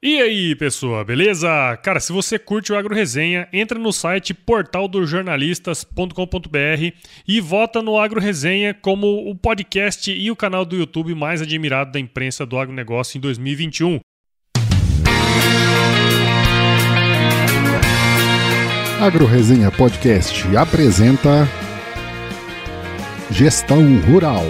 E 0.00 0.22
aí, 0.22 0.54
pessoal, 0.54 1.04
beleza? 1.04 1.48
Cara, 1.82 1.98
se 1.98 2.12
você 2.12 2.38
curte 2.38 2.72
o 2.72 2.78
Agro 2.78 2.94
Resenha, 2.94 3.48
entra 3.52 3.76
no 3.76 3.92
site 3.92 4.32
portaldosjornalistas.com.br 4.32 6.92
e 7.26 7.40
vota 7.40 7.82
no 7.82 7.98
Agro 7.98 8.20
Resenha 8.20 8.72
como 8.72 9.28
o 9.28 9.34
podcast 9.34 10.12
e 10.12 10.30
o 10.30 10.36
canal 10.36 10.64
do 10.64 10.76
YouTube 10.76 11.16
mais 11.16 11.42
admirado 11.42 11.90
da 11.90 11.98
imprensa 11.98 12.46
do 12.46 12.56
agronegócio 12.56 13.18
em 13.18 13.20
2021. 13.20 13.98
Agro 19.00 19.26
Resenha 19.26 19.72
Podcast 19.72 20.44
apresenta 20.56 21.48
Gestão 23.32 23.98
Rural 24.02 24.46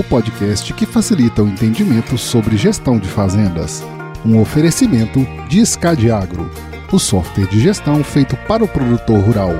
o 0.00 0.04
podcast 0.04 0.72
que 0.72 0.86
facilita 0.86 1.42
o 1.42 1.48
entendimento 1.48 2.16
sobre 2.16 2.56
gestão 2.56 2.98
de 2.98 3.06
fazendas. 3.06 3.84
Um 4.24 4.40
oferecimento 4.40 5.26
de 5.46 5.64
Scadiagro, 5.64 6.50
o 6.90 6.98
software 6.98 7.46
de 7.46 7.60
gestão 7.60 8.02
feito 8.02 8.34
para 8.48 8.64
o 8.64 8.68
produtor 8.68 9.20
rural. 9.20 9.50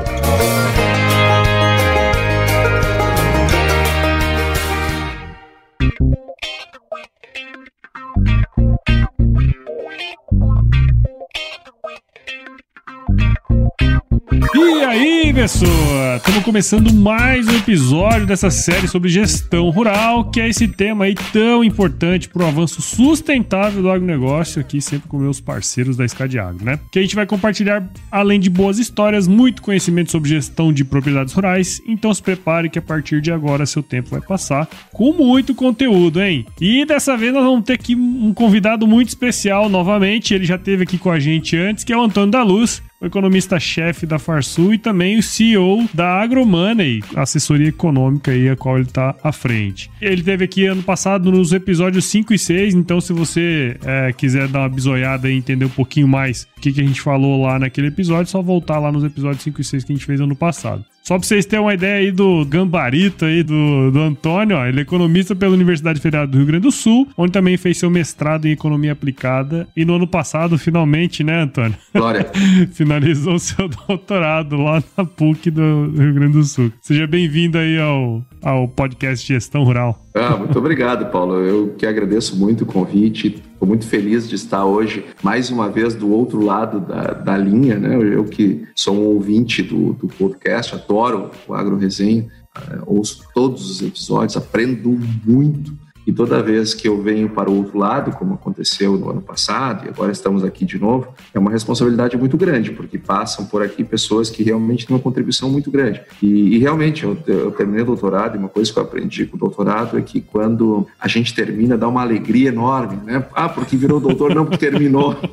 E 14.54 14.84
aí, 14.84 15.20
pessoa? 15.34 16.16
Estamos 16.16 16.42
começando 16.42 16.92
mais 16.92 17.46
um 17.46 17.56
episódio 17.56 18.26
dessa 18.26 18.50
série 18.50 18.88
sobre 18.88 19.08
gestão 19.08 19.70
rural, 19.70 20.28
que 20.28 20.40
é 20.40 20.48
esse 20.48 20.66
tema 20.66 21.04
aí 21.04 21.14
tão 21.32 21.62
importante 21.62 22.28
para 22.28 22.44
o 22.44 22.46
avanço 22.48 22.82
sustentável 22.82 23.80
do 23.80 23.90
agronegócio, 23.90 24.60
aqui 24.60 24.80
sempre 24.80 25.08
com 25.08 25.18
meus 25.18 25.40
parceiros 25.40 25.96
da 25.96 26.04
Escadiagro, 26.04 26.64
né? 26.64 26.80
Que 26.90 26.98
a 26.98 27.02
gente 27.02 27.14
vai 27.14 27.26
compartilhar, 27.26 27.88
além 28.10 28.40
de 28.40 28.50
boas 28.50 28.78
histórias, 28.78 29.28
muito 29.28 29.62
conhecimento 29.62 30.10
sobre 30.10 30.30
gestão 30.30 30.72
de 30.72 30.84
propriedades 30.84 31.32
rurais, 31.32 31.80
então 31.87 32.12
se 32.12 32.22
prepare 32.22 32.68
que 32.68 32.78
a 32.78 32.82
partir 32.82 33.20
de 33.20 33.30
agora 33.30 33.66
seu 33.66 33.84
tempo 33.84 34.10
vai 34.10 34.20
passar 34.20 34.68
com 34.92 35.12
muito 35.12 35.54
conteúdo, 35.54 36.20
hein? 36.20 36.44
E 36.60 36.84
dessa 36.84 37.16
vez 37.16 37.32
nós 37.32 37.44
vamos 37.44 37.65
ter 37.65 37.74
aqui 37.74 37.94
um 37.94 38.34
convidado 38.34 38.84
muito 38.84 39.09
especial 39.09 39.68
novamente, 39.68 40.34
ele 40.34 40.44
já 40.44 40.56
esteve 40.56 40.82
aqui 40.82 40.98
com 40.98 41.10
a 41.10 41.20
gente 41.20 41.56
antes, 41.56 41.84
que 41.84 41.92
é 41.92 41.96
o 41.96 42.02
Antônio 42.02 42.32
da 42.32 42.42
Luz, 42.42 42.82
o 43.00 43.06
economista-chefe 43.06 44.04
da 44.04 44.18
Farsul 44.18 44.74
e 44.74 44.78
também 44.78 45.20
CEO 45.23 45.88
da 45.93 46.21
AgroMoney, 46.21 47.02
assessoria 47.16 47.68
econômica 47.68 48.30
aí 48.30 48.49
a 48.49 48.57
qual 48.57 48.76
ele 48.76 48.87
está 48.87 49.15
à 49.23 49.32
frente. 49.32 49.90
Ele 50.01 50.23
teve 50.23 50.45
aqui 50.45 50.66
ano 50.66 50.82
passado 50.82 51.30
nos 51.30 51.52
episódios 51.52 52.04
5 52.07 52.35
e 52.35 52.38
6, 52.38 52.74
então 52.74 53.01
se 53.01 53.12
você 53.12 53.77
é, 53.85 54.12
quiser 54.12 54.49
dar 54.49 54.60
uma 54.60 54.68
bisoiada 54.68 55.30
e 55.30 55.37
entender 55.37 55.65
um 55.65 55.71
pouquinho 55.71 56.09
mais 56.09 56.46
o 56.57 56.60
que, 56.60 56.73
que 56.73 56.80
a 56.80 56.85
gente 56.85 57.01
falou 57.01 57.43
lá 57.43 57.59
naquele 57.59 57.88
episódio, 57.88 58.23
é 58.23 58.27
só 58.27 58.43
voltar 58.43 58.79
lá 58.79 58.93
nos 58.93 59.04
episódios 59.04 59.43
5 59.43 59.60
e 59.60 59.65
6 59.65 59.85
que 59.85 59.93
a 59.93 59.96
gente 59.96 60.07
fez 60.07 60.21
ano 60.21 60.37
passado. 60.37 60.85
Só 61.02 61.18
pra 61.18 61.26
vocês 61.26 61.46
terem 61.46 61.65
uma 61.65 61.74
ideia 61.74 61.96
aí 61.96 62.12
do 62.12 62.45
gambarito 62.45 63.24
aí 63.24 63.43
do, 63.43 63.90
do 63.90 64.00
Antônio, 64.00 64.56
ó, 64.56 64.66
ele 64.66 64.78
é 64.78 64.82
economista 64.82 65.34
pela 65.34 65.54
Universidade 65.54 66.00
Federal 66.00 66.26
do 66.26 66.37
Rio 66.37 66.47
Grande 66.47 66.62
do 66.62 66.70
Sul, 66.70 67.09
onde 67.16 67.32
também 67.32 67.56
fez 67.56 67.78
seu 67.78 67.91
mestrado 67.91 68.47
em 68.47 68.53
economia 68.53 68.93
aplicada. 68.93 69.66
E 69.76 69.84
no 69.84 69.97
ano 69.97 70.06
passado, 70.06 70.59
finalmente, 70.59 71.25
né, 71.25 71.43
Antônio? 71.43 71.75
Glória. 71.94 72.31
Finalizou 72.72 73.38
seu 73.38 73.69
doutorado 73.88 74.56
lá 74.56 74.82
na 74.97 75.04
PUC 75.04 75.50
do 75.50 75.93
Rio 75.97 76.15
Grande 76.15 76.34
do 76.34 76.44
Sul. 76.44 76.72
Seja 76.81 77.06
bem-vindo 77.06 77.59
aí 77.59 77.78
ao, 77.78 78.22
ao 78.43 78.69
podcast 78.69 79.26
Gestão 79.26 79.65
Rural. 79.65 79.98
Ah, 80.15 80.37
muito 80.37 80.59
obrigado, 80.59 81.10
Paulo. 81.10 81.34
Eu 81.34 81.75
que 81.76 81.87
agradeço 81.87 82.37
muito 82.37 82.62
o 82.62 82.66
convite. 82.66 83.43
Estou 83.60 83.69
muito 83.69 83.86
feliz 83.86 84.26
de 84.26 84.36
estar 84.36 84.64
hoje, 84.64 85.04
mais 85.22 85.50
uma 85.50 85.69
vez, 85.69 85.94
do 85.94 86.10
outro 86.10 86.42
lado 86.42 86.80
da, 86.80 87.12
da 87.12 87.36
linha. 87.36 87.78
Né? 87.78 87.94
Eu 87.94 88.25
que 88.25 88.66
sou 88.75 88.97
um 88.97 89.04
ouvinte 89.08 89.62
do, 89.62 89.92
do 89.92 90.08
podcast, 90.08 90.75
adoro 90.75 91.30
o 91.47 91.53
Agro 91.53 91.76
Resenha, 91.76 92.26
uh, 92.56 92.82
ouço 92.87 93.22
todos 93.34 93.70
os 93.70 93.82
episódios, 93.82 94.34
aprendo 94.34 94.99
muito 95.26 95.75
e 96.06 96.12
toda 96.12 96.43
vez 96.43 96.75
que 96.75 96.88
eu 96.88 97.00
venho 97.03 97.28
para 97.28 97.50
o 97.50 97.56
outro 97.56 97.78
lado, 97.78 98.12
como 98.12 98.34
aconteceu 98.34 98.97
no 98.97 99.11
ano 99.11 99.21
passado, 99.21 99.87
e 99.87 99.88
agora 99.88 100.11
estamos 100.12 100.43
aqui 100.44 100.65
de 100.65 100.78
novo, 100.78 101.09
é 101.33 101.38
uma 101.38 101.50
responsabilidade 101.50 102.16
muito 102.16 102.37
grande, 102.37 102.71
porque 102.71 102.99
passam 102.99 103.47
por 103.47 103.62
aqui 103.62 103.84
pessoas 103.84 104.31
que 104.31 104.43
realmente 104.43 104.87
têm 104.87 104.97
uma 104.97 105.03
contribuição 105.03 105.50
muito 105.50 105.71
grande. 105.71 106.00
E, 106.22 106.56
e 106.56 106.59
realmente, 106.59 107.05
eu, 107.05 107.16
eu, 107.27 107.50
terminei 107.53 107.83
o 107.83 107.87
doutorado, 107.87 108.37
e 108.37 108.38
uma 108.38 108.49
coisa 108.49 108.72
que 108.72 108.78
eu 108.78 108.83
aprendi 108.83 109.27
com 109.27 109.37
o 109.37 109.41
doutorado 109.41 109.99
é 109.99 110.03
que 110.03 110.21
quando 110.21 110.87
a 110.99 111.09
gente 111.09 111.34
termina, 111.34 111.77
dá 111.77 111.88
uma 111.88 112.03
alegria 112.03 112.49
enorme, 112.49 112.99
né? 113.05 113.25
Ah, 113.34 113.49
porque 113.49 113.77
virou 113.77 114.00
doutor, 114.00 114.34
não 114.34 114.44
porque 114.44 114.59
terminou. 114.59 115.17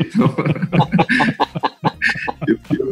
então... 0.00 0.34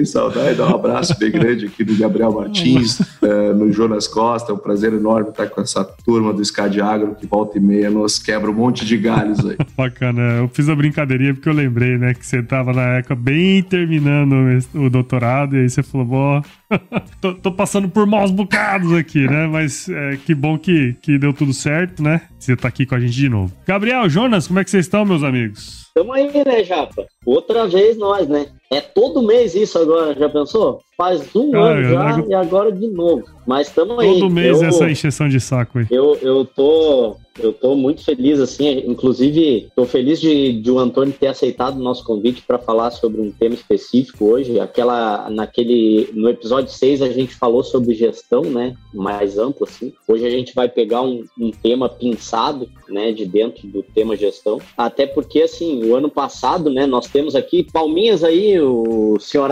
também 0.00 0.04
saudar 0.04 0.52
e 0.52 0.54
dar 0.54 0.68
um 0.68 0.74
abraço 0.74 1.18
bem 1.18 1.30
grande 1.30 1.66
aqui 1.66 1.84
do 1.84 1.96
Gabriel 1.96 2.32
Martins, 2.32 3.00
é, 3.22 3.52
no 3.52 3.72
Jonas 3.72 4.06
Costa. 4.08 4.52
É 4.52 4.54
um 4.54 4.58
prazer 4.58 4.92
enorme 4.92 5.30
estar 5.30 5.48
com 5.48 5.60
essa 5.60 5.84
turma 5.84 6.32
do 6.32 6.44
Scad 6.44 6.78
Agro 6.80 7.14
que 7.14 7.26
volta 7.26 7.58
e 7.58 7.60
meia 7.60 7.90
nos 7.90 8.18
quebra 8.18 8.50
um 8.50 8.54
monte 8.54 8.84
de 8.84 8.96
galhos 8.96 9.44
aí. 9.44 9.56
Bacana. 9.76 10.38
Eu 10.38 10.48
fiz 10.48 10.68
a 10.68 10.74
brincadeirinha 10.74 11.34
porque 11.34 11.48
eu 11.48 11.52
lembrei, 11.52 11.98
né, 11.98 12.14
que 12.14 12.26
você 12.26 12.38
estava 12.38 12.72
na 12.72 12.98
época 12.98 13.14
bem 13.14 13.62
terminando 13.62 14.34
o 14.74 14.88
doutorado 14.88 15.56
e 15.56 15.60
aí 15.60 15.70
você 15.70 15.82
falou, 15.82 16.06
bom, 16.06 16.42
tô, 17.20 17.34
tô, 17.34 17.52
passando 17.52 17.88
por 17.88 18.06
maus 18.06 18.30
bocados 18.30 18.92
aqui, 18.92 19.26
né? 19.26 19.46
Mas 19.46 19.88
é, 19.88 20.16
que 20.24 20.34
bom 20.34 20.58
que, 20.58 20.96
que 21.02 21.18
deu 21.18 21.32
tudo 21.32 21.52
certo, 21.52 22.02
né? 22.02 22.22
Você 22.40 22.56
tá 22.56 22.68
aqui 22.68 22.86
com 22.86 22.94
a 22.94 23.00
gente 23.00 23.12
de 23.12 23.28
novo. 23.28 23.52
Gabriel, 23.66 24.08
Jonas, 24.08 24.46
como 24.46 24.58
é 24.58 24.64
que 24.64 24.70
vocês 24.70 24.86
estão, 24.86 25.04
meus 25.04 25.22
amigos? 25.22 25.90
Tamo 25.94 26.12
aí, 26.14 26.30
né, 26.32 26.64
Japa? 26.64 27.06
Outra 27.26 27.68
vez 27.68 27.98
nós, 27.98 28.26
né? 28.26 28.46
É 28.72 28.80
todo 28.80 29.22
mês 29.22 29.54
isso 29.54 29.78
agora, 29.78 30.18
já 30.18 30.28
pensou? 30.28 30.80
Faz 30.96 31.22
um 31.36 31.54
ah, 31.54 31.68
ano 31.68 31.88
já 31.90 32.24
e 32.26 32.34
agora 32.34 32.72
de 32.72 32.88
novo. 32.88 33.24
Mas 33.46 33.68
estamos 33.68 33.98
aí. 33.98 34.20
Todo 34.20 34.30
mês 34.30 34.62
eu, 34.62 34.68
essa 34.68 34.90
encheção 34.90 35.28
de 35.28 35.38
saco 35.38 35.80
aí. 35.80 35.86
Eu, 35.90 36.16
eu 36.22 36.46
tô 36.46 37.16
eu 37.46 37.52
tô 37.52 37.74
muito 37.74 38.04
feliz, 38.04 38.40
assim, 38.40 38.84
inclusive 38.86 39.68
tô 39.74 39.84
feliz 39.84 40.20
de, 40.20 40.60
de 40.60 40.70
o 40.70 40.78
Antônio 40.78 41.14
ter 41.18 41.28
aceitado 41.28 41.76
o 41.76 41.82
nosso 41.82 42.04
convite 42.04 42.42
para 42.42 42.58
falar 42.58 42.90
sobre 42.90 43.20
um 43.20 43.30
tema 43.30 43.54
específico 43.54 44.26
hoje. 44.26 44.58
Aquela, 44.58 45.28
naquele, 45.30 46.08
no 46.12 46.28
episódio 46.28 46.72
6 46.72 47.02
a 47.02 47.10
gente 47.10 47.34
falou 47.34 47.62
sobre 47.62 47.94
gestão, 47.94 48.42
né, 48.42 48.76
mais 48.92 49.38
amplo, 49.38 49.66
assim. 49.68 49.92
Hoje 50.06 50.26
a 50.26 50.30
gente 50.30 50.54
vai 50.54 50.68
pegar 50.68 51.02
um, 51.02 51.24
um 51.38 51.50
tema 51.50 51.88
pinçado, 51.88 52.68
né, 52.88 53.12
de 53.12 53.24
dentro 53.24 53.66
do 53.66 53.82
tema 53.82 54.16
gestão. 54.16 54.60
Até 54.76 55.06
porque, 55.06 55.42
assim, 55.42 55.84
o 55.84 55.94
ano 55.94 56.10
passado, 56.10 56.70
né, 56.70 56.86
nós 56.86 57.06
temos 57.06 57.34
aqui, 57.34 57.64
palminhas 57.64 58.24
aí, 58.24 58.60
o 58.60 59.18
senhor 59.18 59.50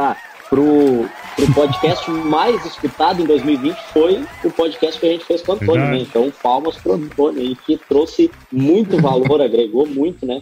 pro, 0.48 1.06
pro 1.36 1.54
podcast 1.54 2.10
mais 2.10 2.64
escutado 2.64 3.22
em 3.22 3.26
2020 3.26 3.76
foi 3.92 4.24
o 4.44 4.50
podcast 4.50 4.98
que 4.98 5.06
a 5.06 5.10
gente 5.10 5.24
fez 5.24 5.42
com 5.42 5.52
o 5.52 5.54
Antônio, 5.54 5.86
né? 5.86 5.98
Então, 5.98 6.32
palmas 6.42 6.76
pro 6.76 6.94
Antônio 6.94 7.40
aí, 7.40 7.54
que 7.54 7.76
trouxe 7.76 8.30
muito 8.50 9.00
valor, 9.00 9.40
agregou 9.40 9.86
muito, 9.86 10.26
né? 10.26 10.40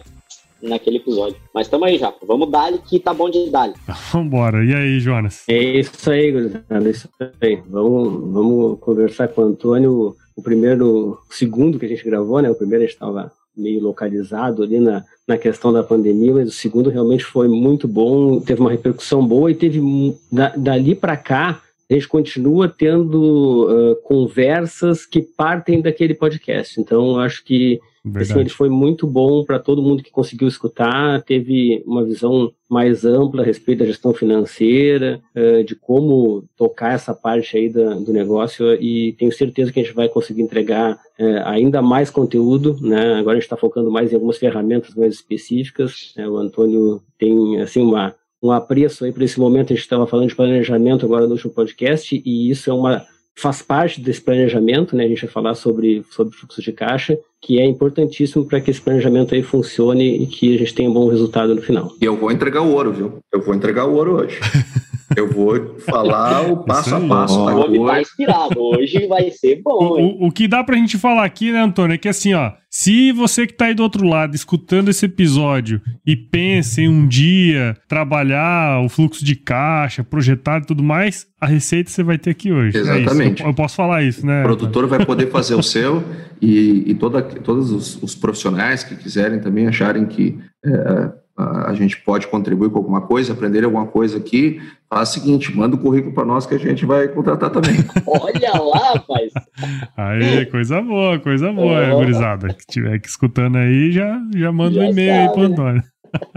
Naquele 0.61 0.97
episódio. 0.97 1.37
Mas 1.53 1.67
tamo 1.67 1.85
aí 1.85 1.99
já. 1.99 2.11
Vamos 2.25 2.49
dar 2.49 2.73
que 2.79 2.99
tá 2.99 3.13
bom 3.13 3.29
de 3.29 3.49
dar 3.51 3.71
Vambora. 4.11 4.65
E 4.65 4.73
aí, 4.73 4.99
Jonas? 4.99 5.43
É 5.47 5.57
isso 5.57 6.09
aí, 6.09 6.31
gurizada. 6.31 6.65
É 6.69 6.89
isso 6.89 7.09
aí. 7.41 7.61
Vamos, 7.67 8.33
vamos 8.33 8.79
conversar 8.79 9.27
com 9.27 9.41
o 9.41 9.45
Antônio. 9.45 10.15
O 10.35 10.41
primeiro, 10.41 11.19
o 11.29 11.33
segundo 11.33 11.77
que 11.77 11.85
a 11.85 11.89
gente 11.89 12.03
gravou, 12.03 12.41
né? 12.41 12.49
O 12.49 12.55
primeiro 12.55 12.83
a 12.83 12.87
gente 12.87 12.97
tava 12.97 13.31
meio 13.57 13.81
localizado 13.81 14.63
ali 14.63 14.79
na, 14.79 15.03
na 15.27 15.37
questão 15.37 15.73
da 15.73 15.83
pandemia, 15.83 16.33
mas 16.33 16.49
o 16.49 16.51
segundo 16.51 16.89
realmente 16.89 17.23
foi 17.23 17.47
muito 17.47 17.87
bom, 17.87 18.39
teve 18.39 18.61
uma 18.61 18.71
repercussão 18.71 19.25
boa 19.25 19.51
e 19.51 19.55
teve 19.55 19.81
da, 20.31 20.49
dali 20.55 20.95
para 20.95 21.17
cá 21.17 21.61
a 21.89 21.93
gente 21.93 22.07
continua 22.07 22.67
tendo 22.67 23.69
uh, 23.69 23.95
conversas 24.03 25.05
que 25.05 25.21
partem 25.21 25.81
daquele 25.81 26.13
podcast. 26.13 26.81
Então, 26.81 27.17
acho 27.17 27.43
que 27.45 27.79
Assim, 28.15 28.39
ele 28.39 28.49
foi 28.49 28.69
muito 28.69 29.05
bom 29.05 29.43
para 29.43 29.59
todo 29.59 29.81
mundo 29.81 30.03
que 30.03 30.11
conseguiu 30.11 30.47
escutar, 30.47 31.21
teve 31.23 31.83
uma 31.85 32.03
visão 32.03 32.51
mais 32.69 33.05
ampla 33.05 33.41
a 33.41 33.45
respeito 33.45 33.79
da 33.79 33.85
gestão 33.85 34.13
financeira, 34.13 35.21
uh, 35.35 35.63
de 35.63 35.75
como 35.75 36.43
tocar 36.57 36.93
essa 36.93 37.13
parte 37.13 37.57
aí 37.57 37.69
do, 37.69 38.11
negócio 38.11 38.73
e 38.73 39.13
tenho 39.13 39.31
certeza 39.31 39.71
que 39.71 39.79
a 39.79 39.83
gente 39.83 39.95
vai 39.95 40.09
conseguir 40.09 40.41
entregar 40.41 40.93
uh, 40.93 41.43
ainda 41.45 41.81
mais 41.81 42.09
conteúdo, 42.09 42.77
né? 42.81 43.15
Agora 43.15 43.37
a 43.37 43.39
gente 43.39 43.43
está 43.43 43.57
focando 43.57 43.89
mais 43.89 44.11
em 44.11 44.15
algumas 44.15 44.37
ferramentas 44.37 44.95
mais 44.95 45.13
específicas. 45.13 46.13
Né? 46.15 46.27
O 46.27 46.37
Antônio 46.37 47.01
tem 47.17 47.61
assim 47.61 47.81
uma 47.81 48.15
um 48.41 48.51
apreço 48.51 49.03
aí 49.03 49.11
para 49.11 49.23
esse 49.23 49.39
momento. 49.39 49.73
A 49.73 49.75
gente 49.75 49.83
estava 49.83 50.05
falando 50.05 50.29
de 50.29 50.35
planejamento 50.35 51.05
agora 51.05 51.25
no 51.25 51.33
último 51.33 51.51
podcast 51.51 52.21
e 52.23 52.49
isso 52.49 52.69
é 52.69 52.73
uma 52.73 53.05
faz 53.37 53.61
parte 53.61 54.01
desse 54.01 54.19
planejamento, 54.19 54.95
né? 54.95 55.05
A 55.05 55.07
gente 55.07 55.21
vai 55.21 55.31
falar 55.31 55.53
sobre, 55.53 56.03
sobre 56.09 56.35
fluxo 56.35 56.59
de 56.59 56.71
caixa, 56.71 57.19
que 57.41 57.59
é 57.59 57.65
importantíssimo 57.65 58.45
para 58.45 58.59
que 58.59 58.71
esse 58.71 58.81
planejamento 58.81 59.35
aí 59.35 59.43
funcione 59.43 60.23
e 60.23 60.27
que 60.27 60.55
a 60.55 60.57
gente 60.59 60.73
tenha 60.73 60.89
um 60.89 60.93
bom 60.93 61.07
resultado 61.09 61.53
no 61.53 61.61
final. 61.61 61.91
E 62.01 62.05
eu 62.05 62.15
vou 62.15 62.31
entregar 62.31 62.61
o 62.61 62.71
ouro, 62.71 62.91
viu? 62.91 63.19
Eu 63.31 63.41
vou 63.41 63.53
entregar 63.53 63.85
o 63.85 63.93
ouro 63.93 64.15
hoje. 64.15 64.39
Eu 65.15 65.31
vou 65.31 65.79
falar 65.79 66.49
o 66.51 66.57
passo 66.57 66.95
a 66.95 66.99
passo. 66.99 67.39
O 67.39 67.59
homem 67.59 67.85
tá 67.85 68.01
inspirado. 68.01 68.59
Hoje 68.59 69.07
vai 69.07 69.31
ser 69.31 69.61
bom. 69.63 70.01
O, 70.01 70.27
o, 70.27 70.31
que 70.31 70.47
dá 70.47 70.63
pra 70.63 70.75
gente 70.75 70.97
falar 70.97 71.23
aqui, 71.23 71.51
né, 71.51 71.61
Antônio, 71.61 71.95
é 71.95 71.97
que 71.97 72.09
assim, 72.09 72.33
ó, 72.33 72.51
se 72.69 73.11
você 73.13 73.47
que 73.47 73.53
tá 73.53 73.65
aí 73.65 73.73
do 73.73 73.83
outro 73.83 74.05
lado 74.05 74.35
escutando 74.35 74.89
esse 74.89 75.05
episódio 75.05 75.81
e 76.05 76.15
pensa 76.15 76.81
em 76.81 76.89
um 76.89 77.07
dia 77.07 77.77
trabalhar 77.87 78.83
o 78.83 78.89
fluxo 78.89 79.23
de 79.23 79.35
caixa, 79.35 80.03
projetar 80.03 80.61
e 80.61 80.65
tudo 80.65 80.83
mais, 80.83 81.25
a 81.39 81.45
receita 81.45 81.89
você 81.89 82.03
vai 82.03 82.17
ter 82.17 82.31
aqui 82.31 82.51
hoje. 82.51 82.77
É 82.77 82.81
Exatamente. 82.81 83.41
É 83.41 83.45
eu, 83.45 83.49
eu, 83.49 83.53
posso 83.53 83.75
falar 83.75 84.03
isso, 84.03 84.25
né? 84.25 84.41
O 84.41 84.43
produtor 84.43 84.87
vai 84.87 85.05
poder 85.05 85.31
fazer 85.31 85.55
o 85.55 85.63
seu 85.63 86.03
e, 86.41 86.83
e 86.91 86.95
toda, 86.95 87.21
todos 87.21 87.71
os, 87.71 88.03
os, 88.03 88.15
profissionais 88.15 88.83
que 88.83 88.95
quiserem 88.95 89.39
também 89.39 89.67
acharem 89.67 90.05
que 90.05 90.37
é, 90.65 91.11
a 91.37 91.73
gente 91.73 91.97
pode 92.01 92.25
contribuir 92.27 92.71
com 92.71 92.79
alguma 92.79 93.01
coisa, 93.01 93.33
aprender 93.33 93.63
alguma 93.63 93.85
coisa 93.85 94.17
aqui, 94.17 94.59
faz 94.89 95.09
o 95.09 95.13
seguinte, 95.13 95.55
manda 95.55 95.75
o 95.75 95.79
currículo 95.79 96.13
para 96.13 96.25
nós 96.25 96.47
que 96.47 96.55
a 96.55 96.57
gente 96.57 96.83
vai 96.85 97.07
contratar 97.07 97.51
também. 97.51 97.75
Olha 98.07 98.53
lá, 98.59 98.93
rapaz! 98.93 99.31
Aí, 99.95 100.45
coisa 100.47 100.81
boa, 100.81 101.19
coisa 101.19 101.53
boa, 101.53 101.93
oh. 101.93 101.99
gurizada. 101.99 102.47
Que 102.53 102.65
tiver 102.65 102.95
aqui 102.95 103.07
escutando 103.07 103.57
aí, 103.57 103.91
já, 103.91 104.19
já 104.35 104.51
manda 104.51 104.75
já 104.75 104.81
um 104.81 104.89
e-mail 104.89 105.13
aí 105.13 105.29
pro 105.29 105.41
né? 105.41 105.45
Antônio. 105.45 105.83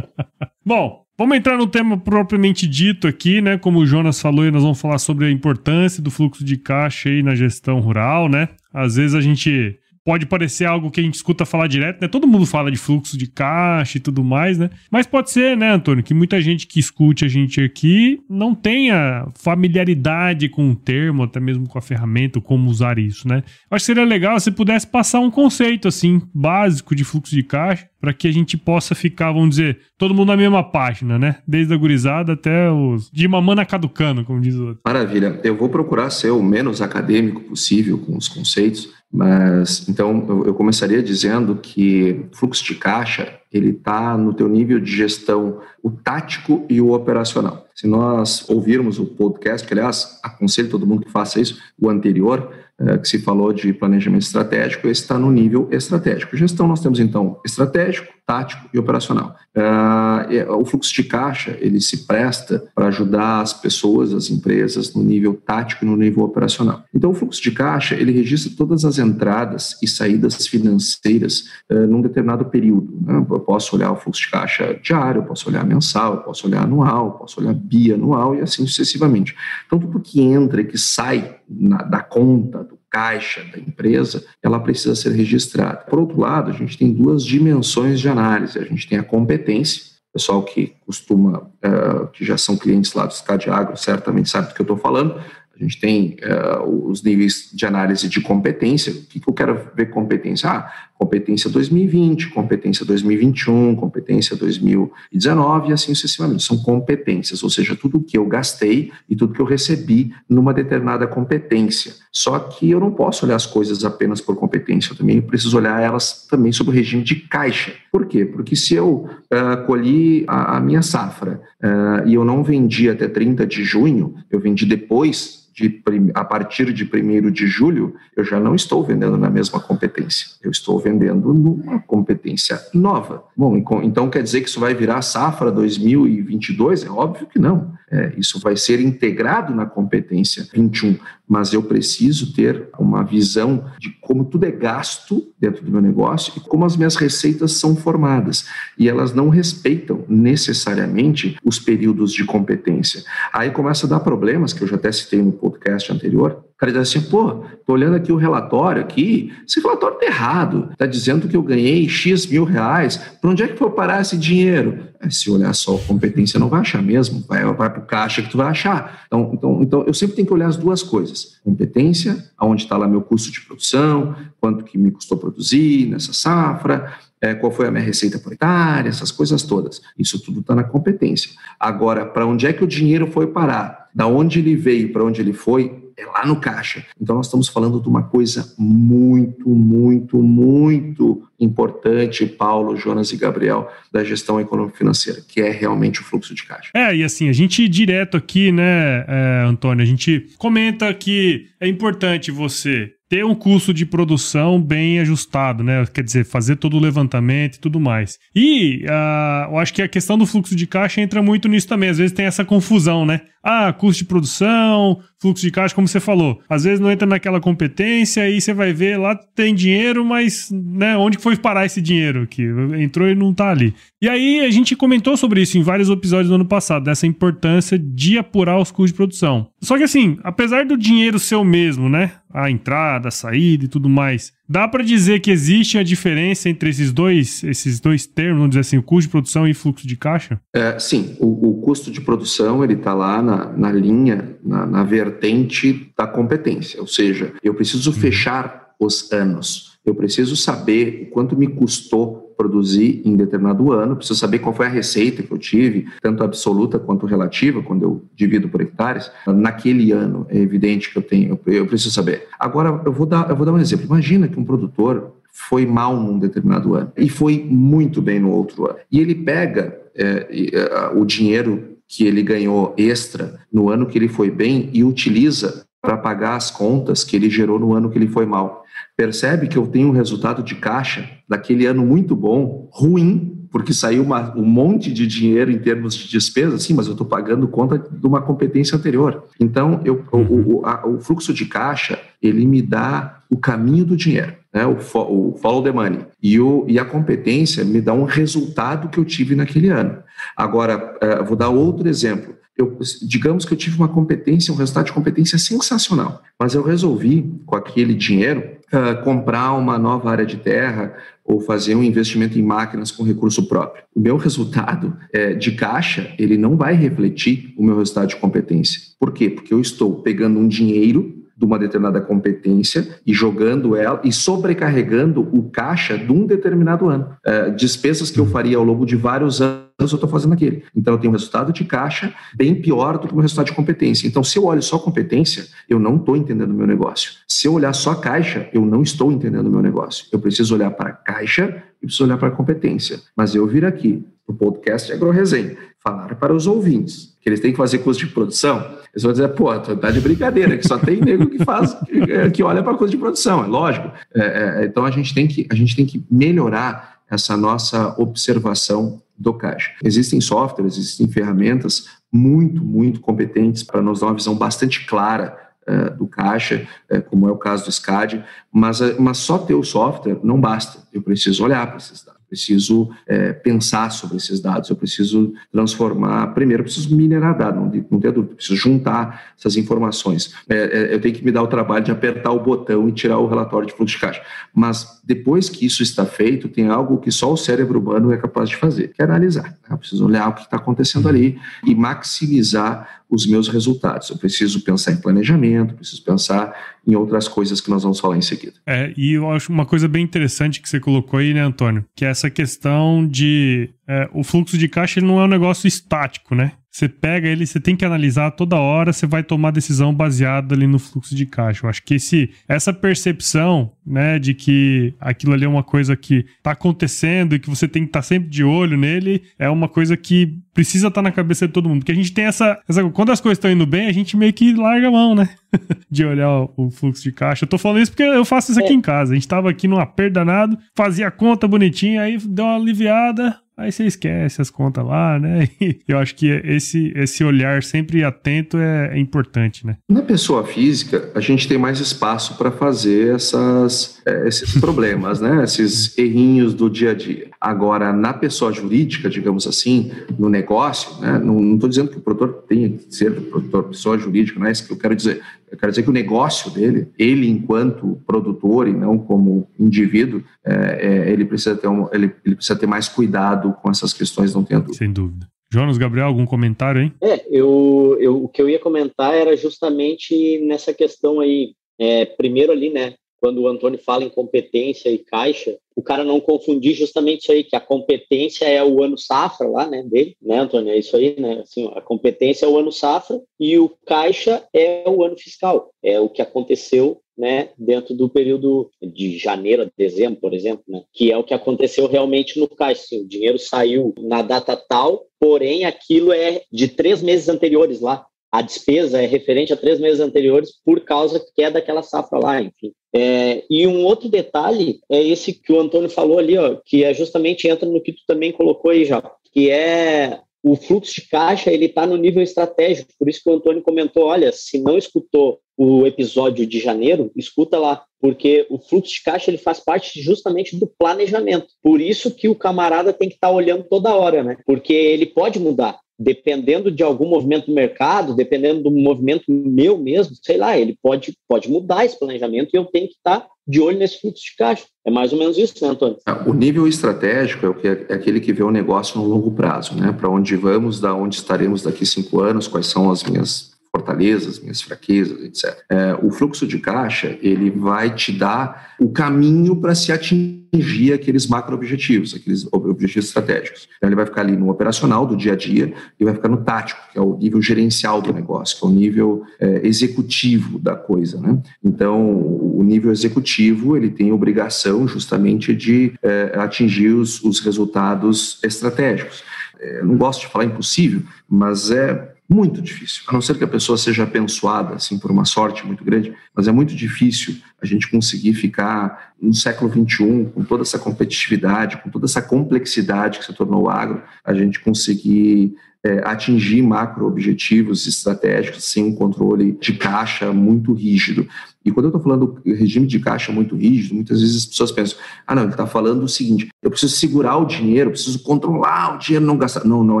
Bom, 0.66 1.08
Vamos 1.20 1.36
entrar 1.36 1.56
no 1.56 1.66
tema 1.66 1.98
propriamente 1.98 2.64
dito 2.64 3.08
aqui, 3.08 3.40
né? 3.40 3.58
Como 3.58 3.80
o 3.80 3.86
Jonas 3.86 4.20
falou, 4.20 4.48
nós 4.52 4.62
vamos 4.62 4.80
falar 4.80 4.98
sobre 4.98 5.26
a 5.26 5.30
importância 5.32 6.00
do 6.00 6.12
fluxo 6.12 6.44
de 6.44 6.56
caixa 6.56 7.08
aí 7.08 7.24
na 7.24 7.34
gestão 7.34 7.80
rural, 7.80 8.28
né? 8.28 8.48
Às 8.72 8.94
vezes 8.94 9.16
a 9.16 9.20
gente 9.20 9.76
pode 10.08 10.24
parecer 10.24 10.64
algo 10.64 10.90
que 10.90 11.00
a 11.00 11.02
gente 11.02 11.16
escuta 11.16 11.44
falar 11.44 11.66
direto, 11.66 12.00
né? 12.00 12.08
Todo 12.08 12.26
mundo 12.26 12.46
fala 12.46 12.70
de 12.70 12.78
fluxo 12.78 13.18
de 13.18 13.26
caixa 13.26 13.98
e 13.98 14.00
tudo 14.00 14.24
mais, 14.24 14.56
né? 14.56 14.70
Mas 14.90 15.06
pode 15.06 15.30
ser, 15.30 15.54
né, 15.54 15.70
Antônio, 15.70 16.02
que 16.02 16.14
muita 16.14 16.40
gente 16.40 16.66
que 16.66 16.80
escute 16.80 17.26
a 17.26 17.28
gente 17.28 17.60
aqui 17.60 18.18
não 18.26 18.54
tenha 18.54 19.26
familiaridade 19.38 20.48
com 20.48 20.70
o 20.70 20.74
termo, 20.74 21.24
até 21.24 21.38
mesmo 21.38 21.68
com 21.68 21.76
a 21.76 21.82
ferramenta, 21.82 22.40
como 22.40 22.70
usar 22.70 22.98
isso, 22.98 23.28
né? 23.28 23.42
acho 23.70 23.82
que 23.82 23.86
seria 23.86 24.04
legal 24.04 24.40
se 24.40 24.50
pudesse 24.50 24.86
passar 24.86 25.20
um 25.20 25.30
conceito 25.30 25.86
assim 25.86 26.22
básico 26.34 26.94
de 26.94 27.04
fluxo 27.04 27.34
de 27.34 27.42
caixa 27.42 27.86
para 28.00 28.12
que 28.12 28.28
a 28.28 28.32
gente 28.32 28.56
possa 28.56 28.94
ficar, 28.94 29.32
vamos 29.32 29.50
dizer, 29.50 29.78
todo 29.96 30.14
mundo 30.14 30.28
na 30.28 30.36
mesma 30.36 30.62
página, 30.62 31.18
né? 31.18 31.36
Desde 31.46 31.74
a 31.74 31.76
gurizada 31.76 32.34
até 32.34 32.70
os 32.70 33.10
de 33.10 33.26
mamana 33.26 33.66
caducando, 33.66 34.24
como 34.24 34.40
diz 34.40 34.54
o 34.54 34.68
outro. 34.68 34.80
Maravilha. 34.86 35.40
Eu 35.42 35.56
vou 35.56 35.68
procurar 35.68 36.08
ser 36.10 36.30
o 36.30 36.42
menos 36.42 36.80
acadêmico 36.80 37.40
possível 37.40 37.98
com 37.98 38.16
os 38.16 38.28
conceitos, 38.28 38.88
mas 39.12 39.88
então 39.88 40.44
eu, 40.44 40.52
começaria 40.54 41.02
dizendo 41.02 41.56
que 41.56 42.26
fluxo 42.32 42.62
de 42.64 42.74
caixa 42.74 43.38
ele 43.50 43.70
está 43.70 44.16
no 44.16 44.34
teu 44.34 44.46
nível 44.46 44.78
de 44.78 44.94
gestão, 44.94 45.60
o 45.82 45.90
tático 45.90 46.66
e 46.68 46.82
o 46.82 46.92
operacional. 46.92 47.66
Se 47.74 47.86
nós 47.86 48.48
ouvirmos 48.50 48.98
o 48.98 49.06
podcast, 49.06 49.66
que 49.66 49.72
aliás 49.72 50.20
aconselho 50.22 50.68
todo 50.68 50.86
mundo 50.86 51.06
que 51.06 51.10
faça 51.10 51.40
isso, 51.40 51.58
o 51.80 51.88
anterior, 51.88 52.52
é, 52.78 52.98
que 52.98 53.08
se 53.08 53.18
falou 53.18 53.52
de 53.52 53.72
planejamento 53.72 54.22
estratégico, 54.22 54.86
esse 54.86 55.00
está 55.00 55.18
no 55.18 55.32
nível 55.32 55.66
estratégico. 55.70 56.36
Gestão 56.36 56.68
nós 56.68 56.80
temos 56.80 57.00
então 57.00 57.40
estratégico, 57.44 58.12
tático 58.28 58.68
e 58.74 58.78
operacional. 58.78 59.34
É, 59.54 60.46
o 60.50 60.62
fluxo 60.66 60.92
de 60.92 61.02
caixa 61.04 61.56
ele 61.60 61.80
se 61.80 62.06
presta 62.06 62.62
para 62.74 62.88
ajudar 62.88 63.40
as 63.40 63.54
pessoas, 63.54 64.12
as 64.12 64.28
empresas 64.28 64.94
no 64.94 65.02
nível 65.02 65.32
tático 65.34 65.82
e 65.82 65.88
no 65.88 65.96
nível 65.96 66.24
operacional. 66.24 66.84
Então 66.94 67.10
o 67.10 67.14
fluxo 67.14 67.42
de 67.42 67.50
caixa 67.52 67.94
ele 67.94 68.12
registra 68.12 68.52
todas 68.54 68.84
as 68.84 68.98
entradas 68.98 69.78
e 69.82 69.88
saídas 69.88 70.46
financeiras 70.46 71.44
uh, 71.70 71.86
num 71.86 72.02
determinado 72.02 72.44
período. 72.44 72.92
Né? 73.00 73.16
Eu 73.30 73.40
posso 73.40 73.74
olhar 73.74 73.90
o 73.92 73.96
fluxo 73.96 74.20
de 74.20 74.30
caixa 74.30 74.78
diário, 74.82 75.22
eu 75.22 75.24
posso 75.24 75.48
olhar 75.48 75.64
mensal, 75.64 76.16
eu 76.16 76.20
posso 76.20 76.46
olhar 76.46 76.64
anual, 76.64 77.06
eu 77.06 77.12
posso 77.12 77.40
olhar 77.40 77.54
bianual 77.54 78.34
e 78.34 78.42
assim 78.42 78.66
sucessivamente. 78.66 79.34
Então 79.66 79.78
tudo 79.78 80.00
que 80.00 80.20
entra 80.20 80.60
e 80.60 80.64
que 80.66 80.76
sai 80.76 81.36
da 81.48 82.02
conta, 82.02 82.62
do 82.62 82.77
caixa 82.90 83.44
da 83.44 83.58
empresa, 83.58 84.24
ela 84.42 84.58
precisa 84.60 84.94
ser 84.94 85.10
registrada. 85.12 85.84
Por 85.88 85.98
outro 85.98 86.20
lado, 86.20 86.50
a 86.50 86.54
gente 86.54 86.76
tem 86.76 86.92
duas 86.92 87.24
dimensões 87.24 88.00
de 88.00 88.08
análise. 88.08 88.58
A 88.58 88.64
gente 88.64 88.88
tem 88.88 88.98
a 88.98 89.02
competência, 89.02 89.82
pessoal 90.12 90.42
que 90.42 90.74
costuma, 90.86 91.50
uh, 91.64 92.08
que 92.12 92.24
já 92.24 92.38
são 92.38 92.56
clientes 92.56 92.92
lá 92.94 93.06
do 93.06 93.14
SCAD 93.14 93.50
Agro, 93.50 93.76
certamente 93.76 94.28
sabe 94.28 94.48
do 94.48 94.54
que 94.54 94.60
eu 94.60 94.64
estou 94.64 94.76
falando. 94.76 95.20
A 95.54 95.62
gente 95.62 95.80
tem 95.80 96.16
uh, 96.22 96.88
os 96.88 97.02
níveis 97.02 97.50
de 97.52 97.66
análise 97.66 98.08
de 98.08 98.20
competência. 98.20 98.92
O 98.92 99.06
que, 99.06 99.18
que 99.18 99.28
eu 99.28 99.34
quero 99.34 99.70
ver 99.74 99.90
competência? 99.90 100.48
Ah, 100.48 100.72
competência 100.98 101.48
2020, 101.48 102.30
competência 102.30 102.84
2021, 102.84 103.76
competência 103.76 104.36
2019 104.36 105.70
e 105.70 105.72
assim 105.72 105.94
sucessivamente. 105.94 106.42
São 106.42 106.58
competências, 106.58 107.42
ou 107.42 107.48
seja, 107.48 107.76
tudo 107.76 108.00
que 108.00 108.18
eu 108.18 108.26
gastei 108.26 108.90
e 109.08 109.14
tudo 109.14 109.32
que 109.32 109.40
eu 109.40 109.46
recebi 109.46 110.12
numa 110.28 110.52
determinada 110.52 111.06
competência. 111.06 111.94
Só 112.12 112.38
que 112.38 112.68
eu 112.68 112.80
não 112.80 112.90
posso 112.90 113.24
olhar 113.24 113.36
as 113.36 113.46
coisas 113.46 113.84
apenas 113.84 114.20
por 114.20 114.34
competência, 114.36 114.92
eu 114.92 114.96
também 114.96 115.20
preciso 115.20 115.56
olhar 115.56 115.80
elas 115.80 116.26
também 116.28 116.50
sob 116.50 116.70
o 116.70 116.72
regime 116.72 117.04
de 117.04 117.14
caixa. 117.16 117.72
Por 117.92 118.06
quê? 118.06 118.24
Porque 118.24 118.56
se 118.56 118.74
eu 118.74 119.08
uh, 119.08 119.66
colhi 119.66 120.24
a, 120.26 120.56
a, 120.56 120.60
minha 120.60 120.82
safra 120.82 121.40
uh, 121.62 122.08
e 122.08 122.14
eu 122.14 122.24
não 122.24 122.42
vendi 122.42 122.90
até 122.90 123.06
30 123.06 123.46
de 123.46 123.62
junho, 123.62 124.16
eu 124.30 124.40
vendi 124.40 124.66
depois 124.66 125.47
de, 125.58 125.82
a 126.14 126.24
partir 126.24 126.72
de 126.72 126.84
1 126.84 127.30
de 127.30 127.46
julho, 127.46 127.96
eu 128.16 128.24
já 128.24 128.38
não 128.38 128.54
estou 128.54 128.84
vendendo 128.84 129.16
na 129.16 129.28
mesma 129.28 129.58
competência, 129.58 130.28
eu 130.42 130.50
estou 130.50 130.78
vendendo 130.78 131.34
numa 131.34 131.80
competência 131.80 132.60
nova. 132.72 133.24
Bom, 133.36 133.56
então 133.82 134.08
quer 134.08 134.22
dizer 134.22 134.40
que 134.42 134.48
isso 134.48 134.60
vai 134.60 134.74
virar 134.74 135.02
safra 135.02 135.50
2022? 135.50 136.84
É 136.84 136.90
óbvio 136.90 137.26
que 137.26 137.38
não. 137.38 137.72
É, 137.90 138.12
isso 138.18 138.38
vai 138.38 138.56
ser 138.56 138.80
integrado 138.80 139.54
na 139.54 139.64
competência 139.64 140.46
21, 140.52 140.98
mas 141.26 141.52
eu 141.52 141.62
preciso 141.62 142.34
ter 142.34 142.68
uma 142.78 143.02
visão 143.02 143.64
de 143.78 143.90
como 144.00 144.24
tudo 144.24 144.44
é 144.44 144.50
gasto 144.50 145.32
dentro 145.38 145.64
do 145.64 145.70
meu 145.70 145.80
negócio 145.80 146.32
e 146.36 146.40
como 146.40 146.64
as 146.64 146.76
minhas 146.76 146.96
receitas 146.96 147.52
são 147.52 147.74
formadas. 147.74 148.46
E 148.78 148.88
elas 148.88 149.14
não 149.14 149.28
respeitam 149.28 150.04
necessariamente 150.08 151.38
os 151.44 151.58
períodos 151.58 152.12
de 152.12 152.24
competência. 152.24 153.02
Aí 153.32 153.50
começa 153.50 153.86
a 153.86 153.90
dar 153.90 154.00
problemas, 154.00 154.52
que 154.52 154.62
eu 154.62 154.68
já 154.68 154.76
até 154.76 154.92
citei 154.92 155.22
no 155.22 155.32
podcast 155.32 155.90
anterior, 155.92 156.47
cara 156.58 156.72
diz 156.72 156.80
assim, 156.80 157.00
pô, 157.08 157.44
tô 157.64 157.72
olhando 157.72 157.94
aqui 157.94 158.10
o 158.10 158.16
relatório 158.16 158.82
aqui, 158.82 159.32
esse 159.46 159.60
relatório 159.60 159.96
tá 159.96 160.06
errado, 160.06 160.70
tá 160.76 160.86
dizendo 160.86 161.28
que 161.28 161.36
eu 161.36 161.42
ganhei 161.42 161.88
X 161.88 162.26
mil 162.26 162.42
reais, 162.42 162.96
para 162.96 163.30
onde 163.30 163.44
é 163.44 163.48
que 163.48 163.56
foi 163.56 163.70
parar 163.70 164.00
esse 164.00 164.16
dinheiro? 164.16 164.88
É, 165.00 165.08
se 165.08 165.30
olhar 165.30 165.54
só 165.54 165.76
a 165.76 165.78
competência, 165.78 166.40
não 166.40 166.48
vai 166.48 166.60
achar 166.60 166.82
mesmo, 166.82 167.24
vai, 167.28 167.44
vai 167.44 167.70
para 167.70 167.78
o 167.78 167.86
caixa 167.86 168.20
que 168.20 168.28
tu 168.28 168.36
vai 168.36 168.48
achar. 168.48 169.04
Então, 169.06 169.30
então, 169.32 169.62
então, 169.62 169.84
eu 169.86 169.94
sempre 169.94 170.16
tenho 170.16 170.26
que 170.26 170.34
olhar 170.34 170.48
as 170.48 170.56
duas 170.56 170.82
coisas, 170.82 171.38
competência, 171.44 172.24
aonde 172.36 172.64
está 172.64 172.76
lá 172.76 172.88
meu 172.88 173.02
custo 173.02 173.30
de 173.30 173.40
produção, 173.42 174.16
quanto 174.40 174.64
que 174.64 174.76
me 174.76 174.90
custou 174.90 175.16
produzir 175.16 175.86
nessa 175.86 176.12
safra, 176.12 176.92
é, 177.20 177.34
qual 177.34 177.52
foi 177.52 177.68
a 177.68 177.70
minha 177.70 177.84
receita 177.84 178.18
por 178.18 178.32
hectare, 178.32 178.88
essas 178.88 179.12
coisas 179.12 179.44
todas. 179.44 179.80
Isso 179.96 180.18
tudo 180.20 180.40
está 180.40 180.56
na 180.56 180.64
competência. 180.64 181.30
Agora, 181.58 182.04
para 182.04 182.26
onde 182.26 182.46
é 182.48 182.52
que 182.52 182.64
o 182.64 182.66
dinheiro 182.66 183.06
foi 183.06 183.28
parar? 183.28 183.88
Da 183.94 184.08
onde 184.08 184.40
ele 184.40 184.56
veio, 184.56 184.92
para 184.92 185.04
onde 185.04 185.20
ele 185.20 185.32
foi, 185.32 185.87
é 185.98 186.06
lá 186.06 186.24
no 186.24 186.36
caixa. 186.36 186.84
Então, 187.00 187.16
nós 187.16 187.26
estamos 187.26 187.48
falando 187.48 187.80
de 187.80 187.88
uma 187.88 188.04
coisa 188.04 188.54
muito, 188.56 189.50
muito, 189.50 190.22
muito 190.22 191.28
importante, 191.40 192.24
Paulo, 192.24 192.76
Jonas 192.76 193.12
e 193.12 193.16
Gabriel, 193.16 193.68
da 193.92 194.04
gestão 194.04 194.40
econômico-financeira, 194.40 195.20
que 195.26 195.40
é 195.40 195.50
realmente 195.50 196.00
o 196.00 196.04
fluxo 196.04 196.34
de 196.34 196.44
caixa. 196.44 196.70
É, 196.74 196.94
e 196.94 197.02
assim, 197.02 197.28
a 197.28 197.32
gente 197.32 197.68
direto 197.68 198.16
aqui, 198.16 198.52
né, 198.52 199.04
é, 199.08 199.44
Antônio, 199.46 199.82
a 199.82 199.86
gente 199.86 200.26
comenta 200.38 200.92
que 200.94 201.46
é 201.60 201.66
importante 201.66 202.30
você 202.30 202.92
ter 203.08 203.24
um 203.24 203.34
custo 203.34 203.72
de 203.72 203.86
produção 203.86 204.60
bem 204.60 205.00
ajustado, 205.00 205.64
né? 205.64 205.84
Quer 205.86 206.04
dizer, 206.04 206.24
fazer 206.24 206.56
todo 206.56 206.76
o 206.76 206.80
levantamento 206.80 207.56
e 207.56 207.58
tudo 207.58 207.80
mais. 207.80 208.18
E 208.34 208.84
uh, 208.84 209.50
eu 209.50 209.58
acho 209.58 209.72
que 209.72 209.80
a 209.80 209.88
questão 209.88 210.18
do 210.18 210.26
fluxo 210.26 210.54
de 210.54 210.66
caixa 210.66 211.00
entra 211.00 211.22
muito 211.22 211.48
nisso 211.48 211.66
também. 211.66 211.88
Às 211.88 211.96
vezes 211.96 212.12
tem 212.12 212.26
essa 212.26 212.44
confusão, 212.44 213.06
né? 213.06 213.22
Ah, 213.42 213.72
custo 213.72 214.02
de 214.02 214.08
produção, 214.08 215.00
fluxo 215.20 215.42
de 215.42 215.50
caixa, 215.50 215.74
como 215.74 215.88
você 215.88 216.00
falou. 216.00 216.40
Às 216.48 216.64
vezes 216.64 216.80
não 216.80 216.90
entra 216.90 217.06
naquela 217.06 217.40
competência 217.40 218.28
e 218.28 218.40
você 218.40 218.52
vai 218.52 218.72
ver 218.72 218.98
lá 218.98 219.14
tem 219.14 219.54
dinheiro, 219.54 220.04
mas 220.04 220.50
né, 220.52 220.96
onde 220.96 221.18
foi 221.18 221.36
parar 221.36 221.66
esse 221.66 221.80
dinheiro 221.80 222.26
que 222.26 222.42
entrou 222.78 223.08
e 223.08 223.14
não 223.14 223.32
tá 223.32 223.50
ali. 223.50 223.74
E 224.00 224.08
aí 224.08 224.40
a 224.40 224.50
gente 224.50 224.76
comentou 224.76 225.16
sobre 225.16 225.42
isso 225.42 225.58
em 225.58 225.62
vários 225.62 225.88
episódios 225.88 226.28
do 226.28 226.34
ano 226.34 226.46
passado, 226.46 226.84
dessa 226.84 227.06
importância 227.06 227.78
de 227.78 228.18
apurar 228.18 228.58
os 228.58 228.70
custos 228.70 228.92
de 228.92 228.96
produção. 228.96 229.48
Só 229.60 229.76
que 229.76 229.84
assim, 229.84 230.18
apesar 230.22 230.64
do 230.64 230.76
dinheiro 230.76 231.18
ser 231.18 231.36
o 231.36 231.44
mesmo, 231.44 231.88
né? 231.88 232.12
A 232.32 232.50
entrada, 232.50 233.08
a 233.08 233.12
saída 233.12 233.64
e 233.64 233.68
tudo 233.68 233.88
mais, 233.88 234.32
dá 234.48 234.66
para 234.66 234.82
dizer 234.82 235.20
que 235.20 235.30
existe 235.30 235.76
a 235.76 235.82
diferença 235.82 236.48
entre 236.48 236.70
esses 236.70 236.92
dois, 236.92 237.44
esses 237.44 237.78
dois 237.80 238.06
termos, 238.06 238.38
vamos 238.38 238.50
dizer 238.50 238.60
assim, 238.60 238.78
o 238.78 238.82
custo 238.82 239.08
de 239.08 239.10
produção 239.10 239.46
e 239.46 239.52
fluxo 239.52 239.86
de 239.86 239.96
caixa? 239.96 240.40
É, 240.54 240.78
sim, 240.78 241.16
o, 241.20 241.50
o 241.50 241.60
custo 241.60 241.90
de 241.90 242.00
produção 242.00 242.64
ele 242.64 242.74
está 242.74 242.94
lá 242.94 243.20
na, 243.20 243.52
na 243.52 243.72
linha, 243.72 244.36
na, 244.42 244.66
na, 244.66 244.84
vertente 244.84 245.92
da 245.96 246.06
competência, 246.06 246.80
ou 246.80 246.86
seja, 246.86 247.34
eu 247.42 247.54
preciso 247.54 247.90
uhum. 247.90 247.96
fechar 247.96 248.68
os 248.80 249.12
anos, 249.12 249.78
eu 249.84 249.94
preciso 249.94 250.36
saber 250.36 251.08
o 251.08 251.10
quanto 251.10 251.36
me 251.36 251.48
custou 251.48 252.27
produzi 252.38 253.02
em 253.04 253.16
determinado 253.16 253.72
ano, 253.72 253.96
preciso 253.96 254.18
saber 254.18 254.38
qual 254.38 254.54
foi 254.54 254.66
a 254.66 254.70
receita 254.70 255.24
que 255.24 255.32
eu 255.32 255.36
tive, 255.36 255.88
tanto 256.00 256.22
absoluta 256.22 256.78
quanto 256.78 257.04
relativa, 257.04 257.60
quando 257.60 257.82
eu 257.82 258.04
divido 258.14 258.48
por 258.48 258.60
hectares, 258.60 259.10
naquele 259.26 259.90
ano. 259.90 260.24
É 260.30 260.38
evidente 260.38 260.90
que 260.90 260.96
eu 260.96 261.02
tenho, 261.02 261.38
eu 261.46 261.66
preciso 261.66 261.90
saber. 261.90 262.28
Agora, 262.38 262.80
eu 262.86 262.92
vou 262.92 263.04
dar, 263.04 263.28
eu 263.28 263.36
vou 263.36 263.44
dar 263.44 263.52
um 263.52 263.58
exemplo. 263.58 263.86
Imagina 263.86 264.28
que 264.28 264.38
um 264.38 264.44
produtor 264.44 265.12
foi 265.32 265.66
mal 265.66 265.98
num 265.98 266.18
determinado 266.18 266.74
ano 266.74 266.92
e 266.96 267.08
foi 267.08 267.44
muito 267.48 268.00
bem 268.00 268.20
no 268.20 268.30
outro 268.30 268.66
ano. 268.66 268.78
E 268.90 269.00
ele 269.00 269.14
pega 269.14 269.76
é, 269.94 270.26
é, 270.30 270.96
o 270.96 271.04
dinheiro 271.04 271.76
que 271.88 272.06
ele 272.06 272.22
ganhou 272.22 272.74
extra 272.76 273.40
no 273.52 273.70
ano 273.70 273.86
que 273.86 273.98
ele 273.98 274.08
foi 274.08 274.30
bem 274.30 274.70
e 274.72 274.84
utiliza 274.84 275.64
para 275.80 275.96
pagar 275.96 276.36
as 276.36 276.50
contas 276.50 277.02
que 277.02 277.16
ele 277.16 277.30
gerou 277.30 277.58
no 277.58 277.72
ano 277.72 277.88
que 277.88 277.96
ele 277.96 278.08
foi 278.08 278.26
mal. 278.26 278.64
Percebe 278.98 279.46
que 279.46 279.56
eu 279.56 279.64
tenho 279.64 279.90
um 279.90 279.92
resultado 279.92 280.42
de 280.42 280.56
caixa 280.56 281.08
daquele 281.28 281.66
ano 281.66 281.86
muito 281.86 282.16
bom, 282.16 282.68
ruim, 282.72 283.46
porque 283.48 283.72
saiu 283.72 284.02
uma, 284.02 284.36
um 284.36 284.44
monte 284.44 284.92
de 284.92 285.06
dinheiro 285.06 285.52
em 285.52 285.58
termos 285.60 285.94
de 285.94 286.10
despesa, 286.10 286.58
sim, 286.58 286.74
mas 286.74 286.86
eu 286.86 286.94
estou 286.94 287.06
pagando 287.06 287.46
conta 287.46 287.78
de 287.78 288.04
uma 288.04 288.20
competência 288.20 288.76
anterior. 288.76 289.22
Então, 289.38 289.80
eu, 289.84 290.04
o, 290.10 290.16
o, 290.18 290.66
a, 290.66 290.84
o, 290.84 290.98
fluxo 290.98 291.32
de 291.32 291.46
caixa, 291.46 291.96
ele 292.20 292.44
me 292.44 292.60
dá 292.60 293.22
o 293.30 293.38
caminho 293.38 293.84
do 293.84 293.96
dinheiro, 293.96 294.34
né? 294.52 294.66
o, 294.66 294.72
o 294.72 295.38
follow 295.38 295.62
the 295.62 295.70
money. 295.70 296.04
E, 296.20 296.40
o, 296.40 296.64
e 296.66 296.76
a 296.76 296.84
competência 296.84 297.64
me 297.64 297.80
dá 297.80 297.92
um 297.92 298.04
resultado 298.04 298.88
que 298.88 298.98
eu 298.98 299.04
tive 299.04 299.36
naquele 299.36 299.68
ano. 299.68 300.02
Agora, 300.36 300.98
uh, 301.00 301.24
vou 301.24 301.36
dar 301.36 301.50
outro 301.50 301.88
exemplo. 301.88 302.34
Eu, 302.58 302.76
digamos 303.02 303.44
que 303.44 303.52
eu 303.54 303.56
tive 303.56 303.76
uma 303.76 303.88
competência, 303.88 304.52
um 304.52 304.56
resultado 304.56 304.86
de 304.86 304.92
competência 304.92 305.38
sensacional, 305.38 306.22
mas 306.38 306.54
eu 306.54 306.62
resolvi, 306.62 307.40
com 307.46 307.54
aquele 307.54 307.94
dinheiro, 307.94 308.42
uh, 308.72 309.02
comprar 309.04 309.52
uma 309.52 309.78
nova 309.78 310.10
área 310.10 310.26
de 310.26 310.38
terra 310.38 310.92
ou 311.24 311.40
fazer 311.40 311.74
um 311.74 311.82
investimento 311.84 312.38
em 312.38 312.42
máquinas 312.42 312.90
com 312.90 313.04
recurso 313.04 313.46
próprio. 313.46 313.84
O 313.94 314.00
meu 314.00 314.16
resultado 314.16 314.96
é, 315.12 315.34
de 315.34 315.52
caixa, 315.52 316.12
ele 316.18 316.38
não 316.38 316.56
vai 316.56 316.74
refletir 316.74 317.54
o 317.56 317.62
meu 317.62 317.76
resultado 317.76 318.08
de 318.08 318.16
competência. 318.16 318.80
Por 318.98 319.12
quê? 319.12 319.28
Porque 319.28 319.52
eu 319.52 319.60
estou 319.60 320.02
pegando 320.02 320.38
um 320.40 320.48
dinheiro 320.48 321.14
de 321.36 321.44
uma 321.44 321.58
determinada 321.58 322.00
competência 322.00 322.98
e 323.06 323.12
jogando 323.12 323.76
ela 323.76 324.00
e 324.02 324.10
sobrecarregando 324.10 325.20
o 325.20 325.50
caixa 325.50 325.96
de 325.96 326.10
um 326.10 326.26
determinado 326.26 326.88
ano. 326.88 327.10
É, 327.24 327.50
despesas 327.50 328.10
que 328.10 328.18
eu 328.18 328.26
faria 328.26 328.56
ao 328.56 328.64
longo 328.64 328.84
de 328.84 328.96
vários 328.96 329.40
anos 329.40 329.67
eu 329.78 329.86
estou 329.86 330.08
fazendo 330.08 330.34
aquele. 330.34 330.64
Então 330.74 330.94
eu 330.94 330.98
tenho 330.98 331.12
um 331.12 331.16
resultado 331.16 331.52
de 331.52 331.64
caixa 331.64 332.12
bem 332.34 332.54
pior 332.54 332.98
do 332.98 333.06
que 333.06 333.12
o 333.12 333.16
meu 333.16 333.22
resultado 333.22 333.46
de 333.46 333.52
competência. 333.52 334.08
Então, 334.08 334.24
se 334.24 334.36
eu 334.36 334.44
olho 334.44 334.62
só 334.62 334.78
competência, 334.78 335.46
eu 335.68 335.78
não 335.78 335.96
estou 335.96 336.16
entendendo 336.16 336.50
o 336.50 336.54
meu 336.54 336.66
negócio. 336.66 337.12
Se 337.28 337.46
eu 337.46 337.54
olhar 337.54 337.72
só 337.72 337.94
caixa, 337.94 338.48
eu 338.52 338.64
não 338.66 338.82
estou 338.82 339.12
entendendo 339.12 339.46
o 339.46 339.50
meu 339.50 339.62
negócio. 339.62 340.06
Eu 340.10 340.18
preciso 340.18 340.54
olhar 340.54 340.70
para 340.72 340.92
caixa 340.92 341.62
e 341.80 341.86
preciso 341.86 342.04
olhar 342.04 342.18
para 342.18 342.30
competência. 342.30 343.00
Mas 343.16 343.34
eu 343.34 343.46
vir 343.46 343.64
aqui 343.64 344.04
no 344.28 344.34
podcast 344.34 344.92
AgroResenha, 344.92 345.56
falar 345.82 346.14
para 346.16 346.34
os 346.34 346.46
ouvintes 346.46 347.16
que 347.20 347.28
eles 347.28 347.40
têm 347.40 347.52
que 347.52 347.56
fazer 347.56 347.78
custo 347.78 348.04
de 348.04 348.12
produção, 348.12 348.58
eles 348.92 349.02
vão 349.02 349.12
dizer, 349.12 349.28
pô, 349.28 349.58
tá 349.58 349.90
de 349.90 350.00
brincadeira, 350.00 350.56
que 350.56 350.66
só 350.66 350.76
tem 350.76 351.00
nego 351.00 351.26
que 351.26 351.44
faz, 351.44 351.74
que, 351.74 352.30
que 352.30 352.42
olha 352.42 352.62
para 352.62 352.74
custo 352.74 352.90
de 352.90 352.98
produção, 352.98 353.44
é 353.44 353.46
lógico. 353.46 353.90
É, 354.14 354.62
é, 354.62 354.64
então 354.66 354.84
a 354.84 354.90
gente, 354.90 355.14
tem 355.14 355.26
que, 355.26 355.46
a 355.50 355.54
gente 355.54 355.74
tem 355.74 355.86
que 355.86 356.04
melhorar 356.10 356.97
essa 357.10 357.36
nossa 357.36 357.94
observação 357.98 359.02
do 359.16 359.34
caixa. 359.34 359.72
Existem 359.82 360.20
softwares, 360.20 360.76
existem 360.76 361.08
ferramentas 361.08 361.86
muito, 362.12 362.62
muito 362.62 363.00
competentes 363.00 363.62
para 363.62 363.82
nos 363.82 364.00
dar 364.00 364.06
uma 364.06 364.14
visão 364.14 364.34
bastante 364.34 364.86
clara 364.86 365.36
uh, 365.68 365.96
do 365.96 366.06
caixa, 366.06 366.66
uh, 366.90 367.02
como 367.02 367.28
é 367.28 367.32
o 367.32 367.36
caso 367.36 367.64
do 367.64 367.72
SCAD, 367.72 368.24
mas, 368.52 368.80
uh, 368.80 368.96
mas 368.98 369.18
só 369.18 369.38
ter 369.38 369.54
o 369.54 369.64
software 369.64 370.18
não 370.22 370.40
basta. 370.40 370.86
Eu 370.92 371.02
preciso 371.02 371.44
olhar 371.44 371.66
para 371.66 371.78
esses 371.78 372.02
dados 372.04 372.17
preciso 372.28 372.90
é, 373.06 373.32
pensar 373.32 373.90
sobre 373.90 374.16
esses 374.16 374.40
dados, 374.40 374.68
eu 374.68 374.76
preciso 374.76 375.32
transformar. 375.50 376.28
Primeiro, 376.34 376.60
eu 376.60 376.64
preciso 376.64 376.94
minerar 376.94 377.36
dados, 377.36 377.60
não, 377.60 377.84
não 377.90 378.00
tenha 378.00 378.12
dúvida, 378.12 378.34
preciso 378.34 378.56
juntar 378.56 379.32
essas 379.38 379.56
informações. 379.56 380.34
É, 380.48 380.56
é, 380.56 380.94
eu 380.94 381.00
tenho 381.00 381.14
que 381.14 381.24
me 381.24 381.32
dar 381.32 381.42
o 381.42 381.46
trabalho 381.46 381.84
de 381.84 381.90
apertar 381.90 382.30
o 382.30 382.40
botão 382.40 382.88
e 382.88 382.92
tirar 382.92 383.18
o 383.18 383.26
relatório 383.26 383.66
de 383.66 383.74
fluxo 383.74 383.94
de 383.94 384.00
caixa. 384.00 384.22
Mas 384.54 385.00
depois 385.04 385.48
que 385.48 385.64
isso 385.64 385.82
está 385.82 386.04
feito, 386.04 386.48
tem 386.48 386.68
algo 386.68 386.98
que 386.98 387.10
só 387.10 387.32
o 387.32 387.36
cérebro 387.36 387.80
humano 387.80 388.12
é 388.12 388.16
capaz 388.16 388.48
de 388.48 388.56
fazer, 388.56 388.88
que 388.88 389.00
é 389.00 389.04
analisar. 389.04 389.50
Né? 389.50 389.68
Eu 389.70 389.78
preciso 389.78 390.04
olhar 390.04 390.28
o 390.28 390.34
que 390.34 390.42
está 390.42 390.56
acontecendo 390.58 391.08
ali 391.08 391.38
e 391.64 391.74
maximizar 391.74 392.98
os 393.10 393.26
meus 393.26 393.48
resultados. 393.48 394.10
Eu 394.10 394.18
preciso 394.18 394.60
pensar 394.60 394.92
em 394.92 395.00
planejamento, 395.00 395.74
preciso 395.74 396.04
pensar 396.04 396.54
em 396.86 396.94
outras 396.94 397.26
coisas 397.26 397.60
que 397.60 397.70
nós 397.70 397.82
vamos 397.82 397.98
falar 397.98 398.16
em 398.16 398.22
seguida. 398.22 398.54
É, 398.66 398.92
e 398.96 399.12
eu 399.12 399.30
acho 399.30 399.50
uma 399.52 399.64
coisa 399.64 399.88
bem 399.88 400.04
interessante 400.04 400.60
que 400.60 400.68
você 400.68 400.78
colocou 400.78 401.18
aí, 401.18 401.32
né, 401.32 401.40
Antônio? 401.40 401.84
Que 401.96 402.04
é 402.04 402.08
essa 402.08 402.28
questão 402.28 403.06
de 403.06 403.70
é, 403.86 404.08
o 404.12 404.22
fluxo 404.22 404.58
de 404.58 404.68
caixa 404.68 405.00
ele 405.00 405.06
não 405.06 405.20
é 405.20 405.24
um 405.24 405.28
negócio 405.28 405.66
estático, 405.66 406.34
né? 406.34 406.52
Você 406.78 406.88
pega 406.88 407.28
ele, 407.28 407.44
você 407.44 407.58
tem 407.58 407.74
que 407.74 407.84
analisar 407.84 408.30
toda 408.30 408.54
hora, 408.54 408.92
você 408.92 409.04
vai 409.04 409.24
tomar 409.24 409.50
decisão 409.50 409.92
baseada 409.92 410.54
ali 410.54 410.64
no 410.64 410.78
fluxo 410.78 411.12
de 411.12 411.26
caixa. 411.26 411.66
Eu 411.66 411.70
acho 411.70 411.82
que 411.82 411.94
esse, 411.94 412.30
essa 412.46 412.72
percepção, 412.72 413.72
né, 413.84 414.16
de 414.16 414.32
que 414.32 414.94
aquilo 415.00 415.32
ali 415.32 415.44
é 415.44 415.48
uma 415.48 415.64
coisa 415.64 415.96
que 415.96 416.24
está 416.36 416.52
acontecendo 416.52 417.34
e 417.34 417.40
que 417.40 417.50
você 417.50 417.66
tem 417.66 417.82
que 417.82 417.88
estar 417.88 417.98
tá 417.98 418.04
sempre 418.04 418.28
de 418.28 418.44
olho 418.44 418.76
nele, 418.76 419.24
é 419.36 419.50
uma 419.50 419.68
coisa 419.68 419.96
que 419.96 420.38
precisa 420.54 420.86
estar 420.86 421.00
tá 421.00 421.02
na 421.02 421.10
cabeça 421.10 421.48
de 421.48 421.52
todo 421.52 421.68
mundo. 421.68 421.80
Porque 421.80 421.90
a 421.90 421.96
gente 421.96 422.12
tem 422.12 422.26
essa, 422.26 422.60
essa 422.68 422.88
quando 422.90 423.10
as 423.10 423.20
coisas 423.20 423.38
estão 423.38 423.50
indo 423.50 423.66
bem, 423.66 423.88
a 423.88 423.92
gente 423.92 424.16
meio 424.16 424.32
que 424.32 424.54
larga 424.54 424.86
a 424.86 424.92
mão, 424.92 425.16
né? 425.16 425.30
de 425.90 426.04
olhar 426.04 426.46
o, 426.56 426.70
fluxo 426.70 427.02
de 427.02 427.10
caixa. 427.10 427.44
Eu 427.44 427.48
tô 427.48 427.58
falando 427.58 427.82
isso 427.82 427.90
porque 427.90 428.04
eu 428.04 428.24
faço 428.24 428.52
isso 428.52 428.60
aqui 428.60 428.72
é. 428.72 428.76
em 428.76 428.80
casa. 428.80 429.12
A 429.12 429.14
gente 429.16 429.26
tava 429.26 429.50
aqui 429.50 429.66
numa 429.66 429.84
perda 429.84 430.20
danado, 430.20 430.56
fazia 430.76 431.08
a 431.08 431.10
conta 431.10 431.48
bonitinha, 431.48 432.02
aí 432.02 432.18
deu 432.18 432.44
uma 432.44 432.54
aliviada, 432.54 433.36
Aí 433.58 433.72
você 433.72 433.86
esquece 433.86 434.40
as 434.40 434.50
contas 434.50 434.86
lá, 434.86 435.18
né? 435.18 435.48
E 435.60 435.80
eu 435.88 435.98
acho 435.98 436.14
que 436.14 436.28
esse, 436.44 436.92
esse 436.94 437.24
olhar 437.24 437.62
sempre 437.64 438.04
atento 438.04 438.56
é, 438.56 438.94
é 438.94 438.98
importante, 438.98 439.66
né? 439.66 439.76
Na 439.88 440.02
pessoa 440.02 440.46
física, 440.46 441.10
a 441.14 441.20
gente 441.20 441.48
tem 441.48 441.58
mais 441.58 441.80
espaço 441.80 442.38
para 442.38 442.52
fazer 442.52 443.16
essas, 443.16 444.00
é, 444.06 444.28
esses 444.28 444.54
problemas, 444.60 445.20
né? 445.20 445.42
Esses 445.42 445.98
errinhos 445.98 446.54
do 446.54 446.70
dia 446.70 446.92
a 446.92 446.94
dia. 446.94 447.28
Agora, 447.40 447.92
na 447.92 448.12
pessoa 448.12 448.52
jurídica, 448.52 449.10
digamos 449.10 449.46
assim, 449.46 449.90
no 450.16 450.28
negócio, 450.28 451.00
né? 451.00 451.18
Não 451.18 451.54
estou 451.54 451.68
dizendo 451.68 451.90
que 451.90 451.98
o 451.98 452.00
produtor 452.00 452.44
tenha 452.48 452.70
que 452.70 452.94
ser 452.94 453.10
produtor, 453.10 453.64
pessoa 453.64 453.98
jurídica, 453.98 454.38
não 454.38 454.46
é 454.46 454.52
isso 454.52 454.66
que 454.66 454.72
eu 454.72 454.78
quero 454.78 454.94
dizer. 454.94 455.20
Eu 455.50 455.58
quero 455.58 455.72
dizer 455.72 455.82
que 455.82 455.90
o 455.90 455.92
negócio 455.92 456.50
dele, 456.50 456.88
ele 456.98 457.28
enquanto 457.28 458.00
produtor 458.06 458.68
e 458.68 458.72
não 458.72 458.98
como 458.98 459.48
indivíduo, 459.58 460.22
é, 460.44 461.06
é, 461.08 461.10
ele, 461.10 461.24
precisa 461.24 461.56
ter 461.56 461.68
um, 461.68 461.88
ele, 461.92 462.12
ele, 462.24 462.36
precisa 462.36 462.58
ter 462.58 462.66
mais 462.66 462.88
cuidado 462.88 463.54
com 463.62 463.70
essas 463.70 463.92
questões, 463.92 464.34
não 464.34 464.44
tenha 464.44 464.60
dúvida. 464.60 464.78
Sem 464.78 464.92
dúvida. 464.92 465.26
Jonas, 465.52 465.78
Gabriel, 465.78 466.06
algum 466.06 466.26
comentário 466.26 466.82
aí? 466.82 466.92
É, 467.02 467.26
eu, 467.30 467.96
eu, 468.00 468.24
o 468.24 468.28
que 468.28 468.42
eu 468.42 468.48
ia 468.48 468.58
comentar 468.58 469.14
era 469.14 469.36
justamente 469.36 470.38
nessa 470.46 470.74
questão 470.74 471.20
aí. 471.20 471.54
É, 471.80 472.04
primeiro 472.04 472.50
ali, 472.50 472.70
né, 472.70 472.94
quando 473.20 473.42
o 473.42 473.48
Antônio 473.48 473.78
fala 473.78 474.04
em 474.04 474.10
competência 474.10 474.90
e 474.90 474.98
caixa, 474.98 475.58
o 475.76 475.82
cara 475.82 476.02
não 476.02 476.20
confundir 476.20 476.74
justamente 476.74 477.22
isso 477.22 477.32
aí, 477.32 477.44
que 477.44 477.54
a 477.54 477.60
competência 477.60 478.44
é 478.46 478.64
o 478.64 478.82
ano 478.82 478.98
safra 478.98 479.48
lá, 479.48 479.66
né, 479.66 479.82
dele, 479.82 480.16
né, 480.20 480.38
Antônio? 480.38 480.72
É 480.72 480.78
isso 480.78 480.96
aí, 480.96 481.14
né? 481.18 481.40
Assim, 481.40 481.70
a 481.74 481.80
competência 481.80 482.46
é 482.46 482.48
o 482.48 482.58
ano 482.58 482.72
safra 482.72 483.20
e 483.38 483.58
o 483.58 483.68
caixa 483.86 484.44
é 484.52 484.82
o 484.88 485.04
ano 485.04 485.16
fiscal. 485.16 485.70
É 485.82 486.00
o 486.00 486.08
que 486.08 486.20
aconteceu 486.20 487.00
né, 487.16 487.50
dentro 487.58 487.94
do 487.94 488.08
período 488.08 488.70
de 488.80 489.18
janeiro 489.18 489.62
a 489.62 489.68
dezembro, 489.76 490.20
por 490.20 490.32
exemplo, 490.32 490.64
né, 490.68 490.82
que 490.92 491.10
é 491.10 491.16
o 491.16 491.24
que 491.24 491.34
aconteceu 491.34 491.86
realmente 491.88 492.38
no 492.38 492.48
caixa. 492.48 492.82
Assim, 492.82 493.02
o 493.02 493.08
dinheiro 493.08 493.38
saiu 493.38 493.92
na 493.98 494.22
data 494.22 494.56
tal, 494.56 495.06
porém 495.18 495.64
aquilo 495.64 496.12
é 496.12 496.42
de 496.52 496.68
três 496.68 497.02
meses 497.02 497.28
anteriores 497.28 497.80
lá 497.80 498.06
a 498.30 498.42
despesa 498.42 499.00
é 499.00 499.06
referente 499.06 499.52
a 499.52 499.56
três 499.56 499.80
meses 499.80 500.00
anteriores 500.00 500.50
por 500.64 500.80
causa 500.80 501.24
que 501.34 501.42
é 501.42 501.50
daquela 501.50 501.82
safra 501.82 502.18
lá, 502.18 502.40
enfim. 502.40 502.72
É, 502.94 503.44
e 503.50 503.66
um 503.66 503.84
outro 503.84 504.08
detalhe 504.08 504.80
é 504.90 505.02
esse 505.02 505.32
que 505.32 505.52
o 505.52 505.60
Antônio 505.60 505.88
falou 505.88 506.18
ali, 506.18 506.36
ó, 506.36 506.56
que 506.64 506.84
é 506.84 506.92
justamente 506.92 507.48
entra 507.48 507.68
no 507.68 507.82
que 507.82 507.92
tu 507.92 508.02
também 508.06 508.32
colocou 508.32 508.70
aí 508.70 508.84
já, 508.84 509.02
que 509.32 509.50
é 509.50 510.20
o 510.42 510.56
fluxo 510.56 510.94
de 510.94 511.08
caixa 511.08 511.52
ele 511.52 511.66
está 511.66 511.86
no 511.86 511.96
nível 511.96 512.22
estratégico, 512.22 512.92
por 512.98 513.08
isso 513.08 513.22
que 513.22 513.28
o 513.28 513.34
Antônio 513.34 513.62
comentou, 513.62 514.04
olha, 514.04 514.30
se 514.32 514.58
não 514.58 514.78
escutou 514.78 515.40
o 515.56 515.86
episódio 515.86 516.46
de 516.46 516.60
janeiro, 516.60 517.10
escuta 517.16 517.58
lá, 517.58 517.84
porque 518.00 518.46
o 518.48 518.58
fluxo 518.58 518.94
de 518.94 519.02
caixa 519.02 519.30
ele 519.30 519.38
faz 519.38 519.58
parte 519.58 520.00
justamente 520.00 520.56
do 520.56 520.68
planejamento. 520.78 521.48
Por 521.60 521.80
isso 521.80 522.14
que 522.14 522.28
o 522.28 522.34
camarada 522.34 522.92
tem 522.92 523.08
que 523.08 523.16
estar 523.16 523.28
tá 523.28 523.34
olhando 523.34 523.64
toda 523.64 523.94
hora, 523.94 524.22
né? 524.22 524.36
Porque 524.46 524.72
ele 524.72 525.06
pode 525.06 525.40
mudar 525.40 525.80
dependendo 525.98 526.70
de 526.70 526.82
algum 526.82 527.08
movimento 527.08 527.46
do 527.46 527.54
mercado, 527.54 528.14
dependendo 528.14 528.62
do 528.62 528.70
movimento 528.70 529.24
meu 529.28 529.76
mesmo, 529.76 530.14
sei 530.22 530.36
lá, 530.36 530.56
ele 530.56 530.78
pode, 530.82 531.16
pode 531.26 531.50
mudar 531.50 531.84
esse 531.84 531.98
planejamento 531.98 532.50
e 532.52 532.56
eu 532.56 532.64
tenho 532.66 532.86
que 532.86 532.94
estar 532.94 533.26
de 533.46 533.60
olho 533.60 533.78
nesse 533.78 534.00
fluxo 534.00 534.22
de 534.22 534.36
caixa. 534.36 534.66
É 534.86 534.90
mais 534.90 535.12
ou 535.12 535.18
menos 535.18 535.36
isso, 535.36 535.54
né, 535.64 535.70
Antônio? 535.70 535.96
É, 536.06 536.12
o 536.28 536.34
nível 536.34 536.68
estratégico 536.68 537.46
é, 537.46 537.48
o 537.48 537.54
que 537.54 537.66
é, 537.66 537.86
é 537.88 537.94
aquele 537.94 538.20
que 538.20 538.32
vê 538.32 538.42
o 538.42 538.50
negócio 538.50 539.00
no 539.00 539.08
longo 539.08 539.30
prazo, 539.30 539.74
né? 539.74 539.92
Para 539.92 540.08
onde 540.08 540.36
vamos, 540.36 540.80
da 540.80 540.94
onde 540.94 541.16
estaremos 541.16 541.62
daqui 541.62 541.84
cinco 541.84 542.20
anos, 542.20 542.46
quais 542.46 542.66
são 542.66 542.90
as 542.90 543.02
minhas 543.02 543.57
fortalezas, 543.70 544.40
minhas 544.40 544.60
fraquezas, 544.60 545.22
etc. 545.22 545.56
É, 545.68 545.94
o 546.02 546.10
fluxo 546.10 546.46
de 546.46 546.58
caixa 546.58 547.18
ele 547.20 547.50
vai 547.50 547.94
te 547.94 548.12
dar 548.12 548.74
o 548.78 548.90
caminho 548.90 549.56
para 549.56 549.74
se 549.74 549.92
atingir 549.92 550.92
aqueles 550.92 551.26
macro 551.26 551.54
objetivos, 551.54 552.14
aqueles 552.14 552.46
objetivos 552.52 553.06
estratégicos. 553.06 553.68
Então 553.76 553.88
ele 553.88 553.96
vai 553.96 554.06
ficar 554.06 554.22
ali 554.22 554.36
no 554.36 554.50
operacional 554.50 555.06
do 555.06 555.16
dia 555.16 555.32
a 555.32 555.36
dia 555.36 555.72
e 555.98 556.04
vai 556.04 556.14
ficar 556.14 556.28
no 556.28 556.38
tático, 556.38 556.80
que 556.92 556.98
é 556.98 557.02
o 557.02 557.16
nível 557.16 557.40
gerencial 557.42 558.00
do 558.00 558.12
negócio, 558.12 558.58
que 558.58 558.64
é 558.64 558.68
o 558.68 558.72
nível 558.72 559.22
é, 559.38 559.66
executivo 559.66 560.58
da 560.58 560.74
coisa, 560.74 561.20
né? 561.20 561.40
Então 561.62 562.10
o 562.10 562.62
nível 562.62 562.90
executivo 562.90 563.76
ele 563.76 563.90
tem 563.90 564.12
obrigação 564.12 564.88
justamente 564.88 565.54
de 565.54 565.92
é, 566.02 566.32
atingir 566.36 566.88
os, 566.88 567.22
os 567.22 567.40
resultados 567.40 568.40
estratégicos. 568.42 569.22
É, 569.60 569.82
não 569.82 569.96
gosto 569.96 570.22
de 570.22 570.28
falar 570.28 570.44
impossível, 570.44 571.02
mas 571.28 571.70
é 571.70 572.14
muito 572.28 572.60
difícil, 572.60 573.02
a 573.08 573.12
não 573.12 573.22
ser 573.22 573.38
que 573.38 573.44
a 573.44 573.48
pessoa 573.48 573.78
seja 573.78 574.02
abençoada 574.02 574.74
assim 574.74 574.98
por 574.98 575.10
uma 575.10 575.24
sorte 575.24 575.66
muito 575.66 575.82
grande, 575.82 576.12
mas 576.34 576.46
é 576.46 576.52
muito 576.52 576.74
difícil 576.74 577.36
a 577.60 577.64
gente 577.64 577.90
conseguir 577.90 578.34
ficar 578.34 579.14
no 579.20 579.32
século 579.32 579.70
XXI 579.70 580.28
com 580.34 580.44
toda 580.44 580.62
essa 580.62 580.78
competitividade, 580.78 581.78
com 581.78 581.88
toda 581.88 582.04
essa 582.04 582.20
complexidade 582.20 583.18
que 583.18 583.24
se 583.24 583.32
tornou 583.32 583.64
o 583.64 583.70
agro, 583.70 584.02
a 584.22 584.34
gente 584.34 584.60
conseguir 584.60 585.56
é, 585.84 586.00
atingir 586.04 586.60
macro 586.60 587.06
objetivos 587.06 587.86
estratégicos 587.86 588.64
sem 588.64 588.84
um 588.84 588.94
controle 588.94 589.52
de 589.60 589.72
caixa 589.74 590.32
muito 590.32 590.72
rígido. 590.72 591.26
E 591.64 591.70
quando 591.70 591.86
eu 591.86 591.88
estou 591.90 592.02
falando 592.02 592.40
regime 592.44 592.86
de 592.86 592.98
caixa 592.98 593.32
muito 593.32 593.56
rígido, 593.56 593.94
muitas 593.94 594.20
vezes 594.20 594.36
as 594.36 594.46
pessoas 594.46 594.72
pensam: 594.72 594.98
ah, 595.26 595.34
não, 595.34 595.42
ele 595.42 595.52
está 595.52 595.66
falando 595.66 596.02
o 596.02 596.08
seguinte, 596.08 596.48
eu 596.62 596.70
preciso 596.70 596.94
segurar 596.94 597.36
o 597.38 597.46
dinheiro, 597.46 597.90
preciso 597.90 598.22
controlar 598.22 598.96
o 598.96 598.98
dinheiro, 598.98 599.24
não 599.24 599.38
gastar. 599.38 599.64
Não, 599.64 599.84
não 599.84 600.00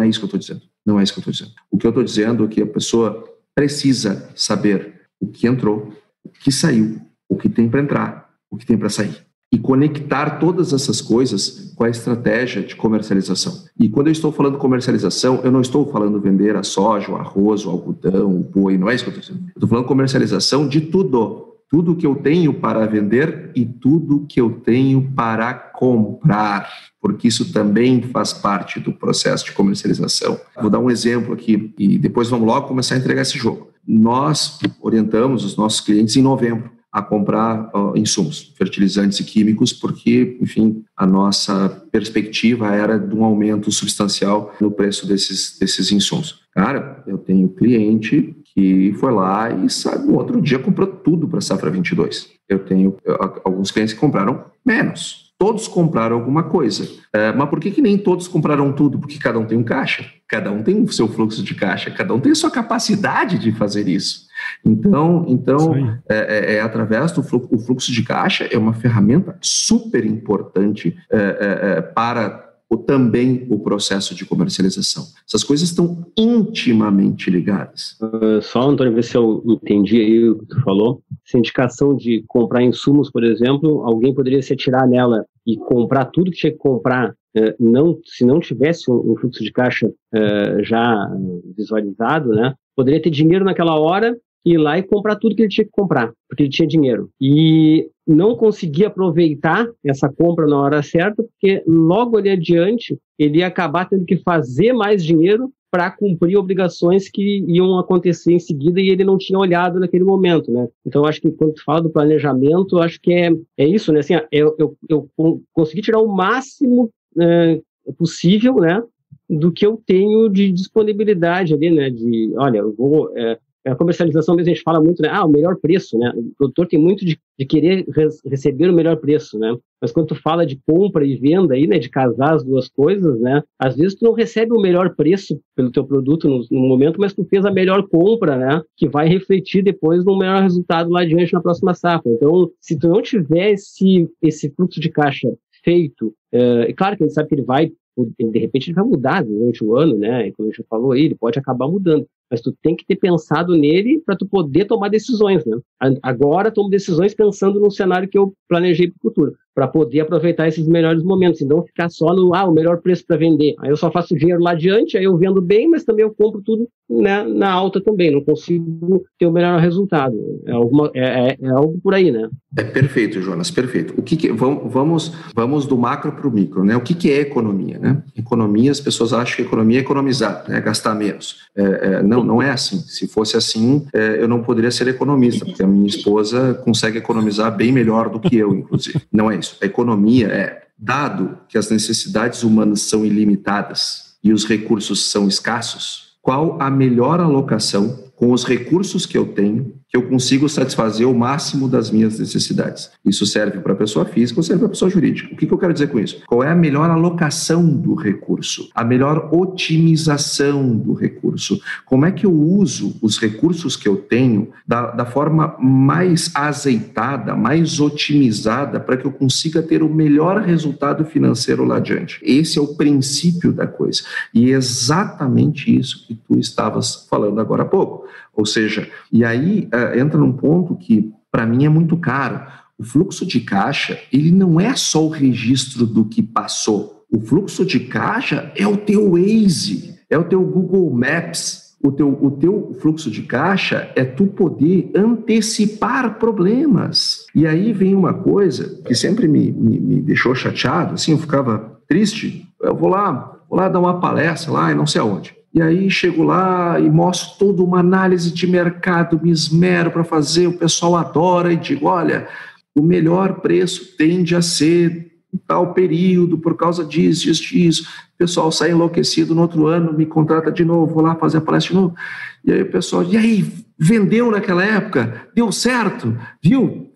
é 0.00 0.08
isso 0.08 0.18
que 0.18 0.24
eu 0.24 0.28
estou 0.28 0.40
dizendo. 0.40 0.62
Não 0.88 0.98
é 0.98 1.02
isso 1.02 1.12
que 1.12 1.18
eu 1.18 1.20
estou 1.20 1.32
dizendo. 1.34 1.52
O 1.70 1.76
que 1.76 1.86
eu 1.86 1.90
estou 1.90 2.02
dizendo 2.02 2.44
é 2.46 2.48
que 2.48 2.62
a 2.62 2.66
pessoa 2.66 3.22
precisa 3.54 4.30
saber 4.34 5.02
o 5.20 5.26
que 5.26 5.46
entrou, 5.46 5.92
o 6.24 6.30
que 6.30 6.50
saiu, 6.50 6.98
o 7.28 7.36
que 7.36 7.46
tem 7.46 7.68
para 7.68 7.82
entrar, 7.82 8.30
o 8.50 8.56
que 8.56 8.64
tem 8.64 8.78
para 8.78 8.88
sair. 8.88 9.14
E 9.52 9.58
conectar 9.58 10.38
todas 10.38 10.72
essas 10.72 11.02
coisas 11.02 11.74
com 11.76 11.84
a 11.84 11.90
estratégia 11.90 12.62
de 12.62 12.74
comercialização. 12.74 13.64
E 13.78 13.90
quando 13.90 14.06
eu 14.06 14.12
estou 14.12 14.32
falando 14.32 14.56
comercialização, 14.56 15.42
eu 15.44 15.52
não 15.52 15.60
estou 15.60 15.92
falando 15.92 16.18
vender 16.22 16.56
a 16.56 16.62
soja, 16.62 17.12
o 17.12 17.16
arroz, 17.16 17.66
o 17.66 17.70
algodão, 17.70 18.34
o 18.34 18.42
boi, 18.42 18.78
não 18.78 18.88
é 18.88 18.94
isso 18.94 19.04
que 19.04 19.10
eu 19.10 19.18
estou 19.18 19.34
dizendo. 19.34 19.46
Eu 19.48 19.58
estou 19.58 19.68
falando 19.68 19.86
comercialização 19.86 20.66
de 20.66 20.80
tudo 20.80 21.47
tudo 21.70 21.96
que 21.96 22.06
eu 22.06 22.14
tenho 22.16 22.54
para 22.54 22.86
vender 22.86 23.50
e 23.54 23.64
tudo 23.64 24.26
que 24.28 24.40
eu 24.40 24.50
tenho 24.50 25.12
para 25.14 25.52
comprar, 25.52 26.68
porque 27.00 27.28
isso 27.28 27.52
também 27.52 28.02
faz 28.02 28.32
parte 28.32 28.80
do 28.80 28.92
processo 28.92 29.44
de 29.44 29.52
comercialização. 29.52 30.40
Vou 30.60 30.70
dar 30.70 30.78
um 30.78 30.90
exemplo 30.90 31.34
aqui 31.34 31.74
e 31.78 31.98
depois 31.98 32.28
vamos 32.28 32.46
logo 32.46 32.68
começar 32.68 32.94
a 32.94 32.98
entregar 32.98 33.22
esse 33.22 33.36
jogo. 33.36 33.68
Nós 33.86 34.58
orientamos 34.80 35.44
os 35.44 35.56
nossos 35.56 35.80
clientes 35.80 36.16
em 36.16 36.22
novembro 36.22 36.70
a 36.90 37.02
comprar 37.02 37.70
uh, 37.74 37.96
insumos, 37.96 38.52
fertilizantes 38.56 39.20
e 39.20 39.24
químicos, 39.24 39.72
porque, 39.72 40.38
enfim, 40.40 40.82
a 40.96 41.06
nossa 41.06 41.68
perspectiva 41.92 42.74
era 42.74 42.98
de 42.98 43.14
um 43.14 43.24
aumento 43.24 43.70
substancial 43.70 44.54
no 44.60 44.70
preço 44.70 45.06
desses, 45.06 45.58
desses 45.58 45.92
insumos. 45.92 46.40
Cara, 46.52 47.04
eu 47.06 47.18
tenho 47.18 47.48
cliente 47.50 48.34
que 48.58 48.92
foi 48.94 49.12
lá 49.12 49.50
e 49.52 49.70
sabe, 49.70 50.04
no 50.04 50.16
outro 50.16 50.42
dia 50.42 50.58
comprou 50.58 50.88
tudo 50.88 51.28
para 51.28 51.38
a 51.38 51.40
safra 51.40 51.70
22. 51.70 52.32
Eu 52.48 52.58
tenho 52.58 52.96
alguns 53.44 53.70
clientes 53.70 53.94
que 53.94 54.00
compraram 54.00 54.46
menos. 54.66 55.32
Todos 55.38 55.68
compraram 55.68 56.16
alguma 56.16 56.42
coisa. 56.42 56.88
É, 57.12 57.32
mas 57.32 57.48
por 57.48 57.60
que, 57.60 57.70
que 57.70 57.80
nem 57.80 57.96
todos 57.96 58.26
compraram 58.26 58.72
tudo? 58.72 58.98
Porque 58.98 59.16
cada 59.16 59.38
um 59.38 59.46
tem 59.46 59.56
um 59.56 59.62
caixa, 59.62 60.04
cada 60.26 60.50
um 60.50 60.64
tem 60.64 60.82
o 60.82 60.92
seu 60.92 61.06
fluxo 61.06 61.44
de 61.44 61.54
caixa, 61.54 61.92
cada 61.92 62.12
um 62.12 62.18
tem 62.18 62.32
a 62.32 62.34
sua 62.34 62.50
capacidade 62.50 63.38
de 63.38 63.52
fazer 63.52 63.86
isso. 63.86 64.26
Então, 64.64 65.24
então 65.28 65.76
é, 66.08 66.16
é, 66.16 66.54
é, 66.56 66.60
através 66.60 67.12
do 67.12 67.22
fluxo, 67.22 67.48
o 67.52 67.58
fluxo 67.60 67.92
de 67.92 68.02
caixa 68.02 68.48
é 68.50 68.58
uma 68.58 68.74
ferramenta 68.74 69.38
super 69.40 70.04
importante 70.04 70.96
é, 71.12 71.16
é, 71.16 71.78
é 71.78 71.82
para 71.82 72.47
ou 72.70 72.78
também 72.78 73.46
o 73.48 73.58
processo 73.58 74.14
de 74.14 74.26
comercialização. 74.26 75.04
Essas 75.26 75.42
coisas 75.42 75.68
estão 75.68 76.06
intimamente 76.16 77.30
ligadas. 77.30 77.96
Uh, 78.00 78.42
só, 78.42 78.68
Antônio, 78.68 78.94
ver 78.94 79.04
se 79.04 79.16
eu 79.16 79.42
entendi 79.46 80.00
aí 80.00 80.28
o 80.28 80.38
que 80.38 80.46
tu 80.46 80.60
falou. 80.62 81.02
Essa 81.26 81.38
indicação 81.38 81.96
de 81.96 82.22
comprar 82.26 82.62
insumos, 82.62 83.10
por 83.10 83.24
exemplo, 83.24 83.82
alguém 83.84 84.14
poderia 84.14 84.42
se 84.42 84.52
atirar 84.52 84.86
nela 84.86 85.24
e 85.46 85.56
comprar 85.56 86.06
tudo 86.06 86.30
que 86.30 86.36
tinha 86.36 86.52
que 86.52 86.58
comprar, 86.58 87.10
uh, 87.10 87.54
não, 87.58 87.98
se 88.04 88.24
não 88.24 88.38
tivesse 88.38 88.90
um, 88.90 89.12
um 89.12 89.16
fluxo 89.16 89.42
de 89.42 89.50
caixa 89.50 89.86
uh, 89.86 90.62
já 90.62 91.10
visualizado, 91.56 92.30
né? 92.30 92.54
Poderia 92.76 93.00
ter 93.00 93.10
dinheiro 93.10 93.44
naquela 93.44 93.78
hora 93.80 94.14
ir 94.44 94.58
lá 94.58 94.78
e 94.78 94.82
comprar 94.82 95.16
tudo 95.16 95.34
que 95.34 95.42
ele 95.42 95.48
tinha 95.48 95.64
que 95.64 95.70
comprar, 95.70 96.12
porque 96.28 96.44
ele 96.44 96.50
tinha 96.50 96.66
dinheiro. 96.66 97.10
E 97.20 97.88
não 98.08 98.34
conseguia 98.34 98.86
aproveitar 98.86 99.68
essa 99.84 100.08
compra 100.08 100.46
na 100.46 100.58
hora 100.58 100.82
certa, 100.82 101.22
porque 101.22 101.62
logo 101.66 102.16
ali 102.16 102.30
adiante 102.30 102.98
ele 103.18 103.38
ia 103.38 103.46
acabar 103.46 103.86
tendo 103.86 104.06
que 104.06 104.16
fazer 104.16 104.72
mais 104.72 105.04
dinheiro 105.04 105.52
para 105.70 105.90
cumprir 105.90 106.36
obrigações 106.38 107.10
que 107.10 107.44
iam 107.46 107.78
acontecer 107.78 108.32
em 108.32 108.38
seguida 108.38 108.80
e 108.80 108.88
ele 108.88 109.04
não 109.04 109.18
tinha 109.18 109.38
olhado 109.38 109.78
naquele 109.78 110.04
momento, 110.04 110.50
né? 110.50 110.66
Então, 110.86 111.04
acho 111.04 111.20
que 111.20 111.30
quando 111.30 111.52
tu 111.52 111.62
fala 111.62 111.82
do 111.82 111.90
planejamento, 111.90 112.78
acho 112.78 112.98
que 112.98 113.12
é, 113.12 113.30
é 113.58 113.66
isso, 113.66 113.92
né? 113.92 114.00
Assim, 114.00 114.14
eu, 114.32 114.56
eu, 114.58 114.76
eu 114.88 115.10
consegui 115.52 115.82
tirar 115.82 116.00
o 116.00 116.08
máximo 116.08 116.90
é, 117.20 117.60
possível, 117.98 118.54
né? 118.56 118.82
Do 119.28 119.52
que 119.52 119.66
eu 119.66 119.78
tenho 119.84 120.30
de 120.30 120.50
disponibilidade 120.50 121.52
ali, 121.52 121.70
né? 121.70 121.90
De, 121.90 122.32
olha, 122.36 122.58
eu 122.58 122.74
vou... 122.74 123.12
É, 123.14 123.38
a 123.68 123.76
comercialização 123.76 124.34
mesmo 124.34 124.50
a 124.50 124.54
gente 124.54 124.62
fala 124.62 124.80
muito, 124.80 125.02
né? 125.02 125.08
Ah, 125.10 125.24
o 125.24 125.30
melhor 125.30 125.56
preço, 125.56 125.98
né? 125.98 126.12
O 126.16 126.34
produtor 126.36 126.66
tem 126.66 126.78
muito 126.78 127.04
de, 127.04 127.18
de 127.38 127.46
querer 127.46 127.86
receber 128.26 128.68
o 128.68 128.72
melhor 128.72 128.96
preço, 128.96 129.38
né? 129.38 129.56
Mas 129.80 129.92
quando 129.92 130.08
tu 130.08 130.14
fala 130.14 130.44
de 130.44 130.58
compra 130.66 131.04
e 131.04 131.16
venda 131.16 131.54
aí, 131.54 131.66
né? 131.66 131.78
De 131.78 131.88
casar 131.88 132.34
as 132.34 132.44
duas 132.44 132.68
coisas, 132.68 133.20
né? 133.20 133.42
Às 133.58 133.76
vezes 133.76 133.94
tu 133.94 134.04
não 134.04 134.12
recebe 134.12 134.52
o 134.52 134.60
melhor 134.60 134.94
preço 134.94 135.40
pelo 135.54 135.70
teu 135.70 135.84
produto 135.84 136.28
no, 136.28 136.44
no 136.50 136.68
momento, 136.68 137.00
mas 137.00 137.14
tu 137.14 137.24
fez 137.24 137.44
a 137.44 137.50
melhor 137.50 137.86
compra, 137.88 138.36
né? 138.36 138.62
Que 138.76 138.88
vai 138.88 139.08
refletir 139.08 139.62
depois 139.62 140.04
no 140.04 140.18
melhor 140.18 140.42
resultado 140.42 140.90
lá 140.90 141.02
adiante 141.02 141.32
na 141.32 141.40
próxima 141.40 141.74
safra. 141.74 142.10
Então, 142.12 142.50
se 142.60 142.78
tu 142.78 142.88
não 142.88 143.02
tiver 143.02 143.52
esse, 143.52 144.08
esse 144.22 144.50
fluxo 144.50 144.80
de 144.80 144.88
caixa 144.88 145.32
feito, 145.64 146.14
é, 146.32 146.72
claro 146.72 146.96
que 146.96 147.02
a 147.02 147.06
gente 147.06 147.14
sabe 147.14 147.28
que 147.28 147.34
ele 147.34 147.42
vai 147.42 147.72
de 148.06 148.38
repente 148.38 148.68
ele 148.68 148.76
vai 148.76 148.84
mudar 148.84 149.24
durante 149.24 149.64
o 149.64 149.76
ano, 149.76 149.96
né? 149.96 150.30
Como 150.32 150.48
a 150.48 150.52
gente 150.52 150.64
falou 150.68 150.92
aí, 150.92 151.06
ele 151.06 151.14
pode 151.14 151.38
acabar 151.38 151.66
mudando 151.66 152.06
mas 152.30 152.40
tu 152.40 152.54
tem 152.62 152.76
que 152.76 152.84
ter 152.84 152.96
pensado 152.96 153.56
nele 153.56 154.02
para 154.04 154.16
tu 154.16 154.26
poder 154.26 154.66
tomar 154.66 154.88
decisões, 154.88 155.44
né? 155.44 155.58
Agora 156.02 156.50
tomo 156.50 156.68
decisões 156.68 157.14
pensando 157.14 157.60
no 157.60 157.70
cenário 157.70 158.08
que 158.08 158.18
eu 158.18 158.34
planejei 158.48 158.88
para 158.88 158.96
o 158.96 159.02
futuro 159.02 159.32
para 159.58 159.66
poder 159.66 159.98
aproveitar 159.98 160.46
esses 160.46 160.68
melhores 160.68 161.02
momentos, 161.02 161.40
e 161.40 161.44
não 161.44 161.64
ficar 161.64 161.88
só 161.90 162.14
no 162.14 162.32
ah, 162.32 162.44
o 162.44 162.52
melhor 162.52 162.80
preço 162.80 163.04
para 163.04 163.16
vender. 163.16 163.56
Aí 163.58 163.70
eu 163.70 163.76
só 163.76 163.90
faço 163.90 164.14
dinheiro 164.14 164.40
lá 164.40 164.52
adiante, 164.52 164.96
aí 164.96 165.02
eu 165.02 165.18
vendo 165.18 165.42
bem, 165.42 165.68
mas 165.68 165.82
também 165.82 166.04
eu 166.04 166.14
compro 166.14 166.40
tudo 166.40 166.68
né, 166.88 167.24
na 167.24 167.50
alta 167.50 167.80
também, 167.80 168.12
não 168.12 168.22
consigo 168.22 169.04
ter 169.18 169.26
o 169.26 169.32
melhor 169.32 169.58
resultado. 169.58 170.14
É, 170.46 170.52
alguma, 170.52 170.92
é, 170.94 171.30
é, 171.30 171.36
é 171.42 171.48
algo 171.48 171.76
por 171.82 171.92
aí, 171.92 172.12
né? 172.12 172.28
É 172.56 172.62
perfeito, 172.62 173.20
Jonas, 173.20 173.50
perfeito. 173.50 173.94
O 173.98 174.02
que, 174.02 174.16
que 174.16 174.30
vamos, 174.30 175.12
vamos 175.34 175.66
do 175.66 175.76
macro 175.76 176.12
para 176.12 176.28
o 176.28 176.32
micro, 176.32 176.62
né? 176.62 176.76
O 176.76 176.80
que, 176.80 176.94
que 176.94 177.10
é 177.10 177.20
economia, 177.20 177.80
né? 177.80 178.00
Economia, 178.16 178.70
as 178.70 178.80
pessoas 178.80 179.12
acham 179.12 179.36
que 179.36 179.42
economia 179.42 179.78
é 179.78 179.82
economizar, 179.82 180.44
né? 180.48 180.60
gastar 180.60 180.94
menos. 180.94 181.48
É, 181.56 181.62
é, 181.62 182.02
não, 182.22 182.36
não 182.36 182.42
é 182.42 182.50
assim. 182.50 182.78
Se 182.86 183.08
fosse 183.08 183.36
assim, 183.36 183.86
é, 183.92 184.22
eu 184.22 184.28
não 184.28 184.42
poderia 184.42 184.70
ser 184.70 184.86
economista, 184.86 185.44
porque 185.44 185.62
a 185.62 185.66
minha 185.66 185.88
esposa 185.88 186.54
consegue 186.64 186.98
economizar 186.98 187.54
bem 187.56 187.72
melhor 187.72 188.08
do 188.08 188.20
que 188.20 188.36
eu, 188.36 188.54
inclusive. 188.54 189.02
Não 189.12 189.28
é 189.28 189.36
isso 189.36 189.48
isso. 189.48 189.56
A 189.62 189.66
economia 189.66 190.28
é, 190.28 190.62
dado 190.78 191.38
que 191.48 191.56
as 191.56 191.70
necessidades 191.70 192.42
humanas 192.42 192.82
são 192.82 193.04
ilimitadas 193.04 194.16
e 194.22 194.32
os 194.32 194.44
recursos 194.44 195.10
são 195.10 195.26
escassos, 195.26 196.18
qual 196.20 196.60
a 196.60 196.70
melhor 196.70 197.20
alocação 197.20 198.04
com 198.14 198.32
os 198.32 198.44
recursos 198.44 199.06
que 199.06 199.16
eu 199.16 199.26
tenho 199.26 199.74
que 199.88 199.96
eu 199.96 200.02
consigo 200.02 200.48
satisfazer 200.48 201.08
o 201.08 201.14
máximo 201.14 201.66
das 201.66 201.90
minhas 201.90 202.18
necessidades. 202.18 202.90
Isso 203.02 203.24
serve 203.24 203.58
para 203.60 203.72
a 203.72 203.76
pessoa 203.76 204.04
física 204.04 204.38
ou 204.38 204.44
serve 204.44 204.60
para 204.60 204.66
a 204.66 204.70
pessoa 204.70 204.90
jurídica. 204.90 205.32
O 205.32 205.36
que, 205.36 205.46
que 205.46 205.52
eu 205.52 205.58
quero 205.58 205.72
dizer 205.72 205.88
com 205.88 205.98
isso? 205.98 206.22
Qual 206.26 206.44
é 206.44 206.50
a 206.50 206.54
melhor 206.54 206.90
alocação 206.90 207.66
do 207.66 207.94
recurso? 207.94 208.68
A 208.74 208.84
melhor 208.84 209.30
otimização 209.32 210.76
do 210.76 210.92
recurso? 210.92 211.58
Como 211.86 212.04
é 212.04 212.12
que 212.12 212.26
eu 212.26 212.32
uso 212.32 212.96
os 213.00 213.18
recursos 213.18 213.76
que 213.76 213.88
eu 213.88 213.96
tenho 213.96 214.50
da, 214.66 214.90
da 214.90 215.06
forma 215.06 215.56
mais 215.58 216.30
azeitada, 216.34 217.34
mais 217.34 217.80
otimizada, 217.80 218.78
para 218.78 218.98
que 218.98 219.06
eu 219.06 219.12
consiga 219.12 219.62
ter 219.62 219.82
o 219.82 219.88
melhor 219.88 220.42
resultado 220.42 221.04
financeiro 221.06 221.64
lá 221.64 221.76
adiante? 221.76 222.20
Esse 222.22 222.58
é 222.58 222.62
o 222.62 222.74
princípio 222.74 223.52
da 223.52 223.66
coisa. 223.66 224.02
E 224.34 224.52
é 224.52 224.56
exatamente 224.56 225.74
isso 225.74 226.06
que 226.06 226.14
tu 226.14 226.38
estavas 226.38 227.06
falando 227.08 227.40
agora 227.40 227.62
há 227.62 227.66
pouco. 227.66 228.06
Ou 228.38 228.46
seja, 228.46 228.88
e 229.12 229.24
aí 229.24 229.68
uh, 229.74 229.98
entra 229.98 230.16
num 230.16 230.32
ponto 230.32 230.76
que 230.76 231.10
para 231.28 231.44
mim 231.44 231.64
é 231.64 231.68
muito 231.68 231.96
caro. 231.96 232.40
O 232.78 232.84
fluxo 232.84 233.26
de 233.26 233.40
caixa, 233.40 233.98
ele 234.12 234.30
não 234.30 234.60
é 234.60 234.76
só 234.76 235.04
o 235.04 235.08
registro 235.08 235.84
do 235.84 236.04
que 236.04 236.22
passou. 236.22 237.04
O 237.10 237.20
fluxo 237.20 237.66
de 237.66 237.80
caixa 237.80 238.52
é 238.54 238.64
o 238.64 238.76
teu 238.76 239.10
Waze, 239.10 239.98
é 240.08 240.16
o 240.16 240.22
teu 240.22 240.40
Google 240.40 240.88
Maps, 240.92 241.66
O 241.82 241.92
teu, 241.92 242.16
o 242.20 242.30
teu 242.30 242.76
fluxo 242.80 243.10
de 243.10 243.22
caixa 243.22 243.90
é 243.94 244.04
tu 244.04 244.26
poder 244.26 244.90
antecipar 244.94 246.18
problemas. 246.18 247.26
E 247.34 247.46
aí 247.46 247.72
vem 247.72 247.94
uma 247.94 248.14
coisa 248.14 248.82
que 248.84 248.94
sempre 248.94 249.28
me, 249.28 249.52
me, 249.52 249.80
me 249.80 250.00
deixou 250.00 250.34
chateado, 250.34 250.94
assim, 250.94 251.12
eu 251.12 251.18
ficava 251.18 251.80
triste. 251.88 252.46
Eu 252.60 252.76
vou 252.76 252.88
lá, 252.88 253.40
vou 253.48 253.58
lá 253.58 253.68
dar 253.68 253.80
uma 253.80 254.00
palestra 254.00 254.52
lá 254.52 254.72
e 254.72 254.74
não 254.74 254.86
sei 254.86 255.00
aonde. 255.00 255.37
E 255.58 255.62
aí 255.62 255.90
chego 255.90 256.22
lá 256.22 256.78
e 256.78 256.88
mostro 256.88 257.36
toda 257.36 257.64
uma 257.64 257.80
análise 257.80 258.32
de 258.32 258.46
mercado, 258.46 259.20
me 259.20 259.28
esmero 259.28 259.90
para 259.90 260.04
fazer, 260.04 260.46
o 260.46 260.56
pessoal 260.56 260.94
adora 260.94 261.52
e 261.52 261.56
digo, 261.56 261.86
olha, 261.86 262.28
o 262.76 262.80
melhor 262.80 263.40
preço 263.40 263.96
tende 263.96 264.36
a 264.36 264.40
ser 264.40 265.10
tal 265.48 265.74
período, 265.74 266.38
por 266.38 266.56
causa 266.56 266.84
disso, 266.84 267.24
disso, 267.24 267.42
disso. 267.42 267.88
O 268.14 268.18
pessoal 268.18 268.52
sai 268.52 268.70
enlouquecido 268.70 269.34
no 269.34 269.42
outro 269.42 269.66
ano, 269.66 269.92
me 269.92 270.06
contrata 270.06 270.52
de 270.52 270.64
novo, 270.64 270.94
vou 270.94 271.02
lá 271.02 271.16
fazer 271.16 271.38
a 271.38 271.40
palestra 271.40 271.74
de 271.74 271.80
novo. 271.80 271.96
E 272.44 272.52
aí 272.52 272.62
o 272.62 272.70
pessoal, 272.70 273.02
e 273.02 273.16
aí, 273.16 273.52
vendeu 273.76 274.30
naquela 274.30 274.64
época? 274.64 275.28
Deu 275.34 275.50
certo? 275.50 276.16
Viu? 276.40 276.88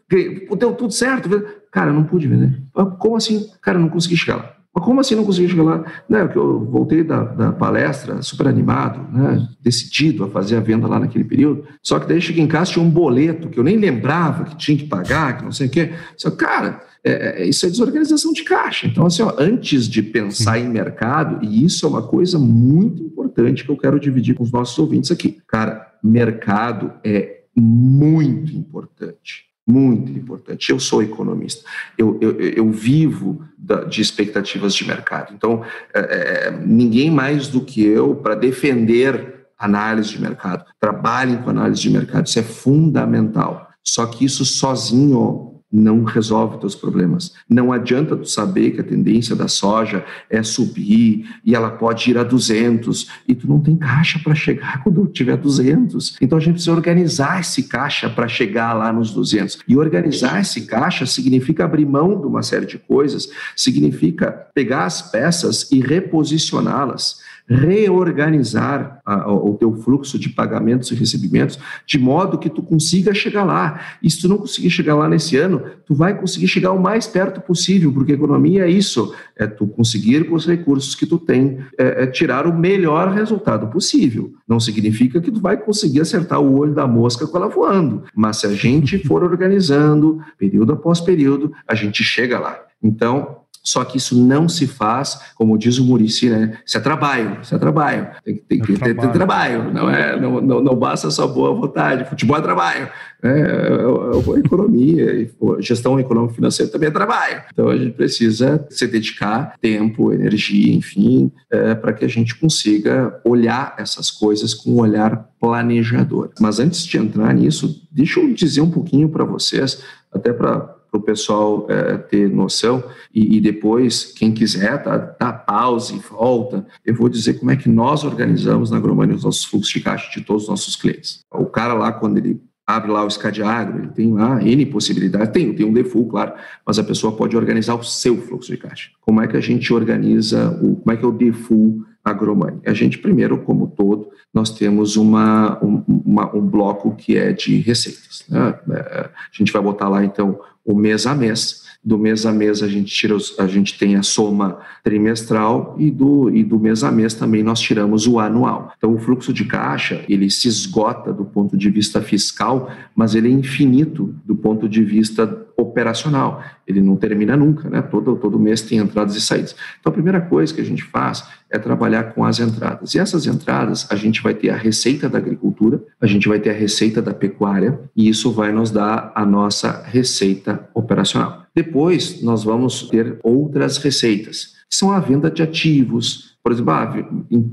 Deu 0.57 0.73
tudo 0.75 0.93
certo? 0.93 1.29
Cara, 1.73 1.93
não 1.93 2.05
pude 2.05 2.29
vender. 2.29 2.63
Como 3.01 3.17
assim? 3.17 3.45
Cara, 3.61 3.77
não 3.77 3.89
consegui 3.89 4.17
chegar 4.17 4.37
lá. 4.37 4.55
Mas 4.75 4.85
como 4.85 5.01
assim 5.01 5.15
não 5.15 5.25
consegui 5.25 5.51
chegar 5.51 5.65
lá? 5.65 5.85
Não, 6.09 6.29
que 6.29 6.37
eu 6.37 6.65
voltei 6.65 7.05
da, 7.05 7.25
da, 7.25 7.53
palestra 7.53 8.23
super 8.23 8.49
animado, 8.49 9.07
né, 9.13 9.47
decidido 9.61 10.25
a 10.25 10.31
fazer 10.31 10.57
a 10.57 10.61
venda 10.61 10.87
lá 10.87 10.99
naquele 10.99 11.25
período. 11.25 11.65
Só 11.83 11.99
que 11.99 12.09
daí 12.09 12.21
cheguei 12.21 12.43
em 12.43 12.49
casa 12.49 12.73
tinha 12.73 12.85
um 12.85 12.91
boleto 12.91 13.51
que 13.51 13.59
eu 13.59 13.65
nem 13.65 13.77
lembrava 13.77 14.45
que 14.45 14.57
tinha 14.57 14.79
que 14.79 14.87
pagar, 14.87 15.37
que 15.37 15.45
não 15.45 15.53
sei 15.53 15.67
o 15.67 15.71
quê. 15.71 15.93
Só 16.17 16.31
cara, 16.31 16.81
é, 17.05 17.43
é, 17.43 17.47
isso 17.47 17.67
é 17.67 17.69
desorganização 17.69 18.33
de 18.33 18.45
caixa. 18.45 18.87
Então, 18.87 19.05
assim, 19.05 19.23
ó, 19.23 19.35
antes 19.39 19.87
de 19.87 20.03
pensar 20.03 20.59
em 20.59 20.69
mercado, 20.69 21.45
e 21.45 21.65
isso 21.65 21.85
é 21.85 21.89
uma 21.89 22.03
coisa 22.03 22.39
muito 22.39 23.03
importante 23.03 23.65
que 23.65 23.71
eu 23.71 23.77
quero 23.77 24.01
dividir 24.01 24.35
com 24.35 24.43
os 24.43 24.53
nossos 24.53 24.79
ouvintes 24.79 25.11
aqui. 25.11 25.39
Cara, 25.47 25.87
mercado 26.03 26.93
é 27.05 27.43
muito 27.55 28.57
importante 28.57 29.52
muito 29.67 30.11
importante. 30.13 30.71
Eu 30.71 30.81
sou 30.81 31.03
economista, 31.03 31.65
eu, 31.97 32.19
eu, 32.21 32.41
eu 32.41 32.71
vivo 32.71 33.45
da, 33.57 33.85
de 33.85 34.01
expectativas 34.01 34.75
de 34.75 34.87
mercado. 34.87 35.33
Então, 35.35 35.65
é, 35.95 36.01
é, 36.01 36.51
ninguém 36.51 37.11
mais 37.11 37.49
do 37.49 37.61
que 37.61 37.85
eu 37.85 38.17
para 38.17 38.35
defender 38.35 39.47
análise 39.59 40.11
de 40.11 40.21
mercado. 40.21 40.65
Trabalhem 40.81 41.39
com 41.39 41.51
análise 41.51 41.81
de 41.81 41.91
mercado, 41.91 42.27
isso 42.27 42.39
é 42.39 42.43
fundamental. 42.43 43.71
Só 43.85 44.07
que 44.07 44.25
isso 44.25 44.45
sozinho 44.45 45.52
não 45.73 46.05
resolve 46.05 46.59
teus 46.59 46.75
problemas. 46.75 47.33
Não 47.49 47.73
adianta 47.73 48.17
tu 48.17 48.29
saber 48.29 48.73
que 48.73 48.81
a 48.81 48.85
tendência 48.85 49.35
da 49.35 49.49
soja 49.49 50.05
é 50.29 50.43
subir 50.43 51.27
e 51.45 51.55
ela 51.55 51.71
pode 51.71 52.11
ir 52.11 52.19
a 52.19 52.23
200 52.23 53.09
e 53.27 53.35
tu 53.35 53.49
não 53.49 53.59
tem 53.59 53.77
caixa 53.77 54.19
para 54.19 54.35
chegar 54.35 54.83
quando 54.83 55.07
tiver 55.07 55.37
200. 55.37 56.19
Então 56.21 56.37
a 56.37 56.41
gente 56.41 56.55
precisa 56.55 56.73
organizar 56.73 57.41
esse 57.41 57.63
caixa 57.63 58.11
para 58.11 58.29
chegar 58.29 58.75
lá 58.75 58.93
nos 58.93 59.13
200. 59.13 59.61
E 59.67 59.77
organizar 59.77 60.41
esse 60.41 60.67
caixa 60.67 61.07
significa 61.07 61.65
abrir 61.65 61.87
mão 61.87 62.21
de 62.21 62.27
uma 62.27 62.43
série 62.43 62.67
de 62.67 62.79
coisas, 62.79 63.31
significa 63.57 64.31
pegar 64.55 64.85
as 64.85 65.01
peças 65.01 65.71
e 65.73 65.81
reposicioná-las 65.81 67.23
reorganizar 67.53 69.01
a, 69.05 69.31
o 69.33 69.55
teu 69.55 69.75
fluxo 69.77 70.19
de 70.19 70.29
pagamentos 70.29 70.91
e 70.91 70.95
recebimentos 70.95 71.59
de 71.87 71.99
modo 71.99 72.39
que 72.39 72.49
tu 72.49 72.63
consiga 72.63 73.13
chegar 73.15 73.45
lá. 73.45 73.81
E 74.03 74.11
se 74.11 74.21
tu 74.21 74.29
não 74.29 74.39
conseguir 74.39 74.71
chegar 74.71 74.95
lá 74.95 75.09
nesse 75.09 75.37
ano, 75.37 75.63
tu 75.87 75.95
vai 75.95 76.19
conseguir 76.19 76.49
chegar 76.49 76.73
o 76.73 76.81
mais 76.81 77.07
perto 77.07 77.41
possível, 77.41 77.93
porque 77.93 78.13
economia 78.13 78.65
é 78.65 78.71
isso, 78.71 79.15
é 79.37 79.47
tu 79.47 79.67
conseguir 79.67 80.29
com 80.29 80.35
os 80.35 80.47
recursos 80.47 80.95
que 80.95 81.07
tu 81.07 81.19
tem 81.19 81.59
é, 81.79 82.05
é 82.05 82.07
tirar 82.07 82.47
o 82.47 82.57
melhor 82.57 83.13
resultado 83.13 83.69
possível. 83.69 84.33
Não 84.49 84.59
significa 84.59 85.21
que 85.21 85.31
tu 85.31 85.41
vai 85.41 85.57
conseguir 85.57 86.01
acertar 86.01 86.41
o 86.41 86.59
olho 86.59 86.75
da 86.75 86.87
mosca 86.87 87.27
com 87.27 87.37
ela 87.37 87.49
voando, 87.49 88.05
mas 88.15 88.39
se 88.39 88.47
a 88.47 88.55
gente 88.55 88.99
for 89.07 89.23
organizando 89.23 90.21
período 90.39 90.73
após 90.73 91.01
período, 91.01 91.53
a 91.67 91.75
gente 91.75 92.03
chega 92.03 92.39
lá. 92.39 92.59
Então, 92.83 93.42
só 93.63 93.85
que 93.85 93.97
isso 93.97 94.21
não 94.21 94.49
se 94.49 94.67
faz, 94.67 95.21
como 95.37 95.57
diz 95.57 95.79
o 95.79 95.85
Murici, 95.85 96.29
né? 96.29 96.59
Isso 96.67 96.77
é 96.77 96.81
trabalho, 96.81 97.39
isso 97.41 97.55
é 97.55 97.59
trabalho. 97.59 98.09
Tem, 98.25 98.37
tem 98.37 98.61
é 98.61 98.65
que 98.65 98.73
ter, 98.77 98.95
ter, 98.97 99.13
trabalho, 99.13 99.73
não, 99.73 99.89
é, 99.89 100.19
não, 100.21 100.41
não, 100.41 100.61
não 100.61 100.75
basta 100.75 101.11
só 101.11 101.27
boa 101.27 101.55
vontade. 101.55 102.09
Futebol 102.09 102.37
é 102.37 102.41
trabalho. 102.41 102.89
É, 103.23 103.29
é, 103.29 103.33
é, 103.33 104.37
é 104.37 104.39
economia, 104.41 105.31
gestão 105.61 106.01
econômica 106.01 106.35
financeira 106.35 106.73
também 106.73 106.89
é 106.89 106.93
trabalho. 106.93 107.43
Então 107.53 107.69
a 107.69 107.77
gente 107.77 107.93
precisa 107.93 108.67
se 108.69 108.87
dedicar 108.89 109.55
tempo, 109.61 110.13
energia, 110.13 110.75
enfim, 110.75 111.31
é, 111.51 111.75
para 111.75 111.93
que 111.93 112.05
a 112.05 112.09
gente 112.09 112.35
consiga 112.35 113.21
olhar 113.25 113.77
essas 113.79 114.11
coisas 114.11 114.53
com 114.53 114.73
um 114.73 114.81
olhar 114.81 115.29
planejador. 115.41 116.31
Mas 116.41 116.59
antes 116.59 116.85
de 116.85 116.99
entrar 116.99 117.33
nisso, 117.33 117.87
deixa 117.93 118.19
eu 118.19 118.35
dizer 118.35 118.61
um 118.61 118.71
pouquinho 118.71 119.09
para 119.09 119.25
vocês, 119.25 119.83
até 120.13 120.33
para 120.33 120.82
para 120.93 121.01
o 121.01 121.03
pessoal 121.03 121.67
é, 121.71 121.97
ter 121.97 122.29
noção 122.29 122.85
e, 123.15 123.39
e, 123.39 123.41
depois, 123.41 124.05
quem 124.05 124.31
quiser, 124.31 124.83
tá, 124.83 124.99
dá 125.19 125.33
pause 125.33 125.97
e 125.97 125.99
volta. 125.99 126.67
Eu 126.85 126.95
vou 126.95 127.09
dizer 127.09 127.35
como 127.35 127.51
é 127.51 127.57
que 127.57 127.69
nós 127.69 128.05
organizamos 128.05 128.71
na 128.71 128.77
Agromania 128.77 129.17
os 129.17 129.25
nossos 129.25 129.47
fluxos 129.47 129.73
de 129.73 129.81
caixa 129.81 130.11
de 130.11 130.25
todos 130.25 130.43
os 130.43 130.49
nossos 130.51 130.77
clientes. 130.77 131.21
O 131.33 131.47
cara 131.47 131.73
lá, 131.73 131.91
quando 131.93 132.19
ele 132.19 132.43
abre 132.67 132.91
lá 132.91 133.05
o 133.05 133.11
Scadiagro, 133.11 133.79
ele 133.79 133.89
tem 133.89 134.13
lá 134.13 134.43
N 134.43 134.67
possibilidades, 134.67 135.33
tem, 135.33 135.55
tem 135.55 135.65
um 135.65 135.73
default, 135.73 136.11
claro, 136.11 136.35
mas 136.65 136.79
a 136.79 136.85
pessoa 136.85 137.17
pode 137.17 137.37
organizar 137.37 137.75
o 137.75 137.83
seu 137.83 138.19
fluxo 138.19 138.53
de 138.53 138.59
caixa. 138.59 138.91
Como 139.01 139.21
é 139.21 139.27
que 139.27 139.37
a 139.37 139.41
gente 139.41 139.73
organiza, 139.73 140.51
o, 140.63 140.77
como 140.77 140.93
é 140.93 140.97
que 140.97 141.05
é 141.05 141.09
o 141.09 141.13
default 141.13 141.83
Agromani. 142.05 142.61
A 142.67 142.75
gente, 142.75 142.99
primeiro, 142.99 143.39
como 143.39 143.69
todo, 143.69 144.11
nós 144.35 144.51
temos 144.51 144.97
uma, 144.97 145.63
um, 145.65 145.85
uma, 145.87 146.35
um 146.35 146.41
bloco 146.41 146.97
que 146.97 147.17
é 147.17 147.33
de 147.33 147.59
receitas. 147.59 148.25
Né? 148.29 148.59
É, 148.73 149.09
a 149.09 149.37
gente 149.37 149.53
vai 149.53 149.63
botar 149.63 149.89
lá, 149.89 150.05
então, 150.05 150.41
o 150.65 150.77
mês 150.77 151.07
a 151.07 151.15
mês. 151.15 151.63
Do 151.85 151.99
mês 151.99 152.25
a 152.25 152.33
mês 152.33 152.63
a 152.63 152.69
gente 152.69 152.95
tira 152.95 153.17
os, 153.17 153.37
a 153.41 153.49
gente 153.49 153.77
tem 153.77 153.97
a 153.97 154.05
soma 154.05 154.61
trimestral 154.85 155.75
e 155.77 155.91
do, 155.91 156.31
e 156.31 156.45
do 156.45 156.57
mês 156.57 156.85
a 156.85 156.93
mês 156.93 157.13
também 157.13 157.43
nós 157.43 157.61
tiramos 157.61 158.07
o 158.07 158.21
anual. 158.21 158.73
Então 158.79 158.95
o 158.95 158.99
fluxo 159.01 159.33
de 159.33 159.45
caixa 159.45 160.05
ele 160.09 160.31
se 160.31 160.47
esgota 160.47 161.13
do 161.13 161.25
ponto 161.25 161.57
de 161.57 161.69
vista 161.71 162.01
fiscal, 162.01 162.71
mas 162.95 163.17
ele 163.17 163.29
é 163.29 163.33
infinito 163.33 164.15
do 164.25 164.37
ponto 164.37 164.69
de 164.69 164.85
vista 164.85 165.45
operacional. 165.57 166.43
Ele 166.67 166.81
não 166.81 166.95
termina 166.95 167.37
nunca, 167.37 167.69
né? 167.69 167.83
Todo, 167.83 168.15
todo 168.17 168.39
mês 168.39 168.63
tem 168.63 168.79
entradas 168.79 169.17
e 169.17 169.21
saídas. 169.21 169.57
Então 169.81 169.91
a 169.91 169.93
primeira 169.93 170.21
coisa 170.21 170.55
que 170.55 170.61
a 170.61 170.65
gente 170.65 170.85
faz 170.85 171.25
é 171.51 171.59
trabalhar 171.59 172.15
com 172.15 172.25
as 172.25 172.39
entradas. 172.39 172.95
E 172.95 172.99
essas 172.99 173.27
entradas, 173.27 173.87
a 173.91 173.97
gente 173.97 174.23
vai 174.23 174.35
ter 174.35 174.51
a 174.51 174.57
receita 174.57 175.09
da 175.09 175.19
agricultura, 175.19 175.82
a 176.03 176.07
gente 176.07 176.29
vai 176.29 176.41
ter 176.41 176.51
a 176.51 176.55
receita 176.55 177.01
da 177.01 177.15
pecuária, 177.15 177.81
e 177.97 178.09
isso 178.09 178.33
vai 178.33 178.51
nos 178.51 178.73
dar 178.73 179.13
a 179.15 179.25
nossa 179.25 179.85
receita 179.87 180.69
operacional. 180.75 181.45
Depois, 181.55 182.21
nós 182.23 182.43
vamos 182.43 182.89
ter 182.89 183.21
outras 183.23 183.77
receitas, 183.79 184.55
que 184.69 184.77
são 184.77 184.91
a 184.91 184.99
venda 184.99 185.31
de 185.31 185.43
ativos. 185.43 186.37
Por 186.43 186.51
exemplo, 186.51 186.73
ah, 186.73 186.93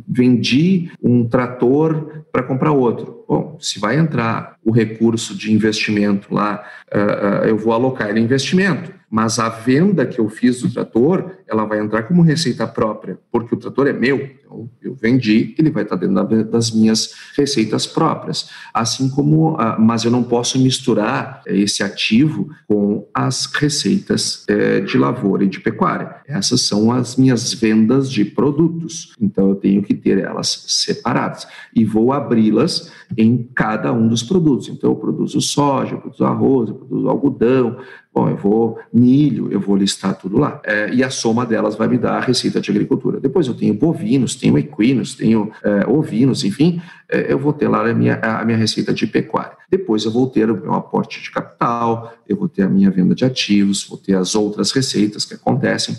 vendi 0.08 0.90
um 1.04 1.28
trator 1.28 2.24
para 2.32 2.42
comprar 2.42 2.72
outro. 2.72 3.24
Bom, 3.28 3.56
se 3.60 3.80
vai 3.80 4.00
entrar 4.00 4.58
o 4.70 4.72
recurso 4.72 5.36
de 5.36 5.52
investimento 5.52 6.34
lá, 6.34 6.64
uh, 6.94 6.98
uh, 6.98 7.48
eu 7.48 7.58
vou 7.58 7.74
alocar 7.74 8.10
ele 8.10 8.20
em 8.20 8.24
investimento 8.24 9.00
mas 9.10 9.40
a 9.40 9.50
venda 9.50 10.06
que 10.06 10.20
eu 10.20 10.30
fiz 10.30 10.62
do 10.62 10.70
trator, 10.70 11.32
ela 11.48 11.66
vai 11.66 11.80
entrar 11.80 12.04
como 12.04 12.22
receita 12.22 12.68
própria, 12.68 13.18
porque 13.32 13.56
o 13.56 13.58
trator 13.58 13.88
é 13.88 13.94
meu, 13.94 14.18
então 14.18 14.70
eu 14.82 14.94
vendi, 14.94 15.56
ele 15.58 15.72
vai 15.72 15.84
estar 15.84 15.96
dentro 15.96 16.44
das 16.46 16.70
minhas 16.70 17.14
receitas 17.36 17.88
próprias. 17.88 18.50
Assim 18.72 19.10
como, 19.10 19.58
mas 19.80 20.04
eu 20.04 20.12
não 20.12 20.24
posso 20.24 20.60
misturar 20.60 21.42
esse 21.48 21.82
ativo 21.82 22.50
com 22.68 23.08
as 23.14 23.48
receitas 23.48 24.46
é, 24.48 24.82
de 24.82 24.98
lavoura 24.98 25.44
e 25.44 25.48
de 25.48 25.60
pecuária. 25.60 26.18
Essas 26.28 26.62
são 26.62 26.92
as 26.92 27.16
minhas 27.16 27.54
vendas 27.54 28.12
de 28.12 28.24
produtos, 28.24 29.14
então 29.20 29.50
eu 29.50 29.56
tenho 29.56 29.82
que 29.82 29.96
ter 29.96 30.20
elas 30.20 30.66
separadas 30.68 31.48
e 31.76 31.84
vou 31.84 32.14
abri-las 32.14 32.92
em 33.18 33.50
cada 33.56 33.92
um 33.92 34.08
dos 34.08 34.24
produtos. 34.24 34.70
Então 34.70 34.92
eu 34.92 34.96
produzo 34.96 35.42
soja, 35.42 35.96
eu 35.96 36.00
produzo 36.00 36.26
arroz, 36.26 36.70
eu 36.70 36.76
produzo 36.76 37.10
algodão, 37.10 37.78
Bom, 38.12 38.28
eu 38.28 38.36
vou 38.36 38.80
milho, 38.92 39.52
eu 39.52 39.60
vou 39.60 39.78
listar 39.78 40.16
tudo 40.16 40.40
lá. 40.40 40.60
É, 40.66 40.92
e 40.92 41.04
a 41.04 41.12
soma 41.12 41.46
delas 41.46 41.76
vai 41.76 41.88
me 41.88 41.98
dar 41.98 42.18
a 42.18 42.20
receita 42.20 42.60
de 42.60 42.72
agricultura. 42.72 43.20
Depois 43.20 43.48
eu 43.48 43.54
tenho 43.54 43.74
bovinos, 43.74 44.36
tenho 44.36 44.58
equinos, 44.58 45.14
tenho 45.14 45.52
é, 45.64 45.88
ovinos, 45.88 46.44
enfim, 46.44 46.82
é, 47.08 47.32
eu 47.32 47.38
vou 47.38 47.54
ter 47.54 47.68
lá 47.68 47.88
a 47.88 47.94
minha, 47.94 48.16
a 48.16 48.44
minha 48.44 48.58
receita 48.58 48.92
de 48.92 49.06
pecuária. 49.06 49.56
Depois 49.70 50.06
eu 50.06 50.12
vou 50.12 50.28
ter 50.28 50.50
o 50.50 50.60
meu 50.60 50.74
aporte 50.74 51.22
de 51.22 51.30
capital, 51.30 52.14
eu 52.28 52.36
vou 52.36 52.50
ter 52.50 52.64
a 52.64 52.70
minha 52.70 52.90
venda 52.90 53.14
de 53.14 53.24
ativos, 53.24 53.88
vou 53.88 53.98
ter 53.98 54.16
as 54.16 54.34
outras 54.34 54.72
receitas 54.72 55.24
que 55.24 55.36
acontecem. 55.36 55.96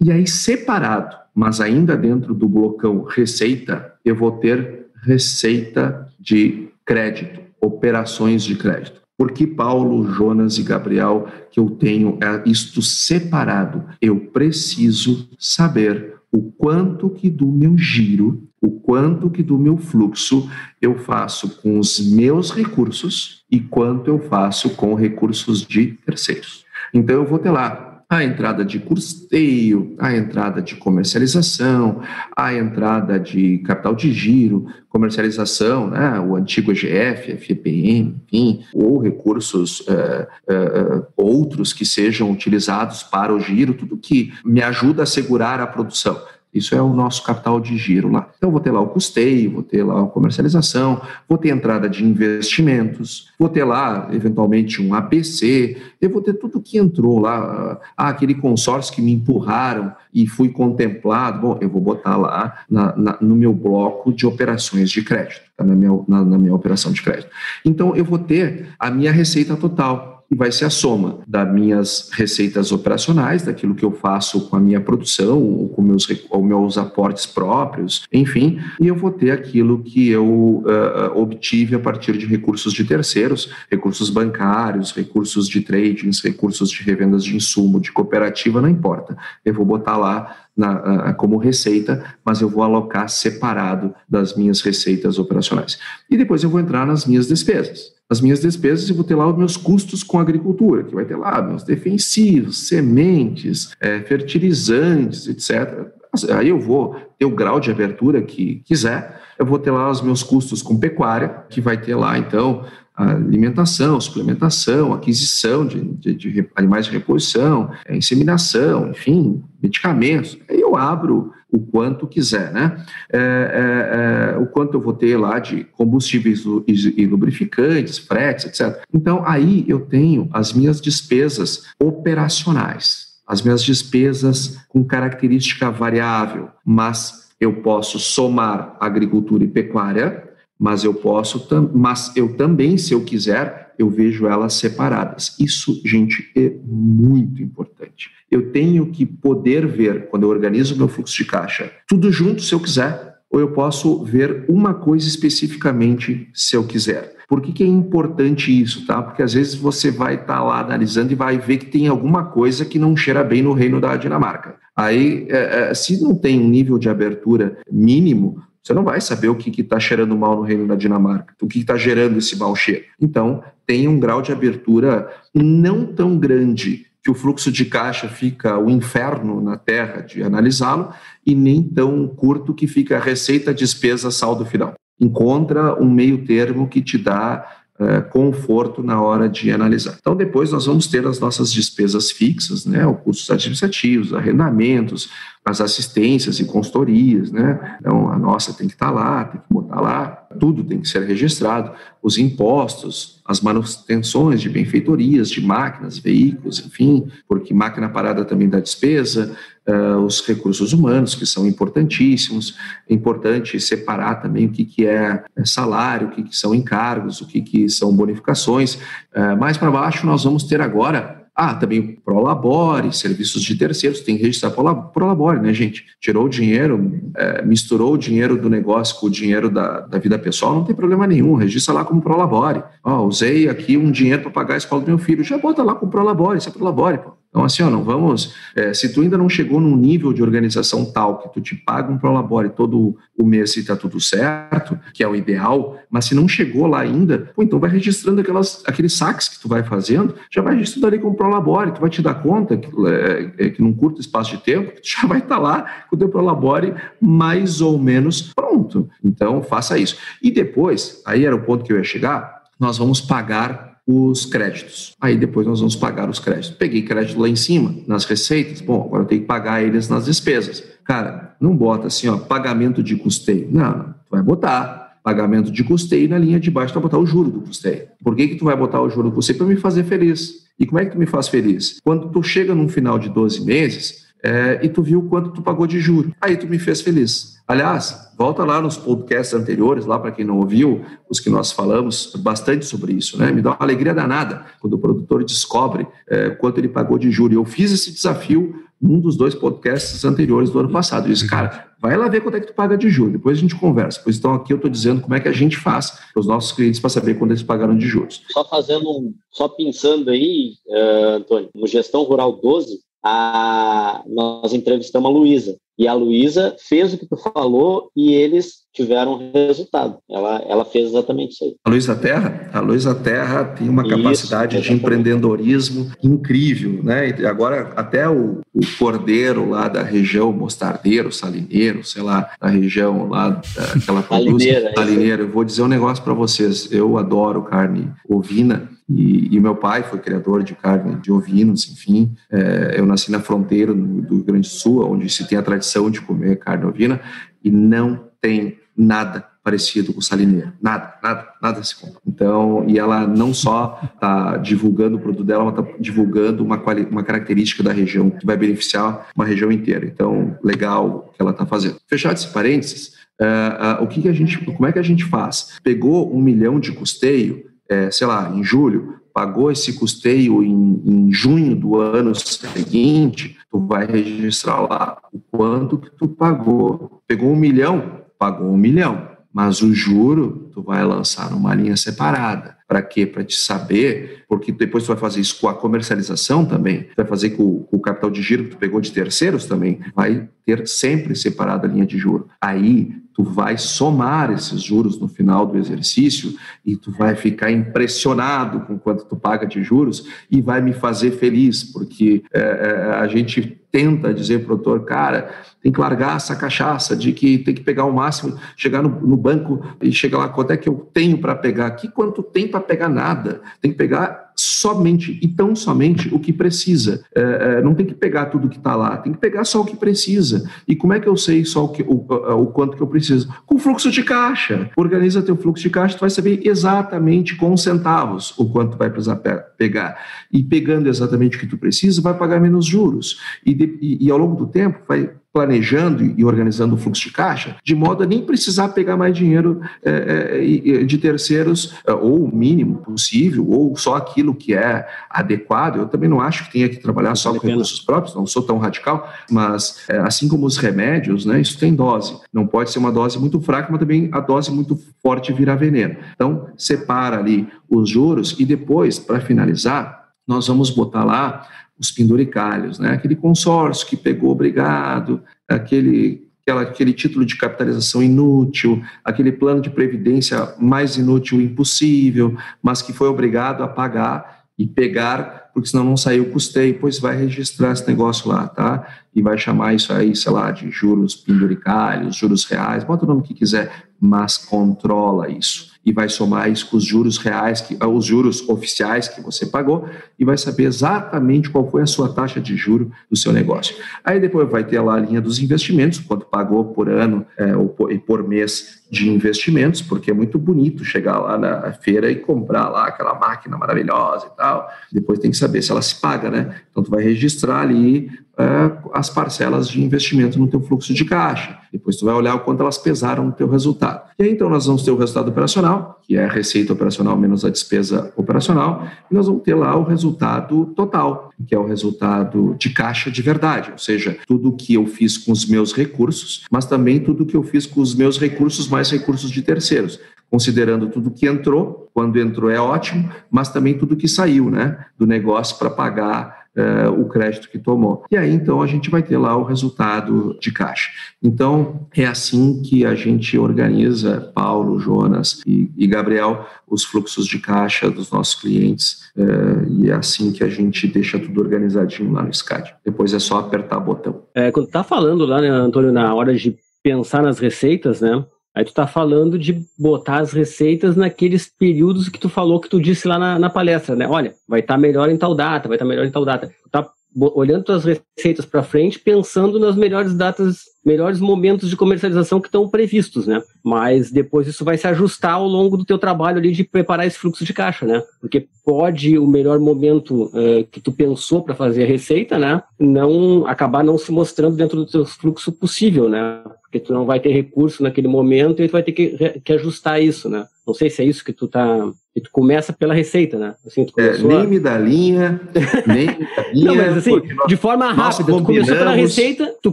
E 0.00 0.12
aí, 0.12 0.28
separado, 0.28 1.16
mas 1.34 1.60
ainda 1.60 1.96
dentro 1.96 2.34
do 2.34 2.48
blocão 2.48 3.02
receita, 3.02 3.94
eu 4.04 4.14
vou 4.14 4.30
ter 4.30 4.86
receita 5.02 6.07
de 6.28 6.68
crédito, 6.84 7.40
operações 7.60 8.44
de 8.44 8.54
crédito. 8.54 9.00
Por 9.16 9.32
que 9.32 9.46
Paulo, 9.46 10.06
Jonas 10.12 10.58
e 10.58 10.62
Gabriel, 10.62 11.26
que 11.50 11.58
eu 11.58 11.70
tenho 11.70 12.18
é 12.22 12.48
isto 12.48 12.80
separado? 12.82 13.84
Eu 14.00 14.20
preciso 14.20 15.28
saber 15.38 16.14
o 16.30 16.52
quanto 16.52 17.10
que 17.10 17.30
do 17.30 17.46
meu 17.46 17.76
giro, 17.76 18.46
o 18.60 18.70
quanto 18.70 19.30
que 19.30 19.42
do 19.42 19.58
meu 19.58 19.76
fluxo 19.76 20.48
eu 20.80 20.98
faço 20.98 21.60
com 21.62 21.78
os 21.78 21.98
meus 22.12 22.50
recursos 22.50 23.44
e 23.50 23.58
quanto 23.58 24.08
eu 24.08 24.18
faço 24.18 24.70
com 24.70 24.94
recursos 24.94 25.62
de 25.62 25.98
terceiros. 26.04 26.64
Então 26.92 27.16
eu 27.16 27.26
vou 27.26 27.38
ter 27.38 27.50
lá 27.50 27.87
a 28.10 28.24
entrada 28.24 28.64
de 28.64 28.78
custeio, 28.78 29.94
a 29.98 30.16
entrada 30.16 30.62
de 30.62 30.76
comercialização, 30.76 32.00
a 32.34 32.54
entrada 32.54 33.20
de 33.20 33.58
capital 33.58 33.94
de 33.94 34.10
giro, 34.12 34.66
comercialização, 34.88 35.90
né, 35.90 36.18
o 36.18 36.34
antigo 36.34 36.72
EGF, 36.72 37.36
FEPM, 37.36 38.16
enfim, 38.26 38.64
ou 38.72 38.98
recursos 38.98 39.80
uh, 39.80 40.26
uh, 40.50 41.06
outros 41.16 41.74
que 41.74 41.84
sejam 41.84 42.30
utilizados 42.30 43.02
para 43.02 43.34
o 43.34 43.38
giro, 43.38 43.74
tudo 43.74 43.98
que 43.98 44.32
me 44.42 44.62
ajuda 44.62 45.02
a 45.02 45.06
segurar 45.06 45.60
a 45.60 45.66
produção. 45.66 46.18
Isso 46.58 46.74
é 46.74 46.82
o 46.82 46.92
nosso 46.92 47.22
capital 47.22 47.60
de 47.60 47.76
giro 47.76 48.10
lá. 48.10 48.28
Então, 48.36 48.50
vou 48.50 48.60
ter 48.60 48.70
lá 48.70 48.80
o 48.80 48.88
custeio, 48.88 49.52
vou 49.52 49.62
ter 49.62 49.82
lá 49.82 50.02
a 50.02 50.06
comercialização, 50.06 51.00
vou 51.28 51.38
ter 51.38 51.48
entrada 51.48 51.88
de 51.88 52.04
investimentos, 52.04 53.30
vou 53.38 53.48
ter 53.48 53.64
lá, 53.64 54.08
eventualmente, 54.12 54.82
um 54.82 54.94
APC, 54.94 55.76
eu 56.00 56.10
vou 56.10 56.20
ter 56.20 56.34
tudo 56.34 56.60
que 56.60 56.78
entrou 56.78 57.20
lá. 57.20 57.80
Ah, 57.96 58.08
aquele 58.08 58.34
consórcio 58.34 58.94
que 58.94 59.02
me 59.02 59.12
empurraram 59.12 59.92
e 60.12 60.26
fui 60.26 60.48
contemplado. 60.48 61.40
Bom, 61.40 61.58
eu 61.60 61.68
vou 61.68 61.80
botar 61.80 62.16
lá 62.16 62.58
na, 62.68 62.96
na, 62.96 63.18
no 63.20 63.36
meu 63.36 63.52
bloco 63.52 64.12
de 64.12 64.26
operações 64.26 64.90
de 64.90 65.02
crédito, 65.02 65.42
tá? 65.56 65.64
na, 65.64 65.74
minha, 65.74 66.04
na, 66.06 66.24
na 66.24 66.38
minha 66.38 66.54
operação 66.54 66.92
de 66.92 67.02
crédito. 67.02 67.30
Então, 67.64 67.94
eu 67.94 68.04
vou 68.04 68.18
ter 68.18 68.68
a 68.78 68.90
minha 68.90 69.12
receita 69.12 69.56
total 69.56 70.17
e 70.30 70.34
vai 70.34 70.52
ser 70.52 70.66
a 70.66 70.70
soma 70.70 71.20
das 71.26 71.52
minhas 71.52 72.10
receitas 72.12 72.70
operacionais, 72.70 73.42
daquilo 73.42 73.74
que 73.74 73.84
eu 73.84 73.92
faço 73.92 74.48
com 74.48 74.56
a 74.56 74.60
minha 74.60 74.80
produção, 74.80 75.68
com 75.74 75.82
meus, 75.82 76.06
com 76.06 76.42
meus 76.42 76.76
aportes 76.76 77.24
próprios, 77.26 78.06
enfim, 78.12 78.58
e 78.80 78.88
eu 78.88 78.94
vou 78.94 79.10
ter 79.10 79.30
aquilo 79.30 79.82
que 79.82 80.08
eu 80.08 80.26
uh, 80.26 81.18
obtive 81.18 81.74
a 81.74 81.78
partir 81.78 82.16
de 82.16 82.26
recursos 82.26 82.72
de 82.72 82.84
terceiros, 82.84 83.50
recursos 83.70 84.10
bancários, 84.10 84.92
recursos 84.92 85.48
de 85.48 85.60
tradings, 85.60 86.20
recursos 86.22 86.70
de 86.70 86.82
revendas 86.82 87.24
de 87.24 87.34
insumo, 87.34 87.80
de 87.80 87.90
cooperativa, 87.90 88.60
não 88.60 88.68
importa. 88.68 89.16
Eu 89.44 89.54
vou 89.54 89.64
botar 89.64 89.96
lá 89.96 90.47
na, 90.58 91.14
como 91.14 91.38
receita, 91.38 92.04
mas 92.24 92.40
eu 92.40 92.48
vou 92.48 92.62
alocar 92.62 93.08
separado 93.08 93.94
das 94.08 94.36
minhas 94.36 94.60
receitas 94.60 95.18
operacionais. 95.18 95.78
E 96.10 96.16
depois 96.16 96.42
eu 96.42 96.50
vou 96.50 96.60
entrar 96.60 96.84
nas 96.84 97.06
minhas 97.06 97.28
despesas 97.28 97.96
as 98.10 98.22
minhas 98.22 98.40
despesas, 98.40 98.88
eu 98.88 98.96
vou 98.96 99.04
ter 99.04 99.14
lá 99.14 99.28
os 99.28 99.36
meus 99.36 99.56
custos 99.56 100.02
com 100.02 100.18
agricultura, 100.18 100.82
que 100.82 100.94
vai 100.94 101.04
ter 101.04 101.16
lá 101.16 101.42
meus 101.42 101.62
defensivos, 101.62 102.66
sementes, 102.66 103.72
é, 103.80 104.00
fertilizantes, 104.00 105.28
etc. 105.28 105.88
Aí 106.30 106.48
eu 106.48 106.58
vou 106.58 106.96
ter 107.18 107.26
o 107.26 107.30
grau 107.30 107.60
de 107.60 107.70
abertura 107.70 108.22
que 108.22 108.62
quiser, 108.64 109.20
eu 109.38 109.44
vou 109.44 109.58
ter 109.58 109.70
lá 109.70 109.90
os 109.90 110.00
meus 110.00 110.22
custos 110.22 110.62
com 110.62 110.78
pecuária, 110.78 111.44
que 111.50 111.60
vai 111.60 111.78
ter 111.78 111.94
lá, 111.94 112.16
então, 112.16 112.64
alimentação, 112.98 114.00
suplementação, 114.00 114.92
aquisição 114.92 115.64
de, 115.64 115.80
de, 115.80 116.14
de 116.14 116.48
animais 116.56 116.86
de 116.86 116.92
reposição, 116.92 117.70
é, 117.86 117.96
inseminação, 117.96 118.90
enfim, 118.90 119.42
medicamentos. 119.62 120.36
Aí 120.48 120.60
eu 120.60 120.76
abro 120.76 121.32
o 121.50 121.58
quanto 121.58 122.06
quiser, 122.06 122.52
né? 122.52 122.84
É, 123.10 123.18
é, 123.18 124.34
é, 124.34 124.38
o 124.38 124.46
quanto 124.46 124.74
eu 124.74 124.80
vou 124.80 124.92
ter 124.92 125.16
lá 125.16 125.38
de 125.38 125.64
combustíveis 125.64 126.44
e 126.66 127.06
lubrificantes, 127.06 127.98
fretes, 127.98 128.46
etc. 128.46 128.82
Então, 128.92 129.22
aí 129.24 129.64
eu 129.66 129.80
tenho 129.80 130.28
as 130.32 130.52
minhas 130.52 130.80
despesas 130.80 131.64
operacionais, 131.80 133.14
as 133.26 133.42
minhas 133.42 133.62
despesas 133.62 134.58
com 134.68 134.84
característica 134.84 135.70
variável, 135.70 136.48
mas 136.64 137.28
eu 137.40 137.54
posso 137.62 137.98
somar 137.98 138.76
agricultura 138.80 139.44
e 139.44 139.48
pecuária 139.48 140.27
mas 140.58 140.82
eu 140.84 140.92
posso, 140.92 141.46
mas 141.72 142.12
eu 142.16 142.36
também, 142.36 142.76
se 142.76 142.92
eu 142.92 143.02
quiser, 143.02 143.74
eu 143.78 143.88
vejo 143.88 144.26
elas 144.26 144.54
separadas. 144.54 145.36
Isso, 145.38 145.80
gente, 145.84 146.30
é 146.36 146.52
muito 146.64 147.42
importante. 147.42 148.10
Eu 148.30 148.50
tenho 148.50 148.86
que 148.86 149.06
poder 149.06 149.66
ver, 149.66 150.08
quando 150.08 150.24
eu 150.24 150.28
organizo 150.28 150.76
meu 150.76 150.88
fluxo 150.88 151.16
de 151.16 151.24
caixa, 151.24 151.70
tudo 151.86 152.10
junto, 152.10 152.42
se 152.42 152.52
eu 152.52 152.60
quiser, 152.60 153.18
ou 153.30 153.38
eu 153.38 153.52
posso 153.52 154.02
ver 154.04 154.44
uma 154.48 154.74
coisa 154.74 155.06
especificamente, 155.06 156.28
se 156.34 156.56
eu 156.56 156.64
quiser. 156.64 157.16
Por 157.28 157.42
que, 157.42 157.52
que 157.52 157.62
é 157.62 157.66
importante 157.66 158.50
isso, 158.50 158.86
tá? 158.86 159.02
Porque 159.02 159.22
às 159.22 159.34
vezes 159.34 159.54
você 159.54 159.90
vai 159.90 160.14
estar 160.14 160.38
tá 160.38 160.42
lá 160.42 160.60
analisando 160.60 161.12
e 161.12 161.16
vai 161.16 161.38
ver 161.38 161.58
que 161.58 161.66
tem 161.66 161.86
alguma 161.86 162.24
coisa 162.24 162.64
que 162.64 162.78
não 162.78 162.96
cheira 162.96 163.22
bem 163.22 163.42
no 163.42 163.52
reino 163.52 163.78
da 163.80 163.96
Dinamarca. 163.96 164.56
Aí, 164.74 165.26
é, 165.28 165.70
é, 165.70 165.74
se 165.74 166.00
não 166.02 166.14
tem 166.14 166.40
um 166.40 166.48
nível 166.48 166.78
de 166.78 166.88
abertura 166.88 167.58
mínimo, 167.70 168.42
você 168.68 168.74
não 168.74 168.84
vai 168.84 169.00
saber 169.00 169.28
o 169.28 169.34
que 169.34 169.62
está 169.62 169.80
cheirando 169.80 170.14
mal 170.14 170.36
no 170.36 170.42
reino 170.42 170.66
da 170.66 170.74
Dinamarca, 170.74 171.34
o 171.40 171.48
que 171.48 171.60
está 171.60 171.74
gerando 171.78 172.18
esse 172.18 172.36
mau 172.36 172.54
cheiro. 172.54 172.84
Então, 173.00 173.42
tem 173.66 173.88
um 173.88 173.98
grau 173.98 174.20
de 174.20 174.30
abertura 174.30 175.08
não 175.34 175.86
tão 175.86 176.18
grande 176.18 176.84
que 177.02 177.10
o 177.10 177.14
fluxo 177.14 177.50
de 177.50 177.64
caixa 177.64 178.08
fica 178.08 178.58
o 178.58 178.68
inferno 178.68 179.40
na 179.40 179.56
terra 179.56 180.02
de 180.02 180.22
analisá-lo, 180.22 180.92
e 181.24 181.34
nem 181.34 181.62
tão 181.62 182.06
curto 182.08 182.52
que 182.52 182.66
fica 182.66 182.98
receita, 182.98 183.54
despesa, 183.54 184.10
saldo 184.10 184.44
final. 184.44 184.74
Encontra 185.00 185.82
um 185.82 185.90
meio 185.90 186.26
termo 186.26 186.68
que 186.68 186.82
te 186.82 186.98
dá 186.98 187.57
é, 187.80 188.00
conforto 188.00 188.82
na 188.82 189.00
hora 189.00 189.28
de 189.28 189.52
analisar. 189.52 189.96
Então, 190.00 190.16
depois 190.16 190.50
nós 190.50 190.66
vamos 190.66 190.86
ter 190.88 191.06
as 191.06 191.20
nossas 191.20 191.52
despesas 191.52 192.10
fixas, 192.10 192.66
né, 192.66 192.86
os 192.86 192.98
custos 193.00 193.30
administrativos, 193.30 194.12
arrendamentos, 194.12 195.08
as 195.44 195.60
assistências 195.60 196.40
e 196.40 196.44
consultorias, 196.44 197.30
né? 197.30 197.78
Então, 197.80 198.10
a 198.10 198.18
nossa 198.18 198.52
tem 198.52 198.66
que 198.66 198.74
estar 198.74 198.88
tá 198.88 198.92
lá, 198.92 199.24
tem 199.24 199.40
que 199.40 199.46
botar 199.48 199.80
lá, 199.80 200.06
tudo 200.38 200.62
tem 200.62 200.80
que 200.80 200.88
ser 200.88 201.06
registrado, 201.06 201.72
os 202.02 202.18
impostos, 202.18 203.22
as 203.24 203.40
manutenções 203.40 204.40
de 204.40 204.50
benfeitorias, 204.50 205.30
de 205.30 205.40
máquinas, 205.40 205.98
veículos, 205.98 206.64
enfim, 206.64 207.08
porque 207.26 207.54
máquina 207.54 207.88
parada 207.88 208.24
também 208.24 208.48
dá 208.48 208.60
despesa, 208.60 209.36
uh, 209.68 209.98
os 209.98 210.26
recursos 210.26 210.72
humanos, 210.72 211.14
que 211.14 211.26
são 211.26 211.46
importantíssimos, 211.46 212.56
é 212.88 212.94
importante 212.94 213.60
separar 213.60 214.16
também 214.16 214.46
o 214.46 214.50
que, 214.50 214.64
que 214.64 214.86
é, 214.86 215.22
é 215.36 215.44
salário, 215.44 216.08
o 216.08 216.10
que, 216.10 216.22
que 216.22 216.36
são 216.36 216.54
encargos, 216.54 217.20
o 217.20 217.26
que, 217.26 217.42
que 217.42 217.68
são 217.68 217.94
bonificações. 217.94 218.74
Uh, 219.14 219.36
mais 219.38 219.56
para 219.56 219.70
baixo, 219.70 220.06
nós 220.06 220.24
vamos 220.24 220.44
ter 220.44 220.60
agora 220.60 221.18
ah, 221.40 221.54
também 221.54 221.94
Prolabore, 222.04 222.92
serviços 222.92 223.44
de 223.44 223.54
terceiros, 223.54 224.00
tem 224.00 224.16
que 224.16 224.24
registrar 224.24 224.50
Prolabore, 224.50 225.38
né, 225.38 225.54
gente? 225.54 225.84
Tirou 226.00 226.26
o 226.26 226.28
dinheiro, 226.28 227.00
é, 227.14 227.42
misturou 227.42 227.94
o 227.94 227.96
dinheiro 227.96 228.36
do 228.36 228.50
negócio 228.50 228.98
com 228.98 229.06
o 229.06 229.10
dinheiro 229.10 229.48
da, 229.48 229.82
da 229.82 229.98
vida 229.98 230.18
pessoal, 230.18 230.56
não 230.56 230.64
tem 230.64 230.74
problema 230.74 231.06
nenhum, 231.06 231.36
registra 231.36 231.72
lá 231.72 231.84
como 231.84 232.02
Prolabore. 232.02 232.64
Ó, 232.82 233.04
usei 233.06 233.48
aqui 233.48 233.76
um 233.76 233.92
dinheiro 233.92 234.22
para 234.22 234.32
pagar 234.32 234.54
a 234.54 234.56
escola 234.56 234.82
do 234.82 234.88
meu 234.88 234.98
filho, 234.98 235.22
já 235.22 235.38
bota 235.38 235.62
lá 235.62 235.76
com 235.76 235.88
Prolabore, 235.88 236.38
isso 236.38 236.48
é 236.48 236.52
Prolabore, 236.52 236.98
pô. 236.98 237.17
Então, 237.28 237.44
assim, 237.44 237.62
ó, 237.62 237.70
não 237.70 237.84
vamos. 237.84 238.34
É, 238.56 238.72
se 238.72 238.92
tu 238.92 239.02
ainda 239.02 239.18
não 239.18 239.28
chegou 239.28 239.60
num 239.60 239.76
nível 239.76 240.12
de 240.12 240.22
organização 240.22 240.84
tal 240.84 241.18
que 241.18 241.32
tu 241.32 241.40
te 241.40 241.54
paga 241.54 241.92
um 241.92 241.98
Prolabore 241.98 242.48
todo 242.48 242.96
o 243.18 243.26
mês 243.26 243.56
e 243.56 243.64
tá 243.64 243.76
tudo 243.76 244.00
certo, 244.00 244.78
que 244.94 245.04
é 245.04 245.08
o 245.08 245.14
ideal, 245.14 245.78
mas 245.90 246.06
se 246.06 246.14
não 246.14 246.26
chegou 246.26 246.66
lá 246.66 246.80
ainda, 246.80 247.30
pô, 247.34 247.42
então 247.42 247.58
vai 247.58 247.68
registrando 247.68 248.20
aquelas, 248.20 248.62
aqueles 248.66 248.94
saques 248.94 249.28
que 249.28 249.40
tu 249.40 249.46
vai 249.46 249.62
fazendo, 249.62 250.14
já 250.30 250.40
vai 250.40 250.54
registrando 250.54 250.86
ali 250.86 250.98
com 250.98 251.08
o 251.08 251.14
Prolabore, 251.14 251.72
tu 251.72 251.80
vai 251.80 251.90
te 251.90 252.00
dar 252.00 252.14
conta 252.14 252.56
que, 252.56 252.68
é, 252.86 253.32
é, 253.46 253.50
que 253.50 253.60
num 253.60 253.74
curto 253.74 254.00
espaço 254.00 254.36
de 254.36 254.42
tempo, 254.42 254.72
tu 254.80 254.88
já 254.88 255.06
vai 255.06 255.18
estar 255.18 255.36
tá 255.36 255.40
lá 255.40 255.84
com 255.88 255.96
o 255.96 255.98
teu 255.98 256.08
Prolabore 256.08 256.74
mais 257.00 257.60
ou 257.60 257.78
menos 257.78 258.32
pronto. 258.32 258.88
Então, 259.04 259.42
faça 259.42 259.78
isso. 259.78 259.98
E 260.22 260.30
depois, 260.30 261.02
aí 261.04 261.26
era 261.26 261.36
o 261.36 261.42
ponto 261.42 261.62
que 261.62 261.72
eu 261.72 261.76
ia 261.76 261.84
chegar, 261.84 262.42
nós 262.58 262.78
vamos 262.78 263.00
pagar 263.00 263.67
os 263.90 264.26
créditos. 264.26 264.94
Aí 265.00 265.16
depois 265.16 265.46
nós 265.46 265.60
vamos 265.60 265.74
pagar 265.74 266.10
os 266.10 266.18
créditos. 266.18 266.50
Peguei 266.50 266.82
crédito 266.82 267.18
lá 267.18 267.26
em 267.26 267.34
cima, 267.34 267.74
nas 267.86 268.04
receitas. 268.04 268.60
Bom, 268.60 268.84
agora 268.84 269.04
eu 269.04 269.06
tenho 269.06 269.22
que 269.22 269.26
pagar 269.26 269.62
eles 269.62 269.88
nas 269.88 270.04
despesas. 270.04 270.62
Cara, 270.84 271.34
não 271.40 271.56
bota 271.56 271.86
assim, 271.86 272.06
ó, 272.06 272.18
pagamento 272.18 272.82
de 272.82 272.96
custeio. 272.96 273.48
Não, 273.50 273.94
tu 274.04 274.10
vai 274.10 274.22
botar 274.22 274.98
pagamento 275.02 275.50
de 275.50 275.64
custeio 275.64 276.06
na 276.06 276.18
linha 276.18 276.38
de 276.38 276.50
baixo, 276.50 276.72
tu 276.72 276.76
vai 276.76 276.82
botar 276.82 276.98
o 276.98 277.06
juro 277.06 277.30
do 277.30 277.40
custeio. 277.40 277.88
Por 278.04 278.14
que 278.14 278.28
que 278.28 278.34
tu 278.34 278.44
vai 278.44 278.54
botar 278.54 278.82
o 278.82 278.90
juro 278.90 279.08
do 279.08 279.14
custeio? 279.14 279.38
Para 279.38 279.46
me 279.46 279.56
fazer 279.56 279.84
feliz. 279.84 280.46
E 280.58 280.66
como 280.66 280.80
é 280.80 280.84
que 280.84 280.92
tu 280.92 280.98
me 280.98 281.06
faz 281.06 281.28
feliz? 281.28 281.78
Quando 281.82 282.10
tu 282.10 282.22
chega 282.22 282.54
num 282.54 282.68
final 282.68 282.98
de 282.98 283.08
12 283.08 283.42
meses, 283.42 284.07
é, 284.22 284.60
e 284.62 284.68
tu 284.68 284.82
viu 284.82 285.02
quanto 285.08 285.30
tu 285.30 285.42
pagou 285.42 285.66
de 285.66 285.78
juro. 285.80 286.14
Aí 286.20 286.36
tu 286.36 286.46
me 286.46 286.58
fez 286.58 286.80
feliz. 286.80 287.38
Aliás, 287.46 288.12
volta 288.18 288.44
lá 288.44 288.60
nos 288.60 288.76
podcasts 288.76 289.32
anteriores, 289.32 289.86
lá 289.86 289.98
para 289.98 290.12
quem 290.12 290.24
não 290.24 290.38
ouviu, 290.38 290.84
os 291.08 291.18
que 291.18 291.30
nós 291.30 291.50
falamos 291.50 292.12
bastante 292.16 292.66
sobre 292.66 292.92
isso, 292.92 293.18
né? 293.18 293.32
Me 293.32 293.40
dá 293.40 293.50
uma 293.50 293.58
alegria 293.60 293.94
danada 293.94 294.44
quando 294.60 294.74
o 294.74 294.78
produtor 294.78 295.24
descobre 295.24 295.86
é, 296.06 296.30
quanto 296.30 296.58
ele 296.58 296.68
pagou 296.68 296.98
de 296.98 297.10
juro. 297.10 297.32
Eu 297.32 297.44
fiz 297.46 297.72
esse 297.72 297.90
desafio 297.90 298.54
num 298.80 299.00
dos 299.00 299.16
dois 299.16 299.34
podcasts 299.34 300.04
anteriores 300.04 300.50
do 300.50 300.58
ano 300.58 300.70
passado. 300.70 301.06
Eu 301.06 301.12
disse, 301.12 301.26
cara, 301.26 301.68
vai 301.80 301.96
lá 301.96 302.08
ver 302.08 302.20
quanto 302.20 302.36
é 302.36 302.40
que 302.40 302.48
tu 302.48 302.54
paga 302.54 302.76
de 302.76 302.88
juros, 302.90 303.12
depois 303.12 303.38
a 303.38 303.40
gente 303.40 303.54
conversa. 303.54 304.00
Pois 304.02 304.18
então 304.18 304.34
aqui 304.34 304.52
eu 304.52 304.56
estou 304.56 304.70
dizendo 304.70 305.00
como 305.00 305.14
é 305.14 305.20
que 305.20 305.28
a 305.28 305.32
gente 305.32 305.56
faz 305.56 305.98
para 306.12 306.20
os 306.20 306.26
nossos 306.26 306.52
clientes 306.52 306.78
para 306.78 306.90
saber 306.90 307.14
quando 307.14 307.32
eles 307.32 307.42
pagaram 307.42 307.76
de 307.76 307.86
juros. 307.86 308.22
Só 308.30 308.44
fazendo, 308.44 309.14
só 309.30 309.48
pensando 309.48 310.10
aí, 310.10 310.54
uh, 310.68 311.16
Antônio, 311.16 311.48
no 311.54 311.66
Gestão 311.66 312.02
Rural 312.02 312.40
12, 312.40 312.80
a, 313.02 314.02
nós 314.06 314.52
entrevistamos 314.52 315.10
a 315.10 315.12
Luísa. 315.12 315.56
E 315.78 315.86
a 315.86 315.94
Luísa 315.94 316.56
fez 316.58 316.92
o 316.92 316.98
que 316.98 317.06
tu 317.06 317.16
falou 317.16 317.90
e 317.96 318.12
eles 318.12 318.66
tiveram 318.72 319.30
resultado. 319.32 319.98
Ela, 320.10 320.44
ela 320.48 320.64
fez 320.64 320.90
exatamente 320.90 321.32
isso 321.32 321.44
aí. 321.44 321.54
A 321.64 321.70
Luísa 321.70 321.96
Terra, 321.96 322.50
a 322.52 322.60
Luísa 322.60 322.94
Terra 322.94 323.44
tem 323.44 323.68
uma 323.68 323.88
capacidade 323.88 324.60
de 324.60 324.72
empreendedorismo 324.72 325.90
incrível, 326.02 326.82
né? 326.82 327.14
E 327.18 327.26
agora 327.26 327.72
até 327.76 328.08
o, 328.08 328.40
o 328.54 328.60
cordeiro 328.78 329.50
lá 329.50 329.68
da 329.68 329.82
região 329.82 330.32
mostardeiro, 330.32 331.12
salineiro, 331.12 331.84
sei 331.84 332.02
lá, 332.02 332.30
da 332.40 332.48
região 332.48 333.08
lá 333.08 333.40
daquela 333.74 334.02
salineira, 334.06 334.72
salineira. 334.74 335.22
Eu 335.22 335.30
vou 335.30 335.44
dizer 335.44 335.62
um 335.62 335.68
negócio 335.68 336.02
para 336.02 336.14
vocês. 336.14 336.70
Eu 336.70 336.98
adoro 336.98 337.42
carne 337.42 337.90
ovina. 338.08 338.68
E, 338.88 339.36
e, 339.36 339.38
meu 339.38 339.54
pai 339.54 339.82
foi 339.82 339.98
criador 339.98 340.42
de 340.42 340.54
carne 340.54 340.96
de 340.96 341.12
ovinos, 341.12 341.70
enfim. 341.70 342.14
É, 342.32 342.76
eu 342.78 342.86
nasci 342.86 343.12
na 343.12 343.20
fronteira 343.20 343.74
do, 343.74 344.00
do 344.00 344.14
Rio 344.14 344.24
Grande 344.24 344.48
do 344.48 344.52
Sul, 344.52 344.82
onde 344.90 345.10
se 345.10 345.28
tem 345.28 345.36
a 345.36 345.42
tradição 345.42 345.67
de 345.90 346.00
comer 346.00 346.38
carne 346.38 346.64
ovina, 346.64 347.00
e 347.42 347.50
não 347.50 348.08
tem 348.20 348.58
nada 348.76 349.26
parecido 349.48 349.94
com 349.94 350.00
o 350.00 350.02
salineiro. 350.02 350.52
Nada, 350.60 350.94
nada, 351.02 351.28
nada 351.40 351.62
se 351.62 351.74
compra. 351.74 352.00
Então, 352.06 352.64
e 352.68 352.78
ela 352.78 353.06
não 353.06 353.32
só 353.32 353.80
está 353.94 354.36
divulgando 354.36 354.96
o 354.96 355.00
produto 355.00 355.24
dela, 355.24 355.42
ela 355.42 355.50
está 355.50 355.78
divulgando 355.80 356.44
uma, 356.44 356.62
uma 356.90 357.02
característica 357.02 357.62
da 357.62 357.72
região 357.72 358.10
que 358.10 358.26
vai 358.26 358.36
beneficiar 358.36 359.08
uma 359.16 359.24
região 359.24 359.50
inteira. 359.50 359.86
Então, 359.86 360.36
legal 360.44 361.08
o 361.08 361.12
que 361.12 361.22
ela 361.22 361.30
está 361.30 361.46
fazendo. 361.46 361.76
Fechado 361.86 362.16
esse 362.16 362.28
parênteses, 362.28 362.92
uh, 363.20 363.80
uh, 363.80 363.84
o 363.84 363.86
que, 363.86 364.02
que, 364.02 364.08
a 364.08 364.12
gente, 364.12 364.38
como 364.44 364.66
é 364.66 364.72
que 364.72 364.78
a 364.78 364.82
gente 364.82 365.04
faz? 365.04 365.58
Pegou 365.62 366.14
um 366.14 366.20
milhão 366.20 366.60
de 366.60 366.72
custeio, 366.72 367.47
é, 367.68 367.90
sei 367.90 368.06
lá, 368.06 368.30
em 368.34 368.42
julho, 368.42 368.98
pagou 369.12 369.50
esse 369.50 369.72
custeio 369.72 370.42
em, 370.42 370.82
em, 370.86 371.12
junho 371.12 371.56
do 371.56 371.76
ano 371.76 372.14
seguinte, 372.14 373.36
tu 373.50 373.58
vai 373.58 373.86
registrar 373.86 374.60
lá 374.60 374.98
o 375.12 375.18
quanto 375.18 375.76
que 375.76 375.90
tu 375.90 376.06
pagou. 376.08 377.02
Pegou 377.06 377.32
um 377.32 377.36
milhão, 377.36 378.02
pagou 378.18 378.48
um 378.48 378.56
milhão, 378.56 379.08
mas 379.32 379.60
o 379.60 379.74
juro 379.74 380.48
tu 380.52 380.62
vai 380.62 380.84
lançar 380.84 381.30
numa 381.30 381.54
linha 381.54 381.76
separada. 381.76 382.56
Para 382.66 382.82
quê? 382.82 383.06
Para 383.06 383.24
te 383.24 383.34
saber, 383.34 384.24
porque 384.28 384.52
depois 384.52 384.84
tu 384.84 384.88
vai 384.88 384.96
fazer 384.96 385.20
isso 385.20 385.40
com 385.40 385.48
a 385.48 385.54
comercialização 385.54 386.44
também, 386.44 386.82
tu 386.82 386.96
vai 386.96 387.06
fazer 387.06 387.30
com, 387.30 387.64
com, 387.64 387.76
o 387.76 387.80
capital 387.80 388.10
de 388.10 388.22
giro 388.22 388.44
que 388.44 388.50
tu 388.50 388.56
pegou 388.56 388.80
de 388.80 388.92
terceiros 388.92 389.46
também, 389.46 389.80
vai 389.94 390.28
ter 390.44 390.66
sempre 390.68 391.16
separada 391.16 391.66
a 391.66 391.70
linha 391.70 391.86
de 391.86 391.98
juro. 391.98 392.28
Aí 392.40 392.92
tu 393.18 393.24
vai 393.24 393.58
somar 393.58 394.30
esses 394.30 394.62
juros 394.62 394.96
no 394.96 395.08
final 395.08 395.44
do 395.44 395.58
exercício 395.58 396.36
e 396.64 396.76
tu 396.76 396.92
vai 396.92 397.16
ficar 397.16 397.50
impressionado 397.50 398.60
com 398.60 398.78
quanto 398.78 399.06
tu 399.06 399.16
paga 399.16 399.44
de 399.44 399.60
juros 399.60 400.06
e 400.30 400.40
vai 400.40 400.60
me 400.60 400.72
fazer 400.72 401.10
feliz, 401.10 401.64
porque 401.64 402.22
é, 402.32 402.40
é, 402.40 402.94
a 402.94 403.08
gente 403.08 403.60
tenta 403.72 404.14
dizer 404.14 404.44
para 404.44 404.54
o 404.54 404.56
doutor, 404.56 404.84
cara, 404.84 405.30
tem 405.60 405.72
que 405.72 405.80
largar 405.80 406.16
essa 406.16 406.36
cachaça 406.36 406.94
de 406.94 407.12
que 407.12 407.38
tem 407.38 407.56
que 407.56 407.60
pegar 407.60 407.86
o 407.86 407.92
máximo, 407.92 408.38
chegar 408.56 408.82
no, 408.82 408.88
no 408.88 409.16
banco 409.16 409.64
e 409.82 409.90
chegar 409.90 410.18
lá, 410.18 410.28
quanto 410.28 410.52
é 410.52 410.56
que 410.56 410.68
eu 410.68 410.88
tenho 410.94 411.18
para 411.18 411.34
pegar 411.34 411.66
aqui? 411.66 411.88
Quanto 411.88 412.22
tem 412.22 412.46
para 412.46 412.60
pegar 412.60 412.88
nada? 412.88 413.40
Tem 413.60 413.72
que 413.72 413.76
pegar 413.76 414.27
somente 414.40 415.18
e 415.22 415.28
tão 415.28 415.54
somente 415.54 416.14
o 416.14 416.18
que 416.18 416.32
precisa. 416.32 417.04
É, 417.14 417.20
é, 417.20 417.62
não 417.62 417.74
tem 417.74 417.84
que 417.84 417.94
pegar 417.94 418.26
tudo 418.26 418.48
que 418.48 418.56
está 418.56 418.76
lá, 418.76 418.96
tem 418.96 419.12
que 419.12 419.18
pegar 419.18 419.44
só 419.44 419.60
o 419.60 419.64
que 419.64 419.76
precisa. 419.76 420.48
E 420.66 420.76
como 420.76 420.92
é 420.92 421.00
que 421.00 421.08
eu 421.08 421.16
sei 421.16 421.44
só 421.44 421.64
o, 421.64 421.68
que, 421.68 421.82
o, 421.82 422.06
o 422.42 422.46
quanto 422.46 422.76
que 422.76 422.82
eu 422.82 422.86
preciso? 422.86 423.28
Com 423.44 423.58
fluxo 423.58 423.90
de 423.90 424.02
caixa. 424.02 424.70
Organiza 424.76 425.22
teu 425.22 425.36
fluxo 425.36 425.62
de 425.62 425.70
caixa, 425.70 425.96
tu 425.96 426.00
vai 426.00 426.10
saber 426.10 426.40
exatamente 426.44 427.36
com 427.36 427.56
centavos 427.56 428.32
o 428.38 428.48
quanto 428.48 428.76
vai 428.76 428.90
precisar 428.90 429.16
pegar. 429.56 429.98
E 430.32 430.42
pegando 430.42 430.88
exatamente 430.88 431.36
o 431.36 431.40
que 431.40 431.46
tu 431.46 431.58
precisa, 431.58 432.00
vai 432.00 432.16
pagar 432.16 432.40
menos 432.40 432.66
juros. 432.66 433.20
E, 433.44 433.52
de, 433.54 433.78
e, 433.80 434.06
e 434.06 434.10
ao 434.10 434.18
longo 434.18 434.36
do 434.36 434.46
tempo 434.46 434.78
vai 434.86 435.10
planejando 435.38 436.02
e 436.16 436.24
organizando 436.24 436.74
o 436.74 436.78
fluxo 436.78 437.02
de 437.02 437.12
caixa, 437.12 437.54
de 437.62 437.72
modo 437.72 438.02
a 438.02 438.06
nem 438.06 438.26
precisar 438.26 438.70
pegar 438.70 438.96
mais 438.96 439.16
dinheiro 439.16 439.60
é, 439.84 440.40
é, 440.66 440.84
de 440.84 440.98
terceiros, 440.98 441.76
é, 441.86 441.92
ou 441.92 442.24
o 442.24 442.36
mínimo 442.36 442.78
possível, 442.78 443.48
ou 443.48 443.76
só 443.76 443.94
aquilo 443.94 444.34
que 444.34 444.52
é 444.52 444.84
adequado. 445.08 445.76
Eu 445.76 445.86
também 445.86 446.08
não 446.08 446.20
acho 446.20 446.46
que 446.46 446.52
tenha 446.52 446.68
que 446.68 446.78
trabalhar 446.78 447.14
só 447.14 447.32
com 447.32 447.46
recursos 447.46 447.78
próprios, 447.78 448.16
não 448.16 448.26
sou 448.26 448.42
tão 448.42 448.58
radical, 448.58 449.08
mas 449.30 449.86
assim 450.02 450.26
como 450.26 450.44
os 450.44 450.56
remédios, 450.56 451.24
né, 451.24 451.40
isso 451.40 451.56
tem 451.56 451.72
dose. 451.72 452.18
Não 452.32 452.44
pode 452.44 452.72
ser 452.72 452.80
uma 452.80 452.90
dose 452.90 453.16
muito 453.16 453.40
fraca, 453.40 453.68
mas 453.70 453.78
também 453.78 454.10
a 454.12 454.18
dose 454.18 454.50
muito 454.50 454.76
forte 455.00 455.32
vira 455.32 455.54
veneno. 455.54 455.98
Então, 456.14 456.48
separa 456.56 457.16
ali 457.16 457.46
os 457.70 457.88
juros 457.88 458.34
e 458.40 458.44
depois, 458.44 458.98
para 458.98 459.20
finalizar, 459.20 460.08
nós 460.26 460.48
vamos 460.48 460.68
botar 460.68 461.04
lá 461.04 461.46
os 461.78 461.90
penduricalhos, 461.90 462.78
né? 462.78 462.92
aquele 462.92 463.14
consórcio 463.14 463.86
que 463.86 463.96
pegou 463.96 464.30
obrigado, 464.30 465.22
aquele, 465.48 466.28
aquela, 466.42 466.62
aquele 466.62 466.92
título 466.92 467.24
de 467.24 467.36
capitalização 467.36 468.02
inútil, 468.02 468.82
aquele 469.04 469.32
plano 469.32 469.60
de 469.60 469.70
previdência 469.70 470.54
mais 470.58 470.96
inútil 470.96 471.40
impossível, 471.40 472.36
mas 472.62 472.82
que 472.82 472.92
foi 472.92 473.08
obrigado 473.08 473.62
a 473.62 473.68
pagar 473.68 474.38
e 474.58 474.66
pegar, 474.66 475.50
porque 475.54 475.68
senão 475.68 475.84
não 475.84 475.96
saiu 475.96 476.24
o 476.24 476.30
custeio, 476.30 476.78
pois 476.80 476.98
vai 476.98 477.16
registrar 477.16 477.72
esse 477.72 477.86
negócio 477.86 478.28
lá, 478.28 478.48
tá? 478.48 478.86
E 479.14 479.22
vai 479.22 479.38
chamar 479.38 479.74
isso 479.74 479.92
aí, 479.92 480.16
sei 480.16 480.32
lá, 480.32 480.50
de 480.50 480.68
juros 480.68 481.14
penduricalhos, 481.14 482.16
juros 482.16 482.44
reais, 482.44 482.82
bota 482.82 483.04
o 483.04 483.08
nome 483.08 483.22
que 483.22 483.34
quiser, 483.34 483.84
mas 484.00 484.36
controla 484.36 485.30
isso 485.30 485.77
e 485.84 485.92
vai 485.92 486.08
somar 486.08 486.50
isso 486.50 486.68
com 486.68 486.76
os 486.76 486.84
juros 486.84 487.16
reais, 487.18 487.60
que, 487.60 487.76
os 487.82 488.04
juros 488.04 488.46
oficiais 488.48 489.08
que 489.08 489.20
você 489.20 489.46
pagou 489.46 489.88
e 490.18 490.24
vai 490.24 490.36
saber 490.36 490.64
exatamente 490.64 491.48
qual 491.48 491.70
foi 491.70 491.82
a 491.82 491.86
sua 491.86 492.12
taxa 492.12 492.40
de 492.40 492.56
juro 492.56 492.90
do 493.10 493.16
seu 493.16 493.32
negócio. 493.32 493.74
Aí 494.04 494.20
depois 494.20 494.50
vai 494.50 494.64
ter 494.64 494.80
lá 494.80 494.96
a 494.96 495.00
linha 495.00 495.20
dos 495.20 495.38
investimentos, 495.38 495.98
quanto 495.98 496.26
pagou 496.26 496.66
por 496.66 496.88
ano 496.88 497.24
é, 497.36 497.56
ou 497.56 497.68
por, 497.68 497.90
e 497.90 497.98
por 497.98 498.26
mês 498.26 498.82
de 498.90 499.08
investimentos, 499.08 499.82
porque 499.82 500.10
é 500.10 500.14
muito 500.14 500.38
bonito 500.38 500.84
chegar 500.84 501.18
lá 501.18 501.36
na 501.36 501.72
feira 501.72 502.10
e 502.10 502.16
comprar 502.16 502.68
lá 502.68 502.86
aquela 502.86 503.14
máquina 503.14 503.56
maravilhosa 503.56 504.26
e 504.32 504.36
tal. 504.36 504.70
Depois 504.90 505.18
tem 505.18 505.30
que 505.30 505.36
saber 505.36 505.62
se 505.62 505.70
ela 505.70 505.82
se 505.82 506.00
paga, 506.00 506.30
né? 506.30 506.56
Então 506.78 506.84
tu 506.84 506.90
vai 506.92 507.02
registrar 507.02 507.60
ali 507.60 508.08
uh, 508.38 508.90
as 508.94 509.10
parcelas 509.10 509.68
de 509.68 509.82
investimento 509.82 510.38
no 510.38 510.46
teu 510.46 510.60
fluxo 510.60 510.94
de 510.94 511.04
caixa. 511.04 511.58
Depois 511.72 511.96
tu 511.96 512.04
vai 512.04 512.14
olhar 512.14 512.36
o 512.36 512.40
quanto 512.40 512.62
elas 512.62 512.78
pesaram 512.78 513.26
no 513.26 513.32
teu 513.32 513.48
resultado. 513.48 514.08
E 514.16 514.22
aí 514.22 514.30
então 514.30 514.48
nós 514.48 514.66
vamos 514.66 514.84
ter 514.84 514.92
o 514.92 514.96
resultado 514.96 515.28
operacional, 515.28 516.00
que 516.06 516.16
é 516.16 516.24
a 516.24 516.28
receita 516.28 516.72
operacional 516.72 517.16
menos 517.16 517.44
a 517.44 517.50
despesa 517.50 518.12
operacional, 518.16 518.86
e 519.10 519.14
nós 519.14 519.26
vamos 519.26 519.42
ter 519.42 519.56
lá 519.56 519.76
o 519.76 519.82
resultado 519.82 520.66
total, 520.76 521.32
que 521.48 521.52
é 521.52 521.58
o 521.58 521.66
resultado 521.66 522.54
de 522.56 522.70
caixa 522.70 523.10
de 523.10 523.22
verdade, 523.22 523.72
ou 523.72 523.78
seja, 523.78 524.16
tudo 524.24 524.52
que 524.52 524.74
eu 524.74 524.86
fiz 524.86 525.18
com 525.18 525.32
os 525.32 525.44
meus 525.44 525.72
recursos, 525.72 526.44
mas 526.48 526.64
também 526.64 527.00
tudo 527.00 527.26
que 527.26 527.36
eu 527.36 527.42
fiz 527.42 527.66
com 527.66 527.80
os 527.80 527.92
meus 527.92 528.18
recursos 528.18 528.68
mais 528.68 528.88
recursos 528.88 529.32
de 529.32 529.42
terceiros 529.42 529.98
considerando 530.30 530.88
tudo 530.88 531.10
que 531.10 531.26
entrou, 531.26 531.88
quando 531.94 532.20
entrou 532.20 532.50
é 532.50 532.60
ótimo, 532.60 533.10
mas 533.30 533.48
também 533.48 533.78
tudo 533.78 533.96
que 533.96 534.06
saiu 534.06 534.50
né, 534.50 534.84
do 534.98 535.06
negócio 535.06 535.58
para 535.58 535.70
pagar 535.70 536.47
uh, 536.58 537.00
o 537.00 537.08
crédito 537.08 537.48
que 537.48 537.58
tomou. 537.58 538.04
E 538.10 538.16
aí, 538.16 538.32
então, 538.32 538.60
a 538.60 538.66
gente 538.66 538.90
vai 538.90 539.02
ter 539.02 539.16
lá 539.16 539.36
o 539.36 539.44
resultado 539.44 540.36
de 540.40 540.52
caixa. 540.52 540.90
Então, 541.22 541.86
é 541.96 542.04
assim 542.04 542.60
que 542.62 542.84
a 542.84 542.94
gente 542.94 543.38
organiza, 543.38 544.32
Paulo, 544.34 544.78
Jonas 544.78 545.40
e, 545.46 545.70
e 545.76 545.86
Gabriel, 545.86 546.46
os 546.66 546.84
fluxos 546.84 547.26
de 547.26 547.38
caixa 547.38 547.90
dos 547.90 548.10
nossos 548.10 548.34
clientes, 548.34 549.10
uh, 549.16 549.66
e 549.70 549.90
é 549.90 549.94
assim 549.94 550.32
que 550.32 550.42
a 550.42 550.48
gente 550.48 550.86
deixa 550.86 551.18
tudo 551.18 551.40
organizadinho 551.40 552.12
lá 552.12 552.22
no 552.22 552.34
SCAD. 552.34 552.74
Depois 552.84 553.14
é 553.14 553.18
só 553.18 553.38
apertar 553.38 553.78
o 553.78 553.84
botão. 553.84 554.22
É, 554.34 554.50
quando 554.50 554.68
tá 554.68 554.82
falando 554.82 555.24
lá, 555.24 555.40
né, 555.40 555.48
Antônio, 555.48 555.92
na 555.92 556.14
hora 556.14 556.34
de 556.34 556.56
pensar 556.82 557.22
nas 557.22 557.38
receitas, 557.38 558.00
né? 558.00 558.24
Aí 558.58 558.64
tu 558.64 558.74
tá 558.74 558.88
falando 558.88 559.38
de 559.38 559.62
botar 559.78 560.16
as 560.18 560.32
receitas 560.32 560.96
naqueles 560.96 561.48
períodos 561.48 562.08
que 562.08 562.18
tu 562.18 562.28
falou, 562.28 562.58
que 562.58 562.68
tu 562.68 562.80
disse 562.80 563.06
lá 563.06 563.16
na, 563.16 563.38
na 563.38 563.48
palestra, 563.48 563.94
né? 563.94 564.08
Olha, 564.08 564.34
vai 564.48 564.58
estar 564.58 564.74
tá 564.74 564.80
melhor 564.80 565.08
em 565.08 565.16
tal 565.16 565.32
data, 565.32 565.68
vai 565.68 565.76
estar 565.76 565.84
tá 565.84 565.88
melhor 565.88 566.04
em 566.04 566.10
tal 566.10 566.24
data. 566.24 566.50
Tá 566.68 566.90
olhando 567.36 567.62
tuas 567.62 567.84
receitas 567.84 568.44
para 568.44 568.64
frente, 568.64 568.98
pensando 568.98 569.60
nas 569.60 569.76
melhores 569.76 570.12
datas, 570.12 570.62
melhores 570.84 571.20
momentos 571.20 571.70
de 571.70 571.76
comercialização 571.76 572.40
que 572.40 572.48
estão 572.48 572.68
previstos, 572.68 573.28
né? 573.28 573.40
Mas 573.64 574.10
depois 574.10 574.48
isso 574.48 574.64
vai 574.64 574.76
se 574.76 574.88
ajustar 574.88 575.34
ao 575.34 575.46
longo 575.46 575.76
do 575.76 575.84
teu 575.84 575.96
trabalho 575.96 576.38
ali 576.38 576.50
de 576.50 576.64
preparar 576.64 577.06
esse 577.06 577.16
fluxo 577.16 577.44
de 577.44 577.54
caixa, 577.54 577.86
né? 577.86 578.02
Porque 578.20 578.48
pode 578.64 579.16
o 579.16 579.26
melhor 579.28 579.60
momento 579.60 580.24
uh, 580.24 580.66
que 580.72 580.80
tu 580.80 580.90
pensou 580.90 581.44
para 581.44 581.54
fazer 581.54 581.84
a 581.84 581.86
receita, 581.86 582.36
né? 582.36 582.60
Não 582.76 583.46
acabar 583.46 583.84
não 583.84 583.96
se 583.96 584.10
mostrando 584.10 584.56
dentro 584.56 584.78
do 584.78 584.86
teu 584.86 585.06
fluxo 585.06 585.52
possível, 585.52 586.08
né? 586.08 586.42
Porque 586.70 586.80
tu 586.80 586.92
não 586.92 587.06
vai 587.06 587.18
ter 587.18 587.30
recurso 587.30 587.82
naquele 587.82 588.08
momento 588.08 588.62
e 588.62 588.68
tu 588.68 588.72
vai 588.72 588.82
ter 588.82 588.92
que, 588.92 589.40
que 589.42 589.52
ajustar 589.54 590.02
isso, 590.02 590.28
né? 590.28 590.46
Não 590.66 590.74
sei 590.74 590.90
se 590.90 591.00
é 591.00 591.04
isso 591.06 591.24
que 591.24 591.32
tu 591.32 591.48
tá. 591.48 591.90
Que 592.14 592.20
tu 592.20 592.28
começa 592.30 592.74
pela 592.74 592.92
receita, 592.92 593.38
né? 593.38 593.54
Assim, 593.66 593.86
é, 593.96 594.18
nem 594.18 594.40
a... 594.40 594.44
me 594.44 594.60
dá 594.60 594.76
linha, 594.76 595.40
nem 595.86 596.06
me 596.08 596.26
dá 596.36 596.48
linha. 596.52 596.66
Não, 596.68 596.74
mas 596.74 596.96
assim, 596.98 597.22
de 597.46 597.56
forma 597.56 597.90
rápida, 597.90 598.32
tu 598.32 598.42
começou 598.42 598.76
pela 598.76 598.92
receita, 598.92 599.54
tu 599.62 599.72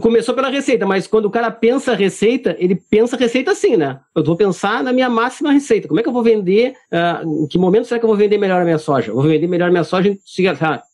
começou 0.00 0.34
pela 0.34 0.48
receita, 0.48 0.86
mas 0.86 1.06
quando 1.06 1.26
o 1.26 1.30
cara 1.30 1.50
pensa 1.50 1.92
a 1.92 1.94
receita, 1.94 2.56
ele 2.58 2.74
pensa 2.74 3.14
a 3.14 3.18
receita 3.18 3.50
assim, 3.50 3.76
né? 3.76 4.00
Eu 4.14 4.24
vou 4.24 4.36
pensar 4.36 4.82
na 4.82 4.90
minha 4.90 5.10
máxima 5.10 5.52
receita. 5.52 5.86
Como 5.86 6.00
é 6.00 6.02
que 6.02 6.08
eu 6.08 6.12
vou 6.14 6.22
vender? 6.22 6.72
Uh, 6.90 7.44
em 7.44 7.46
que 7.46 7.58
momento 7.58 7.86
será 7.86 7.98
que 7.98 8.06
eu 8.06 8.08
vou 8.08 8.16
vender 8.16 8.38
melhor 8.38 8.62
a 8.62 8.64
minha 8.64 8.78
soja? 8.78 9.10
Eu 9.10 9.16
vou 9.16 9.24
vender 9.24 9.46
melhor 9.46 9.68
a 9.68 9.72
minha 9.72 9.84
soja 9.84 10.08
em 10.08 10.18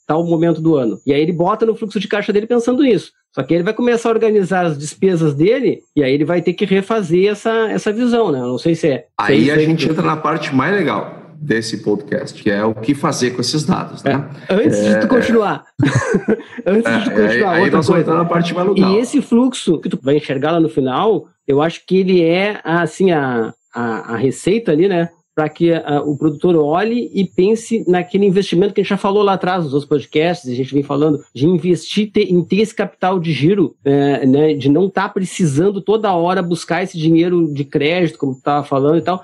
tal 0.04 0.24
momento 0.24 0.60
do 0.60 0.74
ano. 0.74 1.00
E 1.06 1.12
aí 1.12 1.22
ele 1.22 1.32
bota 1.32 1.64
no 1.64 1.76
fluxo 1.76 2.00
de 2.00 2.08
caixa 2.08 2.32
dele 2.32 2.46
pensando 2.46 2.82
nisso. 2.82 3.12
Só 3.34 3.42
que 3.42 3.54
ele 3.54 3.62
vai 3.62 3.72
começar 3.72 4.10
a 4.10 4.12
organizar 4.12 4.66
as 4.66 4.78
despesas 4.78 5.34
dele 5.34 5.80
e 5.96 6.04
aí 6.04 6.12
ele 6.12 6.24
vai 6.24 6.42
ter 6.42 6.52
que 6.52 6.66
refazer 6.66 7.30
essa, 7.30 7.70
essa 7.70 7.92
visão, 7.92 8.30
né? 8.30 8.38
Eu 8.38 8.48
não 8.48 8.58
sei 8.58 8.74
se 8.74 8.88
é. 8.88 9.06
Aí 9.18 9.48
é 9.48 9.54
a 9.54 9.58
gente 9.58 9.88
entra 9.88 10.02
na 10.02 10.16
parte 10.16 10.54
mais 10.54 10.74
legal 10.74 11.22
desse 11.42 11.78
podcast, 11.78 12.40
que 12.40 12.50
é 12.50 12.64
o 12.64 12.72
que 12.74 12.94
fazer 12.94 13.32
com 13.32 13.40
esses 13.40 13.64
dados, 13.64 14.02
né? 14.04 14.30
É. 14.48 14.54
Antes 14.54 14.78
é, 14.78 14.94
de 14.94 15.00
tu 15.00 15.08
continuar. 15.08 15.64
Antes 16.64 17.04
de 17.04 17.04
tu 17.04 17.20
é, 17.20 17.26
continuar, 17.26 17.52
aí, 17.52 17.64
outra 17.64 17.78
aí 17.80 17.86
coisa. 17.86 18.14
na 18.14 18.24
parte 18.24 18.54
mais 18.54 18.68
legal. 18.68 18.92
E 18.92 18.98
esse 18.98 19.20
fluxo 19.20 19.80
que 19.80 19.88
tu 19.88 19.98
vai 20.00 20.16
enxergar 20.16 20.52
lá 20.52 20.60
no 20.60 20.68
final, 20.68 21.26
eu 21.48 21.60
acho 21.60 21.84
que 21.86 21.96
ele 21.96 22.22
é, 22.22 22.60
assim, 22.62 23.10
a, 23.10 23.52
a, 23.74 24.14
a 24.14 24.16
receita 24.16 24.70
ali, 24.70 24.86
né? 24.86 25.08
Para 25.34 25.48
que 25.48 25.70
uh, 25.72 26.00
o 26.04 26.16
produtor 26.16 26.56
olhe 26.56 27.10
e 27.14 27.24
pense 27.24 27.84
naquele 27.88 28.26
investimento 28.26 28.74
que 28.74 28.80
a 28.80 28.84
gente 28.84 28.90
já 28.90 28.96
falou 28.96 29.22
lá 29.22 29.34
atrás 29.34 29.64
nos 29.64 29.72
outros 29.72 29.88
podcasts, 29.88 30.50
a 30.50 30.54
gente 30.54 30.74
vem 30.74 30.82
falando 30.82 31.22
de 31.34 31.46
investir 31.46 32.10
ter, 32.12 32.30
em 32.30 32.42
ter 32.42 32.56
esse 32.56 32.74
capital 32.74 33.18
de 33.18 33.32
giro, 33.32 33.74
é, 33.84 34.26
né, 34.26 34.54
de 34.54 34.68
não 34.68 34.86
estar 34.86 35.04
tá 35.04 35.08
precisando 35.08 35.80
toda 35.80 36.12
hora 36.14 36.42
buscar 36.42 36.82
esse 36.82 36.98
dinheiro 36.98 37.52
de 37.52 37.64
crédito, 37.64 38.18
como 38.18 38.34
tu 38.34 38.38
estava 38.38 38.64
falando 38.64 38.98
e 38.98 39.02
tal, 39.02 39.22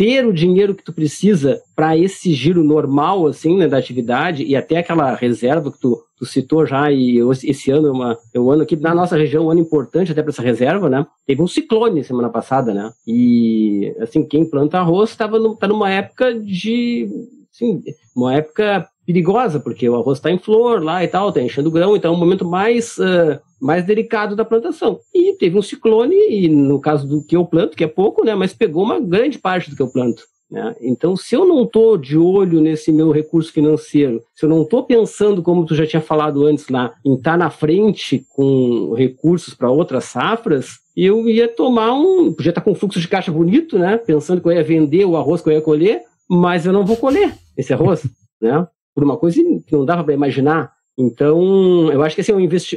ter 0.00 0.26
o 0.26 0.32
dinheiro 0.32 0.74
que 0.74 0.82
tu 0.82 0.94
precisa 0.94 1.60
para 1.76 1.94
esse 1.94 2.32
giro 2.32 2.64
normal, 2.64 3.26
assim, 3.26 3.58
né, 3.58 3.68
da 3.68 3.76
atividade 3.76 4.42
e 4.42 4.56
até 4.56 4.78
aquela 4.78 5.14
reserva 5.14 5.70
que 5.70 5.78
tu, 5.78 6.02
tu 6.16 6.24
citou 6.24 6.64
já, 6.64 6.90
e 6.90 7.18
esse 7.44 7.70
ano 7.70 7.88
é, 7.88 7.90
uma, 7.90 8.18
é 8.32 8.40
um 8.40 8.50
ano 8.50 8.62
aqui, 8.62 8.76
na 8.76 8.94
nossa 8.94 9.14
região, 9.14 9.44
um 9.44 9.50
ano 9.50 9.60
importante 9.60 10.10
até 10.10 10.22
para 10.22 10.30
essa 10.30 10.40
reserva, 10.40 10.88
né? 10.88 11.06
Teve 11.26 11.42
um 11.42 11.46
ciclone 11.46 12.02
semana 12.02 12.30
passada, 12.30 12.72
né? 12.72 12.90
E, 13.06 13.94
assim, 14.00 14.26
quem 14.26 14.48
planta 14.48 14.78
arroz 14.78 15.10
estava 15.10 15.38
tá 15.56 15.68
numa 15.68 15.90
época 15.90 16.32
de, 16.32 17.06
assim, 17.52 17.82
uma 18.16 18.34
época 18.34 18.88
perigosa, 19.12 19.58
porque 19.58 19.88
o 19.88 19.96
arroz 19.96 20.18
está 20.18 20.30
em 20.30 20.38
flor 20.38 20.82
lá 20.82 21.02
e 21.02 21.08
tal, 21.08 21.28
está 21.28 21.40
enchendo 21.40 21.70
grão, 21.70 21.96
então 21.96 22.12
é 22.12 22.16
um 22.16 22.20
momento 22.20 22.44
mais... 22.44 22.96
Uh, 22.98 23.38
mais 23.60 23.84
delicado 23.84 24.34
da 24.34 24.42
plantação. 24.42 25.00
E 25.14 25.34
teve 25.34 25.58
um 25.58 25.60
ciclone, 25.60 26.16
e 26.30 26.48
no 26.48 26.80
caso 26.80 27.06
do 27.06 27.22
que 27.22 27.36
eu 27.36 27.44
planto, 27.44 27.76
que 27.76 27.84
é 27.84 27.86
pouco, 27.86 28.24
né, 28.24 28.34
mas 28.34 28.54
pegou 28.54 28.82
uma 28.82 28.98
grande 28.98 29.38
parte 29.38 29.68
do 29.68 29.76
que 29.76 29.82
eu 29.82 29.92
planto. 29.92 30.22
Né? 30.50 30.74
Então, 30.80 31.16
se 31.16 31.36
eu 31.36 31.46
não 31.46 31.62
estou 31.62 31.96
de 31.96 32.18
olho 32.18 32.60
nesse 32.60 32.90
meu 32.90 33.12
recurso 33.12 33.52
financeiro, 33.52 34.22
se 34.34 34.44
eu 34.44 34.48
não 34.48 34.62
estou 34.62 34.82
pensando, 34.82 35.42
como 35.42 35.64
tu 35.64 35.76
já 35.76 35.86
tinha 35.86 36.02
falado 36.02 36.44
antes 36.44 36.68
lá, 36.68 36.92
em 37.04 37.14
estar 37.14 37.32
tá 37.32 37.36
na 37.36 37.50
frente 37.50 38.26
com 38.30 38.92
recursos 38.94 39.54
para 39.54 39.70
outras 39.70 40.04
safras, 40.04 40.80
eu 40.96 41.28
ia 41.28 41.46
tomar 41.46 41.92
um. 41.92 42.32
Podia 42.32 42.50
estar 42.50 42.60
tá 42.60 42.64
com 42.64 42.72
um 42.72 42.74
fluxo 42.74 42.98
de 42.98 43.06
caixa 43.06 43.30
bonito, 43.30 43.78
né? 43.78 43.96
Pensando 43.96 44.40
que 44.40 44.48
eu 44.48 44.52
ia 44.52 44.64
vender 44.64 45.04
o 45.04 45.16
arroz 45.16 45.40
que 45.40 45.48
eu 45.48 45.52
ia 45.52 45.62
colher, 45.62 46.02
mas 46.28 46.66
eu 46.66 46.72
não 46.72 46.84
vou 46.84 46.96
colher 46.96 47.32
esse 47.56 47.72
arroz, 47.72 48.02
né? 48.42 48.66
Por 48.94 49.04
uma 49.04 49.16
coisa 49.16 49.40
que 49.66 49.72
não 49.72 49.84
dava 49.84 50.04
para 50.04 50.14
imaginar. 50.14 50.72
Então, 50.98 51.90
eu 51.90 52.02
acho 52.02 52.14
que 52.14 52.20
assim, 52.20 52.32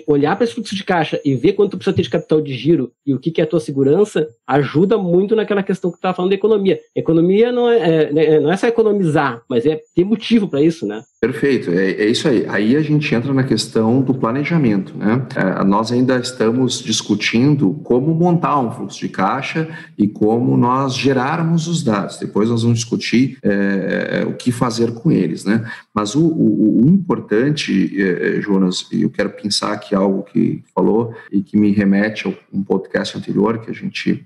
olhar 0.07 0.35
para 0.35 0.45
esse 0.45 0.53
fluxo 0.53 0.75
de 0.75 0.83
caixa 0.83 1.19
e 1.25 1.35
ver 1.35 1.53
quanto 1.53 1.75
precisa 1.75 1.95
ter 1.95 2.03
de 2.03 2.09
capital 2.09 2.39
de 2.39 2.53
giro 2.53 2.91
e 3.05 3.13
o 3.13 3.19
que, 3.19 3.31
que 3.31 3.41
é 3.41 3.43
a 3.43 3.47
tua 3.47 3.59
segurança 3.59 4.29
ajuda 4.47 4.97
muito 4.97 5.35
naquela 5.35 5.61
questão 5.61 5.91
que 5.91 5.97
tu 5.97 5.99
estava 5.99 6.15
falando 6.15 6.29
da 6.29 6.35
economia. 6.35 6.79
Economia 6.95 7.51
não 7.51 7.69
é, 7.69 7.79
é, 7.79 8.13
né, 8.13 8.39
não 8.39 8.51
é 8.51 8.55
só 8.55 8.67
economizar, 8.67 9.43
mas 9.49 9.65
é 9.65 9.81
ter 9.93 10.05
motivo 10.05 10.47
para 10.47 10.61
isso, 10.61 10.85
né? 10.87 11.03
Perfeito, 11.23 11.71
é, 11.71 11.91
é, 11.91 12.09
isso 12.09 12.27
aí. 12.27 12.45
Aí 12.49 12.75
a 12.75 12.81
gente 12.81 13.15
entra 13.15 13.33
na 13.33 13.45
questão 13.45 14.01
do 14.01 14.13
planejamento, 14.13 14.93
né? 14.97 15.25
É, 15.37 15.63
nós 15.63 15.89
ainda 15.89 16.17
estamos 16.17 16.83
discutindo 16.83 17.75
como 17.81 18.13
montar 18.13 18.59
um 18.59 18.69
fluxo 18.69 18.99
de 18.99 19.07
caixa 19.07 19.69
e 19.97 20.05
como 20.05 20.57
nós 20.57 20.93
gerarmos 20.93 21.65
os 21.65 21.81
dados. 21.81 22.17
Depois 22.17 22.49
nós 22.49 22.63
vamos 22.63 22.79
discutir 22.79 23.37
é, 23.41 24.19
é 24.19 24.25
o 24.25 24.33
que 24.33 24.51
fazer 24.51 24.95
com 24.95 25.13
eles, 25.13 25.45
né? 25.45 25.65
Mas 25.93 26.13
o, 26.13 26.27
o, 26.27 26.83
o 26.83 26.89
importante, 26.89 27.93
é, 27.97 28.41
Jonas, 28.41 28.85
e 28.91 29.03
eu 29.03 29.09
quero 29.09 29.29
pensar 29.29 29.71
aqui 29.71 29.95
algo 29.95 30.23
que 30.23 30.61
falou 30.75 31.15
e 31.31 31.41
que 31.41 31.55
me 31.55 31.71
remete 31.71 32.27
a 32.27 32.33
um 32.51 32.61
podcast 32.61 33.17
anterior 33.17 33.59
que 33.59 33.71
a 33.71 33.73
gente 33.73 34.25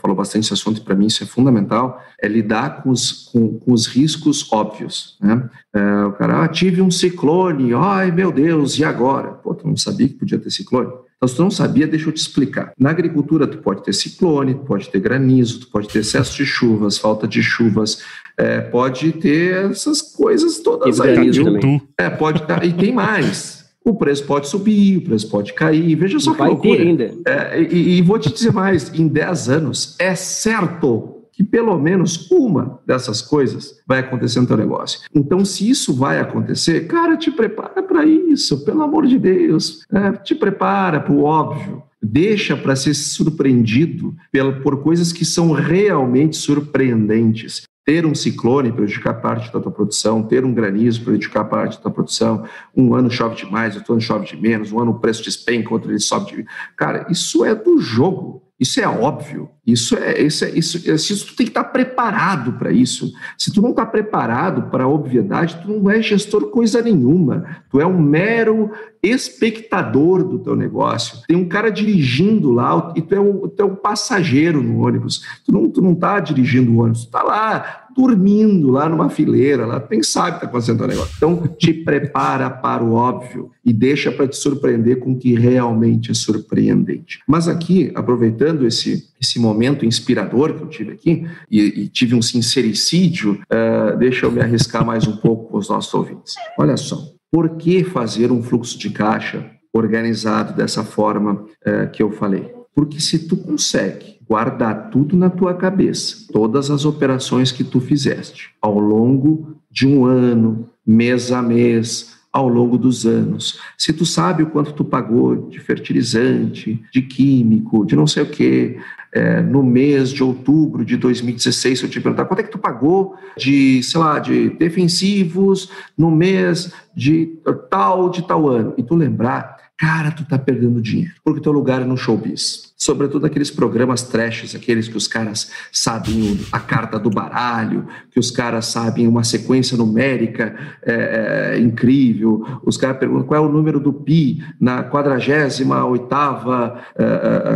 falou 0.00 0.16
bastante 0.16 0.44
esse 0.44 0.54
assunto 0.54 0.80
e 0.80 0.84
para 0.84 0.94
mim 0.94 1.06
isso 1.06 1.22
é 1.22 1.26
fundamental, 1.26 2.02
é 2.18 2.26
lidar 2.26 2.82
com 2.82 2.88
os, 2.88 3.28
com, 3.30 3.58
com 3.58 3.72
os 3.72 3.86
riscos 3.86 4.50
óbvios, 4.50 5.18
né? 5.20 5.50
É, 5.74 6.04
o 6.04 6.12
cara, 6.12 6.44
ah, 6.44 6.48
tive 6.48 6.80
um 6.80 6.90
ciclone, 6.90 7.74
ai 7.74 8.12
meu 8.12 8.30
Deus, 8.30 8.78
e 8.78 8.84
agora? 8.84 9.32
Pô, 9.32 9.52
tu 9.54 9.66
não 9.66 9.76
sabia 9.76 10.06
que 10.06 10.14
podia 10.14 10.38
ter 10.38 10.50
ciclone? 10.50 10.92
Então, 11.16 11.28
se 11.28 11.34
tu 11.34 11.42
não 11.42 11.50
sabia, 11.50 11.86
deixa 11.86 12.08
eu 12.08 12.12
te 12.12 12.18
explicar. 12.18 12.72
Na 12.78 12.90
agricultura, 12.90 13.46
tu 13.46 13.58
pode 13.58 13.82
ter 13.82 13.92
ciclone, 13.92 14.54
tu 14.54 14.60
pode 14.60 14.88
ter 14.88 15.00
granizo, 15.00 15.60
tu 15.60 15.70
pode 15.70 15.88
ter 15.88 16.00
excesso 16.00 16.36
de 16.36 16.46
chuvas, 16.46 16.96
falta 16.96 17.26
de 17.26 17.42
chuvas, 17.42 18.02
é, 18.36 18.60
pode 18.60 19.10
ter 19.12 19.70
essas 19.70 20.00
coisas 20.00 20.60
todas 20.60 21.00
aí. 21.00 21.30
Viu? 21.30 21.58
É, 21.98 22.08
pode 22.08 22.42
e 22.62 22.72
tem 22.72 22.92
mais. 22.92 23.64
O 23.84 23.94
preço 23.94 24.24
pode 24.24 24.48
subir, 24.48 24.98
o 24.98 25.02
preço 25.02 25.28
pode 25.28 25.52
cair. 25.52 25.94
Veja 25.94 26.18
só 26.20 26.32
e 26.32 26.36
que 26.36 26.42
loucura. 26.42 26.82
Ainda. 26.82 27.14
É, 27.26 27.62
e, 27.62 27.98
e 27.98 28.02
vou 28.02 28.18
te 28.18 28.32
dizer 28.32 28.52
mais: 28.52 28.92
em 28.94 29.08
10 29.08 29.48
anos, 29.48 29.96
é 29.98 30.14
certo 30.14 31.13
que 31.36 31.42
pelo 31.42 31.78
menos 31.78 32.30
uma 32.30 32.80
dessas 32.86 33.20
coisas 33.20 33.80
vai 33.86 34.00
acontecer 34.00 34.40
no 34.40 34.46
teu 34.46 34.56
negócio. 34.56 35.00
Então, 35.14 35.44
se 35.44 35.68
isso 35.68 35.94
vai 35.94 36.20
acontecer, 36.20 36.86
cara, 36.86 37.16
te 37.16 37.30
prepara 37.30 37.82
para 37.82 38.04
isso, 38.04 38.64
pelo 38.64 38.82
amor 38.82 39.06
de 39.06 39.18
Deus. 39.18 39.84
É, 39.92 40.12
te 40.12 40.34
prepara 40.34 41.00
para 41.00 41.12
o 41.12 41.24
óbvio. 41.24 41.82
Deixa 42.02 42.56
para 42.56 42.76
ser 42.76 42.94
surpreendido 42.94 44.14
por 44.62 44.82
coisas 44.82 45.12
que 45.12 45.24
são 45.24 45.52
realmente 45.52 46.36
surpreendentes 46.36 47.64
ter 47.84 48.06
um 48.06 48.14
ciclone 48.14 48.72
prejudicar 48.72 49.20
parte 49.20 49.52
da 49.52 49.60
tua 49.60 49.70
produção, 49.70 50.22
ter 50.22 50.44
um 50.44 50.54
granizo 50.54 51.04
prejudicar 51.04 51.44
parte 51.44 51.76
da 51.76 51.82
tua 51.82 51.90
produção, 51.90 52.44
um 52.74 52.94
ano 52.94 53.10
chove 53.10 53.36
demais, 53.36 53.76
outro 53.76 53.92
ano 53.92 54.00
chove 54.00 54.26
de 54.26 54.36
menos, 54.36 54.72
um 54.72 54.80
ano 54.80 54.92
o 54.92 54.98
preço 54.98 55.22
despenca, 55.22 55.72
outro 55.72 55.90
ele 55.90 55.98
sobe 55.98 56.34
de... 56.34 56.46
Cara, 56.76 57.06
isso 57.10 57.44
é 57.44 57.54
do 57.54 57.78
jogo. 57.78 58.42
Isso 58.64 58.80
é 58.80 58.88
óbvio. 58.88 59.50
Isso 59.66 59.94
é 59.94 60.22
isso, 60.22 60.42
é, 60.42 60.50
isso, 60.50 60.78
isso 60.88 61.26
tu 61.26 61.36
tem 61.36 61.44
que 61.44 61.50
estar 61.50 61.64
preparado 61.64 62.54
para 62.54 62.72
isso. 62.72 63.12
Se 63.36 63.52
tu 63.52 63.60
não 63.60 63.70
está 63.70 63.84
preparado 63.84 64.70
para 64.70 64.84
a 64.84 64.88
obviedade, 64.88 65.58
tu 65.62 65.68
não 65.68 65.90
é 65.90 66.00
gestor 66.00 66.50
coisa 66.50 66.80
nenhuma. 66.80 67.44
Tu 67.70 67.78
é 67.78 67.86
um 67.86 68.00
mero 68.00 68.70
espectador 69.02 70.24
do 70.24 70.38
teu 70.38 70.56
negócio. 70.56 71.18
Tem 71.28 71.36
um 71.36 71.46
cara 71.46 71.70
dirigindo 71.70 72.50
lá 72.52 72.90
e 72.96 73.02
tu 73.02 73.14
é 73.14 73.20
um, 73.20 73.46
tu 73.48 73.62
é 73.62 73.64
um 73.66 73.74
passageiro 73.74 74.62
no 74.62 74.82
ônibus. 74.82 75.22
Tu 75.44 75.52
não 75.52 75.68
tu 75.68 75.82
não 75.82 75.92
está 75.92 76.20
dirigindo 76.20 76.72
o 76.72 76.80
ônibus, 76.80 77.02
tu 77.02 77.06
está 77.08 77.22
lá 77.22 77.83
dormindo 77.94 78.70
lá 78.70 78.88
numa 78.88 79.08
fileira, 79.08 79.66
lá, 79.66 79.80
quem 79.80 80.02
sabe 80.02 80.36
está 80.36 80.46
acontecendo 80.46 80.82
o 80.82 80.86
negócio. 80.86 81.14
Então, 81.16 81.46
te 81.58 81.72
prepara 81.84 82.50
para 82.50 82.82
o 82.82 82.94
óbvio 82.94 83.50
e 83.64 83.72
deixa 83.72 84.10
para 84.10 84.28
te 84.28 84.36
surpreender 84.36 84.98
com 84.98 85.12
o 85.12 85.18
que 85.18 85.34
realmente 85.34 86.10
é 86.10 86.14
surpreendente. 86.14 87.20
Mas 87.26 87.48
aqui, 87.48 87.90
aproveitando 87.94 88.66
esse, 88.66 89.08
esse 89.20 89.38
momento 89.38 89.84
inspirador 89.84 90.54
que 90.54 90.62
eu 90.62 90.68
tive 90.68 90.92
aqui, 90.92 91.26
e, 91.50 91.60
e 91.60 91.88
tive 91.88 92.14
um 92.14 92.22
sincericídio, 92.22 93.40
uh, 93.50 93.96
deixa 93.96 94.26
eu 94.26 94.32
me 94.32 94.40
arriscar 94.40 94.84
mais 94.84 95.06
um 95.06 95.16
pouco 95.16 95.50
com 95.50 95.58
os 95.58 95.68
nossos 95.68 95.92
ouvintes. 95.94 96.34
Olha 96.58 96.76
só, 96.76 96.98
por 97.30 97.56
que 97.56 97.82
fazer 97.82 98.30
um 98.30 98.42
fluxo 98.42 98.78
de 98.78 98.90
caixa 98.90 99.50
organizado 99.72 100.54
dessa 100.54 100.84
forma 100.84 101.44
uh, 101.66 101.90
que 101.92 102.02
eu 102.02 102.12
falei? 102.12 102.53
Porque 102.74 103.00
se 103.00 103.28
tu 103.28 103.36
consegue 103.36 104.18
guardar 104.28 104.90
tudo 104.90 105.16
na 105.16 105.30
tua 105.30 105.54
cabeça, 105.54 106.26
todas 106.32 106.70
as 106.70 106.84
operações 106.84 107.52
que 107.52 107.62
tu 107.62 107.80
fizeste 107.80 108.50
ao 108.60 108.78
longo 108.78 109.56
de 109.70 109.86
um 109.86 110.04
ano, 110.06 110.68
mês 110.86 111.30
a 111.30 111.42
mês, 111.42 112.14
ao 112.32 112.48
longo 112.48 112.76
dos 112.76 113.06
anos. 113.06 113.60
Se 113.78 113.92
tu 113.92 114.04
sabe 114.04 114.42
o 114.42 114.50
quanto 114.50 114.72
tu 114.72 114.84
pagou 114.84 115.48
de 115.48 115.60
fertilizante, 115.60 116.82
de 116.92 117.02
químico, 117.02 117.86
de 117.86 117.94
não 117.94 118.08
sei 118.08 118.24
o 118.24 118.26
quê, 118.26 118.76
é, 119.12 119.40
no 119.40 119.62
mês 119.62 120.10
de 120.10 120.24
outubro 120.24 120.84
de 120.84 120.96
2016, 120.96 121.78
se 121.78 121.84
eu 121.84 121.88
te 121.88 122.00
perguntar 122.00 122.24
quanto 122.24 122.40
é 122.40 122.42
que 122.42 122.50
tu 122.50 122.58
pagou 122.58 123.14
de, 123.36 123.80
sei 123.84 124.00
lá, 124.00 124.18
de 124.18 124.50
defensivos 124.50 125.70
no 125.96 126.10
mês 126.10 126.72
de 126.96 127.38
tal, 127.70 128.10
de 128.10 128.26
tal 128.26 128.48
ano, 128.48 128.74
e 128.76 128.82
tu 128.82 128.96
lembrar, 128.96 129.53
cara, 129.76 130.10
tu 130.10 130.24
tá 130.24 130.38
perdendo 130.38 130.80
dinheiro, 130.80 131.14
porque 131.24 131.40
teu 131.40 131.52
lugar 131.52 131.82
é 131.82 131.84
no 131.84 131.96
showbiz. 131.96 132.74
Sobretudo 132.76 133.24
aqueles 133.24 133.50
programas 133.50 134.02
trashes, 134.02 134.54
aqueles 134.54 134.88
que 134.88 134.96
os 134.96 135.08
caras 135.08 135.50
sabem 135.72 136.38
a 136.52 136.60
carta 136.60 136.98
do 136.98 137.08
baralho, 137.08 137.86
que 138.10 138.18
os 138.20 138.30
caras 138.30 138.66
sabem 138.66 139.08
uma 139.08 139.24
sequência 139.24 139.76
numérica 139.76 140.54
é, 140.82 141.54
é, 141.54 141.58
incrível, 141.60 142.60
os 142.64 142.76
caras 142.76 142.98
perguntam 142.98 143.26
qual 143.26 143.42
é 143.42 143.48
o 143.48 143.50
número 143.50 143.80
do 143.80 143.92
pi 143.92 144.44
na 144.60 144.82
48 144.82 145.64
oitava 145.88 146.80
é, 146.96 147.04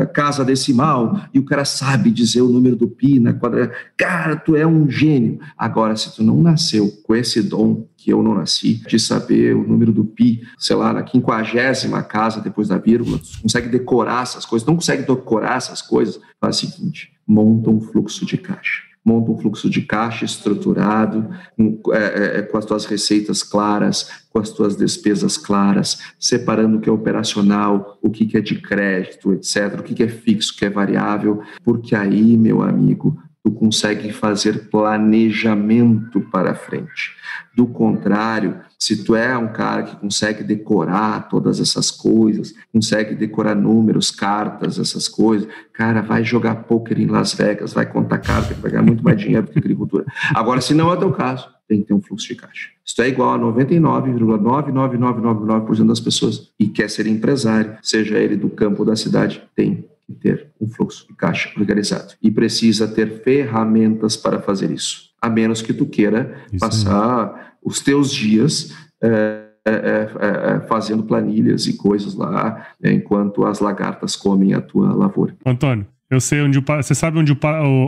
é, 0.03 0.07
casa 0.07 0.45
decimal, 0.45 1.21
e 1.35 1.39
o 1.39 1.45
cara 1.45 1.65
sabe 1.65 2.11
dizer 2.11 2.43
o 2.43 2.49
número 2.49 2.77
do 2.77 2.89
pi 2.89 3.19
na 3.21 3.35
quadra... 3.35 3.71
Cara, 3.97 4.37
tu 4.37 4.57
é 4.57 4.67
um 4.67 4.89
gênio. 4.89 5.41
Agora, 5.57 5.95
se 5.97 6.15
tu 6.15 6.23
não 6.23 6.41
nasceu 6.41 6.91
com 7.05 7.15
esse 7.15 7.43
dom 7.43 7.87
que 7.99 8.11
eu 8.13 8.23
não 8.23 8.35
nasci, 8.35 8.75
de 8.75 8.99
saber 8.99 9.55
o 9.55 9.67
número 9.67 9.93
do 9.93 10.05
pi, 10.05 10.41
sei 10.57 10.77
lá, 10.77 10.93
na 10.93 11.03
quinquagésima 11.03 12.03
casa 12.03 12.41
depois 12.41 12.69
da 12.69 12.79
vírgula, 12.79 13.21
consegue 13.43 13.69
decorar 13.69 14.23
essas 14.23 14.47
coisas, 14.47 14.67
não 14.67 14.77
consegue 14.77 15.03
decorar 15.03 15.57
essas 15.57 15.83
coisas, 15.83 16.21
faz 16.41 16.63
o 16.63 16.67
seguinte, 16.67 17.13
monta 17.27 17.69
um 17.69 17.81
fluxo 17.81 18.25
de 18.25 18.39
caixa 18.39 18.89
monta 19.09 19.31
um 19.31 19.39
fluxo 19.39 19.71
de 19.71 19.81
caixa 19.83 20.27
estruturado, 20.27 21.31
um, 21.59 21.81
é, 21.93 21.99
é, 21.99 22.39
é, 22.39 22.43
com 22.43 22.59
as 22.59 22.67
tuas 22.67 22.85
receitas 22.85 23.43
claras, 23.43 24.11
com 24.31 24.39
as 24.39 24.51
tuas 24.51 24.77
despesas 24.77 25.39
claras, 25.39 25.99
separando 26.21 26.77
o 26.77 26.81
que 26.81 26.91
é 26.91 26.93
operacional, 26.93 27.99
o 28.03 28.11
que, 28.11 28.27
que 28.27 28.37
é 28.37 28.41
de 28.43 28.61
crédito, 28.61 29.33
etc., 29.33 29.81
o 29.81 29.83
que, 29.83 29.95
que 29.95 30.03
é 30.03 30.09
fixo, 30.09 30.53
o 30.53 30.57
que 30.59 30.67
é 30.67 30.71
variável, 30.71 31.41
porque 31.65 31.97
aí, 31.97 32.37
meu 32.37 32.61
amigo, 32.61 33.19
tu 33.49 33.53
consegue 33.53 34.13
fazer 34.13 34.69
planejamento 34.69 36.21
para 36.21 36.55
frente. 36.55 37.17
Do 37.57 37.67
contrário, 37.67 38.61
se 38.79 39.03
tu 39.03 39.17
é 39.17 39.39
um 39.39 39.49
cara 39.49 39.85
que 39.85 39.97
consegue 39.97 40.45
decorar 40.45 41.29
todas 41.29 41.59
essas 41.59 41.91
coisas, 41.91 42.53
consegue 42.71 43.15
decorar 43.15 43.55
números, 43.55 44.11
cartas, 44.11 44.79
essas 44.79 45.09
coisas, 45.09 45.49
cara, 45.73 46.03
vai 46.03 46.23
jogar 46.23 46.65
poker 46.65 47.01
em 47.01 47.07
Las 47.07 47.33
Vegas, 47.33 47.73
vai 47.73 47.87
contar 47.87 48.19
carta, 48.19 48.53
vai 48.55 48.71
ganhar 48.71 48.83
muito 48.83 49.03
mais 49.03 49.19
dinheiro 49.19 49.47
do 49.47 49.53
que 49.53 49.59
agricultura. 49.59 50.05
Agora, 50.35 50.61
se 50.61 50.75
não 50.75 50.93
é 50.93 50.97
teu 50.97 51.11
caso, 51.11 51.49
tem 51.67 51.81
que 51.81 51.89
ter 51.89 51.95
um 51.95 52.03
fluxo 52.03 52.29
de 52.29 52.35
caixa. 52.35 52.69
Tu 52.95 53.01
é 53.03 53.09
igual 53.09 53.33
a 53.35 53.39
99,99999% 53.39 55.87
das 55.87 56.01
pessoas 56.01 56.51
e 56.59 56.67
quer 56.67 56.91
ser 56.91 57.07
empresário, 57.07 57.79
seja 57.83 58.19
ele 58.19 58.37
do 58.37 58.51
campo 58.51 58.81
ou 58.81 58.87
da 58.87 58.97
cidade, 58.97 59.43
tem 59.55 59.87
que 60.09 60.15
ter 60.15 60.51
um 60.59 60.67
fluxo 60.67 61.07
de 61.07 61.15
caixa 61.15 61.51
organizado 61.59 62.15
e 62.23 62.31
precisa 62.31 62.89
ter 62.89 63.23
ferramentas 63.23 64.17
para 64.17 64.41
fazer 64.41 64.71
isso, 64.71 65.11
a 65.21 65.29
menos 65.29 65.61
que 65.61 65.75
tu 65.75 65.85
queira 65.85 66.35
isso 66.51 66.65
passar 66.65 67.57
os 67.63 67.81
teus 67.81 68.11
dias 68.11 68.75
é, 69.03 69.45
é, 69.67 69.73
é, 69.75 70.61
fazendo 70.67 71.03
planilhas 71.03 71.67
e 71.67 71.77
coisas 71.77 72.15
lá 72.15 72.69
enquanto 72.83 73.45
as 73.45 73.61
lagartas 73.61 74.17
comem 74.17 74.55
a 74.55 74.63
tua 74.63 74.95
lavoura. 74.95 75.37
Antônio, 75.45 75.87
eu 76.11 76.21
sei 76.21 76.41
onde 76.41 76.59
o 76.59 76.63
você 76.63 76.95
sabe 76.95 77.19
onde 77.19 77.33
o 77.33 77.39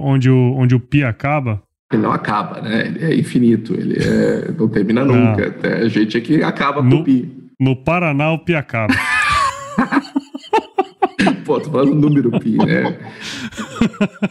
onde 0.03 0.29
o 0.29 0.55
onde 0.57 0.75
o 0.75 0.81
pi 0.81 1.03
acaba? 1.03 1.62
Ele 1.91 2.03
não 2.03 2.12
acaba, 2.12 2.61
né? 2.61 2.87
Ele 2.87 3.05
é 3.05 3.16
infinito, 3.16 3.73
ele 3.73 3.97
é, 3.99 4.53
não 4.53 4.68
termina 4.68 5.05
nunca. 5.05 5.49
Até 5.49 5.79
a 5.79 5.89
gente 5.89 6.18
é 6.18 6.21
que 6.21 6.43
acaba 6.43 6.83
no, 6.83 6.91
com 6.91 6.97
o 6.99 7.05
pi. 7.05 7.51
No 7.59 7.75
Paraná 7.75 8.31
o 8.31 8.39
pi 8.39 8.55
acaba. 8.55 8.95
Pô, 11.51 11.61
tô 11.61 11.69
falando 11.69 11.97
número 11.97 12.31
pi, 12.39 12.57
né? 12.59 12.97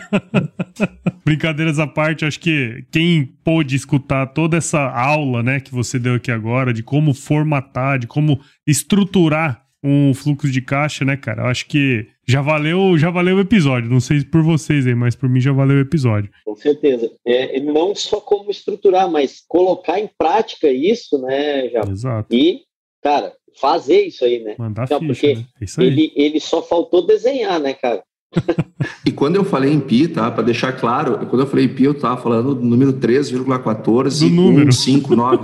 Brincadeiras 1.26 1.78
à 1.78 1.86
parte, 1.86 2.24
acho 2.24 2.40
que 2.40 2.86
quem 2.90 3.26
pôde 3.44 3.76
escutar 3.76 4.28
toda 4.28 4.56
essa 4.56 4.80
aula, 4.90 5.44
né, 5.44 5.60
que 5.60 5.70
você 5.70 6.00
deu 6.00 6.14
aqui 6.14 6.32
agora, 6.32 6.74
de 6.74 6.82
como 6.82 7.14
formatar, 7.14 8.00
de 8.00 8.08
como 8.08 8.40
estruturar 8.66 9.66
um 9.84 10.14
fluxo 10.14 10.50
de 10.50 10.62
caixa, 10.62 11.04
né, 11.04 11.18
cara? 11.18 11.42
Eu 11.42 11.48
acho 11.48 11.66
que 11.66 12.08
já 12.26 12.42
valeu, 12.42 12.98
já 12.98 13.10
valeu 13.10 13.36
o 13.36 13.42
episódio. 13.42 13.90
Não 13.90 14.00
sei 14.00 14.24
por 14.24 14.42
vocês 14.42 14.88
aí, 14.88 14.96
mas 14.96 15.14
por 15.14 15.28
mim 15.28 15.42
já 15.42 15.52
valeu 15.52 15.76
o 15.76 15.82
episódio. 15.82 16.32
Com 16.46 16.56
certeza. 16.56 17.12
É, 17.28 17.60
não 17.60 17.94
só 17.94 18.22
como 18.22 18.50
estruturar, 18.50 19.12
mas 19.12 19.44
colocar 19.46 20.00
em 20.00 20.10
prática 20.18 20.72
isso, 20.72 21.22
né, 21.22 21.68
já. 21.68 21.82
Exato. 21.82 22.34
E, 22.34 22.62
cara, 23.04 23.34
fazer 23.60 24.02
isso 24.08 24.24
aí, 24.24 24.40
né? 24.40 24.56
Mandar 24.58 24.86
então, 24.86 25.00
ficha, 25.00 25.14
porque 25.14 25.36
né? 25.36 25.46
Aí. 25.78 25.86
Ele, 25.86 26.14
ele 26.16 26.40
só 26.40 26.62
faltou 26.62 27.06
desenhar, 27.06 27.60
né, 27.60 27.74
cara? 27.74 28.04
e 29.06 29.12
quando 29.12 29.36
eu 29.36 29.44
falei 29.44 29.74
em 29.74 29.80
pi, 29.80 30.08
tá? 30.08 30.30
Para 30.30 30.44
deixar 30.44 30.74
claro, 30.74 31.18
quando 31.28 31.42
eu 31.42 31.48
falei 31.48 31.66
em 31.66 31.70
pi, 31.70 31.86
eu 31.86 31.94
estava 31.94 32.22
falando 32.22 32.54
do 32.56 32.64
número 32.64 32.94
3,14 32.94 34.30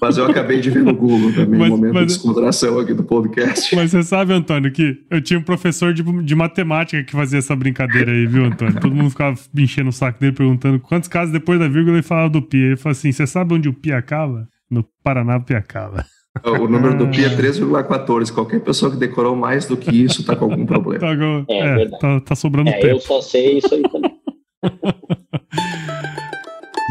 Mas 0.00 0.16
eu 0.16 0.26
acabei 0.26 0.60
de 0.60 0.70
ver 0.70 0.84
no 0.84 0.94
Google 0.94 1.32
também, 1.32 1.58
mas, 1.58 1.70
momento 1.70 1.94
mas, 1.94 2.06
de 2.06 2.12
descontração 2.12 2.78
aqui 2.78 2.94
do 2.94 3.02
podcast. 3.02 3.74
Mas 3.74 3.90
você 3.90 4.04
sabe, 4.04 4.32
Antônio, 4.32 4.70
que 4.70 4.96
eu 5.10 5.20
tinha 5.20 5.40
um 5.40 5.42
professor 5.42 5.92
de, 5.92 6.04
de 6.22 6.36
matemática 6.36 7.02
que 7.02 7.10
fazia 7.12 7.40
essa 7.40 7.56
brincadeira 7.56 8.12
aí, 8.12 8.24
viu, 8.26 8.44
Antônio? 8.44 8.78
Todo 8.80 8.94
mundo 8.94 9.10
ficava 9.10 9.36
enchendo 9.56 9.88
o 9.88 9.92
saco 9.92 10.20
dele 10.20 10.30
perguntando 10.32 10.78
quantos 10.78 11.08
casos 11.08 11.32
depois 11.32 11.58
da 11.58 11.66
vírgula 11.68 11.96
ele 11.96 12.02
falava 12.02 12.30
do 12.30 12.40
pi. 12.40 12.58
Ele 12.58 12.76
falou 12.76 12.92
assim: 12.92 13.10
você 13.10 13.26
sabe 13.26 13.54
onde 13.54 13.68
o 13.68 13.72
pi 13.72 13.92
acaba? 13.92 14.46
No 14.70 14.84
Paraná, 15.02 15.36
o 15.36 15.42
pi 15.42 15.54
acaba. 15.54 16.06
O 16.44 16.68
número 16.68 16.96
do 16.96 17.08
pi 17.08 17.24
é 17.24 17.28
3,14. 17.28 18.32
Qualquer 18.32 18.60
pessoa 18.60 18.90
que 18.90 18.96
decorou 18.96 19.36
mais 19.36 19.66
do 19.66 19.76
que 19.76 19.90
isso 19.90 20.20
está 20.20 20.36
com 20.36 20.46
algum 20.46 20.66
problema. 20.66 21.00
Tá, 21.00 21.12
é, 21.48 21.82
é 21.82 21.88
tá, 21.88 22.20
tá, 22.20 22.34
sobrando 22.34 22.70
é, 22.70 22.80
tempo. 22.80 22.96
Eu 22.96 23.00
só 23.00 23.20
sei 23.20 23.58
isso 23.58 23.74
aí 23.74 23.82
também. 23.82 24.16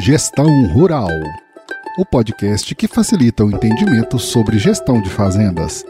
Gestão 0.03 0.45
Rural 0.73 1.09
o 1.97 2.05
podcast 2.05 2.75
que 2.75 2.87
facilita 2.87 3.43
o 3.43 3.49
entendimento 3.49 4.19
sobre 4.19 4.59
gestão 4.59 5.01
de 5.01 5.09
fazendas. 5.09 5.83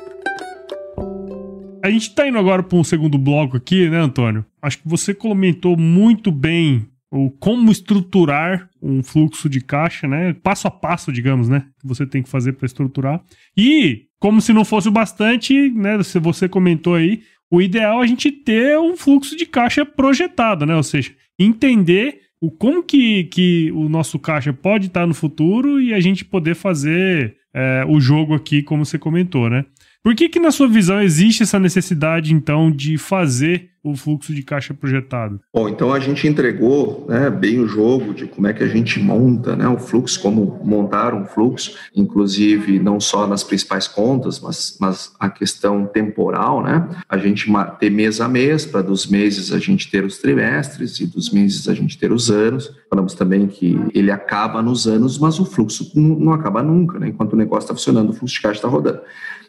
A 1.83 1.89
gente 1.89 2.09
está 2.09 2.25
indo 2.25 2.37
agora 2.37 2.63
para 2.63 2.77
um 2.77 2.83
segundo 2.83 3.17
bloco 3.17 3.57
aqui, 3.57 3.89
né, 3.89 3.99
Antônio? 3.99 4.45
Acho 4.61 4.77
que 4.77 4.87
você 4.87 5.13
comentou 5.13 5.75
muito 5.75 6.31
bem 6.31 6.87
o 7.11 7.29
como 7.31 7.71
estruturar 7.71 8.69
um 8.81 9.01
fluxo 9.01 9.49
de 9.49 9.61
caixa, 9.61 10.07
né? 10.07 10.33
Passo 10.33 10.67
a 10.67 10.71
passo, 10.71 11.11
digamos, 11.11 11.47
né? 11.47 11.65
Que 11.79 11.87
você 11.87 12.05
tem 12.05 12.21
que 12.21 12.29
fazer 12.29 12.53
para 12.53 12.65
estruturar. 12.65 13.21
E, 13.55 14.07
como 14.19 14.41
se 14.41 14.53
não 14.53 14.65
fosse 14.65 14.89
o 14.89 14.91
bastante, 14.91 15.69
né? 15.71 16.01
Se 16.03 16.19
você 16.19 16.49
comentou 16.49 16.95
aí, 16.95 17.21
o 17.49 17.61
ideal 17.61 18.01
é 18.01 18.03
a 18.03 18.07
gente 18.07 18.31
ter 18.31 18.77
um 18.77 18.97
fluxo 18.97 19.35
de 19.35 19.45
caixa 19.45 19.85
projetado, 19.85 20.65
né? 20.65 20.75
Ou 20.75 20.83
seja, 20.83 21.13
entender 21.39 22.21
o 22.41 22.51
como 22.51 22.83
que, 22.83 23.23
que 23.25 23.71
o 23.71 23.89
nosso 23.89 24.19
caixa 24.19 24.53
pode 24.53 24.87
estar 24.87 25.07
no 25.07 25.13
futuro 25.13 25.81
e 25.81 25.93
a 25.93 25.99
gente 25.99 26.23
poder 26.25 26.55
fazer 26.55 27.35
é, 27.53 27.83
o 27.87 27.99
jogo 27.99 28.35
aqui, 28.35 28.61
como 28.61 28.85
você 28.85 28.99
comentou, 28.99 29.49
né? 29.49 29.65
Por 30.03 30.15
que, 30.15 30.29
que, 30.29 30.39
na 30.39 30.51
sua 30.51 30.67
visão, 30.67 31.01
existe 31.01 31.43
essa 31.43 31.59
necessidade, 31.59 32.33
então, 32.33 32.71
de 32.71 32.97
fazer 32.97 33.71
o 33.83 33.95
fluxo 33.95 34.33
de 34.33 34.43
caixa 34.43 34.73
projetado? 34.73 35.39
Bom, 35.53 35.69
então 35.69 35.93
a 35.93 35.99
gente 35.99 36.27
entregou 36.27 37.05
né, 37.07 37.29
bem 37.29 37.59
o 37.59 37.67
jogo 37.67 38.13
de 38.13 38.25
como 38.25 38.47
é 38.47 38.53
que 38.53 38.63
a 38.63 38.67
gente 38.67 38.99
monta 38.99 39.55
né, 39.55 39.67
o 39.67 39.77
fluxo, 39.77 40.19
como 40.19 40.59
montar 40.63 41.13
um 41.13 41.25
fluxo, 41.25 41.77
inclusive 41.95 42.79
não 42.79 42.99
só 42.99 43.27
nas 43.27 43.43
principais 43.43 43.87
contas, 43.87 44.39
mas, 44.39 44.77
mas 44.79 45.13
a 45.19 45.29
questão 45.29 45.85
temporal, 45.85 46.63
né? 46.63 46.87
A 47.07 47.17
gente 47.17 47.51
ter 47.79 47.89
mês 47.89 48.19
a 48.19 48.27
mês, 48.27 48.65
para 48.65 48.81
dos 48.81 49.07
meses 49.07 49.51
a 49.51 49.59
gente 49.59 49.89
ter 49.89 50.03
os 50.03 50.17
trimestres 50.17 50.99
e 50.99 51.05
dos 51.05 51.31
meses 51.31 51.67
a 51.67 51.73
gente 51.73 51.97
ter 51.97 52.11
os 52.11 52.29
anos. 52.29 52.71
Falamos 52.89 53.13
também 53.13 53.47
que 53.47 53.79
ele 53.93 54.11
acaba 54.11 54.61
nos 54.61 54.87
anos, 54.87 55.17
mas 55.17 55.39
o 55.39 55.45
fluxo 55.45 55.91
não, 55.95 56.33
acaba 56.33 56.61
nunca, 56.61 56.99
né? 56.99 57.07
Enquanto 57.09 57.33
o 57.33 57.37
negócio 57.37 57.65
está 57.65 57.73
funcionando, 57.73 58.09
o 58.09 58.13
fluxo 58.13 58.35
de 58.35 58.41
caixa 58.41 58.57
está 58.57 58.67
rodando. 58.67 59.01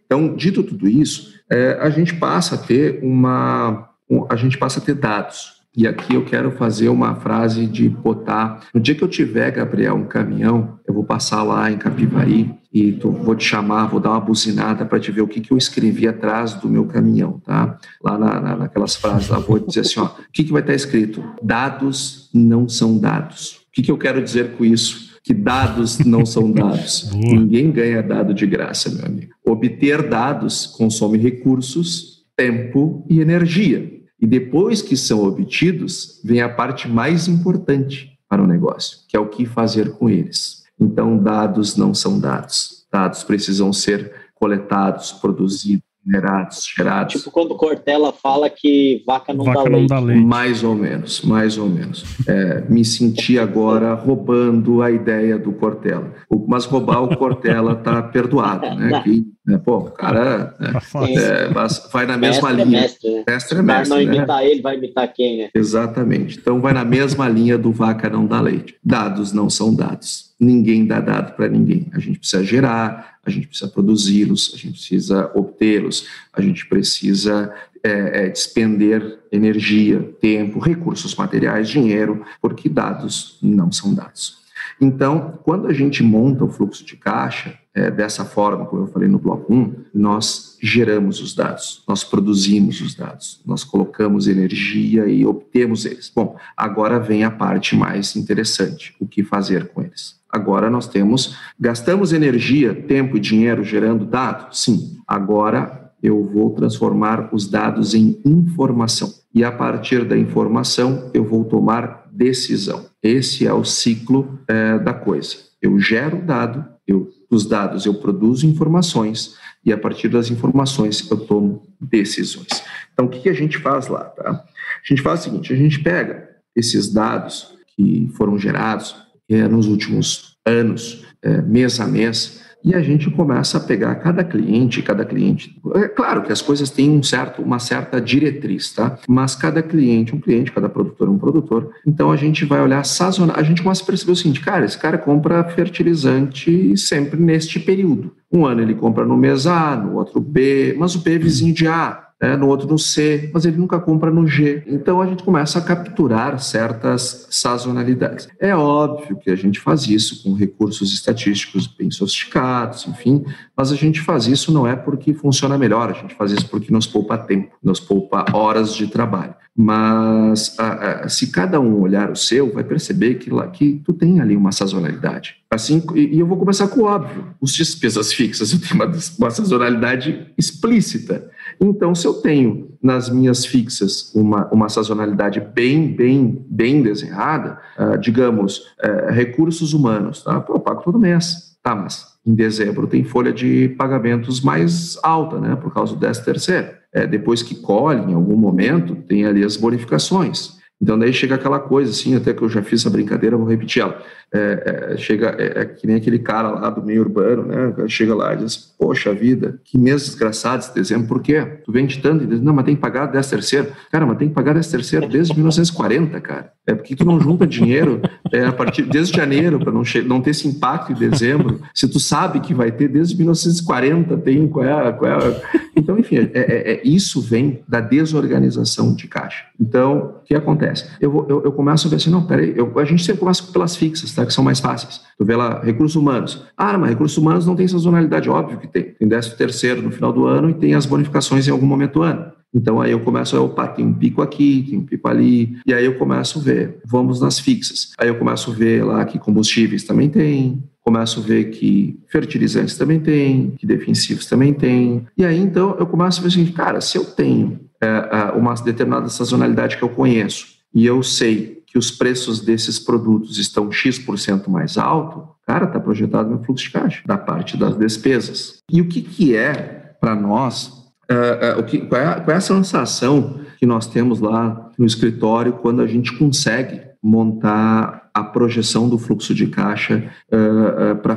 Então, 0.08 0.34
dito 0.34 0.62
tudo 0.62 0.88
isso, 0.88 1.34
é, 1.50 1.76
a 1.78 1.90
gente 1.90 2.14
passa 2.14 2.54
a 2.54 2.58
ter 2.58 2.98
uma, 3.02 3.90
a 4.30 4.36
gente 4.36 4.56
passa 4.56 4.80
a 4.80 4.82
ter 4.82 4.94
dados. 4.94 5.58
E 5.76 5.86
aqui 5.86 6.14
eu 6.14 6.24
quero 6.24 6.50
fazer 6.52 6.88
uma 6.88 7.14
frase 7.14 7.66
de 7.66 7.88
botar. 7.88 8.62
No 8.74 8.80
dia 8.80 8.94
que 8.94 9.04
eu 9.04 9.06
tiver, 9.06 9.50
Gabriel, 9.50 9.94
um 9.94 10.06
caminhão, 10.06 10.80
eu 10.86 10.94
vou 10.94 11.04
passar 11.04 11.42
lá 11.42 11.70
em 11.70 11.76
Capivari 11.76 12.52
e 12.72 12.92
tô, 12.92 13.10
vou 13.12 13.36
te 13.36 13.44
chamar, 13.44 13.86
vou 13.86 14.00
dar 14.00 14.10
uma 14.10 14.20
buzinada 14.20 14.84
para 14.84 14.98
te 14.98 15.12
ver 15.12 15.20
o 15.20 15.28
que, 15.28 15.40
que 15.40 15.52
eu 15.52 15.58
escrevi 15.58 16.08
atrás 16.08 16.54
do 16.54 16.68
meu 16.68 16.86
caminhão, 16.86 17.38
tá? 17.44 17.78
Lá 18.02 18.18
na, 18.18 18.40
na, 18.40 18.56
naquelas 18.56 18.96
frases 18.96 19.28
lá, 19.28 19.38
vou 19.38 19.58
dizer 19.58 19.80
assim, 19.80 20.00
ó, 20.00 20.06
o 20.06 20.32
que, 20.32 20.42
que 20.42 20.52
vai 20.52 20.62
estar 20.62 20.74
escrito? 20.74 21.22
Dados 21.42 22.30
não 22.34 22.68
são 22.68 22.98
dados. 22.98 23.60
O 23.68 23.72
que, 23.72 23.82
que 23.82 23.90
eu 23.90 23.98
quero 23.98 24.22
dizer 24.22 24.56
com 24.56 24.64
isso? 24.64 25.07
Que 25.28 25.34
dados 25.34 25.98
não 25.98 26.24
são 26.24 26.48
dados. 26.50 27.12
Ninguém 27.12 27.70
ganha 27.70 28.02
dado 28.02 28.32
de 28.32 28.46
graça, 28.46 28.88
meu 28.88 29.04
amigo. 29.04 29.34
Obter 29.44 30.08
dados 30.08 30.64
consome 30.64 31.18
recursos, 31.18 32.24
tempo 32.34 33.04
e 33.10 33.20
energia. 33.20 33.92
E 34.18 34.26
depois 34.26 34.80
que 34.80 34.96
são 34.96 35.22
obtidos, 35.22 36.18
vem 36.24 36.40
a 36.40 36.48
parte 36.48 36.88
mais 36.88 37.28
importante 37.28 38.18
para 38.26 38.42
o 38.42 38.46
negócio, 38.46 39.00
que 39.06 39.18
é 39.18 39.20
o 39.20 39.28
que 39.28 39.44
fazer 39.44 39.90
com 39.90 40.08
eles. 40.08 40.62
Então, 40.80 41.18
dados 41.18 41.76
não 41.76 41.92
são 41.92 42.18
dados. 42.18 42.86
Dados 42.90 43.22
precisam 43.22 43.70
ser 43.70 44.10
coletados, 44.34 45.12
produzidos, 45.12 45.84
generados, 46.08 46.66
gerados. 46.74 47.14
Tipo 47.14 47.30
quando 47.30 47.54
Cortella 47.54 48.12
fala 48.12 48.48
que 48.48 49.02
vaca 49.06 49.34
não, 49.34 49.44
vaca 49.44 49.64
dá, 49.64 49.70
não 49.70 49.78
leite. 49.78 49.88
dá, 49.88 50.00
leite. 50.00 50.24
Mais 50.24 50.64
ou 50.64 50.74
menos, 50.74 51.22
mais 51.22 51.58
ou 51.58 51.68
menos. 51.68 52.04
É, 52.26 52.62
me 52.68 52.84
senti 52.84 53.38
agora 53.38 53.92
roubando 53.94 54.82
a 54.82 54.90
ideia 54.90 55.38
do 55.38 55.52
Cortella. 55.52 56.12
Mas 56.46 56.64
roubar 56.64 57.02
o 57.02 57.16
Cortella 57.16 57.76
tá 57.76 58.02
perdoado, 58.08 58.74
né? 58.74 59.02
Que, 59.02 59.26
né, 59.46 59.58
pô, 59.58 59.76
o 59.78 59.90
cara 59.90 60.54
né, 60.58 60.72
tá 60.72 61.08
é, 61.08 61.48
vai 61.92 62.06
na 62.06 62.16
mesma 62.16 62.52
mestre 62.52 62.64
linha. 62.64 62.78
É 62.78 62.82
mestre, 62.82 63.10
né? 63.10 63.24
mestre 63.28 63.58
é 63.58 63.62
mestre. 63.62 63.88
não 63.88 64.00
imitar 64.00 64.38
né? 64.38 64.50
ele, 64.50 64.62
vai 64.62 64.76
imitar 64.76 65.12
quem, 65.12 65.38
né? 65.38 65.50
Exatamente. 65.54 66.38
Então 66.38 66.60
vai 66.60 66.72
na 66.72 66.84
mesma 66.84 67.28
linha 67.28 67.58
do 67.58 67.70
vaca 67.70 68.08
não 68.08 68.26
dá 68.26 68.40
leite. 68.40 68.76
Dados 68.82 69.32
não 69.32 69.50
são 69.50 69.74
dados. 69.74 70.27
Ninguém 70.38 70.86
dá 70.86 71.00
dado 71.00 71.34
para 71.34 71.48
ninguém. 71.48 71.88
A 71.92 71.98
gente 71.98 72.20
precisa 72.20 72.44
gerar, 72.44 73.18
a 73.24 73.30
gente 73.30 73.48
precisa 73.48 73.70
produzi-los, 73.70 74.52
a 74.54 74.56
gente 74.56 74.72
precisa 74.72 75.30
obtê-los, 75.34 76.06
a 76.32 76.40
gente 76.40 76.66
precisa 76.66 77.52
é, 77.82 78.26
é, 78.26 78.28
despender 78.28 79.18
energia, 79.32 80.00
tempo, 80.20 80.58
recursos 80.58 81.14
materiais, 81.14 81.68
dinheiro, 81.68 82.24
porque 82.40 82.68
dados 82.68 83.38
não 83.42 83.70
são 83.72 83.94
dados. 83.94 84.38
Então, 84.80 85.40
quando 85.42 85.66
a 85.66 85.72
gente 85.72 86.02
monta 86.02 86.44
o 86.44 86.48
fluxo 86.48 86.84
de 86.84 86.96
caixa, 86.96 87.58
é, 87.74 87.90
dessa 87.90 88.24
forma, 88.24 88.64
como 88.66 88.82
eu 88.82 88.86
falei 88.88 89.08
no 89.08 89.18
bloco 89.18 89.52
1, 89.52 89.84
nós 89.94 90.56
geramos 90.60 91.20
os 91.20 91.34
dados, 91.34 91.84
nós 91.86 92.02
produzimos 92.02 92.80
os 92.80 92.94
dados, 92.94 93.40
nós 93.46 93.62
colocamos 93.62 94.26
energia 94.26 95.06
e 95.06 95.24
obtemos 95.24 95.84
eles. 95.84 96.10
Bom, 96.14 96.36
agora 96.56 96.98
vem 96.98 97.24
a 97.24 97.30
parte 97.30 97.76
mais 97.76 98.16
interessante: 98.16 98.94
o 98.98 99.06
que 99.06 99.22
fazer 99.22 99.68
com 99.68 99.82
eles. 99.82 100.17
Agora 100.30 100.68
nós 100.68 100.86
temos, 100.86 101.36
gastamos 101.58 102.12
energia, 102.12 102.74
tempo 102.74 103.16
e 103.16 103.20
dinheiro 103.20 103.64
gerando 103.64 104.04
dados? 104.04 104.60
Sim. 104.60 104.98
Agora 105.06 105.92
eu 106.02 106.22
vou 106.22 106.50
transformar 106.50 107.30
os 107.32 107.48
dados 107.48 107.94
em 107.94 108.20
informação. 108.24 109.12
E 109.34 109.42
a 109.42 109.50
partir 109.50 110.04
da 110.04 110.16
informação 110.16 111.10
eu 111.14 111.24
vou 111.24 111.44
tomar 111.44 112.08
decisão. 112.12 112.86
Esse 113.02 113.46
é 113.46 113.52
o 113.52 113.64
ciclo 113.64 114.38
é, 114.46 114.78
da 114.78 114.92
coisa. 114.92 115.36
Eu 115.60 115.78
gero 115.78 116.22
dado, 116.22 116.64
eu, 116.86 117.10
dos 117.30 117.46
dados 117.46 117.86
eu 117.86 117.94
produzo 117.94 118.46
informações 118.46 119.36
e 119.64 119.72
a 119.72 119.78
partir 119.78 120.08
das 120.08 120.30
informações 120.30 121.10
eu 121.10 121.16
tomo 121.16 121.62
decisões. 121.80 122.48
Então 122.92 123.06
o 123.06 123.08
que, 123.08 123.20
que 123.20 123.28
a 123.28 123.34
gente 123.34 123.58
faz 123.58 123.88
lá? 123.88 124.04
Tá? 124.04 124.30
A 124.30 124.88
gente 124.88 125.02
faz 125.02 125.20
o 125.20 125.22
seguinte: 125.24 125.52
a 125.52 125.56
gente 125.56 125.80
pega 125.80 126.28
esses 126.54 126.92
dados 126.92 127.56
que 127.76 128.10
foram 128.16 128.38
gerados 128.38 128.96
nos 129.28 129.66
últimos 129.66 130.36
anos, 130.46 131.04
é, 131.22 131.42
mês 131.42 131.80
a 131.80 131.86
mês, 131.86 132.40
e 132.64 132.74
a 132.74 132.82
gente 132.82 133.08
começa 133.10 133.56
a 133.56 133.60
pegar 133.60 133.94
cada 133.96 134.24
cliente, 134.24 134.82
cada 134.82 135.04
cliente. 135.04 135.56
É 135.76 135.86
claro 135.86 136.22
que 136.22 136.32
as 136.32 136.42
coisas 136.42 136.70
têm 136.70 136.90
um 136.90 137.02
certo, 137.02 137.40
uma 137.40 137.58
certa 137.58 138.00
diretriz, 138.00 138.72
tá? 138.72 138.98
Mas 139.08 139.36
cada 139.36 139.62
cliente, 139.62 140.14
um 140.14 140.20
cliente, 140.20 140.50
cada 140.50 140.68
produtor, 140.68 141.08
um 141.08 141.18
produtor. 141.18 141.70
Então 141.86 142.10
a 142.10 142.16
gente 142.16 142.44
vai 142.44 142.60
olhar 142.60 142.84
sazonal. 142.84 143.36
A 143.38 143.42
gente 143.42 143.62
começa 143.62 143.82
a 143.82 143.86
perceber 143.86 144.12
o 144.12 144.16
seguinte, 144.16 144.40
cara, 144.40 144.64
esse 144.64 144.76
cara 144.76 144.98
compra 144.98 145.44
fertilizante 145.44 146.76
sempre 146.76 147.20
neste 147.20 147.60
período. 147.60 148.12
Um 148.30 148.44
ano 148.44 148.60
ele 148.60 148.74
compra 148.74 149.04
no 149.06 149.16
mês 149.16 149.46
A, 149.46 149.76
no 149.76 149.96
outro 149.96 150.20
B, 150.20 150.74
mas 150.76 150.96
o 150.96 150.98
B 150.98 151.14
é 151.14 151.18
vizinho 151.18 151.54
de 151.54 151.66
A 151.68 152.07
né, 152.20 152.36
no 152.36 152.48
outro 152.48 152.66
no 152.66 152.78
C, 152.78 153.30
mas 153.32 153.44
ele 153.44 153.56
nunca 153.56 153.78
compra 153.78 154.10
no 154.10 154.26
G. 154.26 154.62
Então 154.66 155.00
a 155.00 155.06
gente 155.06 155.22
começa 155.22 155.58
a 155.58 155.62
capturar 155.62 156.38
certas 156.40 157.26
sazonalidades. 157.30 158.28
É 158.40 158.54
óbvio 158.54 159.16
que 159.16 159.30
a 159.30 159.36
gente 159.36 159.60
faz 159.60 159.86
isso 159.86 160.22
com 160.22 160.34
recursos 160.34 160.92
estatísticos 160.92 161.66
bem 161.66 161.90
sofisticados, 161.90 162.86
enfim, 162.86 163.24
mas 163.56 163.70
a 163.70 163.76
gente 163.76 164.00
faz 164.00 164.26
isso 164.26 164.52
não 164.52 164.66
é 164.66 164.74
porque 164.74 165.14
funciona 165.14 165.56
melhor, 165.56 165.90
a 165.90 165.94
gente 165.94 166.14
faz 166.14 166.32
isso 166.32 166.48
porque 166.48 166.72
nos 166.72 166.86
poupa 166.86 167.16
tempo, 167.16 167.54
nos 167.62 167.80
poupa 167.80 168.24
horas 168.32 168.74
de 168.74 168.86
trabalho. 168.88 169.34
Mas 169.60 170.54
a, 170.56 171.00
a, 171.00 171.08
se 171.08 171.32
cada 171.32 171.58
um 171.58 171.80
olhar 171.80 172.12
o 172.12 172.16
seu, 172.16 172.52
vai 172.52 172.62
perceber 172.62 173.16
que, 173.16 173.28
lá, 173.28 173.48
que 173.48 173.82
tu 173.84 173.92
tem 173.92 174.20
ali 174.20 174.36
uma 174.36 174.52
sazonalidade. 174.52 175.34
Assim, 175.50 175.82
e, 175.96 176.14
e 176.14 176.20
eu 176.20 176.28
vou 176.28 176.38
começar 176.38 176.68
com 176.68 176.82
o 176.82 176.84
óbvio: 176.84 177.34
os 177.40 177.54
despesas 177.54 178.12
fixas, 178.12 178.52
eu 178.52 178.60
tenho 178.60 178.74
uma, 178.76 178.92
uma 179.18 179.30
sazonalidade 179.30 180.28
explícita. 180.38 181.28
Então, 181.60 181.94
se 181.94 182.06
eu 182.06 182.14
tenho 182.14 182.68
nas 182.82 183.10
minhas 183.10 183.44
fixas 183.44 184.12
uma, 184.14 184.48
uma 184.52 184.68
sazonalidade 184.68 185.40
bem, 185.40 185.88
bem, 185.88 186.46
bem 186.48 186.82
desenhada, 186.82 187.58
uh, 187.78 187.98
digamos, 187.98 188.58
uh, 188.58 189.10
recursos 189.10 189.72
humanos, 189.72 190.22
tá? 190.22 190.40
Pô, 190.40 190.54
eu 190.54 190.60
pago 190.60 190.82
todo 190.82 190.98
mês. 190.98 191.48
Tá, 191.62 191.74
mas 191.74 192.06
em 192.24 192.34
dezembro 192.34 192.86
tem 192.86 193.02
folha 193.02 193.32
de 193.32 193.70
pagamentos 193.76 194.40
mais 194.40 194.98
alta, 195.02 195.40
né? 195.40 195.56
Por 195.56 195.74
causa 195.74 195.94
do 195.94 196.00
13 196.00 196.24
terceiro. 196.24 196.68
É, 196.92 197.06
depois 197.06 197.42
que 197.42 197.54
colhe, 197.54 198.10
em 198.10 198.14
algum 198.14 198.36
momento, 198.36 198.94
tem 198.94 199.26
ali 199.26 199.44
as 199.44 199.56
bonificações. 199.56 200.57
Então 200.80 200.98
daí 200.98 201.12
chega 201.12 201.34
aquela 201.34 201.58
coisa 201.58 201.90
assim, 201.90 202.14
até 202.14 202.32
que 202.32 202.42
eu 202.42 202.48
já 202.48 202.62
fiz 202.62 202.80
essa 202.80 202.90
brincadeira, 202.90 203.36
vou 203.36 203.48
repetir 203.48 203.82
ela. 203.82 204.00
É, 204.32 204.92
é, 204.92 204.96
chega, 204.98 205.34
é, 205.38 205.62
é, 205.62 205.64
que 205.64 205.86
nem 205.86 205.96
aquele 205.96 206.18
cara 206.18 206.50
lá 206.50 206.70
do 206.70 206.82
meio 206.82 207.00
urbano, 207.00 207.44
né? 207.44 207.74
Chega 207.88 208.14
lá 208.14 208.34
e 208.34 208.38
diz, 208.38 208.56
poxa 208.78 209.12
vida, 209.14 209.58
que 209.64 209.78
mês 209.78 210.04
desgraçado 210.04 210.62
esse 210.62 210.74
dezembro, 210.74 211.08
por 211.08 211.22
quê? 211.22 211.42
Tu 211.64 211.72
vende 211.72 211.98
tanto 211.98 212.24
e 212.24 212.26
diz, 212.26 212.40
não, 212.40 212.52
mas 212.52 212.66
tem 212.66 212.76
que 212.76 212.80
pagar 212.80 213.06
10 213.06 213.28
terceiro. 213.28 213.68
Cara, 213.90 214.06
mas 214.06 214.18
tem 214.18 214.28
que 214.28 214.34
pagar 214.34 214.52
10 214.52 214.68
terceiro 214.68 215.08
desde 215.08 215.34
1940, 215.34 216.20
cara. 216.20 216.52
É 216.66 216.74
porque 216.74 216.94
tu 216.94 217.04
não 217.04 217.18
junta 217.18 217.46
dinheiro 217.46 218.02
é, 218.30 218.44
a 218.44 218.52
partir 218.52 218.82
desde 218.82 219.16
janeiro 219.16 219.58
para 219.58 219.72
não, 219.72 219.82
não 220.04 220.20
ter 220.20 220.30
esse 220.30 220.46
impacto 220.46 220.92
em 220.92 220.94
dezembro. 220.94 221.60
Se 221.74 221.88
tu 221.88 221.98
sabe 221.98 222.40
que 222.40 222.52
vai 222.52 222.70
ter 222.70 222.88
desde 222.88 223.16
1940, 223.16 224.16
tem 224.18 224.46
qual 224.46 224.64
é, 224.64 224.92
qual 224.92 225.10
é 225.10 225.42
Então, 225.78 225.96
enfim, 225.96 226.16
é, 226.16 226.30
é, 226.34 226.72
é, 226.72 226.80
isso 226.84 227.20
vem 227.20 227.60
da 227.68 227.80
desorganização 227.80 228.94
de 228.94 229.06
caixa. 229.06 229.44
Então, 229.60 230.16
o 230.20 230.24
que 230.24 230.34
acontece? 230.34 230.90
Eu, 231.00 231.24
eu, 231.28 231.44
eu 231.44 231.52
começo 231.52 231.86
a 231.86 231.90
ver 231.90 231.96
assim, 231.96 232.10
não, 232.10 232.26
peraí, 232.26 232.52
eu, 232.56 232.76
a 232.78 232.84
gente 232.84 233.04
sempre 233.04 233.20
começa 233.20 233.44
pelas 233.52 233.76
fixas, 233.76 234.12
tá? 234.12 234.26
Que 234.26 234.32
são 234.32 234.42
mais 234.42 234.58
fáceis. 234.58 235.00
Tu 235.16 235.24
vê 235.24 235.36
lá, 235.36 235.62
recursos 235.62 235.94
humanos. 235.94 236.44
Ah, 236.56 236.76
mas 236.76 236.90
recursos 236.90 237.16
humanos 237.16 237.46
não 237.46 237.54
tem 237.54 237.68
sazonalidade, 237.68 238.28
óbvio 238.28 238.58
que 238.58 238.66
tem. 238.66 238.82
Tem 238.82 239.06
décimo 239.06 239.36
terceiro 239.36 239.80
no 239.80 239.92
final 239.92 240.12
do 240.12 240.26
ano 240.26 240.50
e 240.50 240.54
tem 240.54 240.74
as 240.74 240.84
bonificações 240.84 241.46
em 241.46 241.50
algum 241.52 241.66
momento 241.66 241.94
do 241.94 242.02
ano. 242.02 242.32
Então 242.52 242.80
aí 242.80 242.90
eu 242.92 243.00
começo 243.00 243.36
a, 243.36 243.40
opa, 243.40 243.68
tem 243.68 243.84
um 243.84 243.92
pico 243.92 244.22
aqui, 244.22 244.66
tem 244.68 244.78
um 244.78 244.84
pico 244.84 245.06
ali, 245.06 245.58
e 245.66 245.74
aí 245.74 245.84
eu 245.84 245.98
começo 245.98 246.38
a 246.38 246.42
ver, 246.42 246.80
vamos 246.84 247.20
nas 247.20 247.38
fixas. 247.38 247.92
Aí 247.98 248.08
eu 248.08 248.16
começo 248.16 248.50
a 248.50 248.54
ver 248.54 248.84
lá 248.84 249.04
que 249.04 249.18
combustíveis 249.18 249.84
também 249.84 250.08
tem, 250.08 250.62
começo 250.88 251.20
a 251.20 251.22
ver 251.22 251.50
que 251.50 252.00
fertilizantes 252.08 252.78
também 252.78 252.98
tem, 252.98 253.50
que 253.58 253.66
defensivos 253.66 254.24
também 254.24 254.54
tem. 254.54 255.06
E 255.18 255.24
aí 255.24 255.38
então 255.38 255.76
eu 255.78 255.86
começo 255.86 256.18
a 256.18 256.22
ver 256.22 256.28
assim, 256.28 256.46
cara, 256.46 256.80
se 256.80 256.96
eu 256.96 257.04
tenho 257.04 257.60
é, 257.78 258.32
uma 258.34 258.54
determinada 258.54 259.06
sazonalidade 259.10 259.76
que 259.76 259.82
eu 259.82 259.90
conheço 259.90 260.46
e 260.74 260.86
eu 260.86 261.02
sei 261.02 261.62
que 261.66 261.76
os 261.76 261.90
preços 261.90 262.40
desses 262.40 262.78
produtos 262.78 263.36
estão 263.36 263.70
X% 263.70 264.48
mais 264.48 264.78
alto, 264.78 265.28
cara, 265.46 265.66
está 265.66 265.78
projetado 265.78 266.30
no 266.30 266.42
fluxo 266.42 266.64
de 266.64 266.70
caixa, 266.70 267.02
da 267.04 267.18
parte 267.18 267.58
das 267.58 267.76
despesas. 267.76 268.62
E 268.72 268.80
o 268.80 268.88
que, 268.88 269.02
que 269.02 269.36
é, 269.36 269.94
para 270.00 270.14
nós, 270.14 270.76
Uh, 271.10 271.56
uh, 271.56 271.60
o 271.60 271.64
que, 271.64 271.78
qual, 271.78 271.98
é, 271.98 272.20
qual, 272.20 272.34
é, 272.34 272.36
a 272.36 272.40
sensação 272.40 273.40
que 273.58 273.64
nós 273.64 273.86
temos 273.86 274.20
lá 274.20 274.70
no 274.78 274.84
escritório 274.84 275.54
quando 275.54 275.80
a 275.80 275.86
gente 275.86 276.12
consegue 276.18 276.82
montar 277.02 278.07
a 278.18 278.24
projeção 278.24 278.88
do 278.88 278.98
fluxo 278.98 279.34
de 279.34 279.46
caixa 279.46 280.10
uh, 280.32 280.96
pra, 280.96 281.14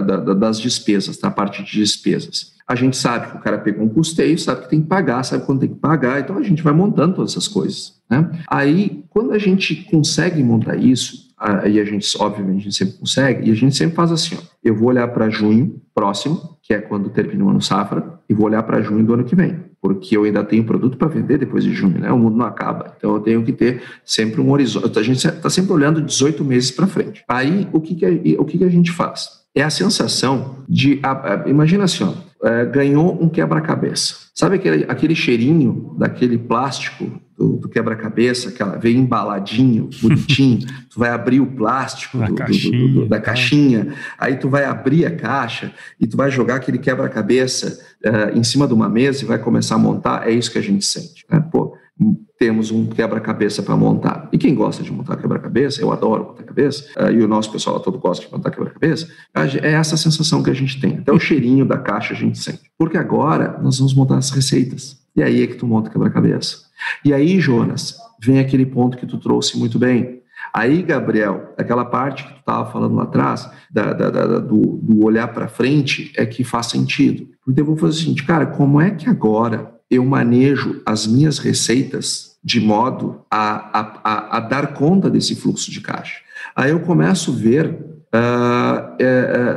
da, 0.00 0.34
das 0.34 0.60
despesas, 0.60 1.18
da 1.18 1.30
parte 1.30 1.62
de 1.62 1.72
despesas? 1.72 2.52
A 2.66 2.74
gente 2.76 2.96
sabe 2.96 3.30
que 3.30 3.36
o 3.36 3.40
cara 3.40 3.58
pegou 3.58 3.84
um 3.84 3.88
custeio, 3.88 4.38
sabe 4.38 4.62
que 4.62 4.70
tem 4.70 4.80
que 4.80 4.86
pagar, 4.86 5.24
sabe 5.24 5.44
quando 5.44 5.60
tem 5.60 5.70
que 5.70 5.80
pagar, 5.80 6.20
então 6.20 6.38
a 6.38 6.42
gente 6.42 6.62
vai 6.62 6.72
montando 6.72 7.16
todas 7.16 7.32
essas 7.32 7.48
coisas. 7.48 7.94
Né? 8.08 8.30
Aí, 8.48 9.04
quando 9.10 9.32
a 9.32 9.38
gente 9.38 9.74
consegue 9.90 10.40
montar 10.42 10.76
isso, 10.76 11.30
e 11.68 11.80
a 11.80 11.84
gente, 11.84 12.06
obviamente, 12.20 12.60
a 12.60 12.64
gente 12.64 12.76
sempre 12.76 12.94
consegue, 12.98 13.48
e 13.48 13.52
a 13.52 13.56
gente 13.56 13.74
sempre 13.74 13.96
faz 13.96 14.12
assim: 14.12 14.36
ó, 14.36 14.42
eu 14.62 14.76
vou 14.76 14.88
olhar 14.88 15.08
para 15.08 15.30
junho 15.30 15.80
próximo, 15.94 16.58
que 16.62 16.74
é 16.74 16.78
quando 16.78 17.08
termina 17.08 17.44
o 17.44 17.48
ano 17.48 17.62
safra, 17.62 18.20
e 18.28 18.34
vou 18.34 18.46
olhar 18.46 18.62
para 18.62 18.82
junho 18.82 19.04
do 19.04 19.14
ano 19.14 19.24
que 19.24 19.34
vem, 19.34 19.58
porque 19.80 20.16
eu 20.16 20.24
ainda 20.24 20.44
tenho 20.44 20.64
produto 20.64 20.96
para 20.96 21.08
vender 21.08 21.38
depois 21.38 21.64
de 21.64 21.72
junho, 21.72 21.98
né? 21.98 22.12
O 22.12 22.18
mundo 22.18 22.36
não 22.36 22.46
acaba, 22.46 22.94
então 22.96 23.14
eu 23.14 23.20
tenho 23.20 23.42
que 23.42 23.52
ter 23.52 23.82
sempre 24.04 24.40
um 24.40 24.50
horizonte. 24.50 24.98
A 24.98 25.02
gente 25.02 25.26
está 25.26 25.48
sempre 25.48 25.72
olhando 25.72 26.02
18 26.02 26.44
meses 26.44 26.70
para 26.70 26.86
frente. 26.86 27.24
Aí, 27.26 27.66
o 27.72 27.80
que, 27.80 27.94
que, 27.94 28.04
a, 28.04 28.10
o 28.40 28.44
que, 28.44 28.58
que 28.58 28.64
a 28.64 28.68
gente 28.68 28.92
faz? 28.92 29.39
É 29.54 29.62
a 29.62 29.70
sensação 29.70 30.64
de. 30.68 31.00
A, 31.02 31.44
a, 31.44 31.48
imagina 31.48 31.84
assim, 31.84 32.04
ó, 32.04 32.14
é, 32.46 32.64
ganhou 32.64 33.22
um 33.22 33.28
quebra-cabeça. 33.28 34.14
Sabe 34.34 34.56
aquele, 34.56 34.84
aquele 34.88 35.14
cheirinho 35.14 35.94
daquele 35.98 36.38
plástico 36.38 37.20
do, 37.36 37.56
do 37.56 37.68
quebra-cabeça, 37.68 38.52
que 38.52 38.62
ela 38.62 38.76
veio 38.76 38.98
embaladinho, 38.98 39.90
bonitinho, 40.00 40.66
tu 40.88 40.98
vai 40.98 41.10
abrir 41.10 41.40
o 41.40 41.46
plástico 41.46 42.18
do, 42.18 42.34
caixinha, 42.34 42.88
do, 42.88 43.06
da 43.06 43.16
tá. 43.16 43.22
caixinha, 43.22 43.94
aí 44.18 44.36
tu 44.36 44.48
vai 44.48 44.64
abrir 44.64 45.04
a 45.04 45.14
caixa 45.14 45.72
e 45.98 46.06
tu 46.06 46.16
vai 46.16 46.30
jogar 46.30 46.56
aquele 46.56 46.78
quebra-cabeça 46.78 47.80
uh, 48.04 48.38
em 48.38 48.42
cima 48.42 48.66
de 48.66 48.72
uma 48.72 48.88
mesa 48.88 49.24
e 49.24 49.26
vai 49.26 49.38
começar 49.38 49.74
a 49.74 49.78
montar, 49.78 50.28
é 50.28 50.30
isso 50.30 50.50
que 50.50 50.58
a 50.58 50.62
gente 50.62 50.84
sente. 50.84 51.24
Né? 51.30 51.42
Pô, 51.50 51.76
temos 52.38 52.70
um 52.70 52.86
quebra-cabeça 52.86 53.62
para 53.62 53.76
montar. 53.76 54.28
E 54.32 54.38
quem 54.38 54.54
gosta 54.54 54.82
de 54.82 54.90
montar 54.90 55.16
quebra-cabeça, 55.16 55.82
eu 55.82 55.92
adoro 55.92 56.24
montar 56.24 56.44
cabeça, 56.44 56.84
uh, 56.98 57.10
e 57.10 57.22
o 57.22 57.28
nosso 57.28 57.52
pessoal 57.52 57.78
todo 57.80 57.98
gosta 57.98 58.24
de 58.24 58.32
montar 58.32 58.50
quebra-cabeça, 58.50 59.08
é 59.62 59.72
essa 59.72 59.96
sensação 59.96 60.42
que 60.42 60.50
a 60.50 60.54
gente 60.54 60.80
tem. 60.80 60.98
Até 60.98 61.12
o 61.12 61.18
cheirinho 61.18 61.66
da 61.66 61.76
caixa 61.76 62.14
a 62.14 62.16
gente 62.16 62.38
sente. 62.38 62.70
Porque 62.78 62.96
agora 62.96 63.58
nós 63.62 63.78
vamos 63.78 63.92
montar 63.92 64.16
as 64.16 64.30
receitas. 64.30 64.98
E 65.14 65.22
aí 65.22 65.42
é 65.42 65.46
que 65.46 65.56
tu 65.56 65.66
monta 65.66 65.90
quebra-cabeça. 65.90 66.58
E 67.04 67.12
aí, 67.12 67.38
Jonas, 67.40 67.96
vem 68.18 68.38
aquele 68.38 68.64
ponto 68.64 68.96
que 68.96 69.06
tu 69.06 69.18
trouxe 69.18 69.58
muito 69.58 69.78
bem. 69.78 70.20
Aí, 70.52 70.82
Gabriel, 70.82 71.52
aquela 71.58 71.84
parte 71.84 72.24
que 72.24 72.32
tu 72.32 72.40
estava 72.40 72.70
falando 72.70 72.94
lá 72.94 73.02
atrás, 73.02 73.50
da, 73.70 73.92
da, 73.92 74.10
da, 74.10 74.38
do, 74.38 74.80
do, 74.82 75.04
olhar 75.04 75.28
para 75.28 75.46
frente, 75.46 76.12
é 76.16 76.24
que 76.24 76.42
faz 76.42 76.66
sentido. 76.66 77.28
Então, 77.46 77.62
eu 77.62 77.66
vou 77.66 77.76
fazer 77.76 77.92
o 77.92 77.98
seguinte, 77.98 78.24
cara, 78.24 78.46
como 78.46 78.80
é 78.80 78.90
que 78.90 79.08
agora 79.08 79.79
eu 79.90 80.04
manejo 80.04 80.80
as 80.86 81.06
minhas 81.06 81.38
receitas 81.38 82.36
de 82.42 82.60
modo 82.60 83.22
a, 83.30 83.80
a, 84.04 84.36
a, 84.36 84.40
dar 84.40 84.72
conta 84.72 85.10
desse 85.10 85.34
fluxo 85.34 85.70
de 85.70 85.80
caixa? 85.80 86.20
Aí 86.54 86.70
eu 86.70 86.80
começo 86.80 87.32
a 87.32 87.34
ver, 87.34 87.66
uh, 87.66 88.96
é, 88.98 89.04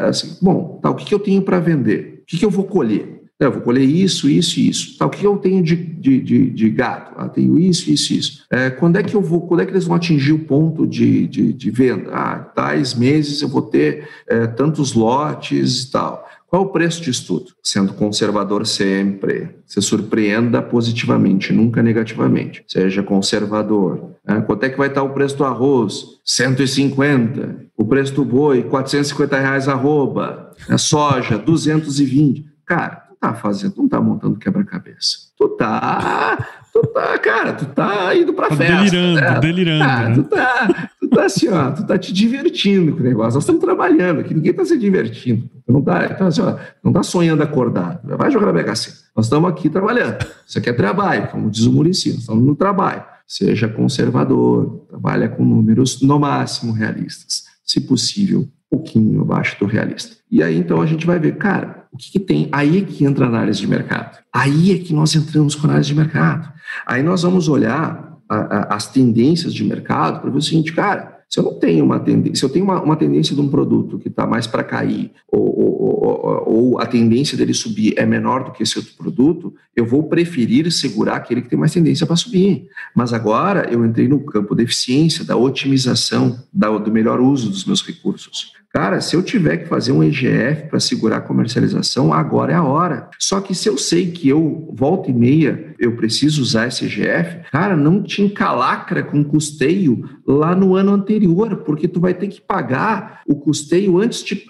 é, 0.01 0.07
assim, 0.07 0.37
bom, 0.41 0.79
tá, 0.81 0.89
o 0.89 0.95
que, 0.95 1.05
que 1.05 1.13
eu 1.13 1.19
tenho 1.19 1.41
para 1.41 1.59
vender? 1.59 2.21
O 2.23 2.25
que, 2.25 2.37
que 2.37 2.45
eu 2.45 2.49
vou 2.49 2.65
colher? 2.65 3.13
Eu 3.39 3.51
vou 3.51 3.61
colher 3.61 3.83
isso, 3.83 4.29
isso 4.29 4.59
e 4.59 4.69
isso. 4.69 4.97
Tá, 4.97 5.05
o 5.05 5.09
que 5.09 5.25
eu 5.25 5.37
tenho 5.37 5.61
de, 5.61 5.75
de, 5.75 6.21
de, 6.21 6.49
de 6.49 6.69
gato? 6.69 7.13
Ah, 7.17 7.27
tenho 7.27 7.59
isso, 7.59 7.91
isso, 7.91 8.13
isso. 8.13 8.45
É, 8.49 8.69
quando 8.69 8.97
é 8.97 9.03
que 9.03 9.15
eu 9.15 9.21
vou, 9.21 9.41
quando 9.41 9.61
é 9.61 9.65
que 9.65 9.71
eles 9.71 9.85
vão 9.85 9.95
atingir 9.95 10.33
o 10.33 10.39
ponto 10.39 10.87
de, 10.87 11.27
de, 11.27 11.53
de 11.53 11.71
venda? 11.71 12.11
Ah, 12.13 12.39
tais 12.39 12.93
meses 12.93 13.41
eu 13.41 13.49
vou 13.49 13.61
ter 13.61 14.07
é, 14.27 14.47
tantos 14.47 14.93
lotes 14.93 15.83
e 15.83 15.91
tal. 15.91 16.27
Qual 16.53 16.65
o 16.65 16.69
preço 16.69 17.01
disso 17.01 17.25
tudo? 17.25 17.45
Sendo 17.63 17.95
conservador 17.95 18.67
sempre. 18.67 19.55
Se 19.65 19.81
surpreenda 19.81 20.61
positivamente, 20.61 21.51
nunca 21.51 21.81
negativamente. 21.81 22.63
Seja 22.67 23.01
conservador. 23.01 24.11
Né? 24.23 24.39
Quanto 24.41 24.63
é 24.63 24.69
que 24.69 24.77
vai 24.77 24.87
estar 24.87 25.01
o 25.01 25.09
preço 25.09 25.35
do 25.35 25.45
arroz? 25.45 26.05
150. 26.23 27.57
O 27.75 27.85
preço 27.85 28.13
do 28.13 28.23
boi, 28.23 28.61
450 28.61 29.39
reais 29.39 29.67
arroba. 29.67 30.51
A 30.69 30.77
soja, 30.77 31.39
220. 31.39 32.45
Cara, 32.67 32.97
tu 32.97 33.15
tá 33.19 33.33
fazendo, 33.33 33.73
não 33.75 33.89
tá 33.89 33.99
montando 33.99 34.37
quebra-cabeça. 34.37 35.17
Tu 35.35 35.49
tá 35.57 36.37
tu 36.71 36.81
tá, 36.87 37.17
cara, 37.17 37.53
tu 37.53 37.65
tá 37.65 38.15
indo 38.15 38.31
pra 38.31 38.49
tá 38.49 38.57
festa. 38.57 38.75
Delirando, 38.75 39.21
né? 39.21 39.39
delirando. 39.39 39.83
Ah, 39.83 40.09
né? 40.09 40.15
tu, 40.15 40.23
tá, 40.23 40.89
tu 40.99 41.09
tá 41.09 41.25
assim, 41.25 41.49
ó, 41.49 41.71
tu 41.71 41.83
tá 41.83 41.97
te 41.97 42.13
divertindo 42.13 42.93
com 42.93 42.99
o 42.99 43.03
negócio. 43.03 43.33
Nós 43.33 43.43
estamos 43.43 43.59
trabalhando 43.59 44.19
aqui, 44.19 44.35
ninguém 44.35 44.53
tá 44.53 44.63
se 44.63 44.77
divertindo. 44.77 45.49
Não 45.67 45.81
tá, 45.81 46.05
então, 46.05 46.27
assim, 46.27 46.41
não 46.83 46.91
tá 46.91 47.03
sonhando 47.03 47.41
acordado. 47.41 47.99
Vai 48.17 48.29
jogar 48.29 48.51
na 48.51 48.53
BHC. 48.53 48.91
Nós 49.15 49.25
estamos 49.25 49.49
aqui 49.49 49.69
trabalhando. 49.69 50.25
Isso 50.45 50.57
aqui 50.57 50.69
é 50.69 50.73
trabalho, 50.73 51.29
como 51.29 51.49
diz 51.49 51.65
o 51.65 51.71
Murici, 51.71 52.09
nós 52.09 52.19
estamos 52.19 52.43
no 52.43 52.55
trabalho. 52.55 53.03
Seja 53.25 53.67
conservador, 53.67 54.85
trabalha 54.89 55.29
com 55.29 55.43
números 55.43 56.01
no 56.01 56.19
máximo 56.19 56.73
realistas. 56.73 57.43
Se 57.63 57.79
possível, 57.79 58.41
um 58.41 58.77
pouquinho 58.77 59.21
abaixo 59.21 59.57
do 59.59 59.65
realista. 59.65 60.15
E 60.29 60.43
aí, 60.43 60.57
então, 60.57 60.81
a 60.81 60.85
gente 60.85 61.05
vai 61.05 61.19
ver, 61.19 61.37
cara, 61.37 61.85
o 61.91 61.97
que, 61.97 62.11
que 62.11 62.19
tem? 62.19 62.49
Aí 62.51 62.79
é 62.79 62.81
que 62.81 63.05
entra 63.05 63.25
a 63.25 63.29
análise 63.29 63.59
de 63.59 63.67
mercado. 63.67 64.17
Aí 64.33 64.71
é 64.71 64.79
que 64.79 64.93
nós 64.93 65.15
entramos 65.15 65.55
com 65.55 65.67
a 65.67 65.69
análise 65.69 65.89
de 65.89 65.95
mercado. 65.95 66.51
Aí 66.85 67.03
nós 67.03 67.21
vamos 67.21 67.47
olhar 67.47 68.17
a, 68.27 68.35
a, 68.35 68.75
as 68.75 68.87
tendências 68.87 69.53
de 69.53 69.63
mercado 69.63 70.19
para 70.19 70.29
ver 70.29 70.37
o 70.37 70.41
seguinte, 70.41 70.73
cara, 70.73 71.12
se 71.33 71.39
eu 71.39 71.45
não 71.45 71.55
tenho 71.55 71.83
uma 71.83 71.99
tendência, 71.99 72.35
se 72.35 72.45
eu 72.45 72.49
tenho 72.49 72.63
uma, 72.63 72.79
uma 72.79 72.95
tendência 72.95 73.33
de 73.33 73.41
um 73.41 73.49
produto 73.49 73.97
que 73.97 74.07
está 74.07 74.27
mais 74.27 74.45
para 74.45 74.63
cair, 74.63 75.11
ou, 75.27 75.41
ou, 75.41 76.05
ou, 76.05 76.43
ou, 76.45 76.79
a 76.79 76.85
tendência 76.85 77.35
dele 77.35 77.55
subir 77.55 77.95
é 77.97 78.05
menor 78.05 78.43
do 78.43 78.51
que 78.51 78.61
esse 78.61 78.77
outro 78.77 78.93
produto, 78.93 79.51
eu 79.75 79.83
vou 79.83 80.03
preferir 80.03 80.71
segurar 80.71 81.15
aquele 81.15 81.41
que 81.41 81.49
tem 81.49 81.57
mais 81.57 81.73
tendência 81.73 82.05
para 82.05 82.15
subir. 82.15 82.67
Mas 82.95 83.13
agora 83.13 83.67
eu 83.71 83.83
entrei 83.83 84.07
no 84.07 84.19
campo 84.19 84.53
da 84.53 84.61
eficiência, 84.61 85.25
da 85.25 85.35
otimização, 85.35 86.37
da, 86.53 86.69
do 86.77 86.91
melhor 86.91 87.19
uso 87.19 87.49
dos 87.49 87.65
meus 87.65 87.83
recursos. 87.83 88.51
Cara, 88.73 88.99
se 89.01 89.15
eu 89.15 89.21
tiver 89.21 89.57
que 89.57 89.67
fazer 89.67 89.91
um 89.91 90.03
EGF 90.03 90.67
para 90.67 90.79
segurar 90.79 91.17
a 91.17 91.21
comercialização, 91.21 92.11
agora 92.11 92.53
é 92.53 92.55
a 92.55 92.63
hora. 92.63 93.07
Só 93.19 93.39
que 93.39 93.53
se 93.53 93.69
eu 93.69 93.77
sei 93.77 94.09
que 94.09 94.27
eu, 94.27 94.67
volta 94.73 95.11
e 95.11 95.13
meia, 95.13 95.75
eu 95.77 95.95
preciso 95.95 96.41
usar 96.41 96.67
esse 96.67 96.85
EGF, 96.85 97.51
cara, 97.51 97.77
não 97.77 98.01
te 98.01 98.23
encalacra 98.23 99.03
com 99.03 99.23
custeio 99.23 100.09
lá 100.25 100.55
no 100.55 100.75
ano 100.75 100.91
anterior, 100.91 101.57
porque 101.57 101.87
tu 101.87 101.99
vai 101.99 102.15
ter 102.15 102.27
que 102.29 102.41
pagar 102.41 103.21
o 103.27 103.35
custeio 103.35 103.99
antes 103.99 104.23
de, 104.23 104.43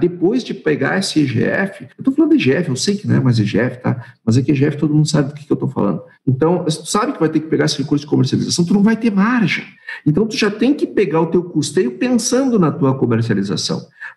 depois 0.00 0.44
de 0.44 0.54
pegar 0.54 1.00
esse 1.00 1.18
EGF. 1.18 1.82
Eu 1.82 1.88
estou 1.98 2.14
falando 2.14 2.34
EGF, 2.34 2.68
eu 2.68 2.76
sei 2.76 2.94
que 2.94 3.08
não 3.08 3.16
é 3.16 3.20
mais 3.20 3.40
EGF, 3.40 3.80
tá? 3.82 4.04
Mas 4.24 4.36
é 4.36 4.42
que 4.42 4.52
EGF 4.52 4.76
todo 4.76 4.94
mundo 4.94 5.08
sabe 5.08 5.30
do 5.30 5.34
que, 5.34 5.44
que 5.44 5.52
eu 5.52 5.54
estou 5.54 5.68
falando. 5.68 6.00
Então, 6.24 6.64
tu 6.64 6.86
sabe 6.86 7.12
que 7.12 7.20
vai 7.20 7.28
ter 7.28 7.40
que 7.40 7.48
pegar 7.48 7.64
esse 7.64 7.78
recurso 7.78 8.04
de 8.04 8.10
comercialização, 8.10 8.64
tu 8.64 8.72
não 8.72 8.84
vai 8.84 8.96
ter 8.96 9.10
margem. 9.10 9.64
Então, 10.06 10.26
tu 10.26 10.36
já 10.36 10.50
tem 10.50 10.74
que 10.74 10.86
pegar 10.86 11.20
o 11.20 11.26
teu 11.26 11.42
custeio 11.42 11.92
pensando 11.92 12.58
na 12.58 12.70
tua 12.70 12.96
comercialização. 12.96 13.63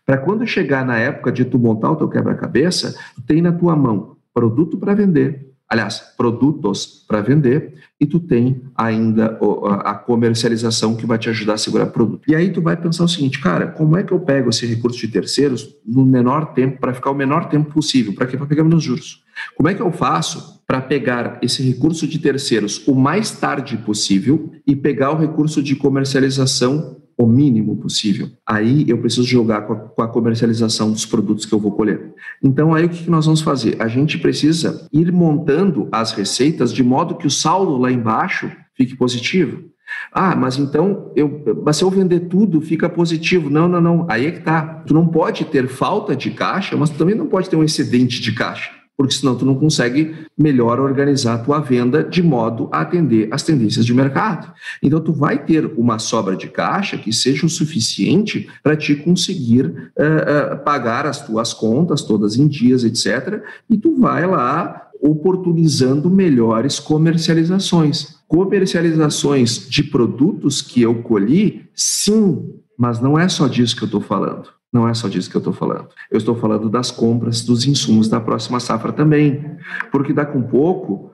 Para 0.05 0.17
quando 0.17 0.47
chegar 0.47 0.85
na 0.85 0.97
época 0.97 1.31
de 1.31 1.45
tu 1.45 1.59
montar 1.59 1.91
o 1.91 1.95
teu 1.95 2.07
quebra-cabeça, 2.07 2.95
tu 3.15 3.21
tem 3.21 3.41
na 3.41 3.51
tua 3.51 3.75
mão 3.75 4.15
produto 4.33 4.77
para 4.77 4.93
vender, 4.93 5.47
aliás, 5.67 5.99
produtos 6.15 7.03
para 7.07 7.21
vender, 7.21 7.73
e 7.99 8.05
tu 8.05 8.19
tem 8.19 8.61
ainda 8.75 9.37
a 9.83 9.95
comercialização 9.95 10.95
que 10.95 11.05
vai 11.05 11.17
te 11.17 11.29
ajudar 11.29 11.53
a 11.53 11.57
segurar 11.57 11.87
produto. 11.87 12.29
E 12.29 12.35
aí 12.35 12.51
tu 12.51 12.61
vai 12.61 12.77
pensar 12.77 13.03
o 13.03 13.07
seguinte, 13.07 13.39
cara, 13.41 13.67
como 13.67 13.97
é 13.97 14.03
que 14.03 14.11
eu 14.11 14.19
pego 14.19 14.49
esse 14.49 14.65
recurso 14.65 14.99
de 14.99 15.07
terceiros 15.07 15.75
no 15.85 16.05
menor 16.05 16.53
tempo, 16.53 16.79
para 16.79 16.93
ficar 16.93 17.09
o 17.09 17.15
menor 17.15 17.49
tempo 17.49 17.73
possível? 17.73 18.13
Para 18.13 18.27
quê? 18.27 18.37
Para 18.37 18.45
pegar 18.45 18.63
menos 18.63 18.83
juros. 18.83 19.23
Como 19.55 19.67
é 19.67 19.73
que 19.73 19.81
eu 19.81 19.91
faço 19.91 20.61
para 20.67 20.81
pegar 20.81 21.39
esse 21.41 21.63
recurso 21.63 22.07
de 22.07 22.19
terceiros 22.19 22.87
o 22.87 22.93
mais 22.93 23.31
tarde 23.31 23.77
possível 23.77 24.51
e 24.65 24.75
pegar 24.75 25.11
o 25.11 25.17
recurso 25.17 25.63
de 25.63 25.75
comercialização 25.75 26.97
o 27.17 27.25
mínimo 27.25 27.75
possível. 27.77 28.29
Aí 28.45 28.85
eu 28.87 28.99
preciso 28.99 29.25
jogar 29.25 29.61
com 29.61 29.73
a, 29.73 29.75
com 29.75 30.01
a, 30.03 30.07
comercialização 30.07 30.91
dos 30.91 31.05
produtos 31.05 31.45
que 31.45 31.53
eu 31.53 31.59
vou 31.59 31.71
colher. 31.71 32.13
Então, 32.43 32.75
aí 32.75 32.85
o 32.85 32.89
que 32.89 33.09
nós 33.09 33.25
vamos 33.25 33.41
fazer? 33.41 33.75
A 33.81 33.87
gente 33.87 34.19
precisa 34.19 34.87
ir 34.93 35.11
montando 35.11 35.89
as 35.91 36.11
receitas 36.11 36.71
de 36.71 36.83
modo 36.83 37.15
que 37.15 37.25
o 37.25 37.31
saldo 37.31 37.75
lá 37.77 37.91
embaixo 37.91 38.51
fique 38.75 38.95
positivo. 38.95 39.63
Ah, 40.11 40.35
mas 40.35 40.57
então, 40.57 41.11
eu, 41.15 41.43
mas 41.65 41.77
se 41.77 41.83
eu 41.83 41.89
vender 41.89 42.21
tudo, 42.21 42.61
fica 42.61 42.87
positivo. 42.87 43.49
Não, 43.49 43.67
não, 43.67 43.81
não. 43.81 44.05
Aí 44.09 44.27
é 44.27 44.31
que 44.31 44.41
tá. 44.41 44.83
Tu 44.85 44.93
não 44.93 45.07
pode 45.07 45.45
ter 45.45 45.67
falta 45.67 46.15
de 46.15 46.31
caixa, 46.31 46.77
mas 46.77 46.89
tu 46.89 46.97
também 46.97 47.15
não 47.15 47.27
pode 47.27 47.49
ter 47.49 47.55
um 47.55 47.63
excedente 47.63 48.21
de 48.21 48.33
caixa 48.33 48.76
porque 48.97 49.13
senão 49.13 49.35
tu 49.35 49.45
não 49.45 49.55
consegue 49.55 50.15
melhor 50.35 50.79
organizar 50.79 51.35
a 51.35 51.37
tua 51.37 51.59
venda 51.59 52.03
de 52.03 52.23
modo 52.23 52.67
a 52.71 52.81
atender 52.81 53.29
as 53.31 53.43
tendências 53.43 53.85
de 53.85 53.93
mercado. 53.93 54.51
Então 54.81 54.99
tu 54.99 55.13
vai 55.13 55.45
ter 55.45 55.65
uma 55.77 55.99
sobra 55.99 56.35
de 56.35 56.47
caixa 56.47 56.97
que 56.97 57.13
seja 57.13 57.45
o 57.45 57.49
suficiente 57.49 58.49
para 58.63 58.75
te 58.75 58.95
conseguir 58.95 59.65
uh, 59.67 60.55
uh, 60.55 60.63
pagar 60.65 61.05
as 61.05 61.23
tuas 61.23 61.53
contas 61.53 62.01
todas 62.01 62.35
em 62.35 62.47
dias, 62.47 62.83
etc. 62.83 63.43
E 63.69 63.77
tu 63.77 63.95
vai 63.99 64.25
lá 64.25 64.87
oportunizando 64.99 66.09
melhores 66.09 66.79
comercializações. 66.79 68.17
Comercializações 68.27 69.69
de 69.69 69.83
produtos 69.83 70.61
que 70.61 70.81
eu 70.81 71.03
colhi, 71.03 71.69
sim, 71.75 72.49
mas 72.77 72.99
não 72.99 73.17
é 73.17 73.29
só 73.29 73.47
disso 73.47 73.75
que 73.75 73.83
eu 73.83 73.87
estou 73.87 74.01
falando. 74.01 74.56
Não 74.71 74.87
é 74.87 74.93
só 74.93 75.07
disso 75.07 75.29
que 75.29 75.37
eu 75.37 75.39
estou 75.39 75.53
falando. 75.53 75.87
Eu 76.11 76.17
estou 76.17 76.35
falando 76.35 76.69
das 76.69 76.91
compras 76.91 77.41
dos 77.41 77.65
insumos 77.65 78.09
da 78.09 78.19
próxima 78.19 78.59
safra 78.59 78.91
também. 78.91 79.43
Porque 79.91 80.11
daqui 80.11 80.37
um 80.37 80.43
pouco 80.43 81.11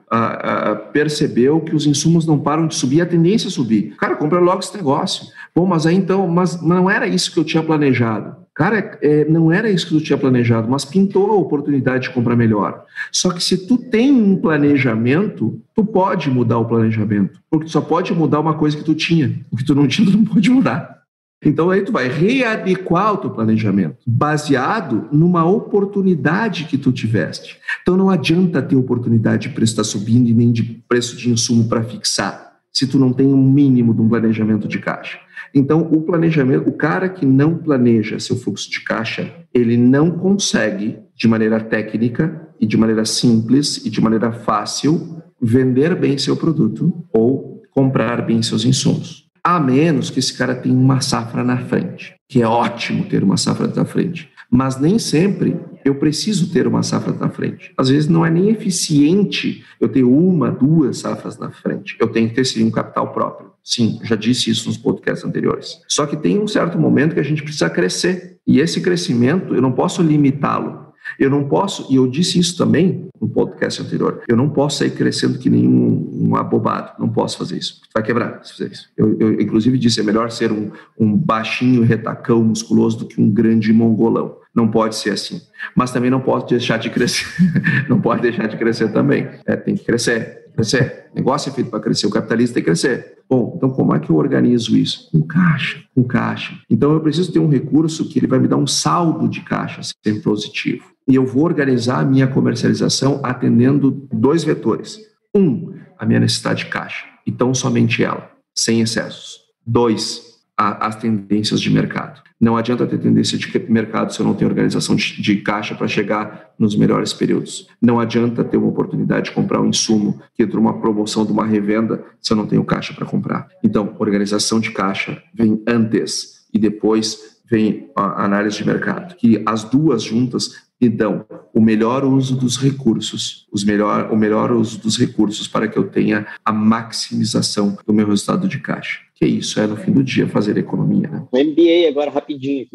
percebeu 0.92 1.60
que 1.60 1.74
os 1.74 1.86
insumos 1.86 2.26
não 2.26 2.38
param 2.38 2.66
de 2.66 2.74
subir, 2.74 3.00
a 3.00 3.06
tendência 3.06 3.48
é 3.48 3.50
subir. 3.50 3.94
Cara, 3.96 4.16
compra 4.16 4.40
logo 4.40 4.60
esse 4.60 4.76
negócio. 4.76 5.26
Bom, 5.54 5.66
mas 5.66 5.86
aí 5.86 5.94
então, 5.94 6.26
mas 6.28 6.60
não 6.60 6.90
era 6.90 7.06
isso 7.06 7.32
que 7.32 7.38
eu 7.38 7.44
tinha 7.44 7.62
planejado. 7.62 8.44
Cara, 8.54 8.98
é, 9.02 9.24
não 9.24 9.50
era 9.50 9.68
isso 9.68 9.86
que 9.88 9.94
tu 9.94 10.00
tinha 10.00 10.18
planejado, 10.18 10.70
mas 10.70 10.84
pintou 10.84 11.30
a 11.30 11.34
oportunidade 11.34 12.04
de 12.08 12.14
comprar 12.14 12.36
melhor. 12.36 12.84
Só 13.10 13.32
que 13.32 13.42
se 13.42 13.66
tu 13.66 13.76
tem 13.76 14.12
um 14.12 14.36
planejamento, 14.36 15.60
tu 15.74 15.84
pode 15.84 16.30
mudar 16.30 16.58
o 16.58 16.64
planejamento. 16.64 17.40
Porque 17.50 17.66
tu 17.66 17.72
só 17.72 17.80
pode 17.80 18.14
mudar 18.14 18.38
uma 18.38 18.54
coisa 18.54 18.76
que 18.76 18.84
tu 18.84 18.94
tinha. 18.94 19.40
O 19.50 19.56
que 19.56 19.64
tu 19.64 19.74
não 19.74 19.88
tinha, 19.88 20.08
tu 20.08 20.16
não 20.16 20.24
pode 20.24 20.48
mudar. 20.50 21.03
Então 21.44 21.70
aí 21.70 21.82
tu 21.82 21.92
vai 21.92 22.08
readequar 22.08 23.12
o 23.12 23.16
teu 23.18 23.30
planejamento, 23.30 23.98
baseado 24.06 25.08
numa 25.12 25.44
oportunidade 25.44 26.64
que 26.64 26.78
tu 26.78 26.90
tiveste. 26.90 27.58
Então 27.82 27.96
não 27.96 28.08
adianta 28.08 28.62
ter 28.62 28.76
oportunidade 28.76 29.48
de 29.48 29.54
preço 29.54 29.72
estar 29.72 29.84
subindo 29.84 30.28
e 30.28 30.34
nem 30.34 30.50
de 30.50 30.62
preço 30.62 31.16
de 31.16 31.30
insumo 31.30 31.68
para 31.68 31.84
fixar, 31.84 32.54
se 32.72 32.86
tu 32.86 32.98
não 32.98 33.12
tem 33.12 33.26
um 33.26 33.50
mínimo 33.50 33.92
de 33.92 34.00
um 34.00 34.08
planejamento 34.08 34.66
de 34.66 34.78
caixa. 34.78 35.18
Então 35.54 35.82
o 35.92 36.02
planejamento, 36.02 36.68
o 36.68 36.72
cara 36.72 37.08
que 37.08 37.26
não 37.26 37.58
planeja 37.58 38.18
seu 38.18 38.36
fluxo 38.36 38.70
de 38.70 38.80
caixa, 38.80 39.32
ele 39.52 39.76
não 39.76 40.10
consegue 40.10 40.98
de 41.14 41.28
maneira 41.28 41.60
técnica 41.60 42.48
e 42.58 42.66
de 42.66 42.76
maneira 42.76 43.04
simples 43.04 43.84
e 43.84 43.90
de 43.90 44.00
maneira 44.00 44.32
fácil 44.32 45.22
vender 45.40 45.94
bem 45.94 46.16
seu 46.16 46.36
produto 46.36 47.04
ou 47.12 47.62
comprar 47.70 48.24
bem 48.24 48.42
seus 48.42 48.64
insumos 48.64 49.23
a 49.44 49.60
menos 49.60 50.08
que 50.08 50.18
esse 50.18 50.32
cara 50.32 50.54
tenha 50.54 50.74
uma 50.74 51.02
safra 51.02 51.44
na 51.44 51.58
frente, 51.58 52.14
que 52.26 52.40
é 52.40 52.48
ótimo 52.48 53.04
ter 53.04 53.22
uma 53.22 53.36
safra 53.36 53.68
na 53.68 53.84
frente. 53.84 54.30
Mas 54.50 54.80
nem 54.80 54.98
sempre 54.98 55.60
eu 55.84 55.96
preciso 55.96 56.50
ter 56.50 56.66
uma 56.66 56.82
safra 56.82 57.12
na 57.12 57.28
frente. 57.28 57.72
Às 57.76 57.90
vezes 57.90 58.08
não 58.08 58.24
é 58.24 58.30
nem 58.30 58.48
eficiente 58.48 59.62
eu 59.78 59.88
ter 59.88 60.02
uma, 60.02 60.50
duas 60.50 60.98
safras 60.98 61.38
na 61.38 61.50
frente. 61.50 61.96
Eu 62.00 62.08
tenho 62.08 62.28
que 62.28 62.34
ter 62.34 62.44
sim 62.44 62.64
um 62.64 62.70
capital 62.70 63.12
próprio. 63.12 63.50
Sim, 63.62 63.98
já 64.02 64.16
disse 64.16 64.50
isso 64.50 64.68
nos 64.68 64.78
podcasts 64.78 65.26
anteriores. 65.26 65.80
Só 65.88 66.06
que 66.06 66.16
tem 66.16 66.38
um 66.38 66.48
certo 66.48 66.78
momento 66.78 67.14
que 67.14 67.20
a 67.20 67.24
gente 67.24 67.42
precisa 67.42 67.68
crescer. 67.68 68.38
E 68.46 68.60
esse 68.60 68.80
crescimento 68.80 69.54
eu 69.54 69.60
não 69.60 69.72
posso 69.72 70.02
limitá-lo. 70.02 70.83
Eu 71.18 71.30
não 71.30 71.44
posso, 71.48 71.86
e 71.90 71.96
eu 71.96 72.06
disse 72.06 72.38
isso 72.38 72.56
também 72.56 73.08
no 73.20 73.28
podcast 73.28 73.80
anterior, 73.80 74.22
eu 74.28 74.36
não 74.36 74.48
posso 74.48 74.78
sair 74.78 74.90
crescendo 74.90 75.38
que 75.38 75.48
nem 75.48 75.66
um, 75.66 76.36
abobado, 76.36 76.92
não 76.98 77.08
posso 77.08 77.38
fazer 77.38 77.58
isso. 77.58 77.80
Vai 77.92 78.02
quebrar 78.02 78.40
se 78.44 78.54
fizer 78.54 78.72
isso. 78.72 78.88
Eu, 78.96 79.16
eu, 79.18 79.40
inclusive, 79.40 79.78
disse: 79.78 80.00
é 80.00 80.02
melhor 80.02 80.30
ser 80.30 80.50
um, 80.50 80.70
um 80.98 81.16
baixinho 81.16 81.82
retacão 81.82 82.42
musculoso 82.42 82.98
do 82.98 83.06
que 83.06 83.20
um 83.20 83.30
grande 83.30 83.72
mongolão. 83.72 84.36
Não 84.54 84.68
pode 84.68 84.96
ser 84.96 85.10
assim. 85.10 85.40
Mas 85.74 85.90
também 85.90 86.10
não 86.10 86.20
pode 86.20 86.46
deixar 86.46 86.78
de 86.78 86.88
crescer. 86.88 87.26
não 87.88 88.00
pode 88.00 88.22
deixar 88.22 88.46
de 88.46 88.56
crescer 88.56 88.92
também. 88.92 89.28
É, 89.46 89.56
tem 89.56 89.74
que 89.74 89.84
crescer. 89.84 90.44
Crescer. 90.54 91.06
O 91.12 91.16
negócio 91.16 91.50
é 91.50 91.52
feito 91.52 91.70
para 91.70 91.80
crescer. 91.80 92.06
O 92.06 92.10
capitalista 92.10 92.54
tem 92.54 92.62
que 92.62 92.66
crescer. 92.66 93.18
Bom, 93.28 93.54
então 93.56 93.70
como 93.70 93.94
é 93.94 93.98
que 93.98 94.10
eu 94.10 94.16
organizo 94.16 94.76
isso? 94.76 95.08
Com 95.10 95.22
caixa, 95.22 95.82
com 95.92 96.04
caixa. 96.04 96.56
Então 96.70 96.92
eu 96.92 97.00
preciso 97.00 97.32
ter 97.32 97.40
um 97.40 97.48
recurso 97.48 98.08
que 98.08 98.20
ele 98.20 98.28
vai 98.28 98.38
me 98.38 98.46
dar 98.46 98.56
um 98.56 98.66
saldo 98.66 99.28
de 99.28 99.40
caixa 99.40 99.80
sempre 99.82 100.22
positivo 100.22 100.93
e 101.06 101.14
eu 101.14 101.26
vou 101.26 101.44
organizar 101.44 102.00
a 102.00 102.04
minha 102.04 102.26
comercialização 102.26 103.20
atendendo 103.22 104.06
dois 104.12 104.42
vetores. 104.44 104.98
Um, 105.34 105.74
a 105.98 106.06
minha 106.06 106.20
necessidade 106.20 106.64
de 106.64 106.70
caixa, 106.70 107.06
então 107.26 107.52
somente 107.54 108.02
ela, 108.02 108.30
sem 108.54 108.80
excessos. 108.80 109.40
Dois, 109.66 110.34
as 110.56 110.96
tendências 110.96 111.60
de 111.60 111.70
mercado. 111.70 112.22
Não 112.40 112.56
adianta 112.56 112.86
ter 112.86 112.98
tendência 112.98 113.38
de 113.38 113.58
mercado 113.70 114.12
se 114.12 114.20
eu 114.20 114.26
não 114.26 114.34
tenho 114.34 114.50
organização 114.50 114.94
de, 114.94 115.20
de 115.20 115.36
caixa 115.36 115.74
para 115.74 115.88
chegar 115.88 116.52
nos 116.58 116.76
melhores 116.76 117.12
períodos. 117.12 117.68
Não 117.80 117.98
adianta 117.98 118.44
ter 118.44 118.56
uma 118.56 118.68
oportunidade 118.68 119.30
de 119.30 119.32
comprar 119.32 119.60
um 119.60 119.68
insumo 119.68 120.20
que 120.34 120.42
entra 120.42 120.60
uma 120.60 120.78
promoção 120.78 121.24
de 121.24 121.32
uma 121.32 121.46
revenda 121.46 122.04
se 122.20 122.32
eu 122.32 122.36
não 122.36 122.46
tenho 122.46 122.64
caixa 122.64 122.92
para 122.92 123.06
comprar. 123.06 123.48
Então, 123.62 123.96
organização 123.98 124.60
de 124.60 124.70
caixa 124.70 125.22
vem 125.32 125.62
antes 125.66 126.44
e 126.52 126.58
depois 126.58 127.34
vem 127.50 127.90
a 127.94 128.24
análise 128.24 128.56
de 128.58 128.66
mercado, 128.66 129.16
que 129.16 129.42
as 129.46 129.64
duas 129.64 130.02
juntas 130.02 130.63
me 130.80 130.88
dão 130.88 131.24
o 131.54 131.60
melhor 131.60 132.04
uso 132.04 132.36
dos 132.36 132.56
recursos, 132.56 133.46
os 133.52 133.64
melhor, 133.64 134.10
o 134.10 134.16
melhor 134.16 134.50
uso 134.52 134.80
dos 134.80 134.98
recursos 134.98 135.46
para 135.46 135.68
que 135.68 135.78
eu 135.78 135.88
tenha 135.88 136.26
a 136.44 136.52
maximização 136.52 137.78
do 137.86 137.92
meu 137.92 138.06
resultado 138.06 138.48
de 138.48 138.58
caixa. 138.58 139.00
Que 139.14 139.24
isso 139.24 139.60
é, 139.60 139.66
no 139.66 139.76
fim 139.76 139.92
do 139.92 140.02
dia, 140.02 140.26
fazer 140.26 140.58
economia. 140.58 141.08
Né? 141.08 141.26
Um 141.32 141.44
MBA 141.44 141.88
agora, 141.88 142.10
rapidinho. 142.10 142.66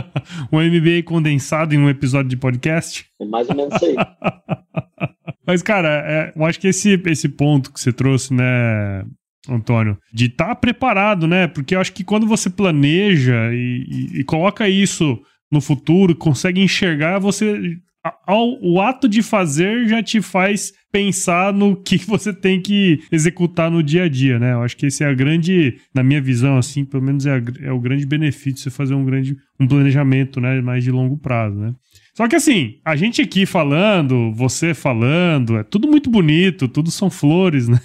um 0.52 0.60
MBA 0.60 1.02
condensado 1.04 1.74
em 1.74 1.78
um 1.78 1.88
episódio 1.88 2.28
de 2.28 2.36
podcast? 2.36 3.06
É 3.20 3.24
mais 3.24 3.48
ou 3.48 3.56
menos 3.56 3.74
isso 3.74 3.86
aí. 3.86 3.96
Mas, 5.46 5.62
cara, 5.62 6.04
é, 6.06 6.32
eu 6.36 6.44
acho 6.44 6.60
que 6.60 6.68
esse, 6.68 7.00
esse 7.06 7.28
ponto 7.28 7.72
que 7.72 7.80
você 7.80 7.92
trouxe, 7.92 8.34
né, 8.34 9.04
Antônio, 9.48 9.96
de 10.12 10.26
estar 10.26 10.48
tá 10.48 10.54
preparado, 10.54 11.26
né? 11.26 11.46
Porque 11.46 11.74
eu 11.74 11.80
acho 11.80 11.92
que 11.92 12.04
quando 12.04 12.26
você 12.26 12.50
planeja 12.50 13.50
e, 13.52 13.86
e, 13.88 14.20
e 14.20 14.24
coloca 14.24 14.68
isso 14.68 15.18
no 15.50 15.60
futuro, 15.60 16.14
consegue 16.14 16.60
enxergar, 16.60 17.18
você. 17.18 17.76
Ao, 18.24 18.56
o 18.62 18.80
ato 18.80 19.08
de 19.08 19.20
fazer 19.20 19.88
já 19.88 20.00
te 20.00 20.22
faz 20.22 20.72
pensar 20.92 21.52
no 21.52 21.74
que 21.82 21.98
você 21.98 22.32
tem 22.32 22.62
que 22.62 23.00
executar 23.10 23.68
no 23.68 23.82
dia 23.82 24.04
a 24.04 24.08
dia, 24.08 24.38
né? 24.38 24.52
Eu 24.52 24.62
acho 24.62 24.76
que 24.76 24.86
esse 24.86 25.02
é 25.02 25.08
a 25.08 25.14
grande, 25.14 25.76
na 25.92 26.04
minha 26.04 26.20
visão, 26.20 26.56
assim, 26.56 26.84
pelo 26.84 27.02
menos 27.02 27.26
é, 27.26 27.32
a, 27.32 27.42
é 27.62 27.72
o 27.72 27.80
grande 27.80 28.06
benefício 28.06 28.58
você 28.58 28.70
fazer 28.70 28.94
um 28.94 29.04
grande 29.04 29.36
um 29.58 29.66
planejamento, 29.66 30.40
né, 30.40 30.60
mais 30.60 30.84
de 30.84 30.90
longo 30.90 31.18
prazo, 31.18 31.56
né? 31.58 31.74
Só 32.16 32.26
que 32.26 32.36
assim, 32.36 32.76
a 32.82 32.96
gente 32.96 33.20
aqui 33.20 33.44
falando, 33.44 34.32
você 34.32 34.72
falando, 34.72 35.58
é 35.58 35.62
tudo 35.62 35.86
muito 35.86 36.08
bonito, 36.08 36.66
tudo 36.66 36.90
são 36.90 37.10
flores, 37.10 37.68
né? 37.68 37.78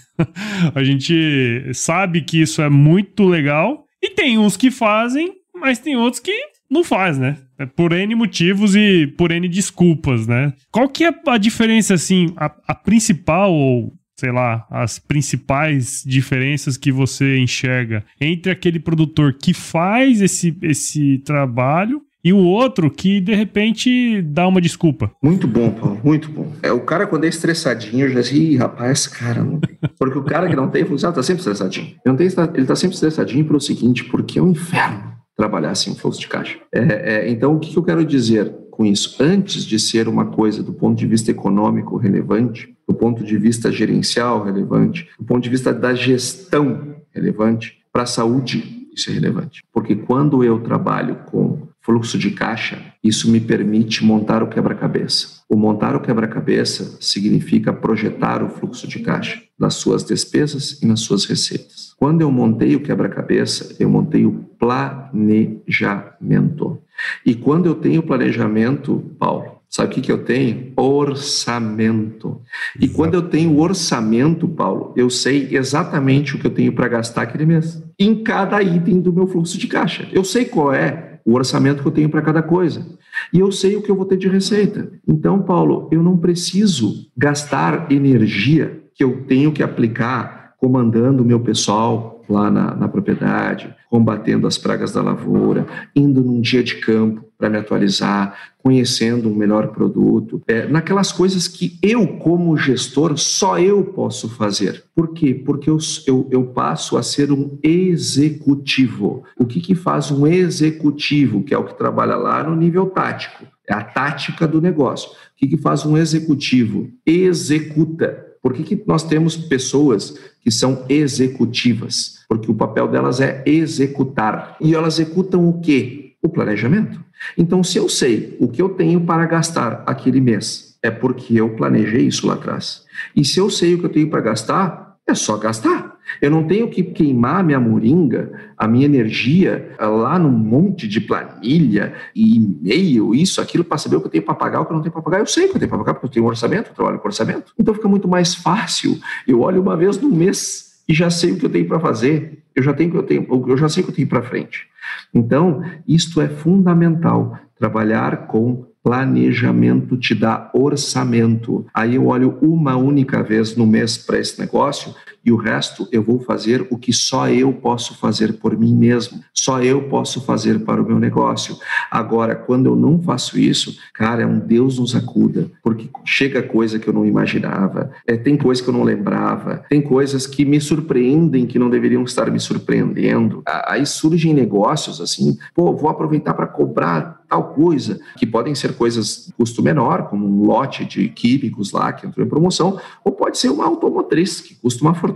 a 0.73 0.81
gente 0.85 1.69
sabe 1.73 2.21
que 2.21 2.41
isso 2.41 2.61
é 2.61 2.69
muito 2.69 3.25
legal 3.25 3.83
e 4.01 4.09
tem 4.11 4.37
uns 4.37 4.55
que 4.55 4.71
fazem, 4.71 5.33
mas 5.53 5.79
tem 5.79 5.97
outros 5.97 6.21
que 6.21 6.31
não 6.69 6.81
faz, 6.81 7.17
né? 7.17 7.37
É 7.61 7.65
por 7.67 7.93
N 7.93 8.15
motivos 8.15 8.75
e 8.75 9.05
por 9.05 9.31
N 9.31 9.47
desculpas, 9.47 10.25
né? 10.25 10.51
Qual 10.71 10.89
que 10.89 11.03
é 11.03 11.13
a 11.27 11.37
diferença, 11.37 11.93
assim, 11.93 12.33
a, 12.35 12.51
a 12.67 12.73
principal 12.73 13.53
ou 13.53 13.93
sei 14.17 14.31
lá, 14.31 14.67
as 14.69 14.99
principais 14.99 16.03
diferenças 16.05 16.77
que 16.77 16.91
você 16.91 17.39
enxerga 17.39 18.03
entre 18.19 18.51
aquele 18.51 18.79
produtor 18.79 19.33
que 19.33 19.51
faz 19.51 20.21
esse, 20.21 20.55
esse 20.61 21.17
trabalho 21.25 22.03
e 22.23 22.31
o 22.31 22.37
outro 22.37 22.91
que 22.91 23.19
de 23.19 23.33
repente 23.33 24.21
dá 24.21 24.47
uma 24.47 24.61
desculpa. 24.61 25.11
Muito 25.23 25.47
bom, 25.47 25.71
Paulo, 25.71 25.99
muito 26.03 26.29
bom. 26.29 26.51
É 26.61 26.71
o 26.71 26.81
cara 26.81 27.07
quando 27.07 27.23
é 27.23 27.29
estressadinho, 27.29 28.05
eu 28.05 28.11
já 28.11 28.21
sei, 28.21 28.55
rapaz, 28.57 29.07
cara, 29.07 29.43
não. 29.43 29.59
Porque 29.97 30.19
o 30.19 30.23
cara 30.23 30.47
que 30.47 30.55
não 30.55 30.69
tem 30.69 30.85
função 30.85 31.11
tá 31.11 31.23
sempre 31.23 31.41
estressadinho. 31.41 31.87
Ele, 31.87 31.97
não 32.05 32.15
tem, 32.15 32.27
ele 32.27 32.65
tá 32.65 32.75
sempre 32.75 32.95
estressadinho 32.95 33.45
pelo 33.45 33.59
seguinte, 33.59 34.03
porque 34.03 34.37
é 34.37 34.41
um 34.41 34.51
inferno 34.51 35.11
trabalhar 35.41 35.71
assim, 35.71 35.95
fluxo 35.95 36.19
de 36.19 36.27
caixa. 36.27 36.59
É, 36.71 37.15
é, 37.15 37.29
então, 37.31 37.55
o 37.55 37.59
que 37.59 37.75
eu 37.75 37.81
quero 37.81 38.05
dizer 38.05 38.53
com 38.69 38.85
isso? 38.85 39.15
Antes 39.19 39.65
de 39.65 39.79
ser 39.79 40.07
uma 40.07 40.27
coisa 40.27 40.61
do 40.61 40.71
ponto 40.71 40.95
de 40.99 41.07
vista 41.07 41.31
econômico 41.31 41.97
relevante, 41.97 42.75
do 42.87 42.93
ponto 42.93 43.23
de 43.23 43.37
vista 43.39 43.71
gerencial 43.71 44.43
relevante, 44.43 45.09
do 45.17 45.25
ponto 45.25 45.41
de 45.41 45.49
vista 45.49 45.73
da 45.73 45.95
gestão 45.95 46.95
relevante, 47.11 47.79
para 47.91 48.03
a 48.03 48.05
saúde 48.05 48.81
isso 48.93 49.09
é 49.09 49.13
relevante. 49.13 49.63
Porque 49.73 49.95
quando 49.95 50.43
eu 50.43 50.59
trabalho 50.59 51.15
com 51.31 51.67
fluxo 51.81 52.19
de 52.19 52.31
caixa, 52.31 52.93
isso 53.03 53.31
me 53.31 53.39
permite 53.39 54.03
montar 54.03 54.43
o 54.43 54.47
quebra-cabeça. 54.47 55.41
O 55.49 55.55
montar 55.55 55.95
o 55.95 56.01
quebra-cabeça 56.01 56.97
significa 56.99 57.73
projetar 57.73 58.43
o 58.43 58.49
fluxo 58.49 58.87
de 58.87 58.99
caixa 58.99 59.41
nas 59.57 59.75
suas 59.75 60.03
despesas 60.03 60.79
e 60.81 60.85
nas 60.85 60.99
suas 60.99 61.25
receitas. 61.25 61.90
Quando 62.01 62.21
eu 62.21 62.31
montei 62.31 62.75
o 62.75 62.79
quebra-cabeça, 62.79 63.75
eu 63.79 63.87
montei 63.87 64.25
o 64.25 64.43
planejamento. 64.57 66.79
E 67.23 67.35
quando 67.35 67.67
eu 67.67 67.75
tenho 67.75 68.01
planejamento, 68.01 69.05
Paulo, 69.19 69.59
sabe 69.69 69.91
o 69.91 69.93
que, 69.93 70.01
que 70.01 70.11
eu 70.11 70.23
tenho? 70.23 70.73
Orçamento. 70.75 72.41
E 72.79 72.87
quando 72.87 73.13
eu 73.13 73.21
tenho 73.21 73.55
orçamento, 73.59 74.47
Paulo, 74.47 74.95
eu 74.97 75.11
sei 75.11 75.49
exatamente 75.51 76.35
o 76.35 76.39
que 76.39 76.47
eu 76.47 76.51
tenho 76.51 76.73
para 76.73 76.87
gastar 76.87 77.21
aquele 77.21 77.45
mês. 77.45 77.83
Em 77.99 78.23
cada 78.23 78.63
item 78.63 78.99
do 78.99 79.13
meu 79.13 79.27
fluxo 79.27 79.59
de 79.59 79.67
caixa. 79.67 80.09
Eu 80.11 80.23
sei 80.23 80.45
qual 80.45 80.73
é 80.73 81.19
o 81.23 81.35
orçamento 81.35 81.83
que 81.83 81.87
eu 81.87 81.91
tenho 81.91 82.09
para 82.09 82.23
cada 82.23 82.41
coisa. 82.41 82.83
E 83.31 83.37
eu 83.37 83.51
sei 83.51 83.75
o 83.75 83.81
que 83.83 83.91
eu 83.91 83.95
vou 83.95 84.05
ter 84.05 84.17
de 84.17 84.27
receita. 84.27 84.91
Então, 85.07 85.43
Paulo, 85.43 85.87
eu 85.91 86.01
não 86.01 86.17
preciso 86.17 87.11
gastar 87.15 87.91
energia 87.91 88.81
que 88.95 89.03
eu 89.03 89.23
tenho 89.27 89.51
que 89.51 89.61
aplicar 89.61 90.40
comandando 90.61 91.23
o 91.23 91.25
meu 91.25 91.39
pessoal 91.39 92.23
lá 92.29 92.51
na, 92.51 92.75
na 92.75 92.87
propriedade, 92.87 93.75
combatendo 93.89 94.45
as 94.45 94.59
pragas 94.59 94.93
da 94.93 95.01
lavoura, 95.01 95.65
indo 95.95 96.21
num 96.21 96.39
dia 96.39 96.63
de 96.63 96.75
campo 96.75 97.25
para 97.35 97.49
me 97.49 97.57
atualizar, 97.57 98.37
conhecendo 98.59 99.27
um 99.27 99.33
melhor 99.33 99.69
produto, 99.69 100.39
é, 100.47 100.67
naquelas 100.67 101.11
coisas 101.11 101.47
que 101.47 101.79
eu, 101.81 102.07
como 102.19 102.55
gestor, 102.55 103.17
só 103.17 103.57
eu 103.57 103.83
posso 103.83 104.29
fazer. 104.29 104.83
Por 104.95 105.13
quê? 105.13 105.33
Porque 105.33 105.67
eu, 105.67 105.79
eu, 106.05 106.27
eu 106.29 106.43
passo 106.43 106.95
a 106.95 107.01
ser 107.01 107.31
um 107.31 107.57
executivo. 107.63 109.23
O 109.35 109.45
que, 109.45 109.59
que 109.59 109.73
faz 109.73 110.11
um 110.11 110.27
executivo, 110.27 111.43
que 111.43 111.55
é 111.55 111.57
o 111.57 111.65
que 111.65 111.75
trabalha 111.75 112.15
lá 112.15 112.43
no 112.43 112.55
nível 112.55 112.85
tático? 112.85 113.45
É 113.67 113.73
a 113.73 113.83
tática 113.83 114.47
do 114.47 114.61
negócio. 114.61 115.09
O 115.09 115.13
que, 115.37 115.47
que 115.47 115.57
faz 115.57 115.83
um 115.85 115.97
executivo? 115.97 116.87
Executa. 117.03 118.30
Por 118.41 118.53
que, 118.53 118.63
que 118.63 118.83
nós 118.87 119.03
temos 119.03 119.37
pessoas 119.37 120.17
que 120.41 120.49
são 120.49 120.83
executivas? 120.89 122.19
Porque 122.27 122.49
o 122.49 122.55
papel 122.55 122.87
delas 122.87 123.21
é 123.21 123.43
executar. 123.45 124.57
E 124.59 124.73
elas 124.73 124.99
executam 124.99 125.47
o 125.47 125.61
quê? 125.61 126.15
O 126.23 126.29
planejamento. 126.29 126.99
Então, 127.37 127.63
se 127.63 127.77
eu 127.77 127.87
sei 127.87 128.35
o 128.39 128.47
que 128.47 128.61
eu 128.61 128.69
tenho 128.69 129.01
para 129.01 129.25
gastar 129.25 129.83
aquele 129.85 130.19
mês, 130.19 130.77
é 130.81 130.89
porque 130.89 131.39
eu 131.39 131.55
planejei 131.55 132.07
isso 132.07 132.25
lá 132.25 132.33
atrás. 132.33 132.83
E 133.15 133.23
se 133.23 133.39
eu 133.39 133.49
sei 133.49 133.75
o 133.75 133.79
que 133.79 133.85
eu 133.85 133.91
tenho 133.91 134.09
para 134.09 134.21
gastar, 134.21 134.97
é 135.07 135.13
só 135.13 135.37
gastar. 135.37 135.90
Eu 136.21 136.29
não 136.29 136.45
tenho 136.45 136.69
que 136.69 136.83
queimar 136.83 137.43
minha 137.43 137.59
moringa, 137.59 138.31
a 138.57 138.67
minha 138.67 138.85
energia 138.85 139.75
lá 139.79 140.19
num 140.19 140.31
monte 140.31 140.87
de 140.87 140.99
planilha 140.99 141.93
e 142.15 142.35
e-mail, 142.35 143.15
isso, 143.15 143.41
aquilo, 143.41 143.63
para 143.63 143.77
saber 143.77 143.95
o 143.95 144.01
que 144.01 144.07
eu 144.07 144.11
tenho 144.11 144.23
para 144.23 144.35
pagar, 144.35 144.61
o 144.61 144.65
que 144.65 144.71
eu 144.71 144.75
não 144.75 144.83
tenho 144.83 144.93
para 144.93 145.01
pagar. 145.01 145.19
Eu 145.19 145.25
sei 145.25 145.45
o 145.45 145.49
que 145.49 145.55
eu 145.55 145.59
tenho 145.59 145.69
para 145.69 145.79
pagar, 145.79 145.93
porque 145.93 146.07
eu 146.07 146.11
tenho 146.11 146.25
um 146.25 146.29
orçamento, 146.29 146.69
eu 146.69 146.75
trabalho 146.75 146.99
com 146.99 147.07
orçamento. 147.07 147.53
Então 147.57 147.73
fica 147.73 147.87
muito 147.87 148.07
mais 148.07 148.35
fácil. 148.35 148.99
Eu 149.27 149.41
olho 149.41 149.61
uma 149.61 149.75
vez 149.77 149.99
no 149.99 150.09
mês 150.09 150.81
e 150.87 150.93
já 150.93 151.09
sei 151.09 151.31
o 151.31 151.37
que 151.37 151.45
eu 151.45 151.49
tenho 151.49 151.67
para 151.67 151.79
fazer. 151.79 152.43
Eu 152.55 152.63
já 152.63 152.73
tenho 152.73 152.89
o 152.89 152.91
que 152.93 152.97
eu 152.97 153.03
tenho, 153.03 153.49
eu 153.49 153.57
já 153.57 153.69
sei 153.69 153.81
o 153.81 153.85
que 153.85 153.91
eu 153.91 153.95
tenho 153.95 154.07
para 154.07 154.21
frente. 154.21 154.67
Então, 155.13 155.63
isto 155.87 156.19
é 156.19 156.27
fundamental, 156.27 157.37
trabalhar 157.57 158.27
com 158.27 158.65
planejamento 158.83 159.95
te 159.97 160.15
dá 160.15 160.49
orçamento. 160.53 161.65
Aí 161.73 161.95
eu 161.95 162.07
olho 162.07 162.37
uma 162.41 162.75
única 162.75 163.21
vez 163.21 163.55
no 163.55 163.65
mês 163.67 163.97
para 163.97 164.19
esse 164.19 164.39
negócio 164.39 164.95
e 165.23 165.31
o 165.31 165.35
resto 165.35 165.87
eu 165.91 166.01
vou 166.01 166.19
fazer 166.19 166.65
o 166.69 166.77
que 166.77 166.91
só 166.91 167.29
eu 167.29 167.53
posso 167.53 167.95
fazer 167.95 168.33
por 168.33 168.57
mim 168.57 168.75
mesmo, 168.75 169.19
só 169.33 169.61
eu 169.61 169.83
posso 169.83 170.21
fazer 170.21 170.59
para 170.59 170.81
o 170.81 170.85
meu 170.85 170.99
negócio. 170.99 171.57
Agora, 171.89 172.35
quando 172.35 172.67
eu 172.67 172.75
não 172.75 173.01
faço 173.01 173.39
isso, 173.39 173.77
cara, 173.93 174.23
é 174.23 174.25
um 174.25 174.39
Deus 174.39 174.79
nos 174.79 174.95
acuda, 174.95 175.49
porque 175.63 175.89
chega 176.03 176.41
coisa 176.41 176.79
que 176.79 176.87
eu 176.87 176.93
não 176.93 177.05
imaginava, 177.05 177.91
é, 178.07 178.17
tem 178.17 178.35
coisa 178.35 178.61
que 178.61 178.69
eu 178.69 178.73
não 178.73 178.83
lembrava, 178.83 179.63
tem 179.69 179.81
coisas 179.81 180.25
que 180.25 180.43
me 180.43 180.59
surpreendem 180.59 181.45
que 181.45 181.59
não 181.59 181.69
deveriam 181.69 182.03
estar 182.03 182.29
me 182.31 182.39
surpreendendo. 182.39 183.43
Aí 183.67 183.85
surgem 183.85 184.33
negócios 184.33 184.99
assim, 184.99 185.37
pô, 185.53 185.75
vou 185.75 185.89
aproveitar 185.89 186.33
para 186.33 186.47
cobrar 186.47 187.21
tal 187.31 187.53
coisa, 187.53 187.99
que 188.17 188.25
podem 188.25 188.53
ser 188.53 188.73
coisas 188.73 189.27
de 189.27 189.33
custo 189.33 189.63
menor, 189.63 190.09
como 190.09 190.27
um 190.27 190.45
lote 190.45 190.83
de 190.83 191.07
químicos 191.07 191.71
lá 191.71 191.93
que 191.93 192.05
entrou 192.05 192.25
em 192.25 192.29
promoção, 192.29 192.77
ou 193.05 193.13
pode 193.13 193.37
ser 193.37 193.49
uma 193.49 193.65
automotriz 193.65 194.41
que 194.41 194.53
custa 194.55 194.83
uma 194.83 194.93
fortuna. 194.93 195.10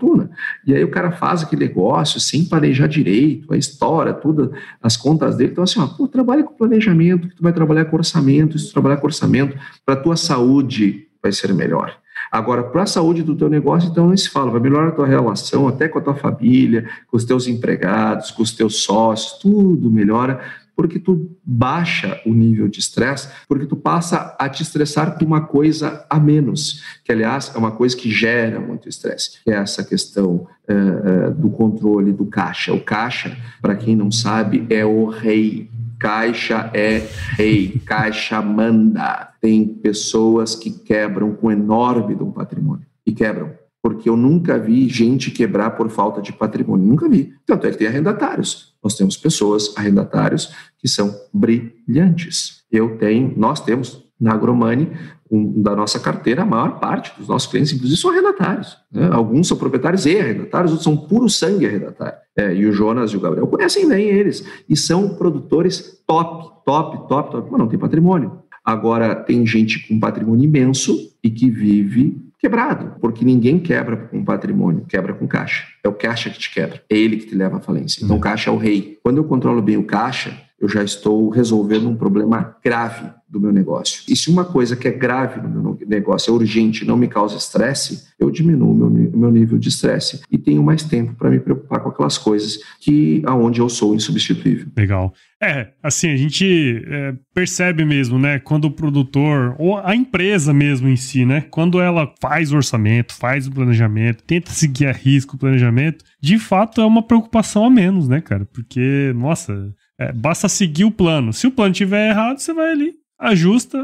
E 0.66 0.74
aí 0.74 0.84
o 0.84 0.92
cara 0.92 1.12
faz 1.12 1.44
aquele 1.44 1.66
negócio 1.66 2.20
sem 2.20 2.46
planejar 2.46 2.88
direito, 2.88 3.54
a 3.54 3.58
história, 3.58 4.14
tudo, 4.14 4.52
as 4.82 4.96
contas 4.96 5.36
dele. 5.36 5.52
Então, 5.52 5.64
assim, 5.64 5.80
ó, 5.80 5.88
pô, 5.88 6.08
trabalha 6.08 6.44
com 6.44 6.54
planejamento, 6.54 7.28
que 7.28 7.36
tu 7.36 7.44
vai 7.44 7.54
trabalhar 7.54 7.86
com 7.86 7.98
orçamento, 7.98 8.58
se 8.58 8.68
tu 8.68 8.74
trabalhar 8.74 8.98
com 8.98 9.08
orçamento, 9.08 9.58
para 9.86 9.96
tua 9.96 10.16
saúde 10.16 11.08
vai 11.22 11.32
ser 11.32 11.54
melhor. 11.54 11.98
Agora, 12.32 12.64
para 12.64 12.84
a 12.84 12.88
saúde 12.88 13.24
do 13.24 13.36
teu 13.36 13.50
negócio, 13.50 13.90
então 13.90 14.08
não 14.08 14.18
se 14.18 14.30
fala, 14.30 14.52
vai 14.52 14.60
melhorar 14.60 14.90
a 14.90 14.92
tua 14.92 15.08
relação 15.08 15.68
até 15.68 15.88
com 15.88 16.00
a 16.00 16.02
tua 16.02 16.16
família, 16.16 16.90
com 17.08 17.16
os 17.16 17.24
teus 17.24 17.48
empregados, 17.48 18.32
com 18.32 18.44
os 18.44 18.52
teus 18.52 18.84
sócios, 18.84 19.40
tudo 19.40 19.90
melhora 19.92 20.42
porque 20.76 21.00
tu 21.00 21.38
baixa 21.44 22.20
o 22.26 22.34
nível 22.34 22.68
de 22.68 22.80
estresse, 22.80 23.30
porque 23.48 23.66
tu 23.66 23.76
passa 23.76 24.36
a 24.38 24.50
te 24.50 24.62
estressar 24.64 25.18
por 25.18 25.26
uma 25.26 25.42
coisa 25.42 26.06
a 26.10 26.20
menos, 26.20 26.84
que 27.04 27.12
aliás 27.12 27.52
é 27.54 27.58
uma 27.58 27.72
coisa 27.72 27.96
que 27.96 28.12
gera 28.12 28.60
muito 28.60 28.90
estresse, 28.90 29.44
que 29.44 29.52
é 29.52 29.56
essa 29.56 29.84
questão 29.84 30.48
uh, 30.68 31.30
uh, 31.30 31.34
do 31.34 31.50
controle 31.50 32.12
do 32.12 32.26
caixa. 32.26 32.74
O 32.74 32.82
caixa, 32.82 33.36
para 33.62 33.76
quem 33.76 33.96
não 33.96 34.12
sabe, 34.12 34.66
é 34.70 34.86
o 34.86 35.06
rei 35.06 35.70
Caixa 35.98 36.70
é 36.74 37.08
rei, 37.38 37.82
caixa 37.86 38.42
manda. 38.42 39.30
Tem 39.42 39.66
pessoas 39.66 40.54
que 40.56 40.70
quebram 40.70 41.34
com 41.34 41.52
enorme 41.52 42.16
um 42.16 42.32
patrimônio. 42.32 42.86
E 43.06 43.14
quebram. 43.14 43.54
Porque 43.86 44.10
eu 44.10 44.18
nunca 44.18 44.58
vi 44.58 44.90
gente 44.90 45.30
quebrar 45.30 45.70
por 45.78 45.92
falta 45.92 46.20
de 46.20 46.34
patrimônio. 46.34 46.88
Nunca 46.88 47.08
vi. 47.08 47.36
Tanto 47.46 47.68
é 47.68 47.70
que 47.70 47.78
tem 47.78 47.86
arrendatários. 47.86 48.74
Nós 48.84 48.96
temos 48.96 49.16
pessoas, 49.16 49.78
arrendatários, 49.78 50.52
que 50.80 50.88
são 50.88 51.14
brilhantes. 51.32 52.64
Eu 52.72 52.98
tenho, 52.98 53.32
nós 53.38 53.60
temos 53.60 54.04
na 54.20 54.34
Agromani, 54.34 54.92
um, 55.30 55.62
da 55.62 55.76
nossa 55.76 56.00
carteira, 56.00 56.42
a 56.42 56.46
maior 56.48 56.80
parte 56.80 57.16
dos 57.16 57.28
nossos 57.28 57.48
clientes, 57.48 57.74
inclusive, 57.74 58.02
são 58.02 58.10
arrendatários. 58.10 58.76
Né? 58.92 59.08
Alguns 59.12 59.48
são 59.48 59.56
proprietários 59.56 60.08
e 60.08 60.18
arrendatários, 60.18 60.72
outros 60.72 60.84
são 60.84 60.98
puro 60.98 61.30
sangue 61.30 61.68
arrendatário. 61.68 62.18
É, 62.36 62.56
e 62.56 62.66
o 62.66 62.74
Jonas 62.74 63.12
e 63.12 63.18
o 63.18 63.20
Gabriel 63.20 63.46
conhecem 63.46 63.88
bem 63.88 64.08
eles. 64.08 64.44
E 64.68 64.76
são 64.76 65.10
produtores 65.10 66.02
top, 66.08 66.64
top, 66.66 67.08
top, 67.08 67.32
top, 67.32 67.52
mas 67.52 67.60
não 67.60 67.68
tem 67.68 67.78
patrimônio. 67.78 68.40
Agora, 68.66 69.14
tem 69.14 69.46
gente 69.46 69.88
com 69.88 70.00
patrimônio 70.00 70.46
imenso 70.46 70.98
e 71.24 71.30
que 71.30 71.52
vive 71.52 72.25
quebrado, 72.46 72.94
porque 73.02 73.26
ninguém 73.26 73.58
quebra 73.58 73.98
com 73.98 74.24
patrimônio, 74.24 74.86
quebra 74.88 75.14
com 75.14 75.28
caixa. 75.28 75.66
É 75.84 75.90
o 75.90 75.94
caixa 75.94 76.30
que 76.30 76.38
te 76.38 76.54
quebra, 76.54 76.80
é 76.88 76.96
ele 76.96 77.18
que 77.18 77.26
te 77.26 77.36
leva 77.36 77.58
à 77.58 77.60
falência. 77.60 78.04
Então, 78.04 78.18
o 78.18 78.20
caixa 78.20 78.52
é 78.52 78.54
o 78.54 78.58
rei. 78.58 79.00
Quando 79.02 79.18
eu 79.18 79.24
controlo 79.24 79.64
bem 79.64 79.78
o 79.78 79.84
caixa, 79.84 80.40
eu 80.60 80.70
já 80.70 80.84
estou 80.84 81.30
resolvendo 81.30 81.90
um 81.90 81.96
problema 81.96 82.56
grave 82.64 83.10
do 83.28 83.40
meu 83.40 83.52
negócio. 83.52 84.04
E 84.08 84.16
se 84.16 84.30
uma 84.30 84.46
coisa 84.46 84.76
que 84.76 84.88
é 84.88 84.92
grave 84.92 85.42
no 85.42 85.50
meu 85.50 85.80
negócio 85.86 86.32
é 86.32 86.34
urgente 86.34 86.86
não 86.86 86.98
me 86.98 87.08
causa 87.08 87.36
estresse, 87.36 88.06
eu 88.18 88.32
diminuo 88.32 88.72
o 88.72 88.76
meu, 88.76 88.90
meu 88.90 89.32
nível 89.32 89.58
de 89.58 89.68
estresse 89.68 90.22
e 90.32 90.38
tenho 90.38 90.64
mais 90.64 90.84
tempo 90.84 91.14
para 91.16 91.30
me 91.30 91.40
preocupar 91.40 91.82
com 91.82 91.90
aquelas 91.90 92.18
coisas 92.18 92.60
que 92.80 93.22
aonde 93.26 93.60
eu 93.60 93.68
sou 93.68 93.94
insubstituível. 93.94 94.68
Legal. 94.78 95.14
É, 95.42 95.68
assim, 95.84 96.10
a 96.10 96.16
gente 96.16 96.82
é, 96.88 97.14
percebe 97.34 97.84
mesmo, 97.84 98.18
né, 98.18 98.40
quando 98.40 98.66
o 98.66 98.72
produtor, 98.72 99.56
ou 99.60 99.78
a 99.78 99.94
empresa 99.94 100.54
mesmo 100.54 100.88
em 100.88 100.96
si, 100.96 101.26
né, 101.26 101.42
quando 101.52 101.82
ela 101.82 102.12
faz 102.22 102.54
o 102.54 102.56
orçamento, 102.56 103.14
faz 103.14 103.46
o 103.46 103.52
planejamento, 103.52 104.24
tenta 104.24 104.52
seguir 104.52 104.88
a 104.88 104.94
risco 104.94 105.36
o 105.36 105.40
planejamento, 105.40 106.06
de 106.22 106.40
fato 106.40 106.80
é 106.80 106.86
uma 106.86 107.04
preocupação 107.04 107.66
a 107.66 107.70
menos, 107.70 108.08
né, 108.08 108.22
cara? 108.22 108.46
Porque, 108.46 109.12
nossa, 109.16 109.74
é, 110.00 110.12
basta 110.12 110.50
seguir 110.50 110.86
o 110.86 110.92
plano. 110.92 111.34
Se 111.34 111.48
o 111.48 111.52
plano 111.52 111.72
estiver 111.72 112.10
errado, 112.10 112.40
você 112.40 112.54
vai 112.54 112.72
ali, 112.72 112.94
ajusta, 113.20 113.78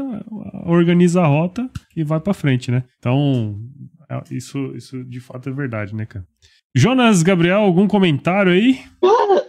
organiza 0.66 1.22
a 1.22 1.26
rota 1.26 1.68
e 1.96 2.04
vai 2.04 2.20
para 2.20 2.34
frente, 2.34 2.70
né? 2.70 2.84
Então, 2.98 3.58
é, 4.10 4.22
isso, 4.34 4.58
isso 4.76 5.04
de 5.04 5.20
fato 5.20 5.48
é 5.48 5.52
verdade, 5.52 5.94
né, 5.94 6.06
cara? 6.06 6.26
Jonas, 6.74 7.22
Gabriel, 7.22 7.60
algum 7.60 7.86
comentário 7.86 8.52
aí? 8.52 8.80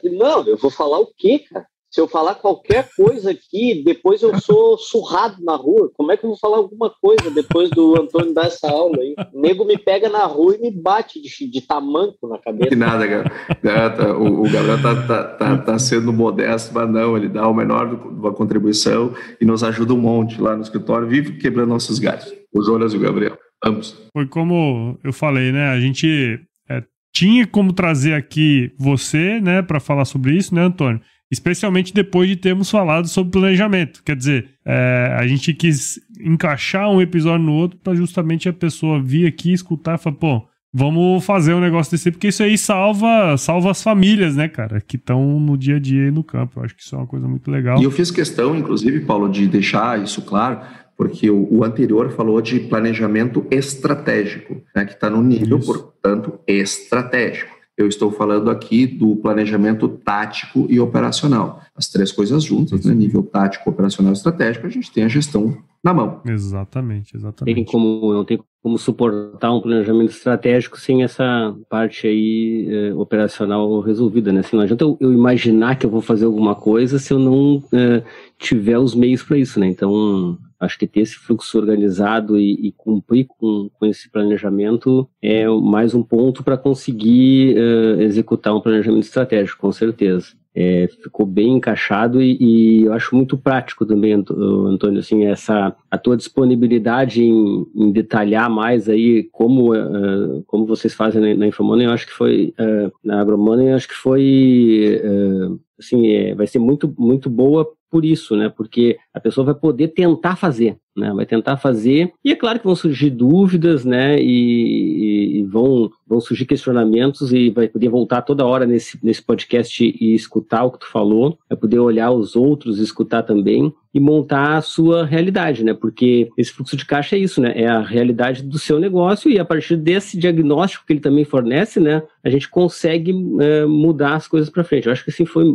Não, 0.04 0.46
eu 0.46 0.58
vou 0.58 0.70
falar 0.70 1.00
o 1.00 1.14
quê, 1.18 1.40
cara? 1.40 1.66
Se 1.94 2.02
eu 2.02 2.08
falar 2.08 2.34
qualquer 2.34 2.90
coisa 2.98 3.30
aqui, 3.30 3.84
depois 3.86 4.24
eu 4.24 4.40
sou 4.40 4.80
surrado 4.80 5.44
na 5.44 5.56
rua. 5.56 5.92
Como 5.94 6.12
é 6.12 6.18
que 6.18 6.26
eu 6.26 6.30
vou 6.32 6.40
falar 6.40 6.58
alguma 6.58 6.90
coisa 6.90 7.30
depois 7.30 7.70
do 7.70 7.96
Antônio 8.02 8.34
dar 8.34 8.48
essa 8.48 8.68
aula 8.68 8.98
aí? 9.00 9.14
O 9.32 9.40
nego 9.40 9.64
me 9.64 9.78
pega 9.78 10.10
na 10.10 10.26
rua 10.26 10.56
e 10.56 10.60
me 10.60 10.72
bate 10.72 11.22
de, 11.22 11.30
de 11.48 11.62
tamanco 11.62 12.28
na 12.28 12.40
cabeça. 12.40 12.70
Que 12.70 12.76
nada, 12.76 13.08
cara. 13.08 13.32
Tá, 13.62 14.18
o, 14.18 14.42
o, 14.42 14.52
Gabriel 14.52 14.82
tá, 14.82 15.04
tá, 15.04 15.24
tá, 15.24 15.58
tá, 15.60 15.78
sendo 15.78 16.12
modesto, 16.12 16.74
mas 16.74 16.90
não, 16.90 17.16
ele 17.16 17.30
dá 17.30 17.48
o 17.48 17.54
menor 17.54 17.96
da 18.24 18.32
contribuição 18.32 19.14
e 19.40 19.46
nos 19.46 19.64
ajuda 19.64 19.94
um 19.94 20.02
monte 20.02 20.42
lá 20.42 20.56
no 20.56 20.64
escritório, 20.64 21.08
vive 21.08 21.38
quebrando 21.38 21.70
nossos 21.70 22.00
galhos. 22.00 22.34
O 22.52 22.64
Jonas 22.64 22.96
e 22.96 22.98
o 22.98 23.02
Gabriel, 23.02 23.38
ambos. 23.64 23.96
Foi 24.12 24.26
como 24.26 24.98
eu 25.04 25.14
falei, 25.14 25.52
né? 25.52 25.68
A 25.70 25.80
gente 25.80 26.40
é, 26.68 26.82
tinha 27.14 27.46
como 27.46 27.72
trazer 27.72 28.16
aqui 28.16 28.72
você, 28.80 29.40
né, 29.40 29.62
para 29.62 29.80
falar 29.80 30.06
sobre 30.06 30.36
isso, 30.36 30.56
né, 30.56 30.64
Antônio? 30.64 31.00
Especialmente 31.34 31.94
depois 31.94 32.30
de 32.30 32.36
termos 32.36 32.70
falado 32.70 33.08
sobre 33.08 33.32
planejamento. 33.32 34.02
Quer 34.04 34.16
dizer, 34.16 34.50
é, 34.66 35.16
a 35.20 35.28
gente 35.28 35.54
quis 35.54 36.00
encaixar 36.20 36.90
um 36.90 37.02
episódio 37.02 37.46
no 37.46 37.54
outro 37.54 37.78
para 37.84 37.96
justamente 37.96 38.48
a 38.48 38.54
pessoa 38.54 39.02
vir 39.02 39.28
aqui 39.28 39.52
escutar 39.52 39.96
e 39.96 39.98
falar, 39.98 40.16
pô, 40.16 40.48
vamos 40.74 41.24
fazer 41.24 41.54
um 41.54 41.60
negócio 41.60 41.92
desse, 41.92 42.10
porque 42.12 42.30
isso 42.30 42.42
aí 42.42 42.58
salva, 42.58 43.38
salva 43.38 43.72
as 43.72 43.84
famílias, 43.84 44.36
né, 44.36 44.48
cara, 44.48 44.82
que 44.82 44.96
estão 44.96 45.40
no 45.40 45.58
dia 45.58 45.76
a 45.76 45.80
dia 45.80 46.06
aí 46.06 46.12
no 46.12 46.24
campo. 46.24 46.60
Eu 46.60 46.64
acho 46.64 46.76
que 46.76 46.82
isso 46.82 46.96
é 46.96 46.98
uma 46.98 47.08
coisa 47.08 47.28
muito 47.28 47.52
legal. 47.52 47.80
E 47.80 47.84
eu 47.84 47.92
fiz 47.92 48.10
questão, 48.10 48.56
inclusive, 48.56 49.02
Paulo, 49.02 49.30
de 49.30 49.48
deixar 49.48 50.02
isso 50.02 50.22
claro, 50.22 50.62
porque 50.98 51.30
o, 51.30 51.48
o 51.52 51.64
anterior 51.64 52.12
falou 52.12 52.42
de 52.42 52.60
planejamento 52.62 53.46
estratégico, 53.52 54.62
né, 54.76 54.86
que 54.86 54.94
está 54.94 55.10
no 55.10 55.22
nível, 55.22 55.60
isso. 55.60 55.68
portanto, 55.68 56.40
estratégico. 56.48 57.53
Eu 57.78 57.88
estou 57.88 58.12
falando 58.12 58.52
aqui 58.52 58.86
do 58.86 59.16
planejamento 59.16 59.88
tático 59.88 60.68
e 60.70 60.80
operacional. 60.80 61.62
As 61.76 61.88
três 61.88 62.12
coisas 62.12 62.44
juntas, 62.44 62.86
né? 62.86 62.94
nível 62.94 63.24
tático, 63.24 63.70
operacional 63.70 64.14
e 64.14 64.16
estratégico, 64.16 64.68
a 64.68 64.70
gente 64.70 64.92
tem 64.92 65.04
a 65.04 65.08
gestão 65.08 65.58
na 65.84 65.94
mão. 65.94 66.22
Exatamente, 66.26 67.18
exatamente. 67.18 67.56
Tem 67.56 67.66
como, 67.66 68.14
não 68.14 68.24
tem 68.24 68.40
como 68.62 68.78
suportar 68.78 69.52
um 69.52 69.60
planejamento 69.60 70.12
estratégico 70.12 70.80
sem 70.80 71.04
essa 71.04 71.54
parte 71.68 72.08
aí 72.08 72.68
é, 72.70 72.94
operacional 72.94 73.82
resolvida, 73.82 74.32
né? 74.32 74.40
Assim, 74.40 74.56
não 74.56 74.64
adianta 74.64 74.84
eu, 74.84 74.96
eu, 75.02 75.12
imaginar 75.12 75.76
que 75.76 75.86
eu 75.86 75.90
vou 75.90 76.02
fazer 76.02 76.26
alguma 76.26 76.56
coisa 76.56 76.98
se 77.00 77.12
eu 77.12 77.20
não 77.20 77.62
é, 77.74 78.02
tiver 78.40 78.78
os 78.78 78.96
meios 78.96 79.22
para 79.22 79.38
isso, 79.38 79.60
né? 79.60 79.68
Então, 79.68 80.38
Acho 80.64 80.80
que 80.80 80.88
ter 80.88 81.02
esse 81.02 81.16
fluxo 81.16 81.58
organizado 81.58 82.40
e, 82.40 82.68
e 82.68 82.72
cumprir 82.72 83.26
com, 83.28 83.70
com, 83.74 83.86
esse 83.86 84.10
planejamento 84.10 85.08
é 85.22 85.48
mais 85.48 85.94
um 85.94 86.02
ponto 86.02 86.44
para 86.44 86.58
conseguir 86.58 87.56
uh, 87.58 88.02
executar 88.02 88.56
um 88.56 88.62
planejamento 88.62 89.04
estratégico, 89.04 89.62
com 89.62 89.72
certeza. 89.72 90.28
É, 90.56 90.88
ficou 91.02 91.26
bem 91.26 91.56
encaixado 91.56 92.22
e, 92.22 92.38
e, 92.40 92.84
eu 92.84 92.94
acho 92.94 93.16
muito 93.16 93.36
prático 93.36 93.88
também, 93.88 94.14
Antônio, 94.14 95.00
assim, 95.00 95.26
essa 95.26 95.76
a 95.90 95.98
tua 95.98 96.16
disponibilidade 96.16 97.24
em, 97.24 97.66
em 97.76 97.92
detalhar 97.92 98.52
mais 98.52 98.88
aí 98.88 99.24
como 99.32 99.74
uh, 99.74 100.44
como 100.46 100.68
vocês 100.68 100.94
fazem 100.94 101.36
na, 101.36 101.48
Infomoney, 101.48 101.88
eu 101.88 101.92
acho 101.92 102.06
que 102.06 102.14
foi 102.14 102.54
uh, 102.60 102.92
na 103.04 103.20
Agromoney, 103.20 103.70
eu 103.70 103.76
acho 103.76 103.88
que 103.88 103.96
foi 103.96 105.02
uh, 105.04 105.60
assim, 105.80 106.12
é, 106.12 106.36
vai 106.36 106.46
ser 106.46 106.60
muito 106.60 106.94
muito 107.00 107.32
boa 107.32 107.68
por 107.94 108.04
isso, 108.04 108.36
né? 108.36 108.50
Porque 108.50 108.98
a 109.14 109.20
pessoa 109.20 109.46
vai 109.46 109.54
poder 109.54 109.90
tentar 109.90 110.36
fazer, 110.36 110.78
né? 110.98 111.14
Vai 111.14 111.28
tentar 111.28 111.58
fazer 111.58 112.12
e 112.26 112.32
é 112.32 112.36
claro 112.36 112.58
que 112.58 112.66
vão 112.66 112.76
surgir 112.76 113.12
dúvidas, 113.12 113.86
né? 113.86 114.20
E, 114.20 115.42
e, 115.42 115.44
vão 115.44 115.92
vão 116.08 116.20
surgir 116.20 116.48
questionamentos 116.48 117.32
e 117.32 117.52
vai 117.52 117.68
poder 117.68 117.90
voltar 117.90 118.24
toda 118.24 118.48
hora 118.48 118.66
nesse 118.66 118.98
nesse 119.04 119.22
podcast 119.22 119.84
e 119.84 120.16
escutar 120.16 120.64
o 120.64 120.72
que 120.72 120.80
tu 120.80 120.88
falou, 120.88 121.38
vai 121.48 121.56
poder 121.56 121.78
olhar 121.78 122.10
os 122.10 122.36
outros, 122.36 122.80
escutar 122.80 123.22
também 123.22 123.72
e 123.94 124.00
montar 124.00 124.58
a 124.58 124.62
sua 124.62 125.06
realidade, 125.06 125.64
né? 125.64 125.74
Porque 125.74 126.30
esse 126.36 126.52
fluxo 126.52 126.76
de 126.76 126.86
caixa 126.86 127.16
é 127.16 127.20
isso, 127.20 127.40
né? 127.40 127.54
É 127.56 127.68
a 127.68 127.82
realidade 127.82 128.42
do 128.42 128.58
seu 128.58 128.80
negócio 128.80 129.30
e 129.30 129.38
a 129.38 129.46
partir 129.46 129.78
desse 129.78 130.18
diagnóstico 130.18 130.86
que 130.86 130.94
ele 130.94 131.00
também 131.00 131.24
fornece, 131.24 131.80
né? 131.80 132.02
A 132.24 132.30
gente 132.30 132.50
consegue 132.50 133.14
é, 133.40 133.66
mudar 133.66 134.16
as 134.16 134.28
coisas 134.28 134.50
para 134.50 134.64
frente. 134.64 134.88
Eu 134.88 134.92
acho 134.92 135.04
que 135.04 135.12
assim 135.12 135.26
foi 135.26 135.46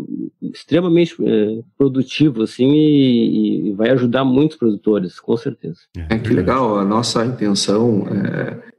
extremamente 0.41 1.17
é, 1.21 1.59
produtivo, 1.77 2.43
assim, 2.43 2.71
e, 2.71 3.71
e, 3.71 3.73
vai 3.73 3.91
ajudar 3.91 4.25
muitos 4.25 4.57
produtores, 4.57 5.19
com 5.19 5.37
certeza. 5.37 5.81
É 6.09 6.19
que 6.19 6.33
legal. 6.33 6.79
A 6.79 6.85
nossa 6.85 7.25
intenção 7.27 8.07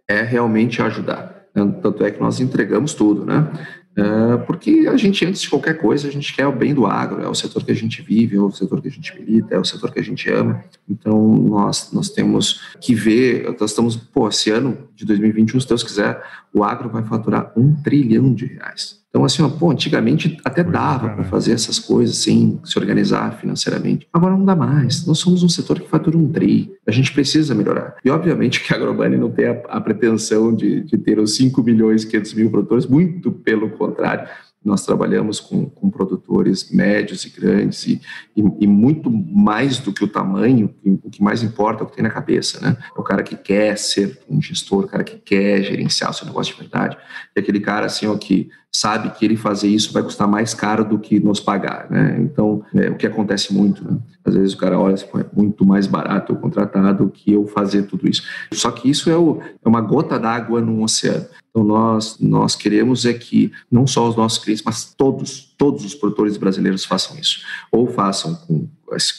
é, 0.08 0.20
é 0.20 0.24
realmente 0.24 0.82
ajudar. 0.82 1.40
Tanto 1.54 2.06
é 2.06 2.12
que 2.12 2.22
nós 2.22 2.40
entregamos 2.40 2.94
tudo, 2.94 3.26
né? 3.26 3.52
É, 4.00 4.38
porque 4.38 4.88
a 4.92 4.96
gente, 4.98 5.26
antes 5.26 5.42
de 5.42 5.50
qualquer 5.50 5.78
coisa, 5.78 6.08
a 6.08 6.12
gente 6.12 6.34
quer 6.34 6.48
o 6.48 6.52
bem 6.52 6.74
do 6.74 6.86
agro, 6.86 7.22
é 7.22 7.28
o 7.28 7.36
setor 7.36 7.64
que 7.64 7.72
a 7.72 7.76
gente 7.76 8.02
vive, 8.02 8.38
é 8.38 8.42
o 8.42 8.52
setor 8.52 8.82
que 8.82 8.88
a 8.88 8.92
gente 8.92 9.14
milita, 9.20 9.56
é 9.56 9.60
o 9.60 9.66
setor 9.66 9.92
que 9.92 10.00
a 10.00 10.04
gente 10.04 10.30
ama. 10.30 10.64
Então, 10.88 11.36
nós, 11.36 11.92
nós 11.92 12.10
temos 12.10 12.62
que 12.80 12.94
ver, 12.94 13.56
nós 13.60 13.72
estamos, 13.72 13.96
pô, 13.96 14.28
esse 14.30 14.50
ano 14.50 14.78
de 14.96 15.06
2021, 15.06 15.60
se 15.60 15.68
Deus 15.68 15.84
quiser, 15.84 16.22
o 16.54 16.64
agro 16.64 16.90
vai 16.90 17.04
faturar 17.04 17.52
um 17.56 17.76
trilhão 17.76 18.34
de 18.34 18.46
reais. 18.46 18.99
Então, 19.10 19.26
assim, 19.26 19.42
ó, 19.42 19.50
pô, 19.50 19.72
antigamente 19.72 20.38
até 20.46 20.64
dava 20.64 21.10
para 21.10 21.24
fazer 21.24 21.54
essas 21.54 21.80
coisas 21.80 22.18
sem 22.18 22.60
se 22.64 22.78
organizar 22.78 23.40
financeiramente. 23.40 24.08
Agora 24.14 24.38
não 24.38 24.46
dá 24.46 24.56
mais. 24.56 25.06
Nós 25.06 25.18
somos 25.18 25.42
um 25.42 25.50
setor 25.50 25.80
que 25.80 25.90
fatura 25.90 26.16
um 26.16 26.32
tri. 26.32 26.72
A 26.88 26.92
gente 26.92 27.12
precisa 27.12 27.56
melhorar. 27.56 27.96
E, 28.06 28.10
obviamente, 28.10 28.62
que 28.62 28.72
a 28.72 28.78
Agrobani 28.78 29.18
não 29.18 29.32
tem 29.32 29.48
a, 29.48 29.62
a 29.68 29.82
pretensão 29.82 30.54
de, 30.54 30.82
de 30.82 30.98
ter 30.98 31.20
os 31.20 31.36
5 31.36 31.64
milhões 31.64 32.04
e 32.04 32.08
500 32.08 32.34
mil 32.36 32.52
produtores, 32.52 32.86
muito 32.86 33.32
pelo 33.32 33.72
contrário 33.72 34.28
nós 34.64 34.86
trabalhamos 34.86 35.40
com, 35.40 35.70
com 35.70 35.90
produtores 35.90 36.70
médios 36.70 37.24
e 37.26 37.30
grandes 37.30 37.88
e, 37.88 38.02
e, 38.36 38.44
e, 38.60 38.68
muito 38.68 39.10
mais 39.10 39.80
do 39.80 39.94
que 39.94 40.04
o 40.04 40.08
tamanho, 40.08 40.74
o 40.84 41.10
que 41.10 41.24
mais 41.24 41.42
importa 41.44 41.84
é 41.84 41.86
o 41.86 41.90
que 41.90 41.96
tem 41.96 42.04
na 42.04 42.10
cabeça, 42.10 42.60
né? 42.60 42.78
É 42.96 43.00
o 43.00 43.04
cara 43.04 43.24
que 43.24 43.38
quer 43.38 43.78
ser 43.78 44.20
um 44.30 44.42
gestor, 44.42 44.84
o 44.84 44.88
cara 44.88 45.04
que 45.04 45.18
quer 45.18 45.64
gerenciar 45.64 46.12
o 46.12 46.14
seu 46.14 46.28
negócio 46.28 46.54
de 46.54 46.60
verdade. 46.60 46.98
É 47.34 47.40
aquele 47.40 47.62
cara, 47.62 47.86
assim, 47.86 48.06
ó, 48.08 48.18
que 48.18 48.50
sabe 48.72 49.10
que 49.12 49.26
ele 49.26 49.36
fazer 49.36 49.68
isso 49.68 49.92
vai 49.92 50.04
custar 50.04 50.28
mais 50.28 50.54
caro 50.54 50.86
do 50.86 51.00
que 51.00 51.20
nos 51.20 51.40
pagar, 51.40 51.90
né? 51.90 52.18
Então, 52.20 52.64
é 52.74 52.90
o 52.90 52.96
que 52.96 53.08
acontece 53.08 53.54
muito, 53.54 53.84
né? 53.84 53.98
Às 54.24 54.36
vezes 54.36 54.54
o 54.54 54.58
cara 54.58 54.80
olha 54.80 54.94
assim, 54.94 55.08
é 55.16 55.26
muito 55.36 55.66
mais 55.66 55.88
barato 55.88 56.32
eu 56.32 56.38
contratar 56.38 56.94
do 56.94 57.10
que 57.10 57.34
eu 57.34 57.48
fazer 57.48 57.84
tudo 57.84 58.08
isso. 58.08 58.24
Só 58.54 58.70
que 58.70 58.90
isso 58.90 59.10
é, 59.10 59.18
o, 59.18 59.42
é 59.64 59.68
uma 59.68 59.82
gota 59.82 60.20
d'água 60.20 60.62
no 60.62 60.84
oceano. 60.84 61.26
Então, 61.50 61.64
nós, 61.64 62.18
nós 62.20 62.56
queremos 62.56 63.06
é 63.06 63.14
que 63.14 63.52
não 63.72 63.88
só 63.88 64.08
os 64.08 64.16
nossos 64.16 64.38
clientes, 64.38 64.64
mas 64.64 64.94
todos, 64.94 65.54
todos 65.58 65.84
os 65.84 65.96
produtores 65.96 66.38
brasileiros 66.38 66.86
façam 66.86 67.18
isso. 67.18 67.42
Ou 67.72 67.88
façam 67.88 68.36
com, 68.36 68.68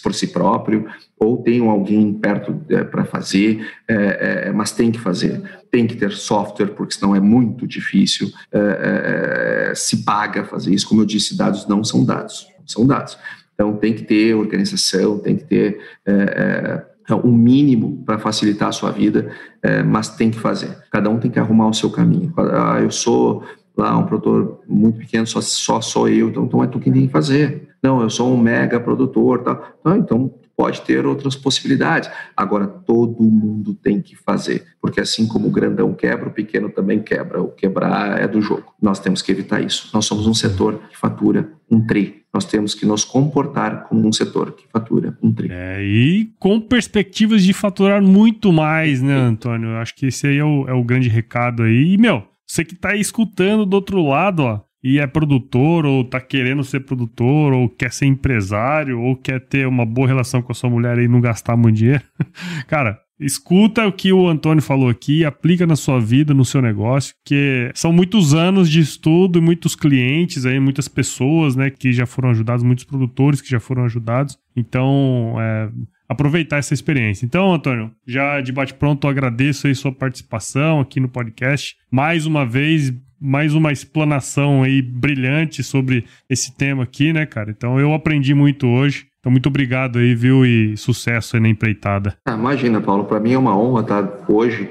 por 0.03 0.15
si 0.15 0.29
próprio, 0.29 0.87
ou 1.19 1.39
tenham 1.39 1.69
alguém 1.69 2.13
perto 2.13 2.61
é, 2.69 2.85
para 2.85 3.05
fazer, 3.05 3.69
é, 3.89 4.47
é, 4.49 4.53
mas 4.53 4.71
tem 4.71 4.93
que 4.93 5.01
fazer. 5.01 5.43
Tem 5.71 5.87
que 5.87 5.95
ter 5.95 6.13
software, 6.13 6.69
porque 6.69 6.95
senão 6.95 7.15
é 7.15 7.21
muito 7.21 7.67
difícil. 7.67 8.31
É, 8.53 9.71
é, 9.71 9.75
se 9.75 10.05
paga 10.05 10.45
fazer 10.45 10.73
isso. 10.75 10.89
Como 10.89 11.03
eu 11.03 11.07
disse, 11.07 11.37
dados 11.37 11.67
não 11.67 11.85
são 11.85 12.05
dados, 12.05 12.49
são 12.67 12.87
dados. 12.87 13.17
Então, 13.55 13.77
tem 13.77 13.93
que 13.93 14.03
ter 14.03 14.35
organização, 14.35 15.19
tem 15.19 15.37
que 15.37 15.45
ter 15.45 15.81
é, 16.07 16.83
um 17.25 17.33
mínimo 17.33 18.03
para 18.05 18.19
facilitar 18.19 18.69
a 18.69 18.73
sua 18.73 18.91
vida, 18.91 19.33
mas 19.87 20.09
tem 20.11 20.31
que 20.31 20.39
fazer. 20.39 20.79
Cada 20.93 21.11
um 21.11 21.19
tem 21.19 21.31
que 21.31 21.41
arrumar 21.41 21.69
o 21.69 21.75
seu 21.75 21.91
caminho. 21.91 22.33
Ah, 22.37 22.79
eu 22.81 22.91
sou 22.91 23.43
lá 23.77 23.97
um 23.99 24.07
produtor 24.07 24.61
muito 24.69 24.99
pequeno, 24.99 25.27
só, 25.27 25.41
só 25.41 25.81
sou 25.81 26.09
eu, 26.09 26.29
então, 26.29 26.45
então 26.45 26.63
é 26.63 26.67
tu 26.67 26.79
quem 26.79 26.93
tem 26.93 27.07
que 27.07 27.13
fazer. 27.13 27.69
Não, 27.83 28.01
eu 28.01 28.11
sou 28.11 28.33
um 28.33 28.37
mega 28.37 28.79
produtor, 28.79 29.43
tá? 29.43 29.73
Ah, 29.85 29.97
então 29.97 30.33
pode 30.61 30.83
ter 30.83 31.07
outras 31.07 31.35
possibilidades. 31.35 32.11
Agora, 32.37 32.67
todo 32.67 33.23
mundo 33.23 33.73
tem 33.73 34.03
que 34.03 34.15
fazer, 34.15 34.67
porque 34.79 35.01
assim 35.01 35.27
como 35.27 35.49
o 35.49 35.51
grandão 35.51 35.95
quebra, 35.95 36.29
o 36.29 36.33
pequeno 36.33 36.69
também 36.69 37.01
quebra. 37.01 37.41
O 37.41 37.49
quebrar 37.49 38.21
é 38.21 38.29
do 38.29 38.43
jogo. 38.43 38.75
Nós 38.81 39.01
temos 39.01 39.23
que 39.23 39.33
evitar 39.33 39.63
isso. 39.63 39.89
Nós 39.95 40.05
somos 40.05 40.27
um 40.27 40.35
setor 40.35 40.79
que 40.91 40.99
fatura 40.99 41.51
um 41.71 41.81
tri. 41.87 42.25
Nós 42.33 42.45
temos 42.45 42.75
que 42.75 42.85
nos 42.85 43.07
comportar 43.07 43.85
como 43.89 44.07
um 44.07 44.13
setor 44.13 44.53
que 44.53 44.65
fatura 44.71 45.17
um 45.23 45.33
tri. 45.33 45.49
É, 45.51 45.83
e 45.83 46.31
com 46.39 46.61
perspectivas 46.61 47.43
de 47.43 47.55
faturar 47.55 48.03
muito 48.03 48.53
mais, 48.53 49.01
né, 49.01 49.15
Antônio? 49.15 49.71
Acho 49.77 49.95
que 49.95 50.09
esse 50.09 50.27
aí 50.27 50.37
é 50.37 50.45
o, 50.45 50.69
é 50.69 50.75
o 50.75 50.85
grande 50.85 51.09
recado 51.09 51.63
aí. 51.63 51.95
E, 51.95 51.97
meu, 51.97 52.23
você 52.47 52.67
que 52.67 52.75
está 52.75 52.95
escutando 52.95 53.65
do 53.65 53.73
outro 53.73 54.07
lado, 54.07 54.43
ó, 54.43 54.61
e 54.83 54.99
é 54.99 55.07
produtor, 55.07 55.85
ou 55.85 56.05
tá 56.05 56.21
querendo 56.21 56.65
ser 56.65 56.81
produtor, 56.81 57.53
ou 57.53 57.69
quer 57.69 57.93
ser 57.93 58.07
empresário, 58.07 59.01
ou 59.01 59.17
quer 59.17 59.41
ter 59.41 59.67
uma 59.67 59.85
boa 59.85 60.09
relação 60.09 60.41
com 60.41 60.53
a 60.53 60.55
sua 60.55 60.71
mulher 60.71 60.99
e 60.99 61.09
não 61.09 61.21
gastar 61.21 61.57
muito 61.57 61.77
dinheiro, 61.77 62.03
cara, 62.67 62.99
escuta 63.21 63.87
o 63.87 63.93
que 63.93 64.13
o 64.13 64.27
Antônio 64.27 64.63
falou 64.63 64.89
aqui, 64.89 65.25
aplica 65.25 65.67
na 65.67 65.77
sua 65.77 66.01
vida, 66.01 66.33
no 66.33 66.45
seu 66.45 66.63
negócio, 66.63 67.15
que 67.25 67.71
são 67.75 67.93
muitos 67.93 68.33
anos 68.33 68.71
de 68.71 68.81
estudo 68.81 69.39
e 69.39 69.43
muitos 69.43 69.77
clientes 69.77 70.47
aí, 70.47 70.59
muitas 70.59 70.89
pessoas, 70.89 71.55
né, 71.55 71.69
que 71.69 71.93
já 71.93 72.07
foram 72.07 72.31
ajudados, 72.31 72.65
muitos 72.65 72.85
produtores 72.85 73.43
que 73.43 73.51
já 73.51 73.61
foram 73.61 73.85
ajudados. 73.85 74.39
Então, 74.57 75.37
é, 75.39 75.71
aproveitar 76.09 76.57
essa 76.57 76.73
experiência. 76.75 77.27
Então, 77.27 77.53
Antônio, 77.53 77.93
já 78.07 78.41
de 78.41 78.51
bate 78.51 78.75
pronto, 78.75 79.07
agradeço 79.07 79.67
aí 79.67 79.75
sua 79.75 79.93
participação 79.93 80.81
aqui 80.81 80.99
no 80.99 81.09
podcast. 81.09 81.77
Mais 81.91 82.27
uma 82.27 82.47
vez, 82.47 82.93
mais 83.21 83.55
uma 83.55 83.71
explanação 83.71 84.63
aí 84.63 84.81
brilhante 84.81 85.63
sobre 85.63 86.05
esse 86.29 86.57
tema 86.57 86.85
aqui, 86.85 87.13
né, 87.13 87.27
cara? 87.27 87.51
Então 87.51 87.79
eu 87.79 87.93
aprendi 87.93 88.35
muito 88.35 88.67
hoje. 88.67 89.07
Então, 89.21 89.31
muito 89.31 89.49
obrigado 89.49 89.99
aí, 89.99 90.15
viu? 90.15 90.47
E 90.47 90.75
sucesso 90.79 91.37
aí 91.37 91.43
na 91.43 91.49
empreitada. 91.49 92.17
Ah, 92.27 92.33
imagina, 92.33 92.81
Paulo, 92.81 93.05
para 93.05 93.21
mim 93.21 93.35
é 93.35 93.39
uma 93.39 93.55
honra 93.55 93.83
estar 93.83 94.25
hoje 94.27 94.71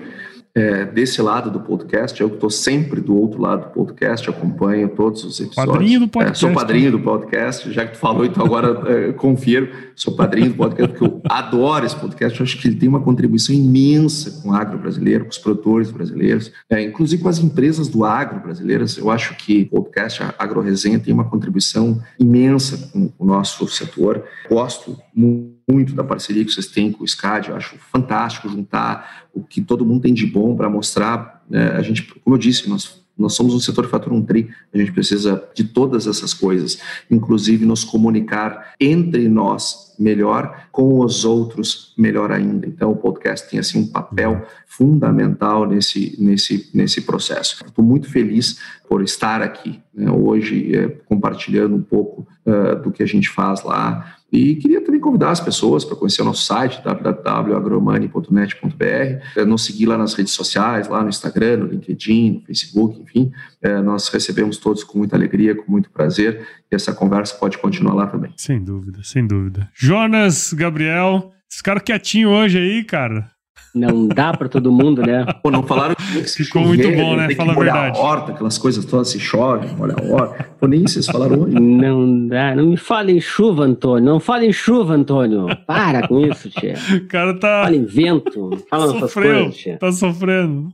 é, 0.56 0.86
desse 0.86 1.22
lado 1.22 1.50
do 1.50 1.60
podcast. 1.60 2.20
Eu 2.20 2.30
que 2.30 2.36
estou 2.36 2.50
sempre 2.50 3.02
do 3.02 3.16
outro 3.16 3.42
lado 3.42 3.68
do 3.68 3.74
podcast, 3.74 4.30
acompanho 4.30 4.90
todos 4.90 5.24
os 5.24 5.40
episódios. 5.40 5.74
Padrinho 5.74 6.00
do 6.02 6.08
podcast. 6.08 6.46
É, 6.46 6.48
sou 6.48 6.56
padrinho 6.56 6.92
do 6.92 7.00
podcast, 7.00 7.72
já 7.72 7.86
que 7.86 7.94
tu 7.94 7.98
falou, 8.00 8.26
então 8.26 8.46
agora 8.46 8.84
é, 9.10 9.12
confiro. 9.14 9.70
Sou 9.96 10.16
padrinho 10.16 10.50
do 10.50 10.56
podcast, 10.56 10.92
porque 10.92 11.06
eu 11.06 11.22
adoro 11.30 11.86
esse 11.86 11.96
podcast. 11.96 12.40
Eu 12.40 12.44
acho 12.44 12.58
que 12.58 12.68
ele 12.68 12.76
tem 12.76 12.90
uma 12.90 13.02
contribuição 13.02 13.54
imensa 13.54 14.42
com 14.42 14.50
o 14.50 14.54
agro 14.54 14.78
brasileiro, 14.78 15.26
com 15.26 15.32
os 15.32 15.38
produtores 15.38 15.92
brasileiros, 15.92 16.52
é, 16.70 16.82
inclusive 16.82 17.22
com 17.22 17.30
as 17.30 17.40
empresas 17.40 17.88
do 17.88 18.04
agro 18.04 18.40
brasileiras. 18.40 18.98
Eu 18.98 19.10
acho 19.10 19.36
que 19.36 19.68
o 19.72 19.82
podcast 19.82 20.24
AgroResenha 20.38 21.00
tem 21.00 21.14
uma 21.14 21.26
contribuição 21.26 22.00
imensa 22.20 22.90
com 22.92 23.12
o 23.18 23.26
nosso 23.26 23.68
setor. 23.68 24.24
Gosto 24.50 24.98
muito 25.14 25.59
muito 25.70 25.94
da 25.94 26.04
parceria 26.04 26.44
que 26.44 26.52
vocês 26.52 26.68
têm 26.68 26.92
com 26.92 27.04
o 27.04 27.08
SCAD, 27.08 27.50
eu 27.50 27.56
acho 27.56 27.76
fantástico 27.92 28.50
juntar 28.50 29.28
o 29.34 29.44
que 29.44 29.62
todo 29.62 29.86
mundo 29.86 30.02
tem 30.02 30.14
de 30.14 30.26
bom 30.26 30.56
para 30.56 30.70
mostrar. 30.70 31.44
Né? 31.50 31.72
a 31.72 31.82
gente, 31.82 32.04
como 32.04 32.36
eu 32.36 32.40
disse, 32.40 32.70
nós 32.70 33.00
nós 33.20 33.34
somos 33.34 33.54
um 33.54 33.60
setor 33.60 33.84
que 33.84 33.92
fatura 33.92 34.16
um 34.16 34.24
tri, 34.24 34.50
a 34.74 34.78
gente 34.78 34.94
precisa 34.94 35.44
de 35.54 35.66
todas 35.66 36.08
essas 36.08 36.34
coisas, 36.34 36.80
inclusive 37.12 37.66
nos 37.66 37.84
comunicar 37.84 38.74
entre 38.80 39.28
nós 39.28 39.94
melhor, 40.00 40.68
com 40.72 41.04
os 41.04 41.26
outros 41.26 41.94
melhor 41.98 42.32
ainda. 42.32 42.66
Então, 42.66 42.92
o 42.92 42.96
podcast 42.96 43.50
tem 43.50 43.60
assim 43.60 43.78
um 43.78 43.88
papel 43.88 44.48
fundamental 44.66 45.68
nesse, 45.68 46.16
nesse, 46.18 46.70
nesse 46.74 47.02
processo. 47.02 47.62
Estou 47.68 47.84
muito 47.84 48.10
feliz 48.10 48.58
por 48.88 49.04
estar 49.04 49.42
aqui 49.42 49.82
né, 49.94 50.10
hoje, 50.10 50.74
é, 50.74 50.88
compartilhando 50.88 51.76
um 51.76 51.82
pouco 51.82 52.26
uh, 52.46 52.82
do 52.82 52.90
que 52.90 53.04
a 53.04 53.06
gente 53.06 53.28
faz 53.28 53.62
lá, 53.64 54.16
e 54.32 54.56
queria 54.56 54.82
também 54.82 55.00
convidar 55.00 55.30
as 55.32 55.40
pessoas 55.40 55.84
para 55.84 55.96
conhecer 55.96 56.22
o 56.22 56.26
nosso 56.26 56.46
site, 56.46 56.84
www.agromani.net.br, 56.84 59.24
é, 59.36 59.44
nos 59.46 59.66
seguir 59.66 59.88
lá 59.88 59.98
nas 59.98 60.14
redes 60.14 60.34
sociais, 60.34 60.88
lá 60.88 61.02
no 61.02 61.10
Instagram, 61.10 61.58
no 61.58 61.66
LinkedIn, 61.68 62.34
no 62.34 62.42
Facebook, 62.46 63.02
enfim. 63.02 63.32
É, 63.62 63.82
nós 63.82 64.08
recebemos 64.10 64.58
todos 64.58 64.84
com 64.84 65.00
muita 65.00 65.16
alegria, 65.16 65.56
com 65.56 65.72
muito 65.72 65.90
prazer, 65.90 66.48
e 66.72 66.76
essa 66.76 66.94
conversa 66.94 67.34
pode 67.36 67.58
continuar 67.58 67.96
lá 67.96 68.06
também. 68.08 68.32
Sem 68.38 68.64
dúvida, 68.64 69.00
sem 69.04 69.26
dúvida. 69.26 69.68
Jonas, 69.74 70.54
Gabriel, 70.54 71.34
cara 71.64 71.80
quietinho 71.80 72.30
hoje 72.30 72.60
aí, 72.60 72.84
cara. 72.84 73.32
Não 73.74 74.08
dá 74.08 74.34
para 74.34 74.50
todo 74.50 74.72
mundo, 74.72 75.02
né? 75.02 75.26
Pô, 75.44 75.52
não 75.52 75.64
falaram 75.64 75.96
que 75.96 76.24
Ficou 76.24 76.64
muito 76.64 76.92
bom, 76.92 77.16
né? 77.16 77.34
Fala 77.36 77.54
a 77.54 77.56
verdade. 77.56 77.98
A 77.98 78.02
horta, 78.02 78.32
aquelas 78.32 78.58
coisas 78.58 78.84
todas, 78.86 79.10
se 79.10 79.20
chove, 79.20 79.68
olha 79.80 79.96
a 79.96 80.12
horta. 80.12 80.50
Pô, 80.60 80.68
nem 80.68 80.82
vocês 80.82 81.06
falaram 81.06 81.42
hoje. 81.42 81.56
Não 81.56 82.28
dá, 82.28 82.56
não 82.56 82.66
me 82.66 82.78
fale 82.78 83.14
em 83.14 83.22
chuva, 83.22 83.64
Antônio. 83.64 84.10
Não 84.10 84.20
fale 84.20 84.48
em 84.48 84.54
chuva, 84.54 84.94
Antônio. 84.94 85.48
Para 85.68 86.08
com 86.08 86.20
isso, 86.20 86.50
tia. 86.50 86.76
O 86.96 87.08
cara 87.08 87.34
tá. 87.34 87.64
Fala 87.64 87.76
em 87.76 87.86
vento. 87.86 88.66
Fala 88.70 88.88
Sofreu, 89.00 89.44
coisas, 89.44 89.58
tia. 89.58 89.78
Tá 89.78 89.92
sofrendo. 89.92 90.70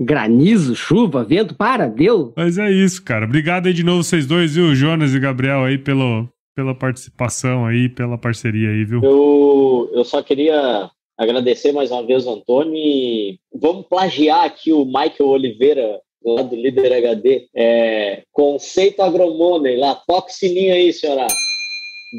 Granizo, 0.00 0.74
chuva, 0.74 1.22
vento, 1.22 1.54
para, 1.54 1.86
deu. 1.86 2.32
Mas 2.36 2.56
é 2.56 2.70
isso, 2.70 3.04
cara. 3.04 3.26
Obrigado 3.26 3.66
aí 3.66 3.74
de 3.74 3.84
novo 3.84 4.02
vocês 4.02 4.26
dois, 4.26 4.54
viu, 4.54 4.74
Jonas 4.74 5.14
e 5.14 5.20
Gabriel 5.20 5.64
aí 5.64 5.76
pelo, 5.76 6.26
pela 6.56 6.74
participação 6.74 7.66
aí, 7.66 7.88
pela 7.88 8.16
parceria 8.16 8.70
aí, 8.70 8.84
viu? 8.84 9.02
Eu, 9.02 9.90
eu 9.92 10.04
só 10.04 10.22
queria 10.22 10.90
agradecer 11.20 11.70
mais 11.70 11.90
uma 11.90 12.04
vez 12.04 12.26
o 12.26 12.32
Antônio 12.32 12.74
e 12.74 13.38
vamos 13.54 13.86
plagiar 13.86 14.44
aqui 14.44 14.72
o 14.72 14.86
Michael 14.86 15.28
Oliveira 15.28 16.00
lá 16.24 16.42
do 16.42 16.56
Líder 16.56 16.94
HD. 16.94 17.46
É, 17.54 18.22
conceito 18.32 19.02
agromoney 19.02 19.76
lá, 19.76 19.94
toque 19.94 20.32
sininho 20.32 20.72
aí, 20.72 20.90
senhora. 20.94 21.26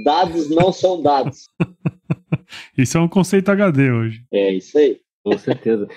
Dados 0.05 0.51
não 0.51 0.71
são 0.71 1.01
dados. 1.01 1.45
isso 2.77 2.95
é 2.95 3.01
um 3.01 3.07
conceito 3.07 3.49
HD 3.49 3.91
hoje. 3.91 4.23
É 4.31 4.53
isso 4.53 4.77
aí. 4.77 4.99
Com 5.23 5.35
certeza. 5.35 5.87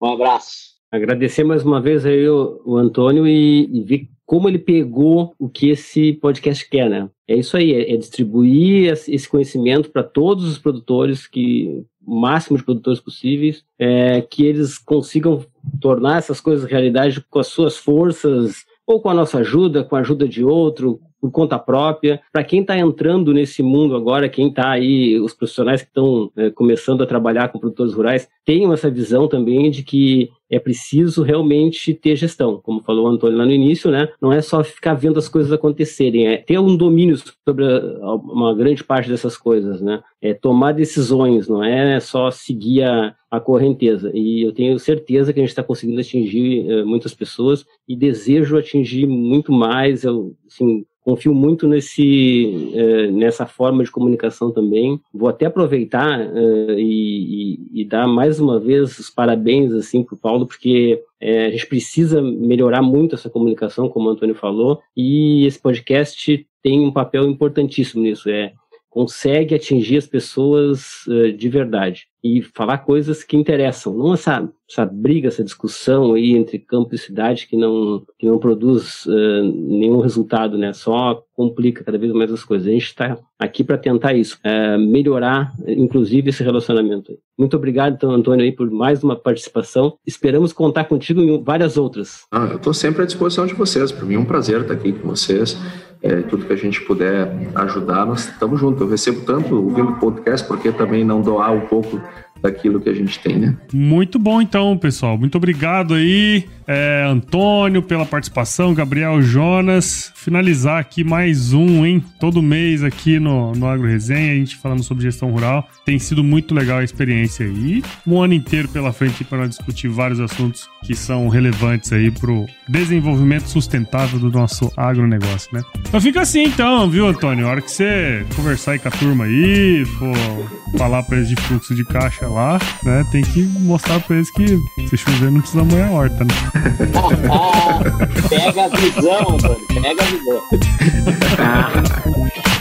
um 0.00 0.06
abraço. 0.06 0.72
Agradecer 0.92 1.42
mais 1.42 1.64
uma 1.64 1.80
vez 1.80 2.06
aí 2.06 2.28
o, 2.28 2.62
o 2.64 2.76
Antônio 2.76 3.26
e, 3.26 3.68
e 3.72 3.82
ver 3.82 4.08
como 4.32 4.48
ele 4.48 4.58
pegou 4.58 5.34
o 5.38 5.46
que 5.46 5.68
esse 5.68 6.14
podcast 6.14 6.66
quer, 6.66 6.88
né? 6.88 7.06
É 7.28 7.36
isso 7.36 7.54
aí, 7.54 7.74
é, 7.74 7.92
é 7.92 7.96
distribuir 7.98 8.90
esse 8.90 9.28
conhecimento 9.28 9.90
para 9.90 10.02
todos 10.02 10.46
os 10.46 10.56
produtores, 10.56 11.26
que 11.26 11.84
o 12.02 12.18
máximo 12.18 12.56
de 12.56 12.64
produtores 12.64 12.98
possíveis, 12.98 13.62
é, 13.78 14.22
que 14.22 14.46
eles 14.46 14.78
consigam 14.78 15.44
tornar 15.82 16.16
essas 16.16 16.40
coisas 16.40 16.64
realidade 16.64 17.22
com 17.28 17.40
as 17.40 17.48
suas 17.48 17.76
forças, 17.76 18.64
ou 18.86 19.02
com 19.02 19.10
a 19.10 19.14
nossa 19.14 19.40
ajuda, 19.40 19.84
com 19.84 19.96
a 19.96 20.00
ajuda 20.00 20.26
de 20.26 20.42
outro, 20.42 20.98
por 21.22 21.30
conta 21.30 21.56
própria. 21.56 22.20
Para 22.32 22.42
quem 22.42 22.62
está 22.62 22.76
entrando 22.76 23.32
nesse 23.32 23.62
mundo 23.62 23.94
agora, 23.94 24.28
quem 24.28 24.48
está 24.48 24.70
aí, 24.70 25.20
os 25.20 25.32
profissionais 25.32 25.80
que 25.80 25.86
estão 25.86 26.32
é, 26.36 26.50
começando 26.50 27.00
a 27.00 27.06
trabalhar 27.06 27.48
com 27.48 27.60
produtores 27.60 27.94
rurais, 27.94 28.28
tenham 28.44 28.72
essa 28.72 28.90
visão 28.90 29.28
também 29.28 29.70
de 29.70 29.84
que 29.84 30.30
é 30.50 30.58
preciso 30.58 31.22
realmente 31.22 31.94
ter 31.94 32.16
gestão, 32.16 32.60
como 32.60 32.82
falou 32.82 33.06
o 33.06 33.08
Antônio 33.08 33.38
lá 33.38 33.46
no 33.46 33.52
início, 33.52 33.90
né? 33.90 34.08
Não 34.20 34.32
é 34.32 34.42
só 34.42 34.62
ficar 34.62 34.92
vendo 34.94 35.18
as 35.18 35.28
coisas 35.28 35.50
acontecerem, 35.50 36.26
é 36.26 36.36
ter 36.36 36.58
um 36.58 36.76
domínio 36.76 37.16
sobre 37.16 37.64
uma 38.02 38.54
grande 38.54 38.84
parte 38.84 39.08
dessas 39.08 39.36
coisas, 39.36 39.80
né? 39.80 40.02
É 40.20 40.34
tomar 40.34 40.72
decisões, 40.72 41.48
não 41.48 41.64
é 41.64 41.98
só 42.00 42.30
seguir 42.30 42.82
a, 42.82 43.14
a 43.30 43.40
correnteza. 43.40 44.10
E 44.12 44.42
eu 44.42 44.52
tenho 44.52 44.78
certeza 44.78 45.32
que 45.32 45.38
a 45.40 45.42
gente 45.42 45.50
está 45.50 45.62
conseguindo 45.62 46.00
atingir 46.00 46.70
uh, 46.70 46.86
muitas 46.86 47.14
pessoas 47.14 47.64
e 47.88 47.96
desejo 47.96 48.58
atingir 48.58 49.06
muito 49.06 49.50
mais. 49.52 50.04
Eu, 50.04 50.36
assim, 50.46 50.84
confio 51.02 51.34
muito 51.34 51.66
nesse, 51.68 52.72
uh, 52.74 53.12
nessa 53.12 53.46
forma 53.46 53.84
de 53.84 53.90
comunicação 53.90 54.50
também. 54.50 55.00
Vou 55.12 55.28
até 55.28 55.46
aproveitar 55.46 56.20
uh, 56.20 56.78
e, 56.78 57.60
e, 57.72 57.84
dar 57.84 58.06
mais 58.06 58.40
uma 58.40 58.58
vez 58.58 58.98
os 58.98 59.10
parabéns 59.10 59.72
assim 59.72 60.02
para 60.02 60.14
o 60.14 60.18
Paulo, 60.18 60.46
porque 60.46 61.02
a 61.20 61.50
gente 61.50 61.68
precisa 61.68 62.20
melhorar 62.20 62.82
muito 62.82 63.14
essa 63.14 63.30
comunicação, 63.30 63.88
como 63.88 64.08
o 64.08 64.10
Antônio 64.10 64.34
falou, 64.34 64.80
e 64.96 65.46
esse 65.46 65.60
podcast 65.60 66.44
tem 66.60 66.80
um 66.80 66.90
papel 66.90 67.28
importantíssimo 67.28 68.02
nisso. 68.02 68.28
É 68.28 68.52
consegue 68.92 69.54
atingir 69.54 69.96
as 69.96 70.06
pessoas 70.06 71.06
uh, 71.06 71.32
de 71.32 71.48
verdade 71.48 72.06
e 72.22 72.42
falar 72.42 72.78
coisas 72.78 73.24
que 73.24 73.36
interessam, 73.36 73.94
não 73.96 74.12
essa, 74.12 74.48
essa 74.70 74.84
briga, 74.84 75.28
essa 75.28 75.42
discussão 75.42 76.12
aí 76.12 76.36
entre 76.36 76.58
campo 76.58 76.94
e 76.94 76.98
cidade 76.98 77.48
que 77.48 77.56
não, 77.56 78.04
que 78.18 78.26
não 78.26 78.38
produz 78.38 79.06
uh, 79.06 79.42
nenhum 79.42 79.98
resultado, 80.00 80.58
né? 80.58 80.74
Só 80.74 81.22
complica 81.34 81.82
cada 81.82 81.98
vez 81.98 82.12
mais 82.12 82.30
as 82.30 82.44
coisas. 82.44 82.68
A 82.68 82.70
gente 82.70 82.84
está 82.84 83.18
aqui 83.38 83.64
para 83.64 83.78
tentar 83.78 84.12
isso, 84.12 84.38
uh, 84.44 84.78
melhorar, 84.78 85.52
inclusive, 85.66 86.28
esse 86.28 86.44
relacionamento. 86.44 87.18
Muito 87.36 87.56
obrigado, 87.56 87.94
então, 87.94 88.10
Antônio, 88.10 88.44
aí, 88.44 88.52
por 88.52 88.70
mais 88.70 89.02
uma 89.02 89.16
participação. 89.16 89.96
Esperamos 90.06 90.52
contar 90.52 90.84
contigo 90.84 91.22
em 91.22 91.42
várias 91.42 91.78
outras. 91.78 92.26
Ah, 92.30 92.46
eu 92.50 92.56
estou 92.56 92.74
sempre 92.74 93.02
à 93.02 93.06
disposição 93.06 93.46
de 93.46 93.54
vocês. 93.54 93.90
Para 93.90 94.04
mim 94.04 94.14
é 94.14 94.18
um 94.18 94.24
prazer 94.26 94.60
estar 94.60 94.74
aqui 94.74 94.92
com 94.92 95.08
vocês 95.08 95.56
é, 96.02 96.16
tudo 96.22 96.46
que 96.46 96.52
a 96.52 96.56
gente 96.56 96.80
puder 96.80 97.32
ajudar, 97.54 98.04
nós 98.04 98.28
estamos 98.28 98.58
juntos. 98.58 98.80
Eu 98.80 98.88
recebo 98.88 99.20
tanto 99.20 99.54
ouvindo 99.54 99.92
podcast, 99.94 100.46
porque 100.46 100.72
também 100.72 101.04
não 101.04 101.20
doar 101.20 101.52
um 101.52 101.60
pouco 101.60 102.00
daquilo 102.42 102.80
que 102.80 102.88
a 102.88 102.94
gente 102.94 103.18
tem, 103.20 103.38
né? 103.38 103.56
Muito 103.72 104.18
bom, 104.18 104.42
então, 104.42 104.76
pessoal. 104.76 105.16
Muito 105.16 105.36
obrigado 105.36 105.94
aí, 105.94 106.44
é, 106.66 107.06
Antônio, 107.08 107.80
pela 107.82 108.04
participação, 108.04 108.74
Gabriel 108.74 109.22
Jonas. 109.22 110.12
Finalizar 110.16 110.78
aqui 110.78 111.04
mais 111.04 111.52
um, 111.52 111.86
hein? 111.86 112.04
Todo 112.18 112.42
mês 112.42 112.82
aqui 112.82 113.18
no, 113.20 113.52
no 113.52 113.66
Agro 113.66 113.86
Resenha, 113.86 114.32
a 114.32 114.36
gente 114.36 114.56
falando 114.56 114.82
sobre 114.82 115.04
gestão 115.04 115.30
rural. 115.30 115.68
Tem 115.84 115.98
sido 115.98 116.24
muito 116.24 116.54
legal 116.54 116.78
a 116.78 116.84
experiência 116.84 117.46
aí. 117.46 117.82
Um 118.06 118.20
ano 118.20 118.34
inteiro 118.34 118.68
pela 118.68 118.92
frente 118.92 119.24
para 119.24 119.46
discutir 119.46 119.88
vários 119.88 120.18
assuntos 120.18 120.68
que 120.84 120.94
são 120.94 121.28
relevantes 121.28 121.92
aí 121.92 122.10
para 122.10 122.30
o 122.30 122.46
desenvolvimento 122.68 123.48
sustentável 123.48 124.18
do 124.18 124.30
nosso 124.30 124.72
agronegócio, 124.76 125.50
né? 125.52 125.62
Então 125.78 126.00
fica 126.00 126.22
assim, 126.22 126.44
então, 126.44 126.88
viu, 126.90 127.06
Antônio? 127.06 127.46
A 127.46 127.50
hora 127.50 127.62
que 127.62 127.70
você 127.70 128.24
conversar 128.34 128.72
aí 128.72 128.78
com 128.78 128.88
a 128.88 128.90
turma 128.90 129.24
aí, 129.24 129.84
for 129.84 130.78
falar 130.78 131.02
para 131.02 131.18
eles 131.18 131.28
de 131.28 131.36
fluxo 131.36 131.74
de 131.74 131.84
caixa 131.84 132.31
lá, 132.32 132.58
né? 132.82 133.06
Tem 133.10 133.22
que 133.22 133.42
mostrar 133.42 134.00
pra 134.00 134.16
eles 134.16 134.30
que 134.30 134.58
se 134.88 134.96
chover 134.96 135.30
não 135.30 135.40
precisa 135.40 135.62
molhar 135.64 135.88
a 135.88 135.92
horta, 135.92 136.24
né? 136.24 136.34
pega 138.28 138.64
a 138.64 138.68
visão, 138.68 139.38
mano. 139.40 139.56
Pega 139.68 140.02
a 140.02 140.06
visão. 140.06 140.42